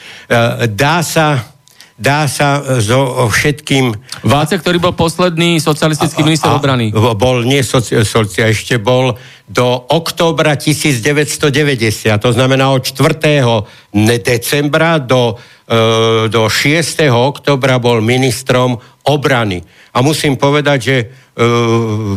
dá 0.71 1.03
sa 1.03 1.54
dá 1.95 2.27
sa 2.27 2.81
so 2.83 3.31
všetkým... 3.31 3.95
Vácek, 4.27 4.61
ktorý 4.61 4.83
bol 4.83 4.95
posledný 4.99 5.63
socialistický 5.63 6.27
minister 6.27 6.51
obrany. 6.51 6.91
Bol 6.95 7.47
nie 7.47 7.63
soci, 7.63 8.03
soci, 8.03 8.43
ešte 8.43 8.83
bol 8.83 9.15
do 9.47 9.67
októbra 9.93 10.57
1990, 10.57 12.11
to 12.19 12.31
znamená 12.33 12.73
od 12.73 12.83
4. 12.83 13.95
decembra 14.19 14.97
do, 14.99 15.37
e, 15.69 16.27
do 16.33 16.49
6. 16.49 17.05
oktobra 17.13 17.77
bol 17.79 18.01
ministrom 18.01 18.81
obrany. 19.05 19.63
A 19.95 20.03
musím 20.03 20.35
povedať, 20.35 20.79
že 20.81 20.97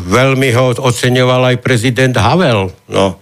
veľmi 0.07 0.49
ho 0.53 0.77
oceňoval 0.77 1.53
aj 1.53 1.57
prezident 1.65 2.13
Havel. 2.13 2.69
No. 2.85 3.17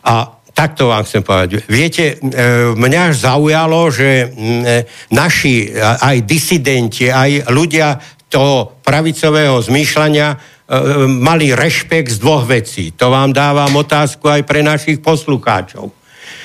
A 0.00 0.14
takto 0.54 0.90
vám 0.90 1.06
chcem 1.06 1.22
povedať. 1.24 1.64
Viete, 1.66 2.16
uh, 2.16 2.74
mňa 2.76 3.04
zaujalo, 3.16 3.90
že 3.90 4.26
uh, 4.26 4.30
naši 5.10 5.72
aj 5.78 6.26
disidenti, 6.26 7.10
aj 7.10 7.50
ľudia 7.50 7.98
toho 8.30 8.78
pravicového 8.86 9.58
zmýšľania 9.58 10.38
mali 11.18 11.50
rešpekt 11.50 12.14
z 12.14 12.22
dvoch 12.22 12.46
vecí. 12.46 12.94
To 12.94 13.10
vám 13.10 13.34
dávam 13.34 13.74
otázku 13.74 14.30
aj 14.30 14.46
pre 14.46 14.62
našich 14.62 15.02
poslucháčov. 15.02 15.90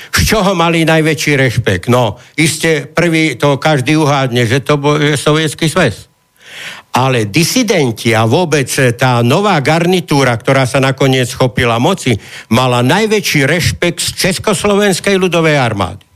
Z 0.09 0.19
čoho 0.25 0.57
mali 0.57 0.81
najväčší 0.81 1.37
rešpekt? 1.37 1.85
No, 1.93 2.17
iste 2.33 2.89
prvý 2.89 3.37
to 3.37 3.61
každý 3.61 4.01
uhádne, 4.01 4.49
že 4.49 4.65
to 4.65 4.81
bol 4.81 4.97
sovietský 5.13 5.69
sves 5.69 6.09
ale 6.95 7.27
disidenti 7.27 8.15
a 8.15 8.23
vôbec 8.23 8.71
tá 8.95 9.19
nová 9.19 9.59
garnitúra, 9.59 10.31
ktorá 10.39 10.63
sa 10.63 10.79
nakoniec 10.79 11.27
chopila 11.35 11.75
moci, 11.75 12.15
mala 12.47 12.79
najväčší 12.79 13.43
rešpekt 13.43 13.99
z 13.99 14.09
Československej 14.15 15.19
ľudovej 15.19 15.59
armády. 15.59 16.07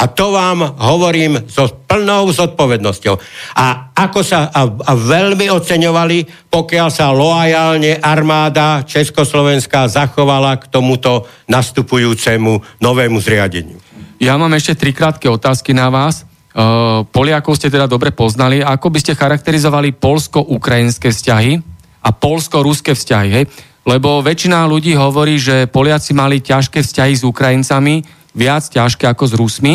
A 0.00 0.08
to 0.08 0.32
vám 0.32 0.80
hovorím 0.80 1.44
so 1.44 1.68
plnou 1.84 2.32
zodpovednosťou. 2.32 3.14
A 3.56 3.92
ako 3.92 4.20
sa 4.24 4.48
a, 4.48 4.64
a 4.64 4.92
veľmi 4.96 5.52
oceňovali, 5.52 6.48
pokiaľ 6.48 6.88
sa 6.88 7.12
loajálne 7.12 8.00
armáda 8.00 8.80
Československá 8.86 9.88
zachovala 9.92 10.56
k 10.56 10.72
tomuto 10.72 11.28
nastupujúcemu 11.52 12.80
novému 12.80 13.18
zriadeniu. 13.20 13.76
Ja 14.20 14.40
mám 14.40 14.52
ešte 14.56 14.76
tri 14.76 14.96
krátke 14.96 15.28
otázky 15.28 15.76
na 15.76 15.92
vás. 15.92 16.28
Uh, 16.50 17.06
Poliakov 17.14 17.54
ste 17.54 17.70
teda 17.70 17.86
dobre 17.86 18.10
poznali. 18.10 18.58
Ako 18.58 18.90
by 18.90 18.98
ste 18.98 19.14
charakterizovali 19.14 19.94
polsko-ukrajinské 19.94 21.14
vzťahy 21.14 21.62
a 22.02 22.10
polsko-ruské 22.10 22.98
vzťahy? 22.98 23.28
Hej? 23.30 23.44
Lebo 23.86 24.18
väčšina 24.18 24.66
ľudí 24.66 24.98
hovorí, 24.98 25.38
že 25.38 25.70
Poliaci 25.70 26.10
mali 26.10 26.42
ťažké 26.42 26.82
vzťahy 26.82 27.14
s 27.14 27.22
Ukrajincami, 27.22 28.02
viac 28.34 28.66
ťažké 28.66 29.06
ako 29.06 29.24
s 29.30 29.34
Rusmi. 29.38 29.74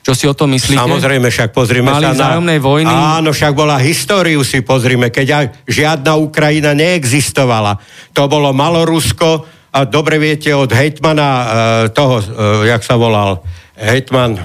Čo 0.00 0.16
si 0.16 0.24
o 0.24 0.32
tom 0.32 0.54
myslíte? 0.56 0.80
Samozrejme, 0.80 1.28
však 1.28 1.52
pozrime 1.52 1.92
Mali 1.92 2.16
sa 2.16 2.40
na... 2.40 2.56
vojny. 2.56 2.88
Áno, 2.88 3.36
však 3.36 3.52
bola 3.52 3.76
históriu 3.76 4.40
si 4.40 4.64
pozrime, 4.64 5.12
keď 5.12 5.52
žiadna 5.68 6.16
Ukrajina 6.16 6.72
neexistovala. 6.72 7.76
To 8.16 8.24
bolo 8.24 8.54
Malorusko 8.56 9.44
a 9.74 9.84
dobre 9.84 10.16
viete 10.16 10.54
od 10.56 10.72
hejtmana 10.72 11.28
uh, 11.28 11.46
toho, 11.92 12.22
uh, 12.22 12.24
jak 12.64 12.80
sa 12.80 12.94
volal, 12.96 13.42
hejtman... 13.76 14.38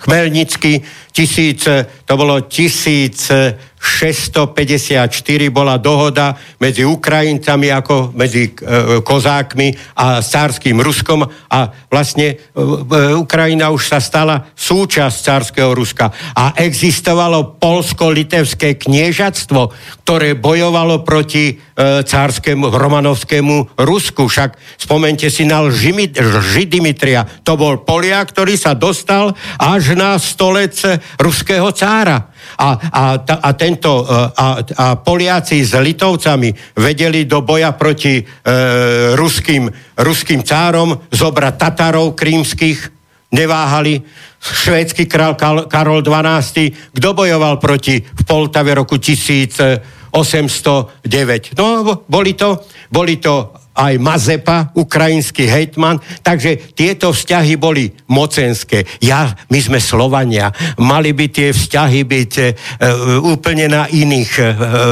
Chmelnický, 0.00 0.82
tisíc, 1.20 1.68
to 2.08 2.16
bolo 2.16 2.48
1654, 2.48 3.52
bola 5.52 5.76
dohoda 5.76 6.32
medzi 6.56 6.80
Ukrajincami 6.80 7.68
ako 7.68 8.16
medzi 8.16 8.56
e, 8.56 9.04
kozákmi 9.04 9.68
a 10.00 10.24
cárským 10.24 10.80
Ruskom 10.80 11.28
a 11.28 11.60
vlastne 11.92 12.32
e, 12.32 12.36
e, 12.56 13.20
Ukrajina 13.20 13.68
už 13.68 13.92
sa 13.92 14.00
stala 14.00 14.48
súčasť 14.56 15.16
cárskeho 15.20 15.76
Ruska 15.76 16.08
a 16.32 16.56
existovalo 16.56 17.60
polsko-litevské 17.60 18.80
kniežatstvo, 18.80 19.76
ktoré 20.08 20.32
bojovalo 20.40 21.04
proti 21.04 21.60
cárskému 21.80 22.76
romanovskému 22.76 23.80
Rusku. 23.80 24.28
Však 24.28 24.52
spomente 24.76 25.32
si 25.32 25.48
na 25.48 25.64
lži, 25.64 25.96
Dimitria. 26.68 27.24
To 27.48 27.56
bol 27.56 27.80
Poliak, 27.82 28.36
ktorý 28.36 28.52
sa 28.52 28.76
dostal 28.76 29.32
až 29.56 29.96
na 29.96 30.20
stolec 30.20 30.76
ruského 31.18 31.72
cára. 31.72 32.30
A, 32.58 32.68
a, 32.92 33.02
a, 33.18 33.50
tento, 33.56 34.04
e, 34.04 34.12
a, 34.36 34.46
a 34.60 34.86
Poliaci 35.00 35.64
s 35.64 35.74
Litovcami 35.74 36.54
vedeli 36.76 37.24
do 37.24 37.40
boja 37.40 37.72
proti 37.72 38.20
e, 38.20 38.24
ruským, 39.16 39.70
ruským 39.96 40.42
cárom 40.42 41.00
zobrať 41.10 41.54
Tatarov 41.56 42.14
krímskych, 42.14 42.90
neváhali. 43.32 44.02
Švédsky 44.40 45.04
král 45.04 45.36
Karol 45.68 46.00
XII, 46.00 46.72
kto 46.96 47.08
bojoval 47.12 47.60
proti 47.60 48.00
v 48.00 48.22
Poltave 48.24 48.72
roku 48.72 48.96
1809? 48.96 50.16
No, 51.60 51.84
boli 52.08 52.32
to, 52.32 52.64
boli 52.88 53.20
to 53.20 53.59
aj 53.80 53.96
Mazepa, 53.96 54.76
ukrajinský 54.76 55.48
hejtman, 55.48 55.96
takže 56.20 56.76
tieto 56.76 57.16
vzťahy 57.16 57.56
boli 57.56 57.88
mocenské. 58.12 58.84
Ja, 59.00 59.32
my 59.48 59.56
sme 59.56 59.80
Slovania, 59.80 60.52
mali 60.76 61.16
by 61.16 61.32
tie 61.32 61.56
vzťahy 61.56 62.04
byť 62.04 62.32
e, 62.36 62.44
úplne 63.24 63.72
na 63.72 63.88
iných, 63.88 64.32
e, 64.36 64.48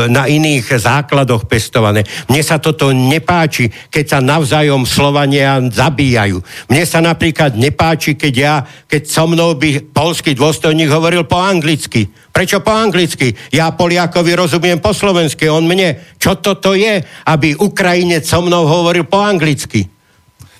na 0.09 0.25
iných 0.25 0.81
základoch 0.81 1.45
pestované. 1.45 2.09
Mne 2.33 2.41
sa 2.41 2.57
toto 2.57 2.89
nepáči, 2.97 3.69
keď 3.93 4.05
sa 4.09 4.19
navzájom 4.25 4.89
Slovania 4.89 5.61
zabíjajú. 5.61 6.41
Mne 6.73 6.85
sa 6.89 7.05
napríklad 7.05 7.61
nepáči, 7.61 8.17
keď 8.17 8.35
ja, 8.35 8.55
keď 8.89 9.03
so 9.05 9.29
mnou 9.29 9.53
by 9.61 9.93
polský 9.93 10.33
dôstojník 10.33 10.89
hovoril 10.89 11.29
po 11.29 11.37
anglicky. 11.37 12.09
Prečo 12.33 12.63
po 12.63 12.71
anglicky? 12.71 13.35
Ja 13.51 13.75
Poliakovi 13.75 14.39
rozumiem 14.39 14.79
po 14.79 14.95
slovensky, 14.95 15.51
on 15.51 15.67
mne. 15.67 15.99
Čo 16.23 16.39
toto 16.39 16.71
je, 16.79 17.03
aby 17.27 17.59
Ukrajinec 17.59 18.23
so 18.23 18.39
mnou 18.39 18.63
hovoril 18.63 18.78
po 19.07 19.19
anglicky? 19.23 19.89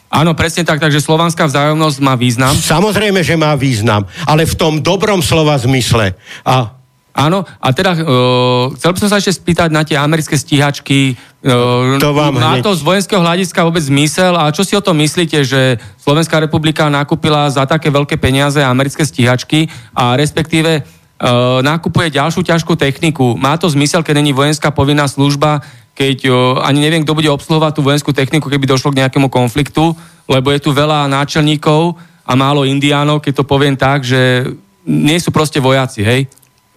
Áno, 0.09 0.33
presne 0.33 0.65
tak, 0.65 0.81
takže 0.81 1.05
slovanská 1.05 1.45
vzájomnosť 1.45 1.99
má 2.01 2.17
význam. 2.17 2.57
Samozrejme, 2.57 3.21
že 3.21 3.37
má 3.37 3.53
význam, 3.53 4.09
ale 4.25 4.49
v 4.49 4.57
tom 4.57 4.81
dobrom 4.81 5.21
slova 5.21 5.61
zmysle. 5.61 6.17
A 6.49 6.79
Áno, 7.19 7.43
a 7.59 7.75
teda 7.75 7.99
uh, 7.99 8.71
chcel 8.79 8.95
by 8.95 8.99
som 9.03 9.11
sa 9.11 9.19
ešte 9.19 9.43
spýtať 9.43 9.75
na 9.75 9.83
tie 9.83 9.99
americké 9.99 10.39
stíhačky. 10.39 11.19
Uh, 11.43 11.99
to 11.99 12.15
vám 12.15 12.39
má 12.39 12.55
hneď... 12.55 12.63
to 12.63 12.79
z 12.79 12.87
vojenského 12.87 13.19
hľadiska 13.19 13.67
vôbec 13.67 13.83
zmysel? 13.83 14.39
A 14.39 14.55
čo 14.55 14.63
si 14.63 14.79
o 14.79 14.85
tom 14.85 14.95
myslíte, 15.03 15.43
že 15.43 15.83
Slovenská 15.99 16.39
republika 16.39 16.87
nakúpila 16.87 17.51
za 17.51 17.67
také 17.67 17.91
veľké 17.91 18.23
peniaze 18.23 18.63
americké 18.63 19.03
stíhačky 19.03 19.67
a 19.99 20.15
respektíve 20.15 20.79
uh, 20.79 21.59
nákupuje 21.59 22.15
ďalšiu 22.15 22.47
ťažkú 22.47 22.79
techniku. 22.79 23.35
Má 23.35 23.59
to 23.59 23.67
zmysel, 23.67 24.07
keď 24.07 24.23
není 24.23 24.31
vojenská 24.31 24.71
povinná 24.71 25.11
služba, 25.11 25.67
keď 25.99 26.31
ani 26.63 26.79
neviem, 26.79 27.03
kto 27.03 27.19
bude 27.19 27.27
obsluhovať 27.27 27.75
tú 27.75 27.83
vojenskú 27.83 28.15
techniku, 28.15 28.47
keby 28.47 28.71
došlo 28.71 28.95
k 28.95 29.03
nejakému 29.03 29.27
konfliktu, 29.27 29.99
lebo 30.31 30.55
je 30.55 30.63
tu 30.63 30.71
veľa 30.71 31.11
náčelníkov 31.11 31.99
a 32.23 32.33
málo 32.39 32.63
indiánov, 32.63 33.19
keď 33.19 33.43
to 33.43 33.45
poviem 33.49 33.75
tak, 33.75 34.07
že 34.07 34.47
nie 34.87 35.19
sú 35.19 35.35
proste 35.35 35.59
vojaci, 35.59 36.07
hej? 36.07 36.21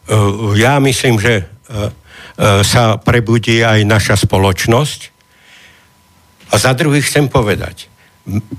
Uh, 0.09 0.57
ja 0.57 0.81
myslím, 0.81 1.21
že 1.21 1.45
uh, 1.45 1.93
sa 2.65 2.97
prebudí 2.97 3.61
aj 3.61 3.85
naša 3.85 4.15
spoločnosť. 4.25 5.13
A 6.51 6.57
za 6.57 6.73
druhý 6.73 7.05
chcem 7.05 7.29
povedať, 7.29 7.93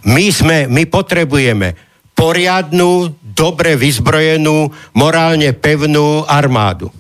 my, 0.06 0.26
sme, 0.30 0.70
my 0.70 0.86
potrebujeme 0.86 1.74
poriadnu, 2.14 3.18
dobre 3.34 3.74
vyzbrojenú, 3.74 4.70
morálne 4.94 5.50
pevnú 5.58 6.22
armádu. 6.22 6.94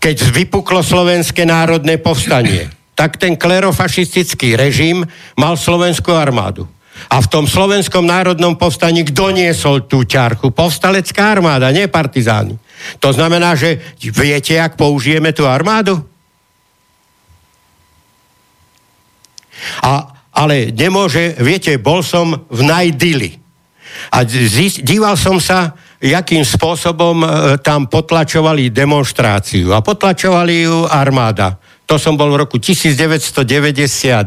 Keď 0.00 0.16
vypuklo 0.32 0.82
Slovenské 0.82 1.46
národné 1.46 2.00
povstanie, 2.00 2.79
tak 3.00 3.16
ten 3.16 3.32
klerofašistický 3.32 4.60
režim 4.60 5.08
mal 5.40 5.56
slovenskú 5.56 6.12
armádu. 6.12 6.68
A 7.08 7.24
v 7.24 7.30
tom 7.32 7.48
slovenskom 7.48 8.04
národnom 8.04 8.60
povstaní 8.60 9.08
kto 9.08 9.32
niesol 9.32 9.88
tú 9.88 10.04
ťarchu? 10.04 10.52
Povstalecká 10.52 11.32
armáda, 11.32 11.72
nie 11.72 11.88
partizáni. 11.88 12.60
To 13.00 13.08
znamená, 13.08 13.56
že 13.56 13.80
viete, 13.96 14.60
ak 14.60 14.76
použijeme 14.76 15.32
tú 15.32 15.48
armádu? 15.48 15.96
A, 19.80 20.12
ale 20.36 20.68
nemôže, 20.68 21.40
viete, 21.40 21.80
bol 21.80 22.04
som 22.04 22.44
v 22.52 22.60
Najdili. 22.68 23.40
A 24.12 24.28
zist, 24.28 24.84
díval 24.84 25.16
som 25.16 25.40
sa, 25.40 25.72
jakým 26.00 26.44
spôsobom 26.44 27.24
e, 27.24 27.28
tam 27.60 27.88
potlačovali 27.88 28.72
demonstráciu. 28.72 29.72
A 29.72 29.84
potlačovali 29.84 30.68
ju 30.68 30.84
armáda. 30.88 31.59
To 31.90 31.98
som 31.98 32.14
bol 32.14 32.30
v 32.30 32.46
roku 32.46 32.62
1991, 32.62 34.22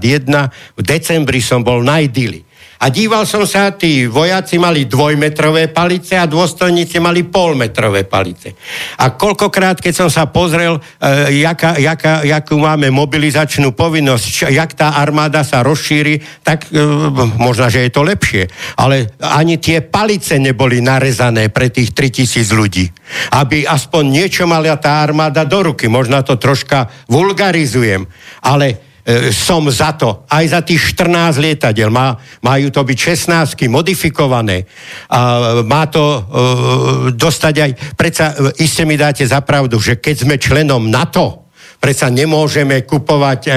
v 0.76 0.81
decembri 0.84 1.40
som 1.40 1.64
bol 1.64 1.80
na 1.80 2.03
Idili. 2.03 2.44
A 2.82 2.90
díval 2.90 3.30
som 3.30 3.45
sa, 3.45 3.70
tí 3.76 4.10
vojaci 4.10 4.58
mali 4.58 4.90
dvojmetrové 4.90 5.70
palice 5.70 6.18
a 6.18 6.26
dôstojníci 6.26 6.98
mali 6.98 7.22
polmetrové 7.28 8.04
palice. 8.10 8.58
A 9.00 9.14
koľkokrát, 9.14 9.78
keď 9.78 9.94
som 9.94 10.10
sa 10.10 10.28
pozrel, 10.28 10.82
e, 11.00 11.41
jaka, 11.45 11.78
jaka, 11.78 12.26
jakú 12.26 12.58
máme 12.58 12.90
mobilizačnú 12.90 13.78
povinnosť, 13.78 14.26
čo, 14.26 14.45
jak 14.50 14.74
tá 14.74 14.98
armáda 15.00 15.45
sa 15.45 15.62
rozšíri, 15.62 16.44
tak 16.44 16.68
e, 16.70 16.82
možno, 17.38 17.70
že 17.70 17.86
je 17.88 17.91
to 17.94 18.02
lepšie. 18.02 18.50
Ale 18.80 19.14
ani 19.22 19.62
tie 19.62 19.86
palice 19.86 20.41
neboli 20.41 20.82
narezané 20.82 21.54
pre 21.54 21.70
tých 21.70 21.94
3000 21.94 22.52
ľudí. 22.58 22.86
Aby 23.38 23.70
aspoň 23.70 24.04
niečo 24.10 24.44
mala 24.50 24.76
tá 24.80 25.06
armáda 25.06 25.45
do 25.45 25.72
ruky. 25.72 25.86
Možno 25.91 26.20
to 26.26 26.40
troška 26.40 26.90
vulgarizujem. 27.08 28.08
Ale 28.44 28.93
som 29.35 29.67
za 29.67 29.91
to, 29.99 30.23
aj 30.31 30.45
za 30.47 30.61
tých 30.63 30.95
14 30.95 31.35
lietadiel. 31.35 31.91
Má, 31.91 32.15
majú 32.39 32.71
to 32.71 32.88
byť 32.88 32.97
16 33.59 33.67
modifikované. 33.67 34.63
A 35.11 35.19
má 35.67 35.84
to 35.91 36.03
uh, 36.03 36.21
dostať 37.11 37.55
aj... 37.59 37.71
Predsa 37.99 38.25
uh, 38.31 38.63
iste 38.63 38.88
mi 38.88 38.95
dáte 38.95 39.27
za 39.27 39.43
pravdu, 39.43 39.75
že 39.84 39.99
keď 39.99 40.15
sme 40.23 40.35
členom 40.39 40.88
NATO, 40.88 41.51
predsa 41.84 42.07
nemôžeme 42.07 42.88
kupovať 42.88 43.41
uh, 43.43 43.55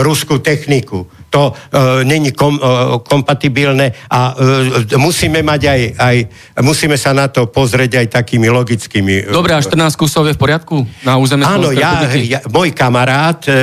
ruskú 0.00 0.40
techniku 0.40 1.17
to 1.28 1.52
uh, 1.52 2.02
není 2.04 2.32
kom, 2.32 2.56
uh, 2.56 2.98
kompatibilné 3.04 3.92
a 4.08 4.32
uh, 4.32 4.96
musíme 4.96 5.44
mať 5.44 5.60
aj, 5.68 5.80
aj, 5.96 6.16
musíme 6.64 6.96
sa 6.96 7.12
na 7.12 7.28
to 7.28 7.48
pozrieť 7.48 8.00
aj 8.00 8.06
takými 8.20 8.48
logickými... 8.48 9.28
Dobre, 9.28 9.52
a 9.52 9.60
14 9.60 9.92
kusov 9.94 10.24
je 10.28 10.34
v 10.34 10.40
poriadku 10.40 10.76
na 11.04 11.20
území 11.20 11.44
Áno, 11.44 11.70
ja, 11.72 12.08
ja, 12.16 12.40
môj 12.48 12.72
kamarát 12.72 13.44
uh, 13.44 13.54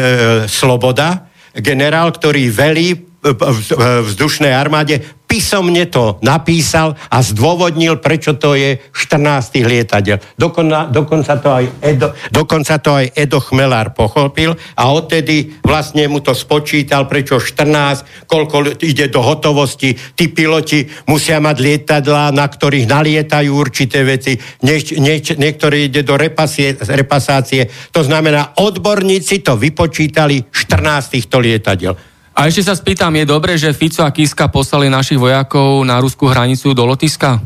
Sloboda, 0.46 1.26
generál, 1.58 2.14
ktorý 2.14 2.54
velí 2.54 3.16
v 3.26 3.82
vzdušnej 4.06 4.54
armáde, 4.54 5.02
písomne 5.36 5.92
to 5.92 6.16
napísal 6.24 6.96
a 7.12 7.20
zdôvodnil, 7.20 8.00
prečo 8.00 8.40
to 8.40 8.56
je 8.56 8.80
14 8.96 9.68
lietadiel. 9.68 10.24
Dokona, 10.40 10.88
dokonca, 10.88 11.36
to 11.44 11.52
aj 11.52 11.66
Edo, 11.84 12.16
dokonca 12.32 12.80
to 12.80 12.96
aj 12.96 13.12
Edo 13.12 13.44
Chmelár 13.44 13.92
pochopil 13.92 14.56
a 14.80 14.96
odtedy 14.96 15.60
vlastne 15.60 16.08
mu 16.08 16.24
to 16.24 16.32
spočítal, 16.32 17.12
prečo 17.12 17.36
14, 17.44 18.32
koľko 18.32 18.80
ide 18.80 19.12
do 19.12 19.20
hotovosti. 19.20 19.92
Tí 20.16 20.32
piloti 20.32 20.88
musia 21.12 21.44
mať 21.44 21.58
lietadlá, 21.60 22.32
na 22.32 22.48
ktorých 22.48 22.88
nalietajú 22.88 23.52
určité 23.52 24.08
veci, 24.08 24.40
nie, 24.64 24.80
nie, 25.04 25.20
niektoré 25.20 25.92
ide 25.92 26.08
do 26.08 26.16
repasie, 26.16 26.80
repasácie. 26.80 27.68
To 27.92 28.08
znamená, 28.08 28.56
odborníci 28.56 29.44
to 29.44 29.60
vypočítali 29.60 30.48
14 30.48 31.12
týchto 31.12 31.44
lietadiel. 31.44 32.15
A 32.36 32.52
ešte 32.52 32.68
sa 32.68 32.76
spýtam, 32.76 33.16
je 33.16 33.26
dobré, 33.26 33.56
že 33.56 33.72
Fico 33.72 34.04
a 34.04 34.12
Kiska 34.12 34.52
poslali 34.52 34.92
našich 34.92 35.16
vojakov 35.16 35.80
na 35.88 36.04
ruskú 36.04 36.28
hranicu 36.28 36.76
do 36.76 36.84
Lotiska? 36.84 37.40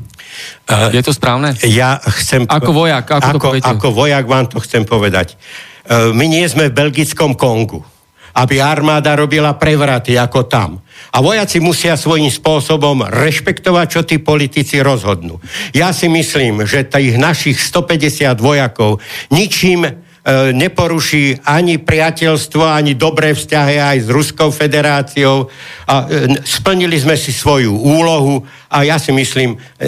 Uh, 0.65 0.89
je 0.89 1.05
to 1.05 1.13
správne? 1.13 1.53
Ja 1.69 2.01
chcem... 2.01 2.49
Ako 2.49 2.73
vojak, 2.73 3.05
ako, 3.05 3.21
ako 3.21 3.37
to 3.37 3.39
poviete? 3.53 3.69
Ako 3.69 3.87
vojak 3.93 4.25
vám 4.25 4.49
to 4.49 4.57
chcem 4.65 4.89
povedať. 4.89 5.37
Uh, 5.85 6.09
my 6.17 6.25
nie 6.25 6.41
sme 6.49 6.73
v 6.73 6.77
belgickom 6.77 7.37
Kongu 7.37 7.85
aby 8.29 8.61
armáda 8.61 9.17
robila 9.17 9.57
prevraty 9.57 10.15
ako 10.15 10.45
tam. 10.47 10.79
A 11.11 11.19
vojaci 11.19 11.57
musia 11.59 11.97
svojím 11.97 12.29
spôsobom 12.29 13.03
rešpektovať, 13.09 13.85
čo 13.89 14.01
tí 14.05 14.21
politici 14.21 14.79
rozhodnú. 14.79 15.41
Ja 15.73 15.89
si 15.91 16.05
myslím, 16.07 16.63
že 16.63 16.85
tých 16.85 17.17
našich 17.17 17.57
150 17.57 18.37
vojakov 18.39 19.01
ničím 19.33 19.83
neporuší 20.51 21.39
ani 21.47 21.79
priateľstvo, 21.79 22.61
ani 22.61 22.93
dobré 22.93 23.31
vzťahy 23.31 23.79
aj 23.79 23.97
s 24.03 24.07
Ruskou 24.11 24.51
federáciou. 24.51 25.47
A 25.87 26.05
e, 26.05 26.37
splnili 26.43 26.99
sme 26.99 27.15
si 27.15 27.31
svoju 27.31 27.71
úlohu 27.71 28.43
a 28.67 28.83
ja 28.83 28.99
si 28.99 29.15
myslím, 29.15 29.55
e, 29.55 29.87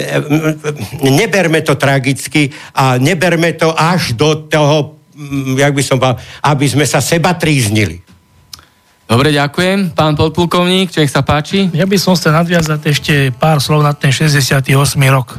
neberme 1.04 1.60
to 1.60 1.76
tragicky 1.76 2.48
a 2.72 2.96
neberme 2.96 3.52
to 3.54 3.70
až 3.76 4.16
do 4.16 4.48
toho, 4.48 4.98
jak 5.60 5.72
by 5.76 5.82
som 5.84 6.00
povedal, 6.00 6.18
aby 6.48 6.66
sme 6.66 6.88
sa 6.88 7.04
seba 7.04 7.36
tríznili. 7.36 8.00
Dobre, 9.04 9.28
ďakujem. 9.36 9.92
Pán 9.92 10.16
podplukovník, 10.16 10.88
čo 10.88 11.04
nech 11.04 11.12
sa 11.12 11.20
páči? 11.20 11.68
Ja 11.76 11.84
by 11.84 12.00
som 12.00 12.16
chcel 12.16 12.32
nadviazať 12.32 12.80
ešte 12.88 13.14
pár 13.36 13.60
slov 13.60 13.84
na 13.84 13.92
ten 13.92 14.08
68. 14.08 14.64
rok. 15.12 15.36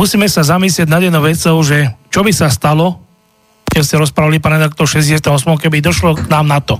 Musíme 0.00 0.24
sa 0.26 0.40
zamyslieť 0.40 0.88
nad 0.88 1.04
jednou 1.04 1.20
vecou, 1.20 1.60
že 1.60 1.92
čo 2.08 2.24
by 2.24 2.32
sa 2.32 2.48
stalo, 2.48 3.03
keď 3.74 3.82
ste 3.82 3.98
rozprávali, 3.98 4.38
pán 4.38 4.54
redaktor, 4.54 4.86
68. 4.86 5.26
keby 5.58 5.82
došlo 5.82 6.14
k 6.14 6.30
nám 6.30 6.46
na 6.46 6.62
to. 6.62 6.78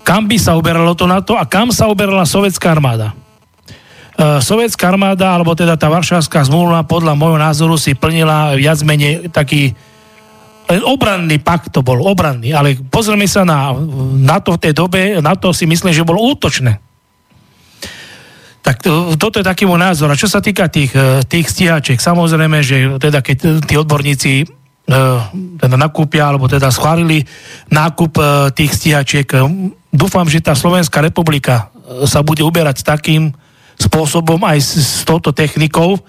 Kam 0.00 0.24
by 0.24 0.40
sa 0.40 0.56
uberalo 0.56 0.96
to 0.96 1.04
na 1.04 1.20
to 1.20 1.36
a 1.36 1.44
kam 1.44 1.68
sa 1.68 1.84
uberala 1.84 2.24
sovietská 2.24 2.72
armáda? 2.72 3.12
Uh, 4.16 4.40
sovietská 4.40 4.88
armáda, 4.88 5.36
alebo 5.36 5.52
teda 5.52 5.76
tá 5.76 5.92
varšavská 5.92 6.48
zmluva, 6.48 6.88
podľa 6.88 7.12
môjho 7.12 7.36
názoru 7.36 7.76
si 7.76 7.92
plnila 7.92 8.56
viac 8.56 8.80
menej 8.80 9.28
taký 9.28 9.76
obranný 10.68 11.40
pakt 11.44 11.76
to 11.76 11.84
bol, 11.84 12.00
obranný, 12.08 12.56
ale 12.56 12.76
pozrieme 12.76 13.28
sa 13.28 13.44
na, 13.44 13.72
to 14.40 14.56
v 14.56 14.62
tej 14.64 14.72
dobe, 14.76 15.00
na 15.20 15.32
to 15.36 15.52
si 15.52 15.64
myslím, 15.64 15.92
že 15.96 16.04
bolo 16.04 16.20
útočné. 16.24 16.76
Tak 18.60 18.84
to, 18.84 19.16
toto 19.16 19.40
je 19.40 19.48
taký 19.48 19.64
môj 19.64 19.80
názor. 19.80 20.12
A 20.12 20.20
čo 20.20 20.28
sa 20.28 20.44
týka 20.44 20.68
tých, 20.68 20.92
e, 20.92 21.24
tých 21.24 21.48
stíhačiek, 21.48 21.96
samozrejme, 21.96 22.60
že 22.60 23.00
teda 23.00 23.24
keď 23.24 23.64
tí 23.64 23.80
odborníci 23.80 24.32
E, 24.44 24.67
teda 25.60 25.76
nakúpia, 25.76 26.32
alebo 26.32 26.48
teda 26.48 26.72
schválili 26.72 27.20
nákup 27.68 28.12
e, 28.16 28.22
tých 28.56 28.72
stíhačiek. 28.72 29.28
Dúfam, 29.92 30.24
že 30.24 30.40
tá 30.40 30.56
Slovenská 30.56 31.04
republika 31.04 31.68
e, 31.76 32.08
sa 32.08 32.24
bude 32.24 32.40
uberať 32.40 32.80
takým 32.88 33.36
spôsobom 33.76 34.40
aj 34.48 34.58
s, 34.64 34.70
s 34.80 35.04
touto 35.04 35.36
technikou, 35.36 36.00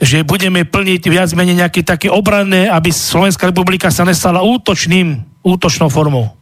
že 0.00 0.24
budeme 0.24 0.64
plniť 0.64 1.02
viac 1.12 1.28
menej 1.36 1.60
nejaké 1.60 1.84
také 1.84 2.08
obranné, 2.08 2.72
aby 2.72 2.88
Slovenská 2.88 3.52
republika 3.52 3.92
sa 3.92 4.08
nestala 4.08 4.40
útočným, 4.40 5.20
útočnou 5.44 5.92
formou. 5.92 6.32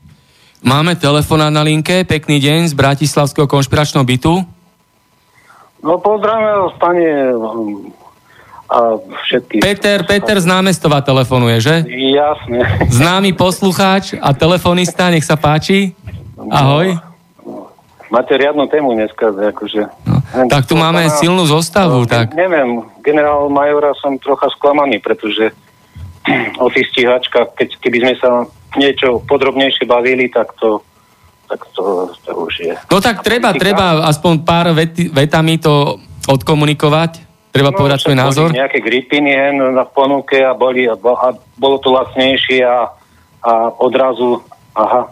Máme 0.64 0.94
telefona 0.96 1.50
na 1.50 1.60
linke, 1.60 2.06
pekný 2.06 2.40
deň 2.40 2.70
z 2.70 2.74
Bratislavského 2.78 3.50
konšpiračného 3.50 4.06
bytu. 4.06 4.32
No 5.84 6.00
pozdravím 6.00 6.70
vás, 6.70 6.74
pani 6.80 7.04
a 8.74 8.98
všetky... 8.98 9.62
Peter, 9.62 10.02
Peter 10.02 10.34
z 10.34 10.46
námestova 10.50 10.98
telefonuje, 10.98 11.62
že? 11.62 11.86
Jasne. 11.94 12.90
Známy 12.90 13.30
poslucháč 13.38 14.18
a 14.18 14.34
telefonista, 14.34 15.14
nech 15.14 15.22
sa 15.22 15.38
páči. 15.38 15.94
Ahoj. 16.50 16.98
Máte 18.10 18.34
riadnu 18.34 18.66
tému 18.66 18.98
dneska, 18.98 19.30
akože... 19.30 19.86
No, 20.06 20.46
tak 20.50 20.66
tu 20.66 20.74
máme 20.74 21.06
pána, 21.06 21.14
silnú 21.18 21.46
zostavu, 21.46 22.02
no, 22.02 22.10
tak... 22.10 22.34
Neviem, 22.34 22.82
generál 23.02 23.46
Majora 23.46 23.94
som 23.98 24.18
trocha 24.18 24.50
sklamaný, 24.58 24.98
pretože 24.98 25.54
o 26.58 26.66
tých 26.70 26.90
stíhačkách, 26.90 27.54
keď, 27.54 27.68
keby 27.78 27.98
sme 28.02 28.14
sa 28.18 28.30
niečo 28.74 29.22
podrobnejšie 29.22 29.86
bavili, 29.86 30.26
tak 30.26 30.50
to 30.58 30.82
tak 31.44 31.60
to, 31.76 32.08
to 32.24 32.32
už 32.34 32.54
je. 32.56 32.74
No 32.88 33.04
tak 33.04 33.20
treba, 33.20 33.52
treba 33.52 34.08
aspoň 34.08 34.48
pár 34.48 34.72
vety, 34.72 35.12
vetami 35.12 35.60
to 35.60 36.00
odkomunikovať. 36.24 37.20
Treba 37.54 37.70
no, 37.70 37.78
povedať 37.78 38.02
svoj 38.02 38.18
názor? 38.18 38.50
nejaké 38.50 38.82
gripiny 38.82 39.30
na 39.54 39.86
ponuke 39.86 40.42
a, 40.42 40.58
boli, 40.58 40.90
a, 40.90 40.98
bolo 41.54 41.78
to 41.78 41.94
lacnejšie 41.94 42.66
a, 42.66 42.90
a 43.46 43.52
odrazu, 43.78 44.42
aha, 44.74 45.06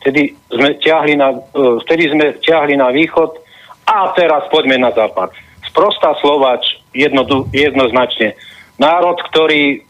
vtedy 0.00 0.32
sme 0.48 0.80
ťahli 0.80 1.12
na, 1.20 1.36
e, 1.36 1.84
vtedy 1.84 2.08
sme 2.08 2.40
ťahli 2.40 2.80
na 2.80 2.88
východ 2.88 3.36
a 3.84 4.16
teraz 4.16 4.48
poďme 4.48 4.80
na 4.80 4.96
západ. 4.96 5.36
Sprostá 5.68 6.16
Slovač 6.24 6.80
jedno, 6.96 7.28
jednoznačne. 7.52 8.32
Národ, 8.80 9.20
ktorý, 9.28 9.84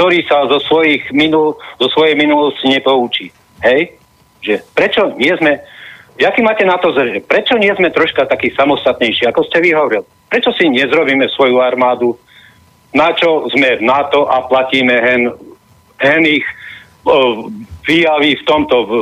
ktorý 0.00 0.24
sa 0.24 0.48
zo, 0.48 0.64
svojich 0.64 1.12
minul, 1.12 1.60
zo 1.76 1.92
svojej 1.92 2.16
minulosti 2.16 2.72
nepoučí. 2.72 3.28
Hej? 3.60 4.00
Že 4.40 4.54
prečo 4.72 5.12
nie 5.20 5.36
sme, 5.36 5.60
jaký 6.16 6.40
máte 6.40 6.64
na 6.64 6.80
to, 6.80 6.88
že 6.96 7.20
prečo 7.28 7.60
nie 7.60 7.68
sme 7.76 7.92
troška 7.92 8.24
takí 8.24 8.48
samostatnejší, 8.56 9.28
ako 9.28 9.44
ste 9.44 9.60
vyhovoril? 9.60 10.08
Prečo 10.28 10.52
si 10.52 10.68
nezrobíme 10.68 11.24
svoju 11.32 11.60
armádu, 11.60 12.12
na 12.92 13.12
čo 13.16 13.48
sme 13.52 13.80
v 13.80 13.82
NATO 13.84 14.28
a 14.28 14.44
platíme 14.44 14.96
hen, 15.00 15.32
hen 16.00 16.24
ich 16.24 16.44
výjavy 17.84 18.36
v 18.36 18.46
tomto 18.48 18.76
v 18.84 18.92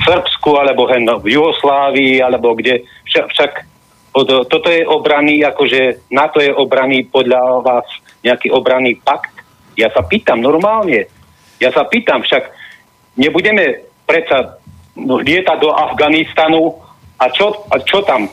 Srbsku, 0.00 0.56
alebo 0.56 0.88
hen 0.88 1.04
v 1.20 1.36
Jugoslávii, 1.36 2.24
alebo 2.24 2.56
kde. 2.56 2.84
Však, 3.04 3.24
však 3.36 3.50
toto 4.48 4.68
je 4.72 4.88
obraný, 4.88 5.44
akože 5.44 6.08
NATO 6.08 6.40
je 6.40 6.52
obraný 6.52 7.04
podľa 7.12 7.60
vás 7.60 7.86
nejaký 8.24 8.48
obranný 8.48 8.96
pakt? 9.04 9.32
Ja 9.76 9.92
sa 9.92 10.00
pýtam 10.04 10.40
normálne. 10.40 11.08
Ja 11.60 11.68
sa 11.72 11.84
pýtam, 11.84 12.24
však 12.24 12.48
nebudeme 13.20 13.84
predsa 14.08 14.56
lietať 14.96 15.58
do 15.60 15.70
Afganistanu 15.76 16.80
a 17.20 17.28
čo, 17.28 17.68
a 17.68 17.76
čo 17.84 18.00
tam? 18.04 18.28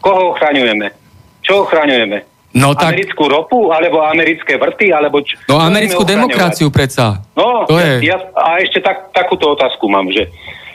Koho 0.00 0.32
ochraňujeme? 0.32 1.03
Čo 1.44 1.68
ochraňujeme? 1.68 2.24
No, 2.54 2.72
tak... 2.72 2.94
Americkú 2.94 3.26
ropu, 3.26 3.74
alebo 3.74 4.00
americké 4.00 4.56
vrty, 4.56 4.94
alebo 4.94 5.20
čo? 5.20 5.36
No 5.50 5.58
americkú 5.58 6.06
demokraciu 6.06 6.70
predsa. 6.70 7.20
No, 7.34 7.66
to 7.66 7.76
ja, 7.76 7.98
je. 7.98 8.14
Ja, 8.14 8.16
a 8.32 8.62
ešte 8.62 8.78
tak, 8.80 9.10
takúto 9.10 9.52
otázku 9.52 9.90
mám, 9.90 10.06
že 10.08 10.30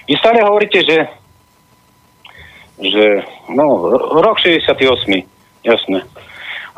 vy 0.06 0.14
stále 0.20 0.44
hovoríte, 0.44 0.84
že 0.84 1.08
že 2.80 3.28
no, 3.52 3.92
rok 4.24 4.40
68, 4.40 5.28
jasné. 5.68 6.00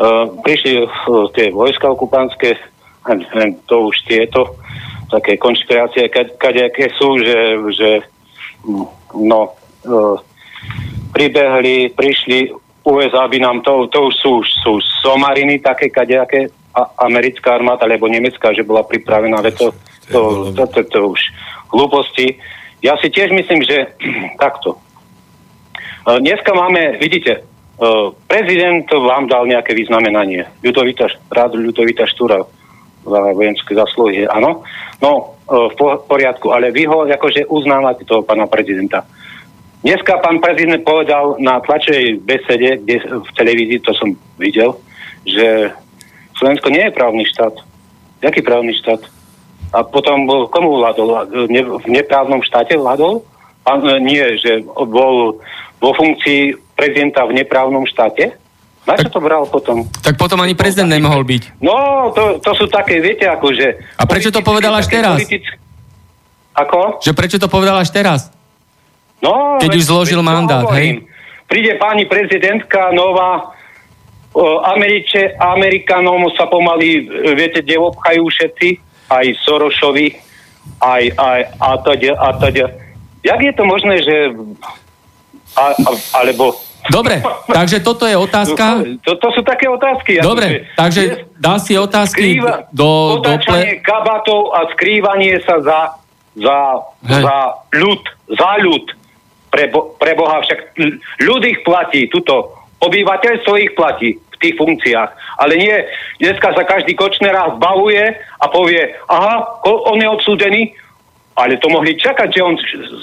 Uh, 0.02 0.34
prišli 0.42 0.82
uh, 0.82 1.30
tie 1.38 1.54
vojska 1.54 1.94
okupánske, 1.94 2.58
to 3.70 3.76
už 3.86 3.96
tieto 4.10 4.58
také 5.14 5.38
konšpirácie, 5.38 6.10
kadejaké 6.42 6.90
sú, 6.98 7.22
že, 7.22 7.38
že 7.78 7.90
no, 9.14 9.54
uh, 9.86 10.18
pribehli, 11.14 11.94
prišli 11.94 12.50
USA 12.82 13.30
by 13.30 13.38
nám 13.38 13.62
to, 13.62 13.86
to 13.94 14.10
už 14.10 14.14
sú, 14.18 14.34
sú 14.42 14.74
somariny 15.06 15.62
také 15.62 15.94
kadejaké, 15.94 16.50
a, 16.74 16.82
americká 17.06 17.54
armáda, 17.54 17.86
alebo 17.86 18.10
nemecká, 18.10 18.54
že 18.56 18.66
bola 18.66 18.82
pripravená, 18.82 19.38
ale 19.38 19.52
to, 19.54 19.76
to, 20.10 20.52
to, 20.56 20.66
to, 20.66 20.66
to, 20.66 20.80
to 20.90 21.00
už 21.14 21.22
hlúposti. 21.70 22.42
Ja 22.82 22.98
si 22.98 23.14
tiež 23.14 23.30
myslím, 23.32 23.62
že 23.62 23.94
takto. 24.44 24.82
Dneska 26.06 26.54
máme, 26.54 26.98
vidíte, 26.98 27.46
Uh, 27.82 28.14
prezident 28.30 28.86
vám 28.94 29.26
dal 29.26 29.50
nejaké 29.50 29.74
vyznamenanie. 29.74 30.46
Ľudovita, 30.62 31.34
rád 31.34 31.58
Ľudovita 31.58 32.06
Štúra 32.06 32.46
za 33.02 33.20
vojenské 33.34 33.74
zasluhy, 33.74 34.30
áno. 34.30 34.62
No, 35.02 35.42
v 35.50 35.74
poriadku, 36.06 36.54
ale 36.54 36.70
vy 36.70 36.86
ho 36.86 37.10
akože 37.10 37.50
uznávate 37.50 38.06
toho 38.06 38.22
pána 38.22 38.46
prezidenta. 38.46 39.04
Dneska 39.82 40.22
pán 40.22 40.38
prezident 40.38 40.86
povedal 40.86 41.42
na 41.42 41.58
tlačovej 41.58 42.22
besede, 42.22 42.78
kde 42.86 43.02
v 43.02 43.30
televízii, 43.34 43.82
to 43.82 43.98
som 43.98 44.14
videl, 44.38 44.78
že 45.26 45.74
Slovensko 46.38 46.70
nie 46.70 46.86
je 46.86 46.94
právny 46.94 47.26
štát. 47.26 47.54
Jaký 48.22 48.46
právny 48.46 48.78
štát? 48.78 49.02
A 49.74 49.82
potom 49.82 50.30
komu 50.54 50.78
vládol? 50.78 51.26
v 51.82 51.88
neprávnom 51.90 52.46
štáte 52.46 52.78
vládol? 52.78 53.26
Pán, 53.66 53.82
nie, 54.06 54.22
že 54.38 54.62
bol 54.66 55.42
vo 55.82 55.92
funkcii 55.98 56.54
prezidenta 56.78 57.26
v 57.26 57.42
neprávnom 57.42 57.86
štáte? 57.90 58.38
Na 58.86 58.98
čo 58.98 59.14
to 59.14 59.22
bral 59.22 59.46
potom? 59.46 59.86
Tak 60.02 60.18
potom 60.18 60.42
ani 60.42 60.58
prezident 60.58 60.90
nemohol 60.90 61.22
byť. 61.22 61.62
No, 61.62 62.10
to, 62.14 62.42
to 62.42 62.52
sú 62.58 62.66
také, 62.70 62.98
viete, 62.98 63.30
akože... 63.30 63.98
A 63.98 64.04
prečo 64.10 64.34
to 64.34 64.42
povedal 64.42 64.74
až 64.74 64.90
teraz? 64.90 65.22
Politic... 65.22 65.46
Ako? 66.58 66.98
Že 67.02 67.14
prečo 67.14 67.38
to 67.38 67.46
povedal 67.46 67.78
až 67.78 67.94
teraz? 67.94 68.34
No, 69.22 69.62
Keď 69.62 69.72
už 69.78 69.84
zložil 69.86 70.22
mandát, 70.26 70.66
hej? 70.74 71.06
Príde 71.46 71.78
pani 71.78 72.10
prezidentka 72.10 72.90
nová, 72.96 73.54
Američe, 74.64 75.36
Amerikanom 75.36 76.32
sa 76.40 76.48
pomaly, 76.48 77.04
viete, 77.36 77.60
kde 77.60 77.76
obchajú 77.78 78.32
všetci, 78.32 78.80
aj 79.12 79.26
Sorošovi, 79.44 80.16
aj, 80.80 81.04
aj 81.20 81.40
a 81.60 81.70
teda, 81.84 82.12
a 82.16 82.30
teda. 82.40 82.66
Jak 83.28 83.40
je 83.44 83.54
to 83.54 83.64
možné, 83.68 84.00
že 84.02 84.16
a, 85.60 85.76
a, 85.76 85.92
alebo 86.24 86.56
Dobre, 86.90 87.22
takže 87.46 87.78
toto 87.86 88.10
je 88.10 88.18
otázka. 88.18 88.82
To, 89.06 89.14
to 89.18 89.30
sú 89.38 89.42
také 89.46 89.70
otázky. 89.70 90.18
Dobre, 90.18 90.48
že, 90.50 90.58
takže 90.74 91.02
dá 91.38 91.62
si 91.62 91.78
otázky 91.78 92.42
skrýva, 92.42 92.66
do, 92.74 93.22
do 93.22 93.38
ple... 93.38 93.82
kabatov 93.86 94.54
a 94.58 94.66
skrývanie 94.74 95.38
sa 95.46 95.62
za, 95.62 95.80
za, 96.38 96.58
za 97.06 97.38
ľud, 97.78 98.02
za 98.34 98.52
ľud. 98.62 98.86
Pre, 99.52 99.68
pre 100.00 100.12
Boha 100.16 100.40
však 100.42 100.80
ľud 101.20 101.44
ich 101.44 101.60
platí, 101.68 102.08
tuto 102.08 102.56
obyvateľstvo 102.82 103.54
ich 103.62 103.76
platí 103.78 104.18
v 104.18 104.36
tých 104.42 104.56
funkciách. 104.58 105.10
Ale 105.38 105.54
nie, 105.60 105.76
dneska 106.18 106.56
sa 106.56 106.64
každý 106.66 106.98
raz 107.30 107.60
zbavuje 107.60 108.16
a 108.42 108.46
povie, 108.50 108.96
aha, 109.12 109.62
on 109.68 110.02
je 110.02 110.08
odsúdený, 110.08 110.74
ale 111.38 111.62
to 111.62 111.70
mohli 111.70 112.00
čakať, 112.00 112.28
že 112.32 112.42
on 112.42 112.56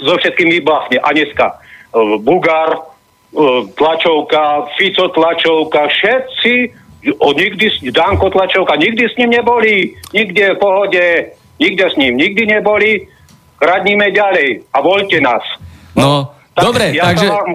so 0.03 0.15
všetkým 0.19 0.51
vybláchne. 0.61 0.99
A 0.99 1.13
dneska 1.15 1.61
Bugár, 2.21 2.77
e, 2.77 2.81
tlačovka, 3.73 4.69
Fico 4.77 5.09
tlačovka, 5.09 5.89
všetci, 5.89 6.55
o, 7.19 7.33
nikdy, 7.33 7.93
Danko 7.95 8.29
tlačovka, 8.31 8.77
nikdy 8.77 9.09
s 9.09 9.17
ním 9.17 9.31
neboli, 9.31 9.97
nikde 10.13 10.55
v 10.55 10.59
pohode, 10.59 11.07
nikde 11.61 11.85
s 11.91 11.97
ním, 11.97 12.17
nikdy 12.17 12.47
neboli, 12.47 13.09
kradníme 13.59 14.11
ďalej 14.13 14.69
a 14.71 14.79
voľte 14.85 15.19
nás. 15.25 15.45
No, 15.97 16.38
tak, 16.59 16.67
dobre, 16.67 16.85
ja 16.93 17.15
takže... 17.15 17.27
Vám, 17.31 17.51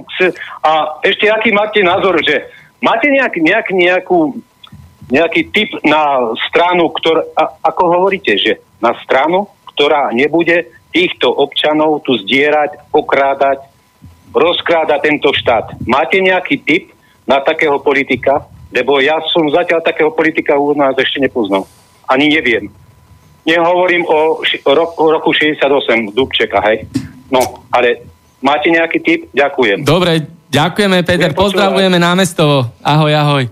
a 0.64 0.72
ešte 1.04 1.26
aký 1.28 1.50
máte 1.52 1.80
názor, 1.84 2.18
že 2.24 2.48
máte 2.80 3.12
nejak, 3.12 3.36
nejak, 3.38 3.68
nejakú, 3.76 4.40
nejaký 5.12 5.52
typ 5.52 5.70
na 5.84 6.34
stranu, 6.48 6.90
ktor, 6.96 7.28
a, 7.36 7.44
ako 7.62 7.84
hovoríte, 8.00 8.34
že 8.40 8.64
na 8.80 8.96
stranu, 9.04 9.52
ktorá 9.76 10.12
nebude 10.16 10.72
týchto 10.94 11.30
občanov 11.32 12.06
tu 12.06 12.16
zdierať, 12.22 12.94
okrádať, 12.94 13.66
rozkráda 14.34 15.02
tento 15.02 15.34
štát. 15.34 15.78
Máte 15.86 16.22
nejaký 16.22 16.62
tip 16.62 16.84
na 17.26 17.42
takého 17.42 17.82
politika? 17.82 18.46
Lebo 18.74 18.98
ja 18.98 19.22
som 19.30 19.46
zatiaľ 19.54 19.86
takého 19.86 20.10
politika 20.10 20.58
u 20.58 20.74
nás 20.74 20.98
ešte 20.98 21.22
nepoznal. 21.22 21.70
Ani 22.10 22.26
neviem. 22.34 22.74
Nehovorím 23.46 24.02
o, 24.10 24.42
ro- 24.66 24.94
o 24.98 25.06
roku 25.14 25.30
68 25.30 26.10
Dubčeka, 26.10 26.58
hej. 26.66 26.90
No, 27.30 27.66
ale 27.70 28.02
máte 28.44 28.68
nejaký 28.68 29.00
tip? 29.00 29.20
Ďakujem. 29.32 29.88
Dobre, 29.88 30.28
ďakujeme, 30.52 31.00
Peter. 31.08 31.32
Pozdravujeme 31.32 31.98
námestovo. 31.98 32.68
Ahoj, 32.84 33.14
ahoj. 33.16 33.44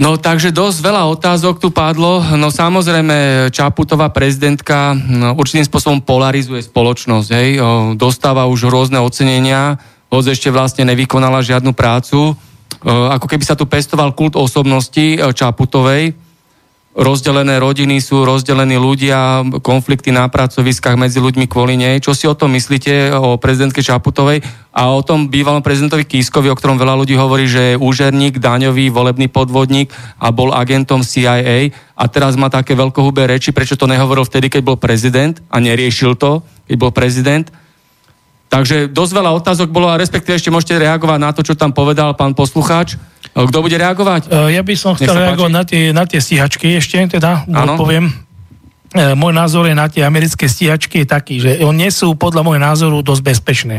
No 0.00 0.16
takže 0.16 0.48
dosť 0.48 0.80
veľa 0.80 1.12
otázok 1.12 1.60
tu 1.60 1.68
padlo. 1.68 2.24
No 2.38 2.48
samozrejme, 2.48 3.50
Čaputová 3.52 4.08
prezidentka 4.08 4.96
no, 4.96 5.36
určitým 5.36 5.68
spôsobom 5.68 6.00
polarizuje 6.00 6.64
spoločnosť. 6.64 7.28
Hej? 7.36 7.48
Dostáva 8.00 8.48
už 8.48 8.72
rôzne 8.72 8.96
ocenenia, 8.96 9.76
hoď 10.08 10.32
ešte 10.32 10.48
vlastne 10.48 10.88
nevykonala 10.88 11.44
žiadnu 11.44 11.76
prácu. 11.76 12.32
Ako 12.86 13.28
keby 13.28 13.44
sa 13.44 13.52
tu 13.52 13.68
pestoval 13.68 14.16
kult 14.16 14.40
osobnosti 14.40 15.20
Čaputovej, 15.20 16.16
rozdelené 16.90 17.62
rodiny 17.62 18.02
sú 18.02 18.26
rozdelení 18.26 18.74
ľudia, 18.74 19.46
konflikty 19.62 20.10
na 20.10 20.26
pracoviskách 20.26 20.98
medzi 20.98 21.22
ľuďmi 21.22 21.46
kvôli 21.46 21.78
nej. 21.78 22.02
Čo 22.02 22.18
si 22.18 22.26
o 22.26 22.34
tom 22.34 22.50
myslíte 22.58 23.14
o 23.14 23.38
prezidentke 23.38 23.78
Čaputovej 23.78 24.42
a 24.74 24.90
o 24.90 25.00
tom 25.06 25.30
bývalom 25.30 25.62
prezidentovi 25.62 26.02
Kískovi, 26.02 26.50
o 26.50 26.58
ktorom 26.58 26.82
veľa 26.82 26.98
ľudí 26.98 27.14
hovorí, 27.14 27.46
že 27.46 27.74
je 27.74 27.80
úžerník, 27.80 28.42
daňový, 28.42 28.90
volebný 28.90 29.30
podvodník 29.30 29.94
a 30.18 30.34
bol 30.34 30.50
agentom 30.50 31.06
CIA 31.06 31.70
a 31.94 32.04
teraz 32.10 32.34
má 32.34 32.50
také 32.50 32.74
veľkohubé 32.74 33.30
reči, 33.30 33.54
prečo 33.54 33.78
to 33.78 33.86
nehovoril 33.86 34.26
vtedy, 34.26 34.50
keď 34.50 34.62
bol 34.66 34.74
prezident 34.74 35.38
a 35.46 35.62
neriešil 35.62 36.18
to, 36.18 36.42
keď 36.66 36.76
bol 36.76 36.90
prezident. 36.90 37.46
Takže 38.50 38.90
dosť 38.90 39.12
veľa 39.14 39.30
otázok 39.38 39.70
bolo 39.70 39.86
a 39.86 39.94
respektíve 39.94 40.34
ešte 40.34 40.50
môžete 40.50 40.82
reagovať 40.82 41.18
na 41.22 41.30
to, 41.30 41.46
čo 41.46 41.54
tam 41.54 41.70
povedal 41.70 42.18
pán 42.18 42.34
poslucháč. 42.34 42.98
Kto 43.34 43.62
bude 43.62 43.76
reagovať? 43.78 44.26
E, 44.26 44.58
ja 44.58 44.62
by 44.62 44.74
som 44.74 44.98
chcel 44.98 45.14
reagovať 45.14 45.52
na 45.52 45.62
tie, 45.62 45.82
na 45.94 46.04
tie 46.04 46.18
stíhačky 46.18 46.82
ešte, 46.82 46.98
teda 47.06 47.46
ano. 47.46 47.78
poviem. 47.78 48.10
E, 48.90 49.14
môj 49.14 49.30
názor 49.30 49.70
je 49.70 49.74
na 49.78 49.86
tie 49.86 50.02
americké 50.02 50.50
stíhačky 50.50 51.06
je 51.06 51.06
taký, 51.06 51.34
že 51.38 51.62
oni 51.62 51.94
sú 51.94 52.18
podľa 52.18 52.42
môjho 52.42 52.58
názoru 52.58 53.06
dosť 53.06 53.22
bezpečné. 53.22 53.76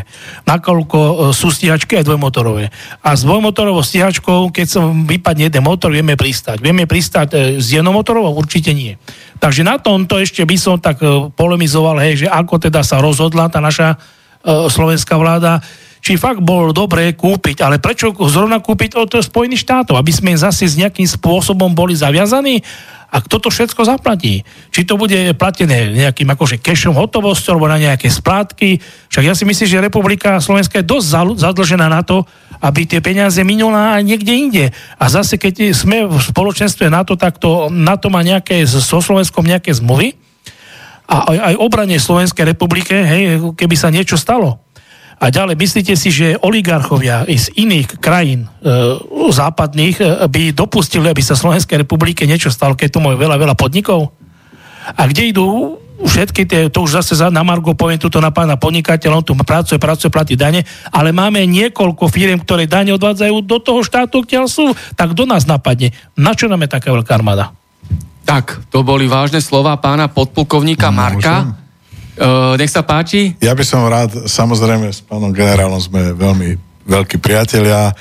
Nakoľko 0.48 1.00
e, 1.00 1.14
sú 1.36 1.52
stíhačky 1.52 2.00
aj 2.00 2.08
dvojmotorové. 2.08 2.72
A 3.04 3.10
s 3.12 3.28
dvojmotorovou 3.28 3.84
stíhačkou, 3.84 4.56
keď 4.56 4.68
sa 4.72 4.88
vypadne 4.88 5.52
jeden 5.52 5.64
motor, 5.68 5.92
vieme 5.92 6.16
pristať. 6.16 6.64
Vieme 6.64 6.88
pristať 6.88 7.60
s 7.60 7.68
jednomotorovou? 7.76 8.40
Určite 8.40 8.72
nie. 8.72 8.96
Takže 9.44 9.68
na 9.68 9.76
tomto 9.84 10.16
ešte 10.16 10.48
by 10.48 10.56
som 10.56 10.80
tak 10.80 11.04
polemizoval, 11.36 12.00
hej, 12.00 12.24
že 12.24 12.28
ako 12.32 12.62
teda 12.62 12.80
sa 12.86 13.04
rozhodla 13.04 13.52
tá 13.52 13.60
naša 13.60 14.00
slovenská 14.46 15.18
vláda 15.18 15.62
či 16.02 16.18
fakt 16.18 16.42
bolo 16.42 16.74
dobré 16.74 17.14
kúpiť, 17.14 17.62
ale 17.62 17.78
prečo 17.78 18.10
zrovna 18.26 18.58
kúpiť 18.58 18.98
od 18.98 19.22
Spojených 19.22 19.62
štátov, 19.62 20.02
aby 20.02 20.10
sme 20.10 20.34
zase 20.34 20.66
s 20.66 20.74
nejakým 20.74 21.06
spôsobom 21.06 21.78
boli 21.78 21.94
zaviazaní 21.94 22.66
A 23.12 23.20
kto 23.20 23.44
to 23.44 23.50
všetko 23.52 23.84
zaplatí? 23.84 24.48
Či 24.72 24.88
to 24.88 24.96
bude 24.96 25.14
platené 25.36 25.92
nejakým 25.92 26.32
akože 26.32 26.64
cashom 26.64 26.96
hotovosťou 26.96 27.60
alebo 27.60 27.68
na 27.68 27.76
nejaké 27.76 28.08
splátky? 28.08 28.80
Však 29.12 29.24
ja 29.28 29.36
si 29.36 29.44
myslím, 29.44 29.68
že 29.68 29.84
Republika 29.84 30.40
Slovenska 30.40 30.80
je 30.80 30.88
dosť 30.88 31.38
zadlžená 31.38 31.92
na 31.92 32.08
to, 32.08 32.24
aby 32.64 32.88
tie 32.88 33.04
peniaze 33.04 33.44
minula 33.44 34.00
aj 34.00 34.04
niekde 34.08 34.32
inde. 34.32 34.66
A 34.96 35.12
zase, 35.12 35.36
keď 35.36 35.76
sme 35.76 36.08
v 36.08 36.18
spoločenstve 36.24 36.88
NATO, 36.88 37.20
tak 37.20 37.36
to 37.36 37.68
NATO 37.68 38.08
má 38.08 38.24
nejaké, 38.24 38.64
so 38.64 39.04
Slovenskom 39.04 39.44
nejaké 39.44 39.76
zmluvy 39.76 40.16
a 41.12 41.36
aj, 41.36 41.38
aj 41.52 41.56
obrane 41.60 42.00
Slovenskej 42.00 42.48
republike, 42.48 42.96
hej, 42.96 43.44
keby 43.60 43.76
sa 43.76 43.92
niečo 43.92 44.16
stalo 44.16 44.71
a 45.22 45.30
ďalej, 45.30 45.54
myslíte 45.54 45.94
si, 45.94 46.10
že 46.10 46.42
oligarchovia 46.42 47.30
z 47.30 47.54
iných 47.54 48.02
krajín 48.02 48.50
e, 48.50 48.98
západných 49.30 50.02
e, 50.02 50.26
by 50.26 50.42
dopustili, 50.50 51.06
aby 51.06 51.22
sa 51.22 51.38
Slovenskej 51.38 51.86
republike 51.86 52.26
niečo 52.26 52.50
stalo, 52.50 52.74
keď 52.74 52.90
tu 52.90 53.00
majú 53.06 53.22
veľa, 53.22 53.38
veľa 53.38 53.54
podnikov? 53.54 54.18
A 54.98 55.06
kde 55.06 55.30
idú 55.30 55.78
všetky 56.02 56.50
tie, 56.50 56.62
to 56.74 56.82
už 56.82 57.06
zase 57.06 57.14
na 57.30 57.46
Margo 57.46 57.78
poviem 57.78 58.02
tuto 58.02 58.18
na 58.18 58.34
pána 58.34 58.58
podnikateľa, 58.58 59.22
on 59.22 59.26
tu 59.26 59.38
pracuje, 59.38 59.78
pracuje, 59.78 60.10
platí 60.10 60.34
dane, 60.34 60.66
ale 60.90 61.14
máme 61.14 61.46
niekoľko 61.46 62.10
firiem, 62.10 62.42
ktoré 62.42 62.66
dane 62.66 62.90
odvádzajú 62.98 63.46
do 63.46 63.62
toho 63.62 63.86
štátu, 63.86 64.26
kde 64.26 64.50
sú, 64.50 64.74
tak 64.98 65.14
do 65.14 65.30
nás 65.30 65.46
napadne. 65.46 65.94
Na 66.18 66.34
čo 66.34 66.50
nám 66.50 66.66
je 66.66 66.74
taká 66.74 66.90
veľká 66.90 67.14
armáda? 67.14 67.54
Tak, 68.26 68.74
to 68.74 68.82
boli 68.82 69.06
vážne 69.06 69.38
slova 69.38 69.78
pána 69.78 70.10
podplukovníka 70.10 70.90
Marka. 70.90 71.46
Môžem? 71.46 71.61
Uh, 72.22 72.54
nech 72.54 72.70
sa 72.70 72.86
páči. 72.86 73.34
Ja 73.42 73.58
by 73.58 73.66
som 73.66 73.82
rád, 73.90 74.30
samozrejme 74.30 74.94
s 74.94 75.02
pánom 75.02 75.34
generálom 75.34 75.82
sme 75.82 76.14
veľmi 76.14 76.54
veľkí 76.86 77.18
priatelia 77.18 77.98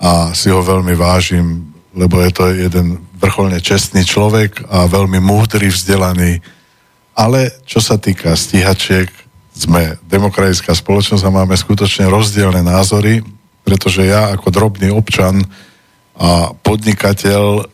a 0.00 0.32
si 0.32 0.48
ho 0.48 0.64
veľmi 0.64 0.96
vážim, 0.96 1.68
lebo 1.92 2.16
je 2.24 2.32
to 2.32 2.48
jeden 2.48 2.96
vrcholne 3.20 3.60
čestný 3.60 4.08
človek 4.08 4.64
a 4.72 4.88
veľmi 4.88 5.20
múdry, 5.20 5.68
vzdelaný. 5.68 6.40
Ale 7.12 7.60
čo 7.68 7.84
sa 7.84 8.00
týka 8.00 8.32
stíhačiek, 8.32 9.12
sme 9.52 10.00
demokratická 10.06 10.72
spoločnosť 10.72 11.28
a 11.28 11.34
máme 11.34 11.52
skutočne 11.52 12.08
rozdielne 12.08 12.64
názory, 12.64 13.20
pretože 13.66 14.06
ja 14.06 14.32
ako 14.32 14.48
drobný 14.48 14.88
občan 14.88 15.44
a 16.16 16.56
podnikateľ 16.56 17.68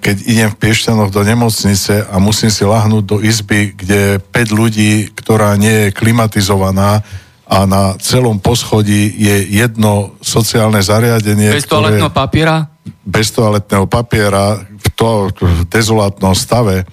keď 0.00 0.16
idem 0.24 0.48
v 0.48 0.60
Piešťanoch 0.64 1.12
do 1.12 1.20
nemocnice 1.20 2.00
a 2.08 2.16
musím 2.16 2.48
si 2.48 2.64
lahnúť 2.64 3.04
do 3.04 3.16
izby, 3.20 3.76
kde 3.76 3.98
je 4.00 4.14
5 4.16 4.48
ľudí, 4.56 4.92
ktorá 5.12 5.52
nie 5.60 5.88
je 5.88 5.94
klimatizovaná 5.94 7.04
a 7.44 7.58
na 7.68 7.92
celom 8.00 8.40
poschodí 8.40 9.12
je 9.12 9.60
jedno 9.60 10.16
sociálne 10.24 10.80
zariadenie. 10.80 11.52
Bez 11.52 11.68
toaletného 11.68 12.12
papiera? 12.12 12.64
Bez 13.04 13.28
toaletného 13.32 13.84
papiera 13.84 14.56
v, 14.56 14.86
to, 14.96 15.28
v 15.36 15.68
dezolátnom 15.68 16.32
stave, 16.32 16.88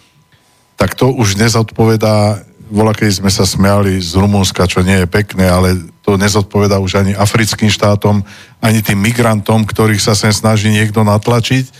tak 0.75 0.99
to 0.99 1.15
už 1.15 1.39
nezodpovedá, 1.39 2.43
voľa 2.67 2.91
keď 2.91 3.23
sme 3.23 3.31
sa 3.31 3.47
smiali 3.47 4.03
z 4.03 4.19
Rumunska, 4.19 4.67
čo 4.67 4.83
nie 4.83 5.03
je 5.03 5.07
pekné, 5.07 5.47
ale 5.47 5.79
to 6.03 6.19
nezodpovedá 6.19 6.75
už 6.83 6.99
ani 6.99 7.15
africkým 7.15 7.71
štátom, 7.71 8.19
ani 8.59 8.83
tým 8.83 8.99
migrantom, 8.99 9.63
ktorých 9.63 10.03
sa 10.03 10.11
sem 10.11 10.35
snaží 10.35 10.67
niekto 10.67 11.07
natlačiť 11.07 11.71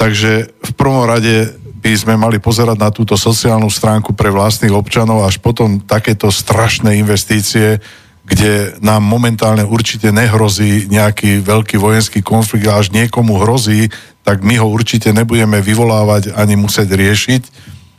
Takže 0.00 0.48
v 0.48 0.72
prvom 0.80 1.04
rade 1.04 1.52
by 1.84 1.92
sme 1.92 2.16
mali 2.16 2.40
pozerať 2.40 2.76
na 2.80 2.88
túto 2.88 3.20
sociálnu 3.20 3.68
stránku 3.68 4.16
pre 4.16 4.32
vlastných 4.32 4.72
občanov, 4.72 5.28
až 5.28 5.36
potom 5.36 5.76
takéto 5.76 6.32
strašné 6.32 6.96
investície, 6.96 7.76
kde 8.24 8.80
nám 8.80 9.04
momentálne 9.04 9.60
určite 9.60 10.08
nehrozí 10.08 10.88
nejaký 10.88 11.44
veľký 11.44 11.76
vojenský 11.76 12.24
konflikt 12.24 12.64
a 12.64 12.80
až 12.80 12.96
niekomu 12.96 13.44
hrozí, 13.44 13.92
tak 14.24 14.40
my 14.40 14.56
ho 14.56 14.72
určite 14.72 15.12
nebudeme 15.12 15.60
vyvolávať 15.60 16.32
ani 16.32 16.56
musieť 16.56 16.96
riešiť. 16.96 17.42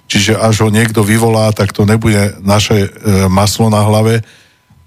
Čiže 0.09 0.41
až 0.41 0.65
ho 0.65 0.69
niekto 0.73 1.05
vyvolá, 1.05 1.53
tak 1.53 1.69
to 1.69 1.85
nebude 1.85 2.41
naše 2.41 2.85
e, 2.85 2.89
maslo 3.29 3.69
na 3.69 3.81
hlave, 3.85 4.25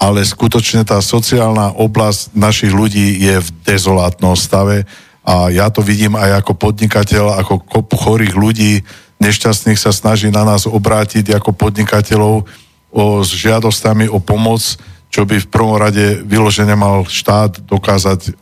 ale 0.02 0.20
skutočne 0.20 0.82
tá 0.82 0.98
sociálna 0.98 1.78
oblasť 1.78 2.34
našich 2.34 2.74
ľudí 2.74 3.22
je 3.22 3.38
v 3.38 3.48
dezolátnom 3.62 4.34
stave 4.34 4.82
a 5.24 5.48
ja 5.48 5.72
to 5.72 5.80
vidím 5.80 6.20
aj 6.20 6.44
ako 6.44 6.52
podnikateľ, 6.52 7.40
ako 7.40 7.64
kopu 7.64 7.96
chorých 7.96 8.34
ľudí, 8.36 8.84
nešťastných 9.24 9.80
sa 9.80 9.88
snaží 9.88 10.28
na 10.28 10.44
nás 10.44 10.68
obrátiť 10.68 11.32
ako 11.32 11.56
podnikateľov 11.56 12.44
o, 12.44 12.44
s 13.24 13.30
žiadostami 13.32 14.04
o 14.12 14.20
pomoc, 14.20 14.60
čo 15.08 15.24
by 15.24 15.40
v 15.40 15.48
prvom 15.48 15.80
rade 15.80 16.20
vyložene 16.28 16.76
mal 16.76 17.08
štát 17.08 17.64
dokázať 17.64 18.36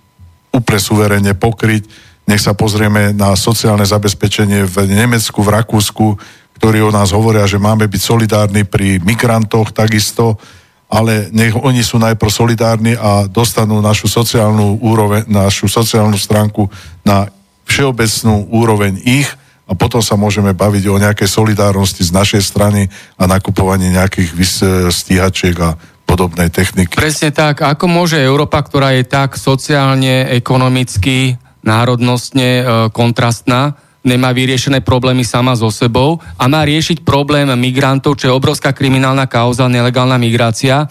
úplne 0.50 0.80
suverene 0.82 1.32
pokryť. 1.38 1.86
Nech 2.26 2.42
sa 2.42 2.56
pozrieme 2.56 3.14
na 3.14 3.38
sociálne 3.38 3.86
zabezpečenie 3.86 4.66
v 4.66 4.90
Nemecku, 4.90 5.38
v 5.38 5.52
Rakúsku, 5.54 6.18
ktorí 6.59 6.82
o 6.82 6.94
nás 6.94 7.14
hovoria, 7.14 7.46
že 7.46 7.62
máme 7.62 7.86
byť 7.86 8.02
solidárni 8.02 8.62
pri 8.66 8.98
migrantoch 9.02 9.70
takisto, 9.70 10.38
ale 10.93 11.32
nech 11.32 11.56
oni 11.56 11.81
sú 11.81 11.97
najprv 11.97 12.28
solidárni 12.28 12.93
a 12.93 13.24
dostanú 13.24 13.81
našu 13.81 14.12
sociálnu 14.12 14.77
úroveň, 14.85 15.24
našu 15.24 15.64
sociálnu 15.64 16.20
stránku 16.20 16.69
na 17.01 17.32
všeobecnú 17.64 18.52
úroveň 18.52 19.01
ich 19.01 19.32
a 19.64 19.73
potom 19.73 20.05
sa 20.05 20.20
môžeme 20.20 20.52
baviť 20.52 20.85
o 20.93 21.01
nejakej 21.01 21.32
solidárnosti 21.32 22.05
z 22.05 22.12
našej 22.12 22.43
strany 22.44 22.93
a 23.16 23.24
nakupovaní 23.24 23.89
nejakých 23.89 24.36
stíhačiek 24.93 25.56
a 25.64 25.81
podobnej 26.05 26.52
techniky. 26.52 26.93
Presne 26.93 27.32
tak. 27.32 27.64
Ako 27.64 27.89
môže 27.89 28.20
Európa, 28.20 28.60
ktorá 28.60 28.93
je 28.93 29.09
tak 29.09 29.40
sociálne, 29.40 30.28
ekonomicky, 30.28 31.40
národnostne 31.64 32.51
e, 32.60 32.64
kontrastná, 32.93 33.81
nemá 34.02 34.34
vyriešené 34.34 34.82
problémy 34.82 35.22
sama 35.22 35.54
so 35.54 35.70
sebou 35.70 36.18
a 36.34 36.44
má 36.50 36.66
riešiť 36.66 37.06
problém 37.06 37.46
migrantov, 37.54 38.18
čo 38.18 38.28
je 38.28 38.34
obrovská 38.34 38.74
kriminálna 38.74 39.30
kauza, 39.30 39.70
nelegálna 39.70 40.18
migrácia. 40.18 40.90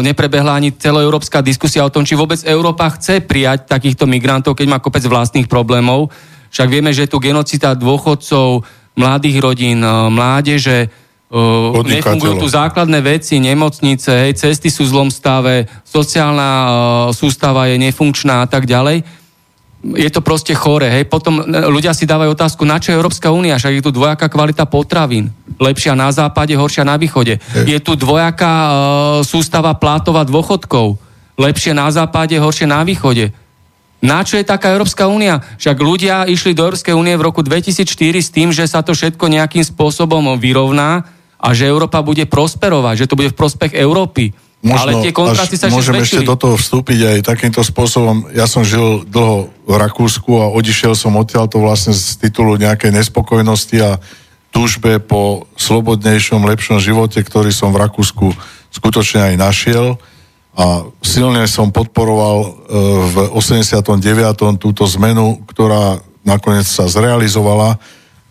Neprebehla 0.00 0.58
ani 0.58 0.74
celoeurópska 0.74 1.44
diskusia 1.44 1.86
o 1.86 1.92
tom, 1.92 2.02
či 2.02 2.18
vôbec 2.18 2.42
Európa 2.42 2.90
chce 2.96 3.22
prijať 3.22 3.70
takýchto 3.70 4.08
migrantov, 4.08 4.58
keď 4.58 4.66
má 4.66 4.82
kopec 4.82 5.04
vlastných 5.06 5.46
problémov. 5.46 6.10
Však 6.50 6.66
vieme, 6.66 6.90
že 6.90 7.06
je 7.06 7.12
tu 7.14 7.22
genocida 7.22 7.78
dôchodcov, 7.78 8.66
mladých 8.98 9.38
rodín, 9.38 9.78
mládeže, 9.86 10.90
nefungujú 11.86 12.42
tu 12.42 12.48
základné 12.50 12.98
veci, 13.06 13.38
nemocnice, 13.38 14.26
hej, 14.26 14.34
cesty 14.34 14.66
sú 14.66 14.82
v 14.82 14.90
zlom 14.90 15.10
stave, 15.14 15.70
sociálna 15.86 16.50
sústava 17.14 17.70
je 17.70 17.78
nefunkčná 17.78 18.42
a 18.42 18.50
tak 18.50 18.66
ďalej 18.66 19.19
je 19.80 20.10
to 20.12 20.20
proste 20.20 20.52
chore. 20.52 20.84
Hej. 20.92 21.08
Potom 21.08 21.40
e, 21.40 21.44
ľudia 21.68 21.96
si 21.96 22.04
dávajú 22.04 22.36
otázku, 22.36 22.68
na 22.68 22.76
čo 22.76 22.92
je 22.92 22.98
Európska 23.00 23.32
únia, 23.32 23.56
však 23.56 23.80
je 23.80 23.84
tu 23.84 23.92
dvojaká 23.92 24.28
kvalita 24.28 24.68
potravín. 24.68 25.32
Lepšia 25.56 25.96
na 25.96 26.12
západe, 26.12 26.52
horšia 26.52 26.84
na 26.84 27.00
východe. 27.00 27.40
Je, 27.64 27.78
tu 27.80 27.92
dvojaká 27.96 28.52
uh, 28.52 28.72
sústava 29.20 29.76
plátova 29.76 30.24
dôchodkov. 30.24 30.96
Lepšie 31.36 31.76
na 31.76 31.88
západe, 31.92 32.32
horšie 32.36 32.68
na 32.68 32.80
východe. 32.84 33.32
Na 34.00 34.24
čo 34.24 34.40
je 34.40 34.48
taká 34.48 34.72
Európska 34.72 35.04
únia? 35.04 35.44
Však 35.60 35.76
ľudia 35.76 36.24
išli 36.24 36.56
do 36.56 36.64
Európskej 36.64 36.96
únie 36.96 37.12
v 37.20 37.26
roku 37.28 37.44
2004 37.44 37.84
s 38.16 38.32
tým, 38.32 38.48
že 38.48 38.64
sa 38.64 38.80
to 38.80 38.96
všetko 38.96 39.28
nejakým 39.28 39.60
spôsobom 39.60 40.40
vyrovná 40.40 41.04
a 41.36 41.48
že 41.52 41.68
Európa 41.68 42.00
bude 42.00 42.24
prosperovať, 42.24 43.04
že 43.04 43.08
to 43.08 43.16
bude 43.20 43.32
v 43.32 43.36
prospech 43.36 43.76
Európy. 43.76 44.32
Možno 44.60 44.92
ale 44.92 44.92
tie 45.00 45.16
kontrasty 45.16 45.56
sa 45.56 45.72
môžem 45.72 45.96
ešte 46.04 46.20
do 46.20 46.36
toho 46.36 46.60
vstúpiť 46.60 47.16
aj 47.16 47.32
takýmto 47.32 47.64
spôsobom. 47.64 48.28
Ja 48.36 48.44
som 48.44 48.60
žil 48.60 49.08
dlho 49.08 49.48
v 49.64 49.72
Rakúsku 49.72 50.36
a 50.36 50.52
odišiel 50.52 50.92
som 50.92 51.16
odtiaľ 51.16 51.48
to 51.48 51.64
vlastne 51.64 51.96
z 51.96 52.20
titulu 52.20 52.60
nejakej 52.60 52.92
nespokojnosti 52.92 53.76
a 53.80 53.96
túžbe 54.52 55.00
po 55.00 55.48
slobodnejšom, 55.56 56.44
lepšom 56.44 56.76
živote, 56.76 57.24
ktorý 57.24 57.48
som 57.48 57.72
v 57.72 57.80
Rakúsku 57.88 58.36
skutočne 58.68 59.32
aj 59.32 59.34
našiel. 59.40 59.96
A 60.52 60.84
silne 61.00 61.48
som 61.48 61.72
podporoval 61.72 62.36
e, 62.42 62.48
v 63.08 63.16
89. 63.32 64.60
túto 64.60 64.84
zmenu, 64.98 65.40
ktorá 65.48 66.04
nakoniec 66.20 66.68
sa 66.68 66.84
zrealizovala, 66.84 67.80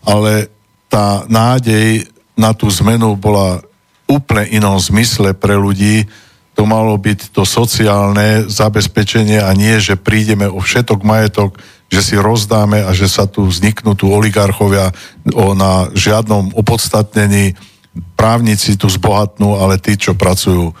ale 0.06 0.46
tá 0.86 1.26
nádej 1.26 2.06
na 2.38 2.54
tú 2.54 2.70
zmenu 2.70 3.18
bola 3.18 3.64
úplne 4.10 4.50
inom 4.50 4.74
zmysle 4.82 5.38
pre 5.38 5.54
ľudí. 5.54 6.10
To 6.58 6.66
malo 6.66 6.98
byť 6.98 7.30
to 7.30 7.46
sociálne 7.46 8.50
zabezpečenie 8.50 9.38
a 9.38 9.54
nie, 9.54 9.78
že 9.78 9.94
prídeme 9.94 10.50
o 10.50 10.58
všetok 10.58 11.00
majetok, 11.06 11.56
že 11.86 12.02
si 12.02 12.14
rozdáme 12.18 12.82
a 12.84 12.90
že 12.90 13.06
sa 13.06 13.30
tu 13.30 13.46
vzniknú 13.46 13.94
tu 13.94 14.10
oligarchovia 14.10 14.90
o, 15.30 15.54
na 15.54 15.88
žiadnom 15.94 16.52
opodstatnení. 16.52 17.54
Právnici 18.18 18.74
tu 18.74 18.90
zbohatnú, 18.90 19.58
ale 19.58 19.78
tí, 19.78 19.94
čo 19.98 20.14
pracujú, 20.14 20.74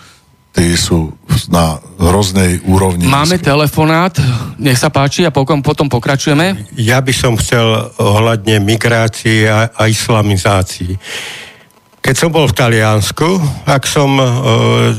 tí 0.50 0.74
sú 0.74 1.14
na 1.50 1.78
hroznej 1.98 2.62
úrovni. 2.66 3.06
Máme 3.06 3.38
telefonát, 3.38 4.14
nech 4.58 4.78
sa 4.78 4.90
páči 4.90 5.26
a 5.26 5.34
potom, 5.34 5.62
potom 5.62 5.86
pokračujeme. 5.86 6.74
Ja 6.78 6.98
by 7.02 7.14
som 7.14 7.38
chcel 7.38 7.94
ohľadne 7.98 8.58
migrácie 8.62 9.46
a, 9.46 9.70
a 9.70 9.86
islamizácii. 9.86 10.98
Keď 12.00 12.14
som 12.16 12.32
bol 12.32 12.48
v 12.48 12.56
Taliansku, 12.56 13.28
tak 13.68 13.84
som 13.84 14.16
e, 14.16 14.24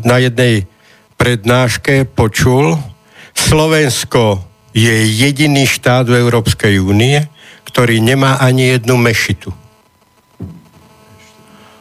na 0.06 0.22
jednej 0.22 0.70
prednáške 1.18 2.06
počul, 2.06 2.78
Slovensko 3.34 4.46
je 4.72 5.10
jediný 5.10 5.66
štát 5.66 6.06
v 6.06 6.22
Európskej 6.22 6.78
únie, 6.78 7.26
ktorý 7.66 7.98
nemá 8.06 8.38
ani 8.38 8.78
jednu 8.78 9.02
mešitu. 9.02 9.50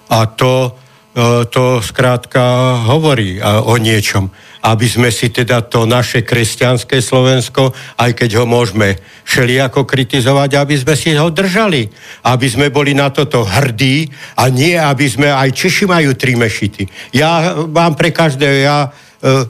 A 0.08 0.24
to, 0.24 0.72
e, 1.12 1.44
to 1.52 1.84
skrátka 1.84 2.80
hovorí 2.88 3.44
o 3.44 3.76
niečom 3.76 4.32
aby 4.60 4.86
sme 4.86 5.08
si 5.08 5.32
teda 5.32 5.64
to 5.64 5.88
naše 5.88 6.20
kresťanské 6.20 7.00
Slovensko, 7.00 7.72
aj 7.96 8.12
keď 8.12 8.40
ho 8.40 8.44
môžeme 8.44 9.00
všelijako 9.24 9.88
kritizovať, 9.88 10.60
aby 10.60 10.74
sme 10.76 10.94
si 10.96 11.16
ho 11.16 11.32
držali. 11.32 11.88
Aby 12.28 12.46
sme 12.48 12.66
boli 12.68 12.92
na 12.92 13.08
toto 13.08 13.46
hrdí 13.46 14.10
a 14.36 14.52
nie, 14.52 14.76
aby 14.76 15.06
sme, 15.08 15.32
aj 15.32 15.56
Češi 15.56 15.84
majú 15.88 16.12
tri 16.12 16.36
mešity. 16.36 17.12
Ja 17.16 17.56
mám 17.68 17.96
pre 17.96 18.12
každé, 18.12 18.68
ja... 18.68 18.92
E, 19.20 19.48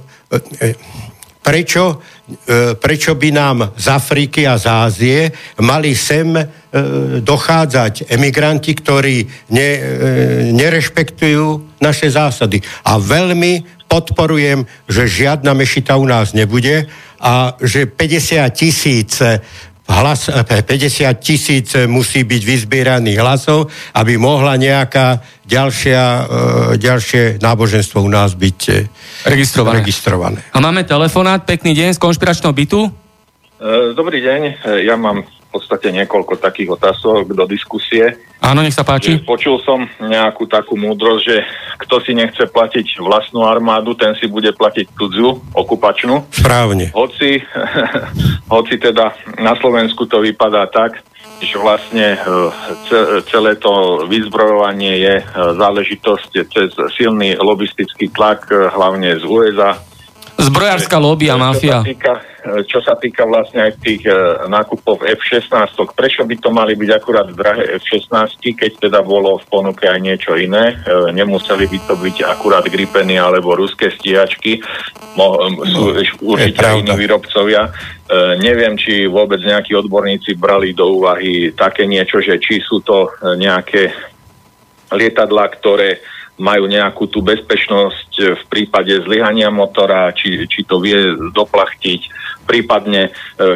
e, 0.62 1.00
prečo, 1.40 1.98
e, 2.46 2.76
prečo 2.76 3.16
by 3.16 3.30
nám 3.32 3.58
z 3.74 3.86
Afriky 3.88 4.46
a 4.46 4.60
z 4.60 4.66
Ázie 4.68 5.20
mali 5.58 5.96
sem 5.96 6.36
e, 6.36 6.44
dochádzať 7.24 8.12
emigranti, 8.12 8.76
ktorí 8.76 9.24
ne, 9.50 9.68
e, 9.74 9.80
nerešpektujú 10.52 11.80
naše 11.80 12.12
zásady. 12.12 12.60
A 12.84 13.00
veľmi 13.00 13.79
podporujem, 13.90 14.70
že 14.86 15.10
žiadna 15.10 15.50
mešita 15.50 15.98
u 15.98 16.06
nás 16.06 16.30
nebude 16.30 16.86
a 17.18 17.58
že 17.58 17.90
50 17.90 18.46
tisíc 18.54 19.18
hlas, 19.90 20.30
50 20.30 21.10
tisíc 21.18 21.74
musí 21.90 22.22
byť 22.22 22.42
vyzbieraných 22.46 23.18
hlasov, 23.18 23.66
aby 23.98 24.14
mohla 24.14 24.54
nejaká 24.54 25.18
ďalšia, 25.42 26.02
ďalšie 26.78 27.42
náboženstvo 27.42 27.98
u 27.98 28.06
nás 28.06 28.38
byť 28.38 28.58
registrované. 29.26 29.82
registrované. 29.82 30.38
A 30.54 30.62
máme 30.62 30.86
telefonát, 30.86 31.42
pekný 31.42 31.74
deň 31.74 31.98
z 31.98 32.02
konšpiračného 32.06 32.54
bytu. 32.54 32.86
Dobrý 33.98 34.22
deň, 34.22 34.62
ja 34.86 34.94
mám 34.94 35.26
podstate 35.50 35.90
niekoľko 35.90 36.38
takých 36.38 36.78
otázok 36.78 37.34
do 37.34 37.44
diskusie. 37.44 38.16
Áno, 38.40 38.64
nech 38.64 38.72
sa 38.72 38.86
páči. 38.86 39.20
Počul 39.20 39.60
som 39.60 39.84
nejakú 40.00 40.48
takú 40.48 40.78
múdrosť, 40.78 41.22
že 41.22 41.36
kto 41.84 42.00
si 42.00 42.16
nechce 42.16 42.46
platiť 42.48 43.02
vlastnú 43.02 43.44
armádu, 43.44 43.92
ten 43.98 44.16
si 44.16 44.30
bude 44.30 44.48
platiť 44.54 44.86
cudziu, 44.96 45.42
okupačnú. 45.52 46.24
Správne. 46.32 46.88
Hoci, 46.96 47.42
hoci 48.54 48.74
teda 48.80 49.12
na 49.42 49.52
Slovensku 49.58 50.08
to 50.08 50.24
vypadá 50.24 50.70
tak, 50.72 51.04
že 51.40 51.56
vlastne 51.56 52.16
e, 52.16 52.18
celé 53.28 53.56
to 53.56 54.04
vyzbrojovanie 54.08 55.00
je 55.00 55.14
e, 55.20 55.24
záležitosť 55.56 56.30
cez 56.52 56.70
silný 56.96 57.32
lobistický 57.40 58.12
tlak, 58.12 58.48
e, 58.52 58.68
hlavne 58.68 59.16
z 59.16 59.24
USA, 59.24 59.80
Zbrojárska 60.40 60.96
lobby 60.96 61.28
a 61.28 61.36
mafia. 61.36 61.80
Čo 61.80 61.84
sa, 61.84 61.90
týka, 61.92 62.14
čo 62.64 62.78
sa 62.80 62.94
týka 62.96 63.22
vlastne 63.28 63.68
aj 63.68 63.72
tých 63.84 64.02
uh, 64.08 64.48
nákupov 64.48 65.04
F-16, 65.04 65.76
prečo 65.92 66.24
by 66.24 66.34
to 66.40 66.48
mali 66.48 66.72
byť 66.74 66.90
akurát 66.96 67.28
drahé 67.28 67.76
F-16, 67.76 68.40
keď 68.56 68.88
teda 68.88 69.00
bolo 69.04 69.36
v 69.36 69.46
ponuke 69.52 69.84
aj 69.84 70.00
niečo 70.00 70.32
iné? 70.40 70.80
Uh, 70.88 71.12
nemuseli 71.12 71.68
by 71.68 71.78
to 71.84 71.94
byť 72.00 72.16
akurát 72.24 72.64
Gripeny 72.64 73.20
alebo 73.20 73.52
ruské 73.52 73.92
stíhačky. 73.92 74.64
Mo, 75.14 75.36
sú 75.68 75.92
no, 75.92 76.36
určite 76.36 76.64
iní 76.80 76.92
výrobcovia. 76.96 77.68
Uh, 78.08 78.34
neviem, 78.40 78.80
či 78.80 79.04
vôbec 79.04 79.44
nejakí 79.44 79.76
odborníci 79.76 80.34
brali 80.40 80.72
do 80.72 80.88
úvahy 80.96 81.52
také 81.52 81.84
niečo, 81.84 82.24
že 82.24 82.40
či 82.40 82.64
sú 82.64 82.80
to 82.80 83.12
nejaké 83.20 83.92
lietadla, 84.90 85.46
ktoré 85.54 86.02
majú 86.40 86.64
nejakú 86.64 87.04
tú 87.12 87.20
bezpečnosť 87.20 88.40
v 88.40 88.44
prípade 88.48 88.96
zlyhania 89.04 89.52
motora, 89.52 90.08
či, 90.16 90.48
či 90.48 90.64
to 90.64 90.80
vie 90.80 90.96
doplachtiť, 91.36 92.00
prípadne 92.48 93.06
e, 93.06 93.10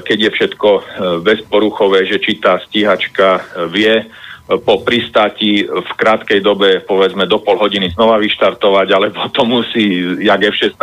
keď 0.04 0.18
je 0.28 0.30
všetko 0.36 0.68
e, 0.68 0.82
bezporuchové, 1.24 2.04
že 2.04 2.20
či 2.20 2.36
tá 2.38 2.60
stíhačka 2.60 3.28
e, 3.34 3.42
vie 3.72 3.94
po 4.44 4.84
pristáti 4.84 5.64
v 5.64 5.90
krátkej 5.96 6.44
dobe, 6.44 6.84
povedzme 6.84 7.24
do 7.24 7.40
pol 7.40 7.56
hodiny 7.56 7.88
znova 7.96 8.20
vyštartovať, 8.20 8.88
alebo 8.92 9.32
to 9.32 9.42
musí, 9.48 10.04
jak 10.20 10.52
F-16, 10.52 10.76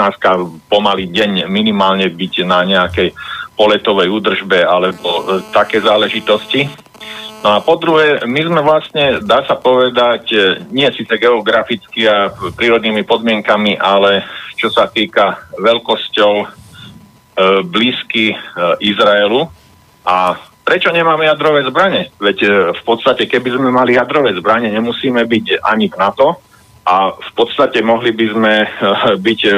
pomaly 0.65 1.05
deň 1.05 1.45
minimálne 1.45 2.09
byť 2.09 2.33
na 2.41 2.65
nejakej 2.65 3.13
poletovej 3.55 4.09
údržbe, 4.09 4.63
alebo 4.63 5.41
také 5.51 5.83
záležitosti. 5.83 6.71
No 7.41 7.57
a 7.57 7.59
po 7.59 7.73
druhé, 7.75 8.21
my 8.29 8.41
sme 8.45 8.61
vlastne, 8.61 9.17
dá 9.25 9.41
sa 9.49 9.57
povedať, 9.57 10.23
e, 10.29 10.37
nie 10.69 10.85
síce 10.93 11.17
geograficky 11.17 12.05
a 12.05 12.29
prírodnými 12.29 13.01
podmienkami, 13.01 13.81
ale 13.81 14.21
čo 14.61 14.69
sa 14.69 14.85
týka 14.85 15.49
veľkosťou 15.57 16.33
e, 16.37 16.45
blízky 17.65 18.33
e, 18.33 18.35
Izraelu. 18.85 19.49
A 20.05 20.37
prečo 20.61 20.93
nemáme 20.93 21.25
jadrové 21.25 21.65
zbranie? 21.65 22.13
Veď 22.21 22.37
e, 22.45 22.49
v 22.77 22.81
podstate, 22.85 23.25
keby 23.25 23.57
sme 23.57 23.73
mali 23.73 23.97
jadrové 23.97 24.37
zbranie, 24.37 24.69
nemusíme 24.69 25.25
byť 25.25 25.65
ani 25.65 25.89
v 25.89 25.97
NATO 25.97 26.37
a 26.85 27.13
v 27.13 27.31
podstate 27.33 27.81
mohli 27.81 28.13
by 28.13 28.25
sme 28.31 28.53
e, 28.63 28.67
byť 29.17 29.39
e, 29.45 29.51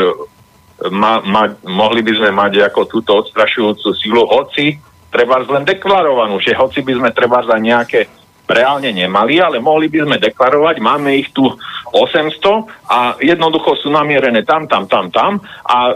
ma, 0.91 1.23
ma, 1.23 1.47
mohli 1.69 2.01
by 2.03 2.13
sme 2.17 2.31
mať 2.33 2.67
ako 2.73 2.81
túto 2.89 3.11
odstrašujúcu 3.23 3.89
silu, 3.95 4.23
hoci 4.27 4.75
treba 5.13 5.37
len 5.39 5.63
deklarovanú, 5.63 6.41
že 6.41 6.57
hoci 6.57 6.81
by 6.81 6.93
sme 6.97 7.09
treba 7.13 7.45
za 7.45 7.55
nejaké 7.61 8.09
reálne 8.43 8.91
nemali, 8.91 9.39
ale 9.39 9.63
mohli 9.63 9.87
by 9.87 10.03
sme 10.03 10.17
deklarovať, 10.19 10.75
máme 10.83 11.15
ich 11.15 11.31
tu 11.31 11.47
800 11.93 12.91
a 12.91 13.15
jednoducho 13.21 13.79
sú 13.79 13.87
namierené 13.93 14.43
tam, 14.43 14.67
tam, 14.67 14.89
tam, 14.89 15.07
tam 15.13 15.39
a 15.63 15.95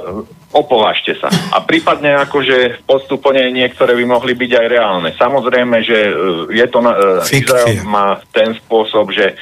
opovážte 0.56 1.20
sa. 1.20 1.28
A 1.52 1.60
prípadne 1.60 2.16
akože 2.24 2.88
postupne 2.88 3.52
niektoré 3.52 4.00
by 4.00 4.06
mohli 4.08 4.32
byť 4.32 4.52
aj 4.56 4.68
reálne. 4.72 5.10
Samozrejme, 5.20 5.78
že 5.84 6.00
e, 6.08 6.14
je 6.56 6.66
to 6.72 6.80
na, 6.80 6.92
e, 6.96 7.36
Izrael 7.36 7.84
má 7.84 8.24
ten 8.32 8.56
spôsob, 8.56 9.12
že 9.12 9.34
e, 9.34 9.36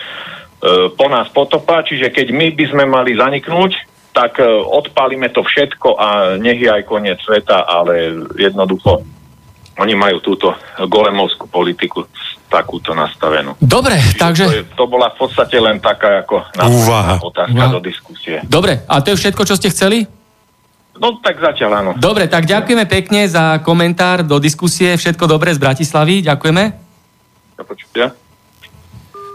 po 0.97 1.05
nás 1.05 1.29
potopa, 1.29 1.85
čiže 1.85 2.09
keď 2.09 2.33
my 2.33 2.47
by 2.57 2.65
sme 2.73 2.83
mali 2.89 3.13
zaniknúť, 3.13 3.94
tak 4.15 4.39
odpálime 4.47 5.27
to 5.27 5.43
všetko 5.43 5.99
a 5.99 6.07
nech 6.39 6.63
je 6.63 6.71
aj 6.71 6.87
koniec 6.87 7.19
sveta, 7.19 7.67
ale 7.67 8.15
jednoducho 8.39 9.03
oni 9.75 9.91
majú 9.91 10.23
túto 10.23 10.55
golemovskú 10.87 11.51
politiku 11.51 12.07
takúto 12.47 12.95
nastavenú. 12.95 13.59
Dobre, 13.59 13.99
Čiže 13.99 14.15
takže... 14.15 14.45
To, 14.47 14.55
je, 14.55 14.63
to 14.71 14.85
bola 14.87 15.11
v 15.11 15.17
podstate 15.19 15.59
len 15.59 15.83
taká 15.83 16.23
ako 16.23 16.47
Úvaha. 16.63 17.19
otázka 17.19 17.51
Úvaha. 17.51 17.75
do 17.75 17.81
diskusie. 17.83 18.39
Dobre, 18.47 18.87
a 18.87 19.03
to 19.03 19.11
je 19.11 19.19
všetko, 19.19 19.43
čo 19.43 19.59
ste 19.59 19.67
chceli? 19.67 20.07
No 20.95 21.19
tak 21.19 21.43
zatiaľ 21.43 21.71
áno. 21.83 21.91
Dobre, 21.99 22.31
tak 22.31 22.47
ďakujeme 22.47 22.87
pekne 22.87 23.27
za 23.27 23.59
komentár 23.59 24.23
do 24.23 24.39
diskusie. 24.39 24.95
Všetko 24.95 25.27
dobré 25.27 25.51
z 25.51 25.59
Bratislavy. 25.59 26.23
Ďakujeme. 26.23 26.63
Ja 27.99 28.15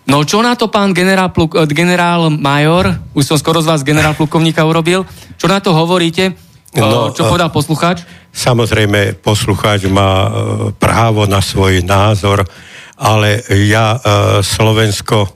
No 0.08 0.24
čo 0.24 0.40
na 0.40 0.56
to 0.56 0.72
pán 0.72 0.96
generál, 0.96 1.28
pluk, 1.32 1.56
eh, 1.56 1.68
generál 1.68 2.30
major, 2.32 2.96
už 3.12 3.24
som 3.24 3.36
skoro 3.36 3.60
z 3.60 3.68
vás 3.68 3.84
generál 3.84 4.16
plukovníka 4.16 4.64
urobil, 4.64 5.04
čo 5.36 5.46
na 5.48 5.60
to 5.60 5.76
hovoríte? 5.76 6.32
No, 6.70 7.10
čo 7.10 7.26
povedal 7.26 7.50
poslucháč? 7.50 8.06
Samozrejme, 8.30 9.18
poslucháč 9.18 9.90
má 9.90 10.30
právo 10.78 11.26
na 11.26 11.42
svoj 11.42 11.82
názor, 11.82 12.46
ale 12.94 13.42
ja 13.66 13.98
Slovensko 14.38 15.34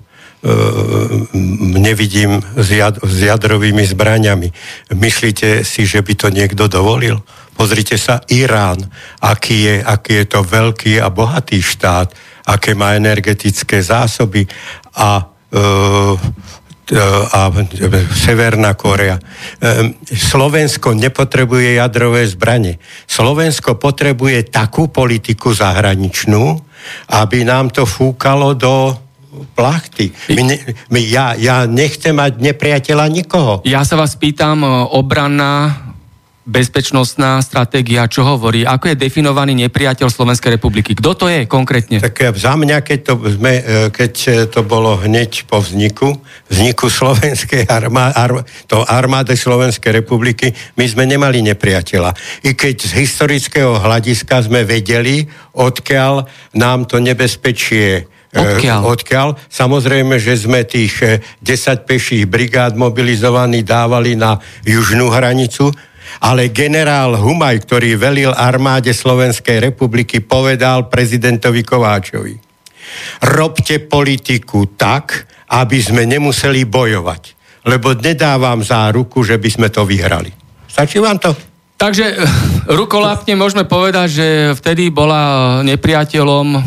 nevidím 1.75 2.39
s, 2.39 2.69
jad, 2.71 3.01
s 3.03 3.17
jadrovými 3.19 3.83
zbraniami. 3.83 4.53
Myslíte 4.95 5.65
si, 5.65 5.89
že 5.89 6.05
by 6.05 6.13
to 6.15 6.29
niekto 6.31 6.69
dovolil? 6.69 7.25
Pozrite 7.57 7.97
sa, 7.97 8.21
Irán, 8.29 8.79
aký 9.19 9.57
je, 9.65 9.77
aký 9.83 10.23
je 10.23 10.27
to 10.27 10.41
veľký 10.45 11.01
a 11.01 11.09
bohatý 11.09 11.63
štát, 11.65 12.13
aké 12.47 12.77
má 12.77 12.93
energetické 12.95 13.83
zásoby 13.83 14.47
a 14.95 15.31
a 17.33 17.49
Severná 18.13 18.77
Korea. 18.77 19.17
Slovensko 20.05 20.93
nepotrebuje 20.93 21.81
jadrové 21.81 22.29
zbranie. 22.29 22.77
Slovensko 23.09 23.81
potrebuje 23.81 24.53
takú 24.53 24.93
politiku 24.93 25.57
zahraničnú, 25.57 26.61
aby 27.09 27.49
nám 27.49 27.73
to 27.73 27.89
fúkalo 27.89 28.53
do 28.53 28.93
plachty. 29.57 30.13
My 30.37 30.43
ne, 30.45 30.57
my, 30.93 31.01
ja, 31.09 31.33
ja 31.41 31.65
nechcem 31.65 32.13
mať 32.13 32.37
nepriateľa 32.37 33.07
nikoho. 33.09 33.65
Ja 33.65 33.81
sa 33.89 33.97
vás 33.97 34.13
pýtam, 34.21 34.61
obranná 34.93 35.94
bezpečnostná 36.45 37.41
stratégia, 37.41 38.05
čo 38.05 38.21
hovorí? 38.21 38.69
Ako 38.69 38.93
je 38.93 39.01
definovaný 39.01 39.57
nepriateľ 39.65 40.13
Slovenskej 40.13 40.61
republiky? 40.61 40.93
Kto 40.93 41.17
to 41.17 41.27
je 41.33 41.49
konkrétne? 41.49 42.05
Tak 42.05 42.37
za 42.37 42.53
mňa, 42.53 42.85
keď 42.85 42.99
to, 43.01 43.15
sme, 43.33 43.53
e, 43.61 43.63
keď 43.89 44.13
to 44.53 44.61
bolo 44.61 45.01
hneď 45.01 45.49
po 45.49 45.65
vzniku, 45.65 46.21
vzniku 46.53 46.93
Slovenskej 46.93 47.65
armády, 47.65 48.13
ar, 48.13 48.33
to 48.69 48.85
armády 48.85 49.33
Slovenskej 49.41 50.05
republiky, 50.05 50.53
my 50.77 50.85
sme 50.85 51.09
nemali 51.09 51.41
nepriateľa. 51.41 52.13
I 52.45 52.53
keď 52.53 52.93
z 52.93 52.93
historického 52.93 53.81
hľadiska 53.81 54.45
sme 54.45 54.69
vedeli, 54.69 55.25
odkiaľ 55.57 56.29
nám 56.61 56.85
to 56.85 57.01
nebezpečie 57.01 58.05
e, 58.05 58.37
Odkiaľ? 58.37 58.81
Odkiaľ. 58.85 59.29
Samozrejme, 59.49 60.21
že 60.21 60.37
sme 60.37 60.69
tých 60.69 61.25
10 61.41 61.41
e, 61.41 61.81
peších 61.89 62.29
brigád 62.29 62.77
mobilizovaní 62.77 63.65
dávali 63.65 64.13
na 64.13 64.37
južnú 64.61 65.09
hranicu, 65.09 65.73
ale 66.21 66.53
generál 66.53 67.17
Humaj, 67.19 67.65
ktorý 67.65 67.97
velil 67.97 68.31
armáde 68.31 68.93
Slovenskej 68.93 69.63
republiky, 69.73 70.21
povedal 70.23 70.87
prezidentovi 70.93 71.63
Kováčovi. 71.65 72.35
Robte 73.25 73.81
politiku 73.83 74.77
tak, 74.77 75.27
aby 75.51 75.79
sme 75.81 76.05
nemuseli 76.05 76.67
bojovať. 76.69 77.23
Lebo 77.65 77.97
nedávam 77.97 78.61
záruku, 78.61 79.25
že 79.25 79.41
by 79.41 79.49
sme 79.49 79.69
to 79.73 79.89
vyhrali. 79.89 80.29
Stačí 80.69 81.01
vám 81.01 81.17
to? 81.17 81.54
Takže 81.75 82.05
eh, 82.07 82.71
rukolapne 82.71 83.35
môžeme 83.35 83.67
povedať, 83.67 84.09
že 84.09 84.27
vtedy 84.55 84.95
bola 84.95 85.59
nepriateľom 85.67 86.47
eh, 86.55 86.61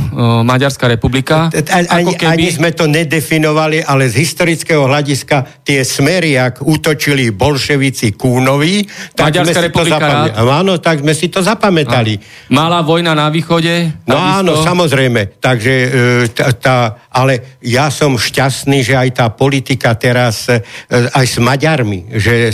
Maďarská 0.43 0.91
republika. 0.91 1.47
Ani, 1.87 2.11
keby... 2.11 2.27
ani 2.27 2.47
sme 2.51 2.69
to 2.75 2.91
nedefinovali, 2.91 3.79
ale 3.79 4.11
z 4.11 4.19
historického 4.19 4.83
hľadiska 4.83 5.63
tie 5.63 5.87
smery, 5.87 6.35
ak 6.35 6.59
útočili 6.59 7.31
bolševici 7.31 8.19
Kúnovi, 8.19 8.83
tak 9.15 9.31
Maďarská 9.31 9.71
sme 9.71 9.71
si 9.71 9.71
to 9.71 9.83
zapamätali. 9.87 10.43
Áno, 10.43 10.73
tak 10.83 10.95
sme 10.99 11.13
si 11.15 11.27
to 11.31 11.39
zapamätali. 11.39 12.13
Mala 12.51 12.83
vojna 12.83 13.15
na 13.15 13.31
východe? 13.31 14.03
No 14.11 14.19
áno, 14.19 14.59
samozrejme. 14.59 15.39
Takže 15.39 15.73
eh, 15.73 15.89
tá, 16.35 16.51
tá, 16.51 16.77
ale 17.15 17.57
ja 17.63 17.87
som 17.87 18.19
šťastný, 18.19 18.83
že 18.83 18.99
aj 18.99 19.09
tá 19.23 19.25
politika 19.31 19.95
teraz 19.95 20.51
aj 20.91 21.25
s 21.25 21.39
Maďarmi, 21.39 22.11
že 22.13 22.51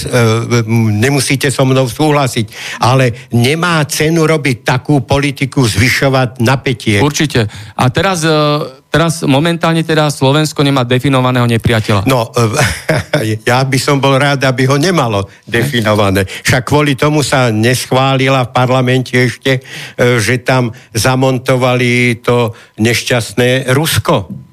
nemusíte 0.69 1.49
so 1.49 1.65
mnou 1.67 1.89
súhlasiť, 1.89 2.43
robiť. 2.44 2.80
Ale 2.84 3.32
nemá 3.32 3.80
cenu 3.88 4.28
robiť 4.28 4.68
takú 4.68 5.02
politiku, 5.02 5.64
zvyšovať 5.64 6.44
napätie. 6.44 6.99
Určite. 6.99 7.48
A 7.80 7.84
teraz, 7.90 8.28
e, 8.28 8.36
teraz 8.91 9.24
momentálne 9.24 9.82
teda 9.82 10.11
Slovensko 10.11 10.61
nemá 10.61 10.84
definovaného 10.84 11.48
nepriateľa. 11.48 12.03
No, 12.06 12.30
ja 13.49 13.64
by 13.64 13.80
som 13.80 14.03
bol 14.03 14.20
rád, 14.20 14.44
aby 14.44 14.68
ho 14.68 14.76
nemalo 14.76 15.26
definované. 15.48 16.28
Však 16.28 16.68
kvôli 16.68 16.99
tomu 16.99 17.24
sa 17.24 17.49
neschválila 17.49 18.52
v 18.52 18.53
parlamente 18.53 19.15
ešte, 19.15 19.60
e, 19.60 20.20
že 20.20 20.44
tam 20.44 20.76
zamontovali 20.91 22.20
to 22.20 22.52
nešťastné 22.78 23.72
Rusko. 23.72 24.52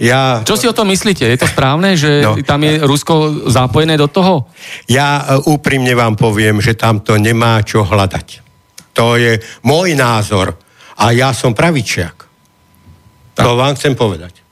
Ja... 0.00 0.40
Čo 0.42 0.56
si 0.56 0.66
o 0.66 0.74
tom 0.74 0.88
myslíte? 0.88 1.28
Je 1.28 1.38
to 1.38 1.46
správne, 1.46 1.94
že 1.94 2.24
no, 2.24 2.34
tam 2.42 2.64
je 2.64 2.80
Rusko 2.82 3.46
zapojené 3.52 3.94
do 4.00 4.08
toho? 4.08 4.48
Ja 4.88 5.22
e, 5.22 5.44
úprimne 5.52 5.92
vám 5.92 6.16
poviem, 6.16 6.58
že 6.64 6.74
tam 6.74 7.04
to 7.04 7.20
nemá 7.20 7.60
čo 7.62 7.84
hľadať. 7.84 8.42
To 8.96 9.16
je 9.16 9.40
môj 9.64 9.94
názor. 9.94 10.56
A 10.98 11.12
ja 11.12 11.32
som 11.32 11.56
pravičiak. 11.56 12.16
Tak. 13.32 13.44
To 13.44 13.56
vám 13.56 13.76
chcem 13.76 13.96
povedať. 13.96 14.42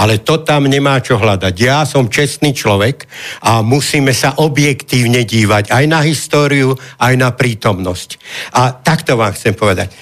Ale 0.00 0.24
to 0.24 0.40
tam 0.40 0.64
nemá 0.64 0.96
čo 1.04 1.20
hľadať. 1.20 1.54
Ja 1.60 1.84
som 1.84 2.08
čestný 2.08 2.56
človek 2.56 3.04
a 3.44 3.60
musíme 3.60 4.16
sa 4.16 4.32
objektívne 4.40 5.28
dívať 5.28 5.68
aj 5.68 5.84
na 5.84 6.00
históriu, 6.00 6.72
aj 6.96 7.14
na 7.20 7.28
prítomnosť. 7.36 8.16
A 8.56 8.72
takto 8.72 9.20
vám 9.20 9.36
chcem 9.36 9.52
povedať. 9.52 9.92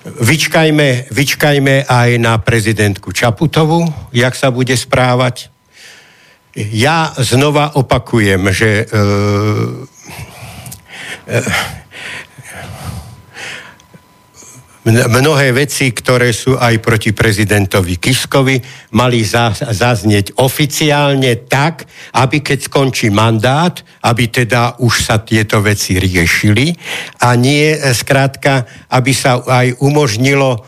Vyčkajme, 0.00 1.12
vyčkajme 1.12 1.84
aj 1.84 2.10
na 2.16 2.40
prezidentku 2.40 3.12
Čaputovu, 3.12 3.84
jak 4.16 4.32
sa 4.32 4.48
bude 4.48 4.72
správať. 4.72 5.52
Ja 6.56 7.12
znova 7.20 7.76
opakujem, 7.76 8.48
že 8.48 8.88
e, 8.88 8.96
mnohé 14.90 15.54
veci, 15.54 15.94
ktoré 15.94 16.34
sú 16.34 16.58
aj 16.58 16.82
proti 16.82 17.14
prezidentovi 17.14 17.96
Kiskovi, 17.96 18.58
mali 18.96 19.22
zaznieť 19.24 20.40
oficiálne 20.40 21.46
tak, 21.46 21.86
aby 22.16 22.42
keď 22.42 22.58
skončí 22.66 23.08
mandát, 23.08 23.76
aby 24.02 24.26
teda 24.28 24.80
už 24.82 24.94
sa 25.06 25.22
tieto 25.22 25.60
veci 25.62 26.00
riešili 26.00 26.74
a 27.22 27.36
nie 27.36 27.76
e, 27.76 27.78
skrátka, 27.94 28.66
aby 28.90 29.12
sa 29.14 29.38
aj 29.44 29.78
umožnilo... 29.84 30.66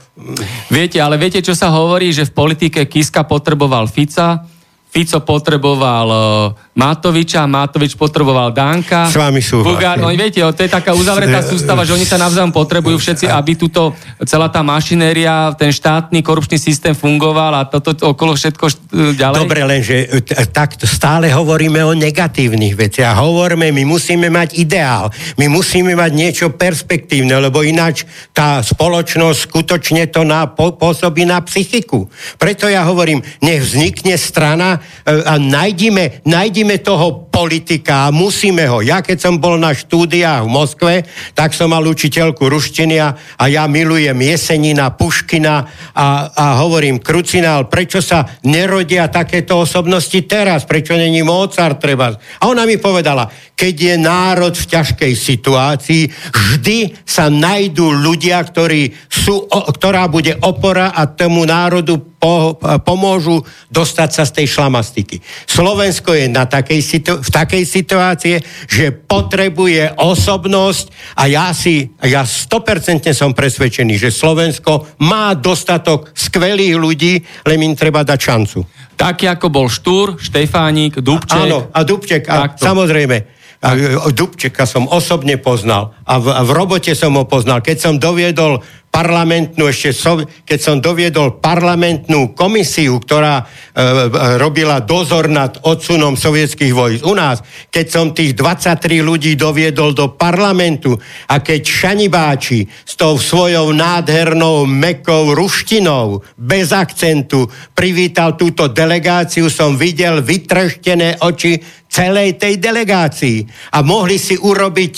Viete, 0.70 1.02
ale 1.02 1.16
viete, 1.18 1.40
čo 1.40 1.56
sa 1.56 1.72
hovorí, 1.72 2.12
že 2.12 2.28
v 2.28 2.36
politike 2.36 2.86
Kiska 2.86 3.24
potreboval 3.24 3.88
Fica, 3.88 4.44
Fico 4.92 5.24
potreboval 5.24 6.08
uh, 6.12 6.52
Matoviča, 6.76 7.48
Matovič 7.48 7.96
potreboval 7.96 8.52
Danka. 8.52 9.08
S 9.08 9.16
vami 9.16 9.40
sú. 9.40 9.64
Bugár, 9.64 9.96
no, 9.96 10.12
viete, 10.12 10.44
to 10.44 10.60
je 10.60 10.68
taká 10.68 10.92
uzavretá 10.92 11.40
sústava, 11.40 11.88
že 11.88 11.96
oni 11.96 12.04
sa 12.04 12.20
navzájom 12.20 12.52
potrebujú 12.52 13.00
všetci, 13.00 13.24
aby 13.24 13.56
túto 13.56 13.96
celá 14.28 14.52
tá 14.52 14.60
mašinéria, 14.60 15.56
ten 15.56 15.72
štátny 15.72 16.20
korupčný 16.20 16.60
systém 16.60 16.92
fungoval 16.92 17.56
a 17.56 17.64
toto 17.64 17.96
to, 17.96 18.12
okolo 18.12 18.36
všetko 18.36 18.92
ďalej. 19.16 19.40
Dobre, 19.40 19.64
lenže 19.64 19.96
tak 20.52 20.76
stále 20.84 21.32
hovoríme 21.32 21.80
o 21.88 21.96
negatívnych 21.96 22.76
veciach. 22.76 23.16
Hovoríme, 23.16 23.72
my 23.72 23.88
musíme 23.88 24.28
mať 24.28 24.60
ideál. 24.60 25.08
My 25.40 25.48
musíme 25.48 25.96
mať 25.96 26.12
niečo 26.12 26.46
perspektívne, 26.52 27.32
lebo 27.40 27.64
ináč 27.64 28.04
tá 28.36 28.60
spoločnosť 28.60 29.40
skutočne 29.48 30.04
to 30.12 30.20
na, 30.20 30.44
pôsobí 30.52 31.24
na 31.24 31.40
psychiku. 31.40 32.12
Preto 32.36 32.68
ja 32.68 32.84
hovorím, 32.84 33.24
nech 33.40 33.64
vznikne 33.64 34.20
strana, 34.20 34.81
E, 34.81 34.81
a 35.06 35.38
nájdime, 35.38 36.22
nájdime 36.24 36.78
toho 36.78 37.31
politika 37.32 38.06
a 38.06 38.12
musíme 38.12 38.68
ho. 38.68 38.84
Ja 38.84 39.00
keď 39.00 39.16
som 39.16 39.40
bol 39.40 39.56
na 39.56 39.72
štúdiách 39.72 40.44
v 40.44 40.52
Moskve, 40.52 40.94
tak 41.32 41.56
som 41.56 41.72
mal 41.72 41.80
učiteľku 41.88 42.44
ruštiny 42.44 43.00
a, 43.00 43.16
ja 43.48 43.64
milujem 43.64 44.20
Jesenina, 44.20 44.92
Puškina 44.92 45.64
a, 45.96 46.28
a 46.28 46.44
hovorím, 46.60 47.00
Krucinál, 47.00 47.72
prečo 47.72 48.04
sa 48.04 48.28
nerodia 48.44 49.08
takéto 49.08 49.64
osobnosti 49.64 50.20
teraz? 50.28 50.68
Prečo 50.68 50.92
není 50.92 51.24
Mozart 51.24 51.80
treba? 51.80 52.12
A 52.12 52.42
ona 52.52 52.68
mi 52.68 52.76
povedala, 52.76 53.24
keď 53.56 53.74
je 53.78 53.94
národ 53.96 54.52
v 54.52 54.68
ťažkej 54.68 55.12
situácii, 55.16 56.02
vždy 56.34 57.00
sa 57.06 57.32
najdú 57.32 57.94
ľudia, 57.94 58.44
ktorí 58.44 58.92
sú, 59.08 59.48
o, 59.48 59.60
ktorá 59.72 60.10
bude 60.10 60.36
opora 60.44 60.92
a 60.92 61.08
tomu 61.08 61.48
národu 61.48 62.12
po, 62.18 62.58
pomôžu 62.82 63.42
dostať 63.70 64.10
sa 64.10 64.22
z 64.26 64.42
tej 64.42 64.46
šlamastiky. 64.58 65.18
Slovensko 65.46 66.14
je 66.14 66.26
na 66.30 66.46
takej 66.46 66.80
situ, 66.82 67.21
v 67.22 67.28
takej 67.30 67.62
situácii, 67.62 68.36
že 68.66 68.90
potrebuje 68.90 69.94
osobnosť 69.94 71.16
a 71.16 71.30
ja 71.30 71.54
si, 71.54 71.94
ja 72.02 72.26
100% 72.26 73.14
som 73.14 73.30
presvedčený, 73.30 73.94
že 73.96 74.10
Slovensko 74.10 74.98
má 75.06 75.32
dostatok 75.38 76.10
skvelých 76.12 76.74
ľudí, 76.74 77.22
len 77.46 77.58
im 77.62 77.74
treba 77.78 78.02
dať 78.02 78.18
šancu. 78.18 78.58
Taký 78.98 79.30
ako 79.30 79.46
bol 79.48 79.66
Štúr, 79.70 80.18
Štefánik, 80.18 80.98
Dubček. 80.98 81.48
Áno, 81.48 81.70
a 81.70 81.80
Dubček, 81.86 82.26
a 82.28 82.50
samozrejme 82.52 83.42
a 83.62 83.78
Dubčeka 84.10 84.66
som 84.66 84.90
osobne 84.90 85.38
poznal 85.38 85.94
a 86.02 86.18
v, 86.18 86.34
a 86.34 86.42
v 86.42 86.50
robote 86.50 86.98
som 86.98 87.14
ho 87.14 87.22
poznal. 87.30 87.62
Keď 87.62 87.76
som 87.78 87.94
doviedol 87.94 88.58
parlamentnú, 88.92 89.72
ešte 89.72 89.96
so, 89.96 90.20
keď 90.44 90.58
som 90.60 90.76
doviedol 90.76 91.40
parlamentnú 91.40 92.36
komisiu, 92.36 93.00
ktorá 93.00 93.40
e, 93.40 93.44
e, 93.44 93.84
robila 94.36 94.84
dozor 94.84 95.32
nad 95.32 95.56
odsunom 95.64 96.12
sovietských 96.12 96.76
vojsk. 96.76 97.00
U 97.08 97.16
nás, 97.16 97.40
keď 97.72 97.86
som 97.88 98.12
tých 98.12 98.36
23 98.36 99.00
ľudí 99.00 99.32
doviedol 99.32 99.96
do 99.96 100.12
parlamentu 100.12 100.92
a 101.32 101.40
keď 101.40 101.64
Šanibáči 101.64 102.68
s 102.68 102.92
tou 102.92 103.16
svojou 103.16 103.72
nádhernou 103.72 104.68
mekou 104.68 105.32
ruštinou, 105.32 106.20
bez 106.36 106.76
akcentu, 106.76 107.48
privítal 107.72 108.36
túto 108.36 108.68
delegáciu, 108.68 109.48
som 109.48 109.72
videl 109.72 110.20
vytreštené 110.20 111.24
oči 111.24 111.80
celej 111.92 112.40
tej 112.40 112.56
delegácii 112.56 113.44
a 113.76 113.84
mohli 113.84 114.16
si 114.16 114.32
urobiť 114.40 114.96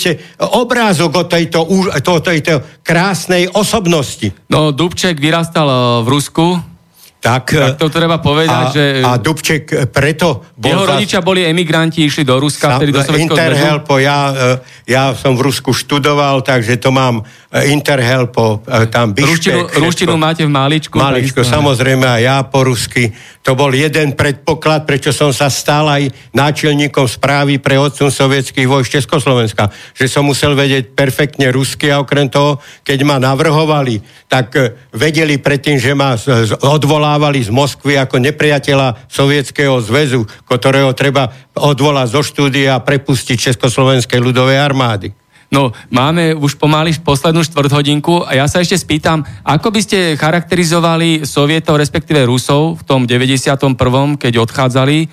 obrázok 0.55 1.11
o 1.11 1.23
tejto, 1.27 1.59
o 1.67 2.19
tejto 2.23 2.79
krásnej 2.79 3.51
osobnosti. 3.85 4.33
No, 4.49 4.71
Dubček 4.73 5.19
vyrastal 5.21 5.69
eh, 5.69 5.77
v 6.03 6.07
Rusku, 6.09 6.45
tak, 7.25 7.57
tak 7.57 7.81
to 7.81 7.89
treba 7.89 8.21
povedať, 8.21 8.65
a, 8.69 8.69
že... 8.69 8.83
A 9.01 9.17
Dubček 9.17 9.89
preto... 9.89 10.45
Bol 10.53 10.77
jeho 10.77 10.85
rodičia 10.85 11.25
boli 11.25 11.41
emigranti, 11.41 12.05
išli 12.05 12.21
do 12.21 12.37
Ruska, 12.37 12.77
vtedy 12.77 12.93
do 12.93 13.01
Sovjetského 13.01 13.33
Interhelpo, 13.33 13.97
ja, 13.97 14.29
eh, 14.29 14.61
ja 14.85 15.17
som 15.17 15.33
v 15.33 15.49
Rusku 15.49 15.73
študoval, 15.73 16.45
takže 16.45 16.77
to 16.77 16.93
mám 16.93 17.25
eh, 17.25 17.73
Interhelpo, 17.73 18.61
tam 18.93 19.17
Bišpek. 19.17 19.33
Ruštinu, 19.33 19.61
ruštinu 19.81 20.13
máte 20.21 20.45
v 20.45 20.53
Máličku. 20.53 21.01
Máličku, 21.01 21.41
samozrejme, 21.41 22.05
a 22.05 22.21
ja 22.21 22.37
po 22.45 22.61
rusky 22.61 23.09
to 23.45 23.53
bol 23.53 23.69
jeden 23.69 24.17
predpoklad, 24.17 24.89
prečo 24.89 25.13
som 25.13 25.29
sa 25.29 25.53
stal 25.53 25.85
aj 25.85 26.09
náčelníkom 26.33 27.05
správy 27.05 27.61
pre 27.61 27.77
odsun 27.77 28.09
sovietských 28.09 28.65
vojsk 28.65 28.97
Československa. 28.97 29.69
Že 29.93 30.05
som 30.09 30.25
musel 30.25 30.57
vedieť 30.57 30.97
perfektne 30.97 31.53
rusky 31.53 31.93
a 31.93 32.01
okrem 32.01 32.25
toho, 32.25 32.57
keď 32.81 33.05
ma 33.05 33.21
navrhovali, 33.21 34.01
tak 34.25 34.57
e, 34.57 34.73
vedeli 34.97 35.37
predtým, 35.37 35.77
že 35.77 35.93
ma 35.93 36.17
odvolávali 37.15 37.47
z 37.47 37.55
Moskvy 37.55 37.95
ako 37.95 38.19
nepriateľa 38.19 39.07
Sovietskeho 39.07 39.79
zväzu, 39.79 40.27
ktorého 40.51 40.91
treba 40.91 41.31
odvolať 41.55 42.11
zo 42.11 42.21
štúdia 42.27 42.75
a 42.75 42.83
prepustiť 42.83 43.39
Československej 43.39 44.19
ľudovej 44.19 44.59
armády. 44.59 45.15
No, 45.47 45.71
máme 45.87 46.35
už 46.35 46.59
pomaly 46.59 46.91
poslednú 46.99 47.39
štvrthodinku 47.47 48.27
a 48.27 48.35
ja 48.35 48.51
sa 48.51 48.59
ešte 48.59 48.75
spýtam, 48.75 49.23
ako 49.47 49.71
by 49.71 49.79
ste 49.79 50.19
charakterizovali 50.19 51.23
Sovietov, 51.23 51.79
respektíve 51.79 52.27
Rusov 52.27 52.83
v 52.83 52.83
tom 52.83 53.07
91., 53.07 54.19
keď 54.19 54.33
odchádzali 54.35 54.97
e, 54.99 55.07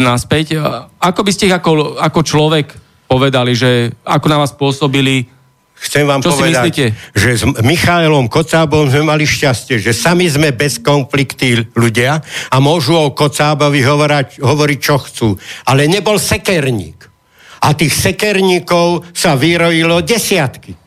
naspäť, 0.00 0.56
ako 0.96 1.20
by 1.28 1.30
ste 1.36 1.52
ich 1.52 1.56
ako, 1.60 2.00
ako 2.00 2.20
človek 2.24 2.72
povedali, 3.04 3.52
že 3.52 3.92
ako 4.08 4.26
na 4.32 4.40
vás 4.40 4.56
pôsobili, 4.56 5.28
chcem 5.82 6.06
vám 6.06 6.22
Čo 6.22 6.30
si 6.30 6.42
povedať, 6.46 6.62
myslíte? 6.62 6.86
že 7.12 7.30
s 7.34 7.42
Michailom 7.66 8.30
Kocábom 8.30 8.86
sme 8.86 9.02
mali 9.02 9.26
šťastie, 9.26 9.82
že 9.82 9.90
sami 9.90 10.30
sme 10.30 10.54
bez 10.54 10.78
konflikty 10.78 11.58
ľudia 11.74 12.22
a 12.22 12.56
môžu 12.62 12.94
o 12.94 13.10
Kocábovi 13.10 13.82
hovoriť, 13.82 14.38
hovoriť 14.38 14.78
čo 14.78 14.96
chcú. 15.02 15.28
Ale 15.66 15.90
nebol 15.90 16.22
sekerník. 16.22 17.10
A 17.62 17.74
tých 17.74 17.94
sekerníkov 17.94 19.10
sa 19.14 19.34
vyrojilo 19.38 20.02
desiatky. 20.02 20.82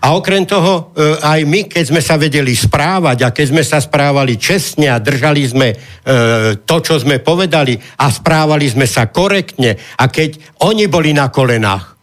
A 0.00 0.14
okrem 0.16 0.46
toho, 0.46 0.94
e, 0.94 1.18
aj 1.20 1.40
my, 1.44 1.60
keď 1.68 1.84
sme 1.92 2.00
sa 2.00 2.16
vedeli 2.16 2.54
správať 2.56 3.18
a 3.26 3.34
keď 3.34 3.46
sme 3.50 3.62
sa 3.66 3.78
správali 3.82 4.38
čestne 4.40 4.88
a 4.88 5.02
držali 5.02 5.42
sme 5.44 5.68
e, 5.70 5.76
to, 6.62 6.76
čo 6.80 6.96
sme 6.96 7.20
povedali 7.20 7.76
a 7.76 8.06
správali 8.08 8.70
sme 8.70 8.86
sa 8.88 9.10
korektne 9.10 9.76
a 9.76 10.04
keď 10.08 10.62
oni 10.64 10.88
boli 10.88 11.12
na 11.12 11.28
kolenách, 11.28 11.93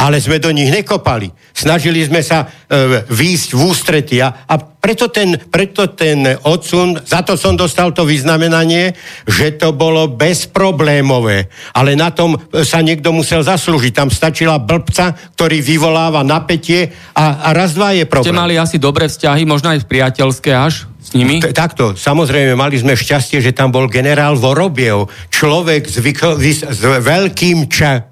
ale 0.00 0.16
sme 0.16 0.40
do 0.40 0.48
nich 0.48 0.72
nekopali. 0.72 1.28
Snažili 1.52 2.00
sme 2.00 2.24
sa 2.24 2.48
e, 2.48 3.04
výjsť 3.04 3.48
v 3.52 3.60
ústretia 3.68 4.48
a 4.48 4.56
preto 4.56 5.12
ten, 5.12 5.36
preto 5.36 5.92
ten 5.92 6.24
odsun, 6.48 6.96
za 7.04 7.20
to 7.20 7.36
som 7.36 7.52
dostal 7.52 7.92
to 7.92 8.08
vyznamenanie, 8.08 8.96
že 9.28 9.60
to 9.60 9.76
bolo 9.76 10.08
bezproblémové. 10.08 11.52
Ale 11.76 12.00
na 12.00 12.08
tom 12.16 12.40
e, 12.40 12.64
sa 12.64 12.80
niekto 12.80 13.12
musel 13.12 13.44
zaslúžiť. 13.44 13.92
Tam 13.92 14.08
stačila 14.08 14.56
blbca, 14.56 15.36
ktorý 15.36 15.60
vyvoláva 15.60 16.24
napätie 16.24 16.88
a, 17.12 17.44
a 17.44 17.48
raz, 17.52 17.76
dva 17.76 17.92
je 17.92 18.08
problém. 18.08 18.32
Ste 18.32 18.40
mali 18.40 18.54
asi 18.56 18.80
dobré 18.80 19.04
vzťahy, 19.04 19.44
možno 19.44 19.76
aj 19.76 19.84
priateľské 19.84 20.56
až 20.56 20.88
s 20.96 21.12
nimi? 21.12 21.44
T- 21.44 21.52
takto, 21.52 21.92
samozrejme, 21.92 22.56
mali 22.56 22.80
sme 22.80 22.96
šťastie, 22.96 23.44
že 23.44 23.52
tam 23.52 23.68
bol 23.68 23.84
generál 23.84 24.32
Vorobiev, 24.32 25.12
človek 25.28 25.84
s, 25.84 26.00
vyko- 26.00 26.40
vys- 26.40 26.64
s 26.64 26.80
veľkým 26.80 27.68
ča- 27.68 28.08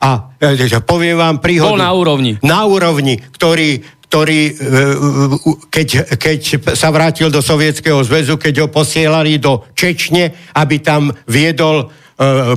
a 0.00 0.34
e, 0.40 0.68
e, 0.68 0.80
poviem 0.82 1.16
vám 1.16 1.38
príhodu. 1.40 1.74
Bol 1.74 1.80
na 1.80 1.92
úrovni. 1.94 2.32
Na 2.44 2.68
úrovni, 2.68 3.16
ktorý, 3.18 3.80
ktorý 4.10 4.40
e, 4.48 4.52
keď, 5.70 5.88
keď 6.18 6.40
sa 6.76 6.88
vrátil 6.92 7.32
do 7.32 7.40
Sovietskeho 7.40 8.02
zväzu, 8.04 8.36
keď 8.36 8.66
ho 8.66 8.68
posielali 8.68 9.40
do 9.40 9.64
Čečne, 9.72 10.54
aby 10.56 10.82
tam 10.82 11.12
viedol 11.28 11.90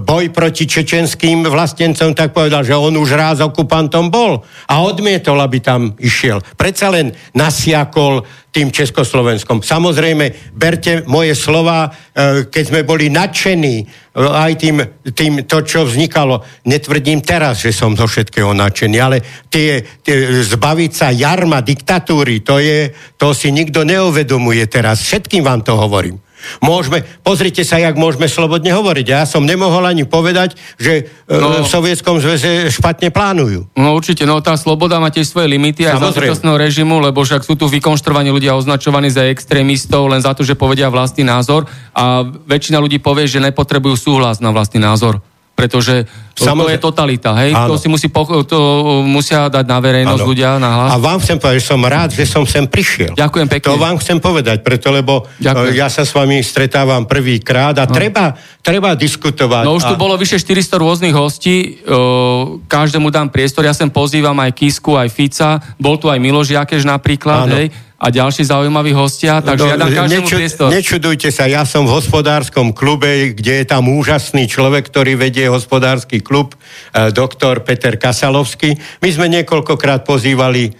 boj 0.05 0.29
proti 0.29 0.69
čečenským 0.69 1.41
vlastencom, 1.49 2.13
tak 2.13 2.29
povedal, 2.29 2.61
že 2.61 2.77
on 2.77 2.93
už 2.93 3.17
raz 3.17 3.41
okupantom 3.41 4.13
bol 4.13 4.45
a 4.69 4.85
odmietol, 4.85 5.41
aby 5.41 5.57
tam 5.57 5.97
išiel. 5.97 6.45
Predsa 6.53 6.93
len 6.93 7.09
nasiakol 7.33 8.21
tým 8.57 8.73
Československom. 8.73 9.61
Samozrejme, 9.61 10.49
berte 10.57 11.05
moje 11.05 11.37
slova, 11.37 11.85
e, 11.85 12.49
keď 12.49 12.63
sme 12.65 12.81
boli 12.81 13.13
nadšení 13.13 13.75
e, 13.77 13.85
aj 14.17 14.51
tým, 14.57 14.75
tým 15.13 15.45
to, 15.45 15.61
čo 15.61 15.85
vznikalo. 15.85 16.41
Netvrdím 16.65 17.21
teraz, 17.21 17.61
že 17.61 17.69
som 17.69 17.93
zo 17.93 18.09
všetkého 18.09 18.57
nadšený, 18.57 18.97
ale 18.97 19.21
tie, 19.45 19.85
tie 20.01 20.41
zbaviť 20.41 20.91
sa 20.91 21.13
jarma 21.13 21.61
diktatúry, 21.61 22.41
to, 22.41 22.57
je, 22.57 22.89
to 23.13 23.29
si 23.37 23.53
nikto 23.53 23.85
neuvedomuje 23.85 24.65
teraz. 24.65 25.05
Všetkým 25.05 25.45
vám 25.45 25.61
to 25.61 25.77
hovorím. 25.77 26.17
Môžeme, 26.59 27.03
pozrite 27.21 27.61
sa, 27.63 27.79
jak 27.79 27.95
môžeme 27.95 28.25
slobodne 28.29 28.71
hovoriť. 28.73 29.05
Ja 29.07 29.23
som 29.23 29.43
nemohol 29.47 29.85
ani 29.87 30.03
povedať, 30.07 30.55
že 30.77 31.07
no, 31.27 31.47
No. 31.47 31.63
v 31.63 31.69
Sovietskom 31.69 32.19
zväze 32.19 32.67
špatne 32.69 33.09
plánujú. 33.09 33.71
No 33.79 33.95
určite, 33.95 34.27
no 34.27 34.39
tá 34.43 34.57
sloboda 34.59 34.99
má 34.99 35.07
tiež 35.09 35.31
svoje 35.31 35.47
limity 35.47 35.87
aj 35.87 35.99
za 35.99 36.11
súčasného 36.11 36.57
režimu, 36.59 36.99
lebo 36.99 37.23
však 37.23 37.43
sú 37.43 37.55
tu 37.55 37.71
vykonštruovaní 37.71 38.29
ľudia 38.31 38.57
označovaní 38.57 39.07
za 39.07 39.25
extrémistov 39.27 40.11
len 40.11 40.19
za 40.19 40.35
to, 40.35 40.43
že 40.43 40.59
povedia 40.59 40.91
vlastný 40.91 41.23
názor 41.23 41.65
a 41.95 42.23
väčšina 42.25 42.77
ľudí 42.77 42.99
povie, 42.99 43.27
že 43.29 43.39
nepotrebujú 43.39 43.95
súhlas 43.95 44.43
na 44.43 44.51
vlastný 44.51 44.83
názor 44.83 45.23
pretože 45.57 46.05
to, 46.37 46.45
to 46.45 46.53
Samozrejme. 46.53 46.77
je 46.77 46.85
totalita, 46.85 47.29
hej? 47.41 47.49
Áno. 47.49 47.73
To 47.73 47.81
si 47.81 47.89
musí 47.89 48.13
poch- 48.13 48.45
to 48.45 48.59
musia 49.01 49.49
dať 49.49 49.65
na 49.65 49.81
verejnosť 49.81 50.21
Áno. 50.21 50.29
ľudia, 50.29 50.61
na 50.61 50.69
hlas. 50.69 50.89
A 50.93 51.01
vám 51.01 51.17
chcem 51.17 51.41
povedať, 51.41 51.57
že 51.57 51.65
som 51.65 51.81
rád, 51.81 52.09
že 52.13 52.25
som 52.29 52.45
sem 52.45 52.69
prišiel. 52.69 53.17
Ďakujem 53.17 53.47
pekne. 53.49 53.65
To 53.65 53.81
vám 53.81 53.97
chcem 53.97 54.21
povedať, 54.21 54.61
preto 54.61 54.93
lebo 54.93 55.25
Ďakujem. 55.41 55.73
e, 55.73 55.81
ja 55.81 55.89
sa 55.89 56.05
s 56.05 56.13
vami 56.13 56.45
stretávam 56.45 57.09
prvýkrát 57.09 57.73
a 57.81 57.89
treba, 57.89 58.37
treba 58.61 58.93
diskutovať. 58.93 59.65
No 59.65 59.81
už 59.81 59.89
tu 59.89 59.95
a, 59.95 59.99
bolo 59.99 60.13
vyše 60.13 60.37
400 60.37 60.77
rôznych 60.77 61.15
hostí, 61.17 61.81
o, 61.89 62.61
každému 62.69 63.09
dám 63.09 63.33
priestor, 63.33 63.65
ja 63.65 63.73
sem 63.73 63.89
pozývam 63.89 64.37
aj 64.37 64.53
Kisku, 64.53 64.93
aj 64.93 65.09
Fica, 65.09 65.57
bol 65.81 65.97
tu 65.97 66.05
aj 66.05 66.21
Miloš 66.21 66.53
Jakeš 66.53 66.85
napríklad, 66.85 67.49
Áno. 67.49 67.57
hej, 67.57 67.73
a 67.97 68.13
ďalší 68.13 68.45
zaujímaví 68.45 68.93
hostia, 68.93 69.41
takže 69.41 69.73
ja 69.73 69.77
dám 69.77 69.89
každému 69.89 70.29
priestor. 70.29 70.69
No, 70.69 70.77
nečudujte 70.77 71.33
sa, 71.33 71.49
ja 71.49 71.65
som 71.65 71.89
v 71.89 71.97
hospodárskom 71.97 72.69
klube, 72.69 73.33
kde 73.33 73.61
je 73.61 73.65
tam 73.65 73.89
úžasný 73.89 74.45
človek, 74.45 74.85
ktorý 74.85 75.17
vedie 75.17 75.49
hospodársky 75.49 76.21
klub, 76.21 76.53
e, 76.93 77.09
doktor 77.09 77.65
Peter 77.65 77.97
Kasalovský. 77.97 78.77
My 79.01 79.09
sme 79.09 79.25
niekoľkokrát 79.33 80.05
pozývali 80.05 80.69
e, 80.69 80.71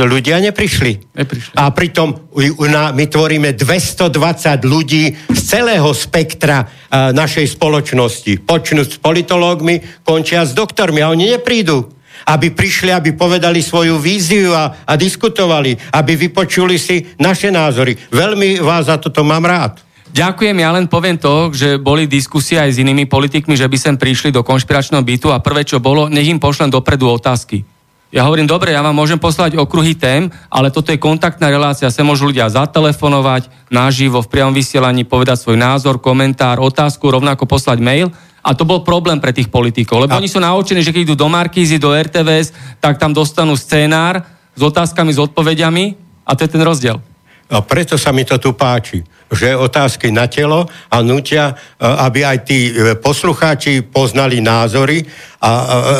ľudia 0.00 0.40
neprišli. 0.40 1.12
Neprišli. 1.12 1.52
A 1.60 1.68
pritom 1.76 2.32
my 2.72 3.04
tvoríme 3.04 3.52
220 3.52 4.64
ľudí 4.64 5.12
z 5.12 5.40
celého 5.44 5.92
spektra 5.92 6.64
e, 6.64 7.12
našej 7.12 7.52
spoločnosti. 7.52 8.48
Počnúť 8.48 8.96
s 8.96 8.98
politológmi, 9.04 9.84
končia 10.08 10.48
s 10.48 10.56
doktormi 10.56 11.04
a 11.04 11.12
oni 11.12 11.36
neprídu 11.36 11.92
aby 12.26 12.50
prišli, 12.50 12.90
aby 12.90 13.14
povedali 13.14 13.62
svoju 13.62 14.02
víziu 14.02 14.50
a, 14.50 14.74
a 14.82 14.92
diskutovali, 14.98 15.78
aby 15.94 16.12
vypočuli 16.18 16.74
si 16.74 17.06
naše 17.22 17.54
názory. 17.54 17.94
Veľmi 18.10 18.58
vás 18.58 18.90
za 18.90 18.98
toto 18.98 19.22
mám 19.22 19.46
rád. 19.46 19.86
Ďakujem, 20.16 20.56
ja 20.58 20.70
len 20.72 20.86
poviem 20.88 21.20
to, 21.20 21.52
že 21.52 21.76
boli 21.76 22.08
diskusie 22.08 22.56
aj 22.56 22.72
s 22.72 22.80
inými 22.80 23.04
politikmi, 23.04 23.52
že 23.52 23.68
by 23.68 23.76
sem 23.76 23.96
prišli 24.00 24.32
do 24.32 24.40
konšpiračného 24.40 25.04
bytu 25.04 25.28
a 25.28 25.44
prvé, 25.44 25.66
čo 25.66 25.76
bolo, 25.76 26.08
nech 26.08 26.26
im 26.26 26.40
pošlem 26.40 26.72
dopredu 26.72 27.10
otázky. 27.10 27.68
Ja 28.14 28.22
hovorím, 28.24 28.46
dobre, 28.46 28.70
ja 28.70 28.86
vám 28.86 28.96
môžem 28.96 29.18
poslať 29.18 29.58
okruhy 29.58 29.98
tém, 29.98 30.30
ale 30.46 30.70
toto 30.70 30.94
je 30.94 30.96
kontaktná 30.96 31.50
relácia, 31.50 31.90
sa 31.90 32.06
môžu 32.06 32.30
ľudia 32.30 32.46
zatelefonovať 32.48 33.50
naživo 33.68 34.22
v 34.22 34.30
priamom 34.30 34.54
vysielaní, 34.54 35.02
povedať 35.02 35.42
svoj 35.42 35.58
názor, 35.58 35.98
komentár, 35.98 36.62
otázku, 36.62 37.12
rovnako 37.12 37.50
poslať 37.50 37.82
mail. 37.82 38.08
A 38.46 38.54
to 38.54 38.62
bol 38.62 38.86
problém 38.86 39.18
pre 39.18 39.34
tých 39.34 39.50
politikov, 39.50 40.06
lebo 40.06 40.14
A- 40.14 40.22
oni 40.22 40.30
sú 40.30 40.38
naučení, 40.38 40.78
že 40.86 40.94
keď 40.94 41.10
idú 41.10 41.14
do 41.18 41.26
Markízy, 41.26 41.82
do 41.82 41.90
RTVS, 41.90 42.78
tak 42.78 43.02
tam 43.02 43.10
dostanú 43.10 43.58
scénár 43.58 44.22
s 44.54 44.62
otázkami, 44.62 45.10
s 45.10 45.18
odpovediami 45.18 45.98
a 46.22 46.30
to 46.38 46.46
je 46.46 46.54
ten 46.54 46.62
rozdiel. 46.62 47.02
A 47.46 47.62
preto 47.62 47.94
sa 47.94 48.10
mi 48.10 48.26
to 48.26 48.38
tu 48.42 48.58
páči, 48.58 49.06
že 49.30 49.54
otázky 49.54 50.10
na 50.10 50.26
telo 50.26 50.66
a 50.90 50.98
nutia, 51.02 51.54
e, 51.54 51.54
aby 51.82 52.26
aj 52.26 52.38
tí 52.42 52.70
e, 52.70 52.98
poslucháči 52.98 53.86
poznali 53.86 54.42
názory 54.42 55.06
a, 55.38 55.46
a, 55.46 55.50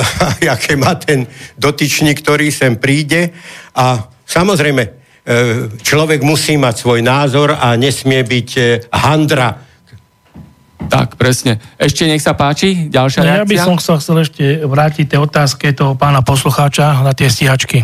a 0.27 0.59
aké 0.59 0.75
má 0.75 0.99
ten 0.99 1.27
dotyčný, 1.55 2.19
ktorý 2.19 2.51
sem 2.51 2.75
príde. 2.79 3.31
A 3.79 4.11
samozrejme, 4.27 4.83
e, 4.83 4.91
človek 5.79 6.27
musí 6.27 6.59
mať 6.59 6.75
svoj 6.83 7.01
názor 7.07 7.55
a 7.55 7.79
nesmie 7.79 8.27
byť 8.27 8.51
e, 8.59 8.63
handra. 8.91 9.66
Tak, 10.87 11.19
presne. 11.19 11.59
Ešte 11.77 12.07
nech 12.07 12.23
sa 12.23 12.39
páči, 12.39 12.89
ďalšia 12.89 13.21
No, 13.23 13.43
ja 13.43 13.47
by 13.47 13.57
som 13.59 13.77
sa 13.83 13.99
chcel 13.99 14.23
ešte 14.23 14.63
vrátiť 14.63 15.15
tej 15.15 15.21
otázke 15.23 15.75
toho 15.75 15.99
pána 15.99 16.23
poslucháča 16.23 17.03
na 17.03 17.13
tie 17.13 17.27
stíhačky. 17.27 17.83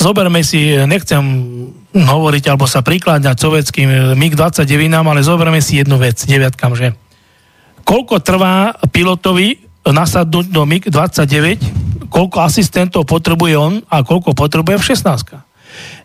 Zoberme 0.00 0.42
si, 0.42 0.74
nechcem 0.88 1.22
hovoriť 1.94 2.44
alebo 2.48 2.64
sa 2.66 2.80
prikladať 2.82 3.36
sovietským 3.38 4.16
MiG-29, 4.18 4.66
ale 4.90 5.20
zoberme 5.22 5.60
si 5.60 5.78
jednu 5.78 6.00
vec, 6.00 6.16
deviatkam, 6.24 6.72
že 6.74 6.96
koľko 7.84 8.24
trvá 8.24 8.74
pilotovi 8.90 9.62
nasadnúť 9.86 10.46
do 10.48 10.62
MiG-29, 10.64 11.60
koľko 12.08 12.38
asistentov 12.42 13.04
potrebuje 13.04 13.54
on 13.54 13.74
a 13.86 14.00
koľko 14.02 14.32
potrebuje 14.32 14.80
F-16. 14.80 15.51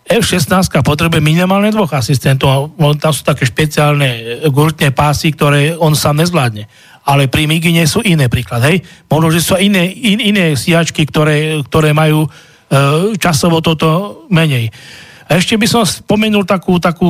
F-16 0.08 0.72
potrebuje 0.88 1.20
minimálne 1.20 1.68
dvoch 1.68 1.92
asistentov, 1.92 2.72
tam 2.80 3.12
sú 3.12 3.28
také 3.28 3.44
špeciálne 3.44 4.40
gurtné 4.48 4.96
pásy, 4.96 5.36
ktoré 5.36 5.76
on 5.76 6.00
sám 6.00 6.24
nezvládne. 6.24 6.64
Ale 7.08 7.28
pri 7.28 7.48
MIGI 7.48 7.72
nie 7.76 7.88
sú 7.88 8.00
iné 8.04 8.32
príklad, 8.32 8.64
hej? 8.68 8.84
Možno, 9.12 9.32
že 9.32 9.44
sú 9.44 9.60
iné, 9.60 9.88
in, 9.92 10.20
iné 10.20 10.56
siačky, 10.56 11.08
ktoré, 11.08 11.60
ktoré 11.68 11.92
majú 11.92 12.28
e, 12.28 12.30
časovo 13.20 13.60
toto 13.64 14.24
menej. 14.28 14.72
A 15.28 15.40
ešte 15.40 15.60
by 15.60 15.68
som 15.68 15.84
spomenul 15.88 16.44
takú, 16.44 16.80
takú 16.80 17.08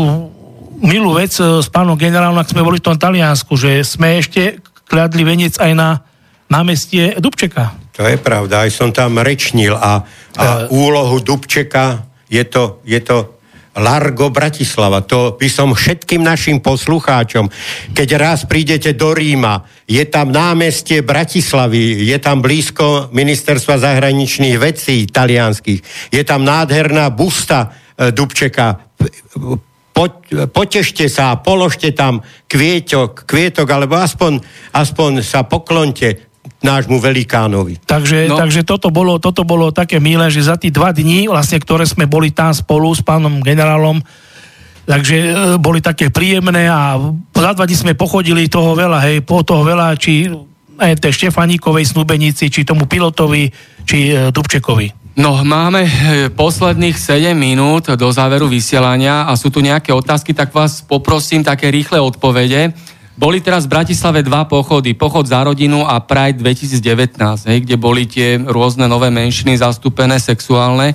milú 0.82 1.18
vec 1.18 1.34
e, 1.38 1.62
s 1.62 1.70
pánom 1.70 1.98
generálom, 1.98 2.38
ak 2.38 2.50
sme 2.50 2.66
boli 2.66 2.78
v 2.78 2.94
tom 2.94 2.98
Taliansku, 2.98 3.58
že 3.58 3.82
sme 3.82 4.22
ešte 4.22 4.62
kladli 4.86 5.26
venec 5.26 5.58
aj 5.58 5.72
na 5.74 6.02
námestie 6.50 7.18
Dubčeka. 7.18 7.74
To 7.98 8.06
je 8.06 8.18
pravda, 8.22 8.70
aj 8.70 8.72
som 8.74 8.90
tam 8.94 9.18
rečnil 9.18 9.74
a, 9.74 10.06
a 10.38 10.70
úlohu 10.70 11.18
Dubčeka 11.22 12.06
je 12.28 12.44
to, 12.44 12.84
je 12.84 13.00
to 13.00 13.38
Largo 13.78 14.34
Bratislava. 14.34 15.06
To 15.06 15.38
by 15.38 15.48
som 15.48 15.78
všetkým 15.78 16.26
našim 16.26 16.60
poslucháčom, 16.60 17.50
keď 17.94 18.10
raz 18.18 18.40
prídete 18.50 18.98
do 18.98 19.14
Ríma, 19.14 19.62
je 19.86 20.02
tam 20.10 20.34
námestie 20.34 21.06
Bratislavy, 21.06 22.10
je 22.10 22.18
tam 22.18 22.42
blízko 22.42 23.14
ministerstva 23.14 23.78
zahraničných 23.78 24.58
vecí 24.58 25.06
talianských, 25.08 26.12
je 26.12 26.24
tam 26.26 26.44
nádherná 26.44 27.14
busta 27.14 27.72
e, 27.96 28.12
Dubčeka. 28.12 28.82
Po, 29.94 30.06
potešte 30.54 31.10
sa 31.10 31.38
položte 31.42 31.90
tam 31.94 32.22
kvietok, 32.46 33.26
kvietok, 33.26 33.66
alebo 33.66 33.98
aspoň, 33.98 34.42
aspoň 34.74 35.26
sa 35.26 35.42
poklonte 35.46 36.27
nášmu 36.64 36.98
velikánovi. 36.98 37.86
Takže, 37.86 38.30
no. 38.30 38.38
takže 38.38 38.66
toto, 38.66 38.90
bolo, 38.90 39.22
toto 39.22 39.46
bolo 39.46 39.70
také 39.70 40.02
milé, 40.02 40.30
že 40.34 40.50
za 40.50 40.58
tí 40.58 40.74
dva 40.74 40.90
dní, 40.90 41.30
vlastne, 41.30 41.62
ktoré 41.62 41.86
sme 41.86 42.10
boli 42.10 42.34
tam 42.34 42.50
spolu 42.54 42.90
s 42.94 43.06
pánom 43.06 43.42
generálom, 43.46 44.02
takže 44.90 45.16
e, 45.16 45.30
boli 45.62 45.86
také 45.86 46.10
príjemné 46.10 46.66
a 46.66 46.98
za 47.34 47.52
dva 47.54 47.66
dní 47.66 47.78
sme 47.78 47.94
pochodili 47.94 48.50
toho 48.50 48.74
veľa, 48.74 49.00
hej, 49.06 49.22
po 49.22 49.46
toho 49.46 49.62
veľa, 49.62 49.94
či 50.02 50.34
aj 50.78 51.02
tej 51.02 51.14
Štefaníkovej 51.14 51.90
snúbenici, 51.90 52.54
či 52.54 52.62
tomu 52.66 52.86
pilotovi, 52.90 53.50
či 53.86 54.14
e, 54.14 54.34
Dubčekovi. 54.34 55.18
No, 55.18 55.42
máme 55.42 55.82
e, 55.86 55.92
posledných 56.30 56.94
7 56.94 57.34
minút 57.34 57.90
do 57.98 58.08
záveru 58.14 58.46
vysielania 58.46 59.26
a 59.26 59.34
sú 59.34 59.50
tu 59.50 59.66
nejaké 59.66 59.90
otázky, 59.90 60.34
tak 60.34 60.54
vás 60.54 60.86
poprosím 60.86 61.42
také 61.42 61.74
rýchle 61.74 61.98
odpovede. 61.98 62.74
Boli 63.18 63.42
teraz 63.42 63.66
v 63.66 63.74
Bratislave 63.74 64.22
dva 64.22 64.46
pochody. 64.46 64.94
Pochod 64.94 65.26
za 65.26 65.42
rodinu 65.42 65.82
a 65.82 65.98
Pride 66.06 66.38
2019, 66.38 67.18
hej, 67.50 67.66
kde 67.66 67.76
boli 67.76 68.06
tie 68.06 68.38
rôzne 68.38 68.86
nové 68.86 69.10
menšiny 69.10 69.58
zastúpené 69.58 70.22
sexuálne 70.22 70.94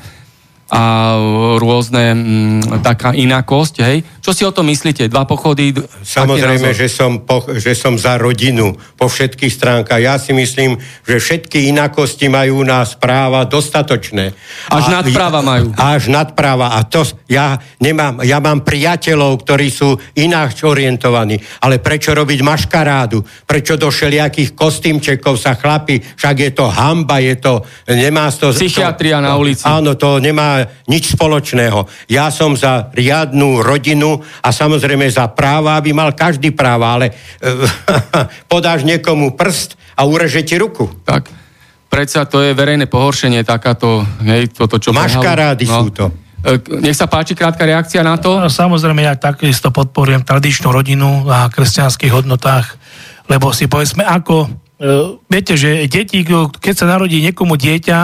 a 0.70 1.18
rôzne 1.58 2.14
m, 2.14 2.18
mm, 2.62 2.80
taká 2.80 3.10
inakosť, 3.10 3.74
hej. 3.82 4.06
Čo 4.22 4.30
si 4.30 4.46
o 4.46 4.54
tom 4.54 4.70
myslíte? 4.70 5.10
Dva 5.10 5.26
pochody? 5.26 5.74
Samozrejme, 6.06 6.70
že 6.70 6.86
som, 6.86 7.26
po, 7.26 7.42
že 7.58 7.74
som 7.74 7.98
za 7.98 8.14
rodinu 8.22 8.70
po 8.94 9.10
všetkých 9.10 9.50
stránkach. 9.50 9.98
Ja 9.98 10.14
si 10.14 10.30
myslím, 10.30 10.78
že 11.02 11.18
všetky 11.18 11.66
inakosti 11.74 12.30
majú 12.30 12.62
nás 12.62 12.94
práva 12.94 13.42
dostatočné. 13.50 14.30
Až 14.70 14.84
a, 14.94 15.02
nadpráva 15.02 15.42
majú. 15.42 15.74
Až 15.74 16.06
nadpráva. 16.06 16.78
A 16.78 16.86
to 16.86 17.02
ja 17.26 17.58
nemám, 17.82 18.22
ja 18.22 18.38
mám 18.38 18.62
priateľov, 18.62 19.42
ktorí 19.42 19.74
sú 19.74 19.98
ináč 20.14 20.62
orientovaní. 20.62 21.42
Ale 21.58 21.82
prečo 21.82 22.14
robiť 22.14 22.46
maškarádu? 22.46 23.18
Prečo 23.42 23.74
do 23.74 23.90
všelijakých 23.90 24.54
kostýmčekov 24.54 25.34
sa 25.34 25.58
chlapi? 25.58 25.98
Však 25.98 26.36
je 26.38 26.50
to 26.54 26.70
hamba, 26.70 27.18
je 27.18 27.42
to... 27.42 27.66
Nemá 27.90 28.30
to... 28.30 28.54
Psychiatria 28.54 29.18
to, 29.18 29.26
na 29.26 29.34
ulici. 29.34 29.66
Áno, 29.66 29.98
to 29.98 30.22
nemá 30.22 30.62
nič 30.86 31.18
spoločného. 31.18 31.90
Ja 32.06 32.30
som 32.30 32.54
za 32.54 32.86
riadnu 32.94 33.66
rodinu 33.66 34.11
a 34.20 34.48
samozrejme 34.52 35.06
za 35.08 35.30
práva, 35.30 35.78
aby 35.80 35.94
mal 35.94 36.12
každý 36.12 36.52
práva, 36.52 36.98
ale 36.98 37.14
podáš 38.52 38.84
niekomu 38.84 39.32
prst 39.38 39.78
a 39.96 40.04
ureže 40.04 40.42
ti 40.42 40.58
ruku. 40.58 40.90
Tak, 41.06 41.30
predsa 41.92 42.24
to 42.24 42.40
je 42.40 42.56
verejné 42.56 42.88
pohoršenie, 42.88 43.44
takáto, 43.44 44.02
hej, 44.24 44.50
toto, 44.52 44.80
čo... 44.80 44.90
Maškarády 44.96 45.64
no. 45.68 45.76
sú 45.84 45.88
to. 45.92 46.06
E, 46.42 46.58
nech 46.82 46.98
sa 46.98 47.06
páči 47.06 47.38
krátka 47.38 47.62
reakcia 47.62 48.02
na 48.02 48.18
to. 48.18 48.42
No, 48.42 48.50
samozrejme, 48.50 49.04
ja 49.04 49.14
takisto 49.14 49.70
podporujem 49.70 50.26
tradičnú 50.26 50.74
rodinu 50.74 51.28
a 51.30 51.46
kresťanských 51.46 52.10
hodnotách, 52.10 52.80
lebo 53.30 53.54
si 53.54 53.70
povedzme, 53.70 54.02
ako, 54.02 54.50
e, 54.80 54.88
viete, 55.30 55.54
že 55.54 55.86
deti, 55.86 56.26
keď 56.58 56.74
sa 56.74 56.90
narodí 56.90 57.22
niekomu 57.22 57.54
dieťa, 57.54 57.98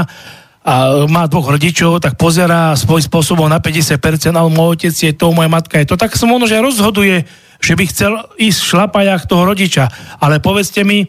a 0.69 0.73
má 1.09 1.25
dvoch 1.25 1.49
rodičov, 1.49 2.05
tak 2.05 2.21
pozerá 2.21 2.77
svoj 2.77 3.09
spôsobom 3.09 3.49
na 3.49 3.57
50%, 3.57 4.37
ale 4.37 4.53
môj 4.53 4.77
otec 4.77 4.93
je 4.93 5.13
to, 5.17 5.33
moja 5.33 5.49
matka 5.49 5.81
je 5.81 5.89
to. 5.89 5.97
Tak 5.97 6.13
som 6.13 6.29
ono, 6.29 6.45
že 6.45 6.61
rozhoduje, 6.61 7.25
že 7.57 7.73
by 7.73 7.85
chcel 7.89 8.13
ísť 8.37 8.59
v 8.61 8.71
šlapajach 8.77 9.25
toho 9.25 9.49
rodiča. 9.49 9.89
Ale 10.21 10.45
povedzte 10.45 10.85
mi, 10.85 11.09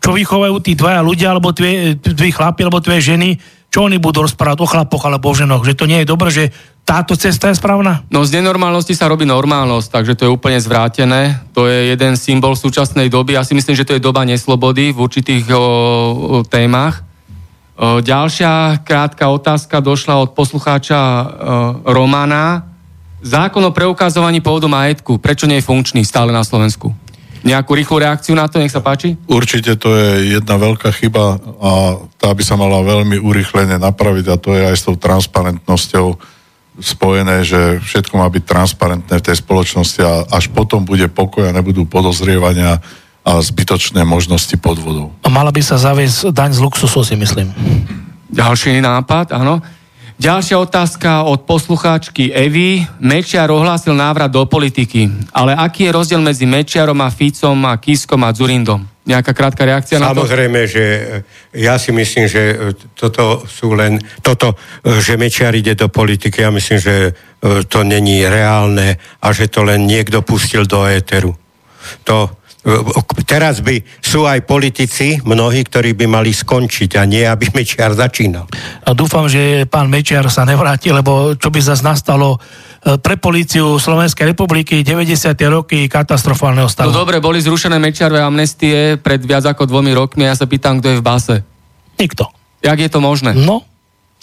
čo 0.00 0.10
vychovajú 0.16 0.56
tí 0.64 0.72
dvaja 0.72 1.04
ľudia, 1.04 1.36
alebo 1.36 1.52
dve, 1.52 1.92
dve 2.00 2.32
chlapi, 2.32 2.64
alebo 2.64 2.80
dve 2.80 3.04
ženy, 3.04 3.36
čo 3.68 3.84
oni 3.84 4.00
budú 4.00 4.24
rozprávať 4.24 4.58
o 4.64 4.68
chlapoch 4.68 5.04
alebo 5.08 5.32
o 5.32 5.36
ženoch, 5.36 5.64
že 5.64 5.76
to 5.76 5.88
nie 5.88 6.04
je 6.04 6.10
dobré, 6.12 6.28
že 6.28 6.52
táto 6.84 7.16
cesta 7.16 7.48
je 7.48 7.56
správna? 7.56 8.04
No 8.12 8.20
z 8.20 8.36
nenormálnosti 8.36 8.92
sa 8.92 9.08
robí 9.08 9.24
normálnosť, 9.24 9.88
takže 9.88 10.12
to 10.18 10.24
je 10.28 10.34
úplne 10.34 10.60
zvrátené. 10.60 11.40
To 11.56 11.64
je 11.64 11.94
jeden 11.94 12.18
symbol 12.20 12.52
súčasnej 12.52 13.08
doby. 13.08 13.38
Ja 13.38 13.46
si 13.46 13.56
myslím, 13.56 13.72
že 13.72 13.86
to 13.86 13.96
je 13.96 14.02
doba 14.02 14.28
neslobody 14.28 14.92
v 14.92 14.98
určitých 15.00 15.48
o, 15.54 15.56
o, 15.56 15.64
témach 16.44 17.11
Ďalšia 17.80 18.84
krátka 18.84 19.32
otázka 19.32 19.80
došla 19.80 20.20
od 20.20 20.36
poslucháča 20.36 20.98
Romana. 21.88 22.68
Zákon 23.22 23.64
o 23.64 23.72
preukazovaní 23.72 24.42
pôvodu 24.42 24.68
majetku, 24.68 25.16
prečo 25.16 25.48
nie 25.48 25.62
je 25.62 25.66
funkčný 25.66 26.02
stále 26.02 26.34
na 26.34 26.42
Slovensku? 26.42 26.92
Nejakú 27.42 27.74
rýchlu 27.74 28.06
reakciu 28.06 28.38
na 28.38 28.46
to, 28.46 28.62
nech 28.62 28.70
sa 28.70 28.78
páči? 28.78 29.18
Určite 29.26 29.74
to 29.74 29.90
je 29.94 30.38
jedna 30.38 30.58
veľká 30.58 30.94
chyba 30.94 31.42
a 31.58 31.70
tá 32.18 32.30
by 32.30 32.42
sa 32.42 32.54
mala 32.54 32.82
veľmi 32.86 33.18
urychlene 33.18 33.82
napraviť 33.82 34.26
a 34.30 34.36
to 34.38 34.54
je 34.54 34.62
aj 34.62 34.76
s 34.78 34.86
tou 34.86 34.94
transparentnosťou 34.94 36.06
spojené, 36.78 37.42
že 37.42 37.82
všetko 37.82 38.14
má 38.14 38.30
byť 38.30 38.42
transparentné 38.46 39.14
v 39.18 39.26
tej 39.26 39.36
spoločnosti 39.42 40.00
a 40.06 40.12
až 40.30 40.54
potom 40.54 40.86
bude 40.86 41.10
pokoj 41.10 41.50
a 41.50 41.54
nebudú 41.54 41.82
podozrievania 41.82 42.78
a 43.22 43.38
zbytočné 43.38 44.02
možnosti 44.02 44.54
podvodov. 44.58 45.14
A 45.22 45.30
mala 45.30 45.54
by 45.54 45.62
sa 45.62 45.78
zaviesť 45.78 46.34
daň 46.34 46.58
z 46.58 46.60
luxusu, 46.62 47.06
si 47.06 47.14
myslím. 47.14 47.54
Ďalší 48.34 48.82
nápad, 48.82 49.30
áno. 49.34 49.62
Ďalšia 50.22 50.54
otázka 50.54 51.26
od 51.26 51.42
poslucháčky 51.42 52.30
Evy. 52.30 52.86
Mečiar 53.02 53.50
ohlásil 53.50 53.90
návrat 53.90 54.30
do 54.30 54.46
politiky, 54.46 55.10
ale 55.34 55.50
aký 55.50 55.90
je 55.90 55.94
rozdiel 55.98 56.22
medzi 56.22 56.46
Mečiarom 56.46 56.98
a 57.02 57.10
Ficom 57.10 57.58
a 57.66 57.74
Kiskom 57.74 58.22
a 58.22 58.30
Zurindom? 58.30 58.86
Nejaká 59.02 59.34
krátka 59.34 59.66
reakcia 59.66 59.98
Samozrejme, 59.98 60.06
na 60.06 60.14
to? 60.14 60.22
Samozrejme, 60.22 60.60
že 60.70 60.84
e, 60.86 61.02
ja 61.58 61.74
si 61.74 61.90
myslím, 61.90 62.30
že 62.30 62.42
e, 62.54 62.56
toto 62.94 63.42
sú 63.50 63.74
len, 63.74 63.98
toto, 64.22 64.54
e, 64.86 65.02
že 65.02 65.18
Mečiar 65.18 65.58
ide 65.58 65.74
do 65.74 65.90
politiky, 65.90 66.38
ja 66.38 66.54
myslím, 66.54 66.78
že 66.78 66.94
to 67.42 67.82
není 67.82 68.22
reálne 68.22 69.02
a 69.18 69.26
že 69.34 69.50
to 69.50 69.66
len 69.66 69.90
niekto 69.90 70.22
pustil 70.22 70.62
do 70.62 70.86
éteru. 70.86 71.34
To, 72.06 72.30
teraz 73.26 73.58
by 73.58 73.82
sú 73.98 74.22
aj 74.22 74.46
politici, 74.46 75.18
mnohí, 75.26 75.66
ktorí 75.66 75.98
by 75.98 76.06
mali 76.06 76.30
skončiť 76.30 76.94
a 76.94 77.02
nie, 77.02 77.26
aby 77.26 77.50
Mečiar 77.56 77.90
začínal. 77.94 78.46
A 78.86 78.94
dúfam, 78.94 79.26
že 79.26 79.66
pán 79.66 79.90
Mečiar 79.90 80.26
sa 80.30 80.46
nevráti, 80.46 80.94
lebo 80.94 81.34
čo 81.34 81.50
by 81.50 81.58
zase 81.58 81.82
nastalo 81.82 82.38
e, 82.38 82.98
pre 83.02 83.18
políciu 83.18 83.82
Slovenskej 83.82 84.30
republiky 84.30 84.86
90. 84.86 85.34
roky 85.50 85.90
katastrofálneho 85.90 86.70
stavu. 86.70 86.94
No 86.94 87.02
dobre, 87.02 87.18
boli 87.18 87.42
zrušené 87.42 87.82
Mečiarové 87.82 88.22
amnestie 88.22 88.94
pred 88.94 89.18
viac 89.26 89.42
ako 89.42 89.66
dvomi 89.66 89.90
rokmi 89.90 90.22
a 90.26 90.30
ja 90.30 90.38
sa 90.38 90.46
pýtam, 90.46 90.78
kto 90.78 90.94
je 90.94 91.00
v 91.02 91.04
base. 91.04 91.36
Nikto. 91.98 92.30
Jak 92.62 92.78
je 92.78 92.90
to 92.90 93.02
možné? 93.02 93.34
No, 93.34 93.66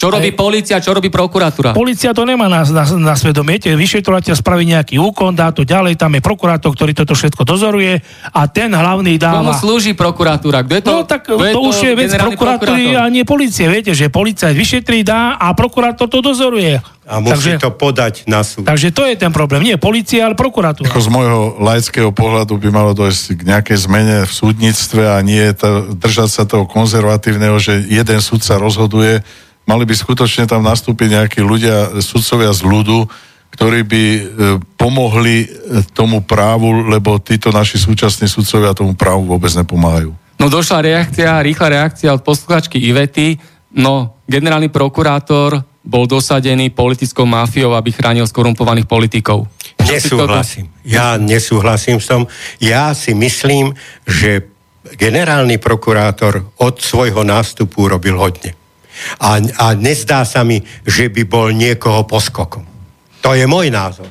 čo 0.00 0.08
robí 0.08 0.32
policia, 0.32 0.80
čo 0.80 0.96
robí 0.96 1.12
prokuratúra? 1.12 1.76
Policia 1.76 2.16
to 2.16 2.24
nemá 2.24 2.48
na, 2.48 2.64
na, 2.64 2.84
na 2.88 3.12
svedomie. 3.12 3.60
Vyšetrovateľ 3.60 4.32
spraví 4.32 4.64
nejaký 4.64 4.96
úkon, 4.96 5.36
dá 5.36 5.52
to 5.52 5.60
ďalej, 5.60 6.00
tam 6.00 6.16
je 6.16 6.24
prokurátor, 6.24 6.72
ktorý 6.72 6.96
toto 6.96 7.12
všetko 7.12 7.44
dozoruje 7.44 8.00
a 8.32 8.40
ten 8.48 8.72
hlavný 8.72 9.20
dáva... 9.20 9.44
Komu 9.44 9.52
slúži 9.52 9.92
prokuratúra? 9.92 10.64
Kto 10.64 10.72
je 10.72 10.82
to? 10.88 10.90
No 10.96 11.04
tak 11.04 11.28
to, 11.28 11.36
je 11.36 11.52
to 11.52 11.60
už 11.60 11.76
je 11.84 11.92
vec 11.92 12.16
prokuratúry 12.16 12.96
a 12.96 13.12
nie 13.12 13.28
policie. 13.28 13.68
Viete, 13.68 13.92
že 13.92 14.08
policia 14.08 14.48
vyšetrí, 14.56 15.04
dá 15.04 15.36
a 15.36 15.52
prokurátor 15.52 16.08
to 16.08 16.24
dozoruje. 16.24 16.80
A 17.04 17.20
musí 17.20 17.52
takže, 17.52 17.68
to 17.68 17.74
podať 17.74 18.24
na 18.24 18.40
súd. 18.40 18.64
Takže 18.64 18.94
to 18.96 19.04
je 19.04 19.20
ten 19.20 19.34
problém. 19.34 19.66
Nie 19.66 19.76
policia, 19.76 20.24
ale 20.24 20.38
prokuratúra. 20.38 20.88
Ako 20.88 21.02
z 21.04 21.10
môjho 21.12 21.60
laického 21.60 22.08
pohľadu 22.08 22.56
by 22.56 22.68
malo 22.72 22.96
dojsť 22.96 23.36
k 23.36 23.40
nejakej 23.44 23.78
zmene 23.84 24.16
v 24.24 24.32
súdnictve 24.32 25.12
a 25.12 25.20
nie 25.20 25.44
to, 25.52 25.92
držať 25.92 26.30
sa 26.30 26.42
toho 26.48 26.64
konzervatívneho, 26.64 27.60
že 27.60 27.84
jeden 27.84 28.22
súdca 28.22 28.56
rozhoduje, 28.56 29.26
mali 29.68 29.84
by 29.86 29.94
skutočne 29.94 30.48
tam 30.48 30.64
nastúpiť 30.64 31.08
nejakí 31.20 31.40
ľudia, 31.42 32.00
sudcovia 32.00 32.52
z 32.52 32.62
ľudu, 32.64 32.98
ktorí 33.50 33.80
by 33.82 34.04
e, 34.04 34.22
pomohli 34.78 35.44
e, 35.44 35.46
tomu 35.90 36.22
právu, 36.22 36.86
lebo 36.86 37.18
títo 37.18 37.50
naši 37.50 37.82
súčasní 37.82 38.30
sudcovia 38.30 38.72
tomu 38.72 38.94
právu 38.94 39.26
vôbec 39.26 39.50
nepomáhajú. 39.52 40.14
No 40.40 40.46
došla 40.48 40.80
reakcia, 40.80 41.42
rýchla 41.44 41.68
reakcia 41.68 42.14
od 42.14 42.24
posluchačky 42.24 42.80
Ivety. 42.80 43.36
No, 43.76 44.16
generálny 44.24 44.72
prokurátor 44.72 45.60
bol 45.84 46.04
dosadený 46.04 46.72
politickou 46.72 47.24
mafiou, 47.24 47.76
aby 47.76 47.92
chránil 47.92 48.24
skorumpovaných 48.24 48.88
politikov. 48.88 49.48
Nesúhlasím. 49.80 50.68
Ja 50.84 51.16
nesúhlasím 51.16 51.98
s 51.98 52.08
tom. 52.08 52.28
Ja 52.60 52.92
si 52.92 53.16
myslím, 53.16 53.72
že 54.04 54.48
generálny 54.96 55.56
prokurátor 55.56 56.52
od 56.60 56.74
svojho 56.80 57.24
nástupu 57.24 57.88
robil 57.88 58.16
hodne. 58.16 58.59
A, 59.20 59.40
a 59.40 59.66
nezdá 59.76 60.24
sa 60.24 60.44
mi, 60.44 60.60
že 60.84 61.08
by 61.08 61.22
bol 61.26 61.52
niekoho 61.52 62.04
poskokom. 62.04 62.64
To 63.20 63.36
je 63.36 63.44
môj 63.44 63.68
názor. 63.68 64.08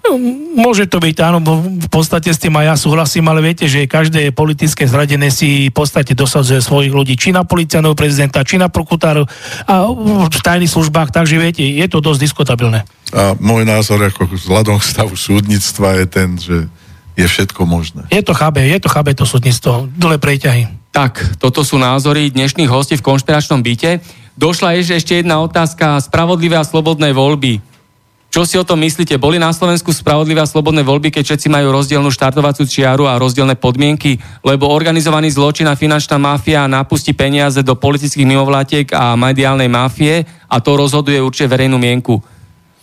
No, 0.00 0.16
môže 0.56 0.88
to 0.88 0.96
byť, 0.96 1.16
áno, 1.20 1.44
v 1.76 1.88
podstate 1.92 2.32
s 2.32 2.40
tým 2.40 2.56
aj 2.56 2.66
ja 2.72 2.74
súhlasím, 2.74 3.28
ale 3.28 3.44
viete, 3.44 3.68
že 3.68 3.84
každé 3.84 4.32
politické 4.32 4.88
zradené 4.88 5.28
si 5.28 5.68
v 5.68 5.74
podstate 5.76 6.16
dosadzuje 6.16 6.64
svojich 6.64 6.90
ľudí, 6.90 7.20
či 7.20 7.36
na 7.36 7.44
policajného 7.44 7.92
prezidenta, 7.92 8.40
či 8.40 8.56
na 8.56 8.72
prokutárov 8.72 9.28
a 9.68 9.74
v 10.26 10.40
tajných 10.40 10.72
službách, 10.72 11.12
takže 11.12 11.36
viete, 11.36 11.62
je 11.62 11.84
to 11.84 12.00
dosť 12.00 12.26
diskutabilné. 12.26 12.88
A 13.12 13.36
môj 13.36 13.68
názor 13.68 14.00
ako 14.00 14.24
vzhľadom 14.24 14.80
k 14.80 14.88
stavu 14.88 15.14
súdnictva 15.14 16.00
je 16.00 16.06
ten, 16.08 16.28
že 16.40 16.56
je 17.20 17.26
všetko 17.28 17.68
možné. 17.68 18.08
Je 18.08 18.24
to 18.24 18.32
chábe, 18.32 18.64
je 18.64 18.80
to 18.80 18.88
chábe 18.88 19.12
to 19.12 19.28
súdnictvo, 19.28 19.84
dole 20.00 20.16
preťahy. 20.16 20.80
Tak, 20.90 21.38
toto 21.38 21.62
sú 21.62 21.78
názory 21.78 22.32
dnešných 22.32 22.72
hostí 22.72 22.98
v 22.98 23.04
konšpiračnom 23.04 23.62
byte. 23.62 24.02
Došla 24.40 24.72
ešte 24.80 25.20
jedna 25.20 25.44
otázka. 25.44 26.00
Spravodlivé 26.00 26.56
a 26.56 26.64
slobodné 26.64 27.12
voľby. 27.12 27.60
Čo 28.32 28.48
si 28.48 28.56
o 28.56 28.64
tom 28.64 28.80
myslíte? 28.80 29.20
Boli 29.20 29.36
na 29.36 29.52
Slovensku 29.52 29.92
spravodlivé 29.92 30.40
a 30.40 30.48
slobodné 30.48 30.80
voľby, 30.80 31.12
keď 31.12 31.28
všetci 31.28 31.52
majú 31.52 31.68
rozdielnú 31.68 32.08
štartovacú 32.08 32.64
čiaru 32.64 33.04
a 33.04 33.20
rozdielne 33.20 33.52
podmienky? 33.60 34.16
Lebo 34.40 34.72
organizovaný 34.72 35.28
zločin 35.28 35.68
a 35.68 35.76
finančná 35.76 36.16
mafia 36.16 36.64
napustí 36.64 37.12
peniaze 37.12 37.60
do 37.60 37.76
politických 37.76 38.24
mimovlátiek 38.24 38.86
a 38.96 39.12
mediálnej 39.12 39.68
mafie 39.68 40.24
a 40.48 40.56
to 40.56 40.72
rozhoduje 40.72 41.20
určite 41.20 41.52
verejnú 41.52 41.76
mienku. 41.76 42.16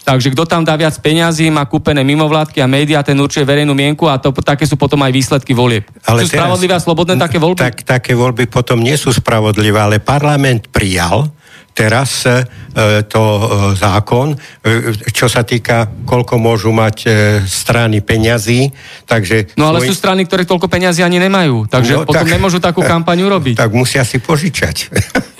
Takže 0.05 0.37
kto 0.37 0.45
tam 0.45 0.61
dá 0.61 0.77
viac 0.77 0.93
peňazí, 1.01 1.49
má 1.49 1.65
kúpené 1.65 2.05
mimovládky 2.05 2.61
a 2.61 2.69
médiá, 2.69 3.01
ten 3.01 3.17
určuje 3.17 3.43
verejnú 3.43 3.73
mienku 3.73 4.05
a 4.05 4.21
to, 4.21 4.29
také 4.45 4.63
sú 4.69 4.77
potom 4.77 5.01
aj 5.03 5.11
výsledky 5.11 5.57
volieb. 5.57 5.89
Ale 6.05 6.21
sú 6.21 6.37
spravodlivé 6.37 6.77
a 6.77 6.79
slobodné 6.79 7.17
také 7.17 7.41
voľby? 7.41 7.59
Tak, 7.59 7.81
také 7.81 8.13
voľby 8.13 8.45
potom 8.45 8.77
nie 8.77 8.95
sú 8.95 9.09
spravodlivé, 9.09 9.81
ale 9.81 9.97
parlament 9.97 10.69
prijal 10.69 11.33
teraz 11.77 12.25
e, 12.25 12.41
to 13.05 13.21
e, 13.21 13.45
zákon, 13.77 14.33
e, 14.33 14.37
čo 15.13 15.29
sa 15.29 15.45
týka, 15.45 15.85
koľko 16.09 16.41
môžu 16.41 16.73
mať 16.73 17.05
strany 17.45 18.01
peňazí. 18.01 18.73
Takže 19.05 19.53
no 19.53 19.69
ale 19.69 19.85
svoj... 19.85 19.93
sú 19.93 20.01
strany, 20.01 20.25
ktoré 20.25 20.49
toľko 20.49 20.65
peňazí 20.65 21.05
ani 21.05 21.21
nemajú, 21.21 21.69
takže 21.69 22.01
no, 22.01 22.09
potom 22.09 22.25
tak, 22.25 22.33
nemôžu 22.33 22.57
takú 22.57 22.81
kampaňu 22.97 23.29
robiť. 23.29 23.61
Tak 23.61 23.71
musia 23.77 24.01
si 24.01 24.17
požičať. 24.17 24.89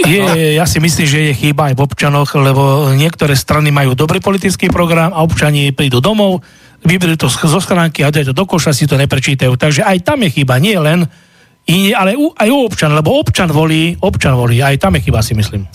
Je, 0.06 0.22
ja 0.54 0.64
si 0.70 0.78
myslím, 0.78 1.08
že 1.10 1.20
je 1.32 1.34
chyba 1.34 1.74
aj 1.74 1.76
v 1.76 1.82
občanoch, 1.82 2.30
lebo 2.38 2.94
niektoré 2.94 3.34
strany 3.34 3.74
majú 3.74 3.98
dobrý 3.98 4.22
politický 4.22 4.70
program 4.70 5.10
a 5.12 5.26
občani 5.26 5.74
prídu 5.74 6.00
domov, 6.00 6.46
vyberú 6.86 7.18
to 7.18 7.28
zo 7.28 7.60
schránky 7.60 8.06
a 8.06 8.14
dajú 8.14 8.32
to 8.32 8.38
do 8.38 8.46
koša, 8.46 8.72
si 8.72 8.86
to 8.86 8.96
neprečítajú. 8.96 9.58
Takže 9.58 9.82
aj 9.82 10.06
tam 10.06 10.22
je 10.22 10.30
chyba, 10.32 10.62
nie 10.62 10.78
len 10.78 11.10
ale 11.98 12.16
u, 12.16 12.32
aj 12.32 12.48
u 12.48 12.58
občan, 12.64 12.96
lebo 12.96 13.20
občan 13.20 13.52
volí, 13.52 13.92
občan 14.00 14.40
volí, 14.40 14.64
aj 14.64 14.80
tam 14.80 14.96
je 14.96 15.02
chyba, 15.04 15.20
si 15.20 15.36
myslím. 15.36 15.68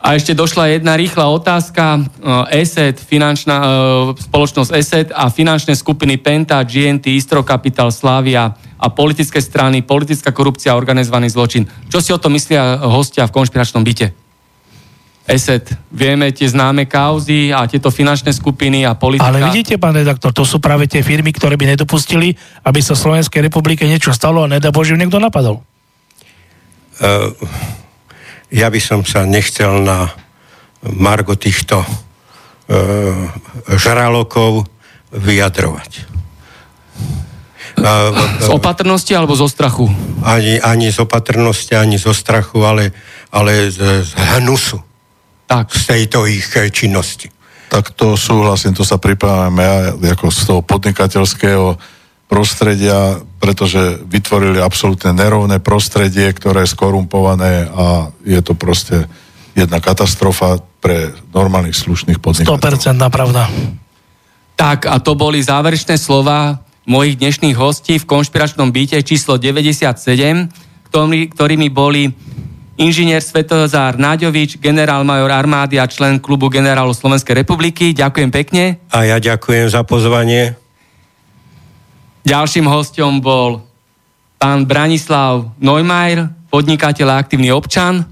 A 0.00 0.16
ešte 0.16 0.32
došla 0.32 0.80
jedna 0.80 0.96
rýchla 0.96 1.28
otázka. 1.28 2.00
ESET, 2.48 2.96
finančná, 2.96 3.56
e, 3.60 3.68
spoločnosť 4.16 4.70
ESET 4.72 5.08
a 5.12 5.28
finančné 5.28 5.76
skupiny 5.76 6.16
Penta, 6.16 6.64
GNT, 6.64 7.12
Istro 7.12 7.44
Capital, 7.44 7.92
Slavia 7.92 8.48
a 8.80 8.86
politické 8.88 9.44
strany, 9.44 9.84
politická 9.84 10.32
korupcia 10.32 10.72
a 10.72 10.80
organizovaný 10.80 11.28
zločin. 11.28 11.68
Čo 11.92 12.00
si 12.00 12.16
o 12.16 12.18
to 12.18 12.32
myslia 12.32 12.80
hostia 12.80 13.28
v 13.28 13.34
konšpiračnom 13.36 13.84
byte? 13.84 14.16
ESET, 15.28 15.68
vieme 15.92 16.32
tie 16.32 16.48
známe 16.48 16.88
kauzy 16.88 17.52
a 17.52 17.68
tieto 17.68 17.92
finančné 17.92 18.32
skupiny 18.32 18.88
a 18.88 18.96
politika. 18.96 19.28
Ale 19.28 19.52
vidíte, 19.52 19.76
pán 19.76 19.92
redaktor, 19.92 20.32
to 20.32 20.48
sú 20.48 20.64
práve 20.64 20.88
tie 20.88 21.04
firmy, 21.04 21.28
ktoré 21.28 21.60
by 21.60 21.76
nedopustili, 21.76 22.32
aby 22.64 22.80
sa 22.80 22.96
Slovenskej 22.96 23.52
republike 23.52 23.84
niečo 23.84 24.16
stalo 24.16 24.48
a 24.48 24.50
nedá 24.50 24.72
Bože, 24.72 24.96
niekto 24.96 25.20
napadol. 25.20 25.60
Uh 27.04 27.36
ja 28.50 28.66
by 28.66 28.80
som 28.82 29.00
sa 29.06 29.22
nechcel 29.22 29.82
na 29.86 30.10
Margo 30.82 31.38
týchto 31.38 31.80
e, 31.80 31.88
žralokov 33.78 34.66
vyjadrovať. 35.14 36.10
Z 38.40 38.48
opatrnosti 38.50 39.14
alebo 39.16 39.32
zo 39.38 39.48
strachu? 39.48 39.88
Ani, 40.26 40.60
ani 40.60 40.92
z 40.92 41.00
opatrnosti, 41.00 41.72
ani 41.72 41.96
zo 41.96 42.12
strachu, 42.12 42.60
ale, 42.66 42.92
ale 43.32 43.70
z, 43.70 44.04
z 44.04 44.12
hnusu. 44.36 44.82
Tak. 45.46 45.72
Z 45.72 45.86
tejto 45.86 46.26
ich 46.26 46.44
e, 46.58 46.68
činnosti. 46.70 47.30
Tak 47.70 47.94
to 47.94 48.18
súhlasím, 48.18 48.74
to 48.74 48.82
sa 48.82 48.98
pripájame 48.98 49.62
ja 49.62 49.94
ako 50.18 50.26
z 50.34 50.40
toho 50.42 50.60
podnikateľského 50.66 51.78
prostredia, 52.30 53.18
pretože 53.42 53.98
vytvorili 54.06 54.62
absolútne 54.62 55.10
nerovné 55.10 55.58
prostredie, 55.58 56.30
ktoré 56.30 56.62
je 56.62 56.72
skorumpované 56.78 57.66
a 57.66 58.14
je 58.22 58.38
to 58.38 58.54
proste 58.54 59.10
jedna 59.58 59.82
katastrofa 59.82 60.62
pre 60.78 61.10
normálnych 61.34 61.74
slušných 61.74 62.22
podnikateľov. 62.22 62.62
100% 62.62 63.02
pravda. 63.10 63.50
Tak 64.54 64.86
a 64.86 65.02
to 65.02 65.18
boli 65.18 65.42
záverečné 65.42 65.98
slova 65.98 66.62
mojich 66.86 67.18
dnešných 67.18 67.58
hostí 67.58 67.98
v 67.98 68.06
konšpiračnom 68.06 68.70
byte 68.70 69.02
číslo 69.02 69.34
97, 69.34 69.90
ktorý, 70.86 71.30
ktorými 71.34 71.68
boli 71.72 72.14
inžinier 72.80 73.20
Svetozár 73.20 74.00
Náďovič, 74.00 74.62
generál 74.62 75.04
major 75.04 75.34
armády 75.34 75.76
a 75.76 75.90
člen 75.90 76.22
klubu 76.22 76.48
generálov 76.48 76.96
Slovenskej 76.96 77.44
republiky. 77.44 77.92
Ďakujem 77.92 78.30
pekne. 78.32 78.80
A 78.88 79.04
ja 79.04 79.18
ďakujem 79.20 79.68
za 79.68 79.84
pozvanie. 79.84 80.59
Ďalším 82.24 82.68
hostom 82.68 83.20
bol 83.20 83.64
pán 84.40 84.64
Branislav 84.64 85.52
Neumeier, 85.60 86.28
podnikateľ 86.52 87.16
a 87.16 87.18
aktívny 87.20 87.52
občan. 87.52 88.04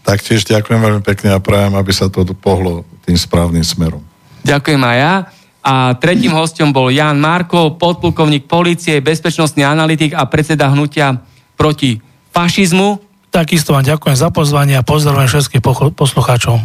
Taktiež 0.00 0.48
ďakujem 0.48 0.80
veľmi 0.80 1.02
pekne 1.04 1.36
a 1.36 1.42
prajem, 1.42 1.76
aby 1.76 1.92
sa 1.92 2.08
to 2.08 2.24
pohlo 2.36 2.88
tým 3.04 3.16
správnym 3.16 3.64
smerom. 3.64 4.00
Ďakujem 4.44 4.80
aj 4.80 4.96
ja. 4.96 5.14
A 5.60 5.92
tretím 5.92 6.32
hostom 6.32 6.72
bol 6.72 6.88
Jan 6.88 7.20
Markov, 7.20 7.76
podplukovník 7.76 8.48
policie, 8.48 9.04
bezpečnostný 9.04 9.60
analytik 9.60 10.16
a 10.16 10.24
predseda 10.24 10.72
hnutia 10.72 11.20
proti 11.52 12.00
fašizmu. 12.32 12.96
Takisto 13.28 13.76
vám 13.76 13.84
ďakujem 13.84 14.16
za 14.16 14.32
pozvanie 14.32 14.80
a 14.80 14.82
pozdravujem 14.82 15.28
všetkých 15.28 15.62
poslucháčov. 15.92 16.64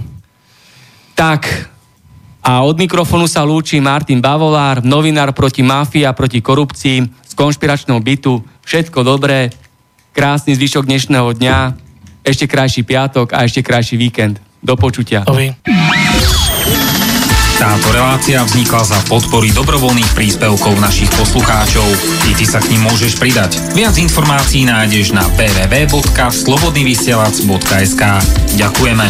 Tak, 1.11 1.43
a 2.45 2.61
od 2.61 2.77
mikrofonu 2.77 3.25
sa 3.25 3.41
lúči 3.41 3.81
Martin 3.81 4.21
Bavolár, 4.21 4.85
novinár 4.85 5.33
proti 5.33 5.65
mafii 5.65 6.05
a 6.05 6.13
proti 6.13 6.45
korupcii 6.45 7.25
z 7.25 7.33
konšpiračného 7.33 7.97
bytu. 7.97 8.37
Všetko 8.61 9.01
dobré, 9.01 9.49
krásny 10.13 10.53
zvyšok 10.53 10.85
dnešného 10.85 11.33
dňa, 11.41 11.73
ešte 12.21 12.45
krajší 12.45 12.85
piatok 12.85 13.33
a 13.33 13.49
ešte 13.49 13.65
krajší 13.65 13.97
víkend. 13.97 14.37
Do 14.61 14.77
počutia. 14.77 15.25
Dovi. 15.25 15.57
Táto 17.55 17.87
relácia 17.95 18.43
vznikla 18.43 18.83
za 18.83 18.99
podpory 19.09 19.49
dobrovoľných 19.49 20.13
príspevkov 20.13 20.77
našich 20.77 21.09
poslucháčov. 21.17 21.87
I 22.29 22.37
ty 22.37 22.45
sa 22.45 22.61
k 22.61 22.69
ním 22.75 22.83
môžeš 22.85 23.17
pridať. 23.17 23.57
Viac 23.73 23.97
informácií 23.97 24.69
nájdeš 24.69 25.17
na 25.17 25.25
www.slobodnyvysielac.sk 25.33 28.03
Ďakujeme. 28.59 29.07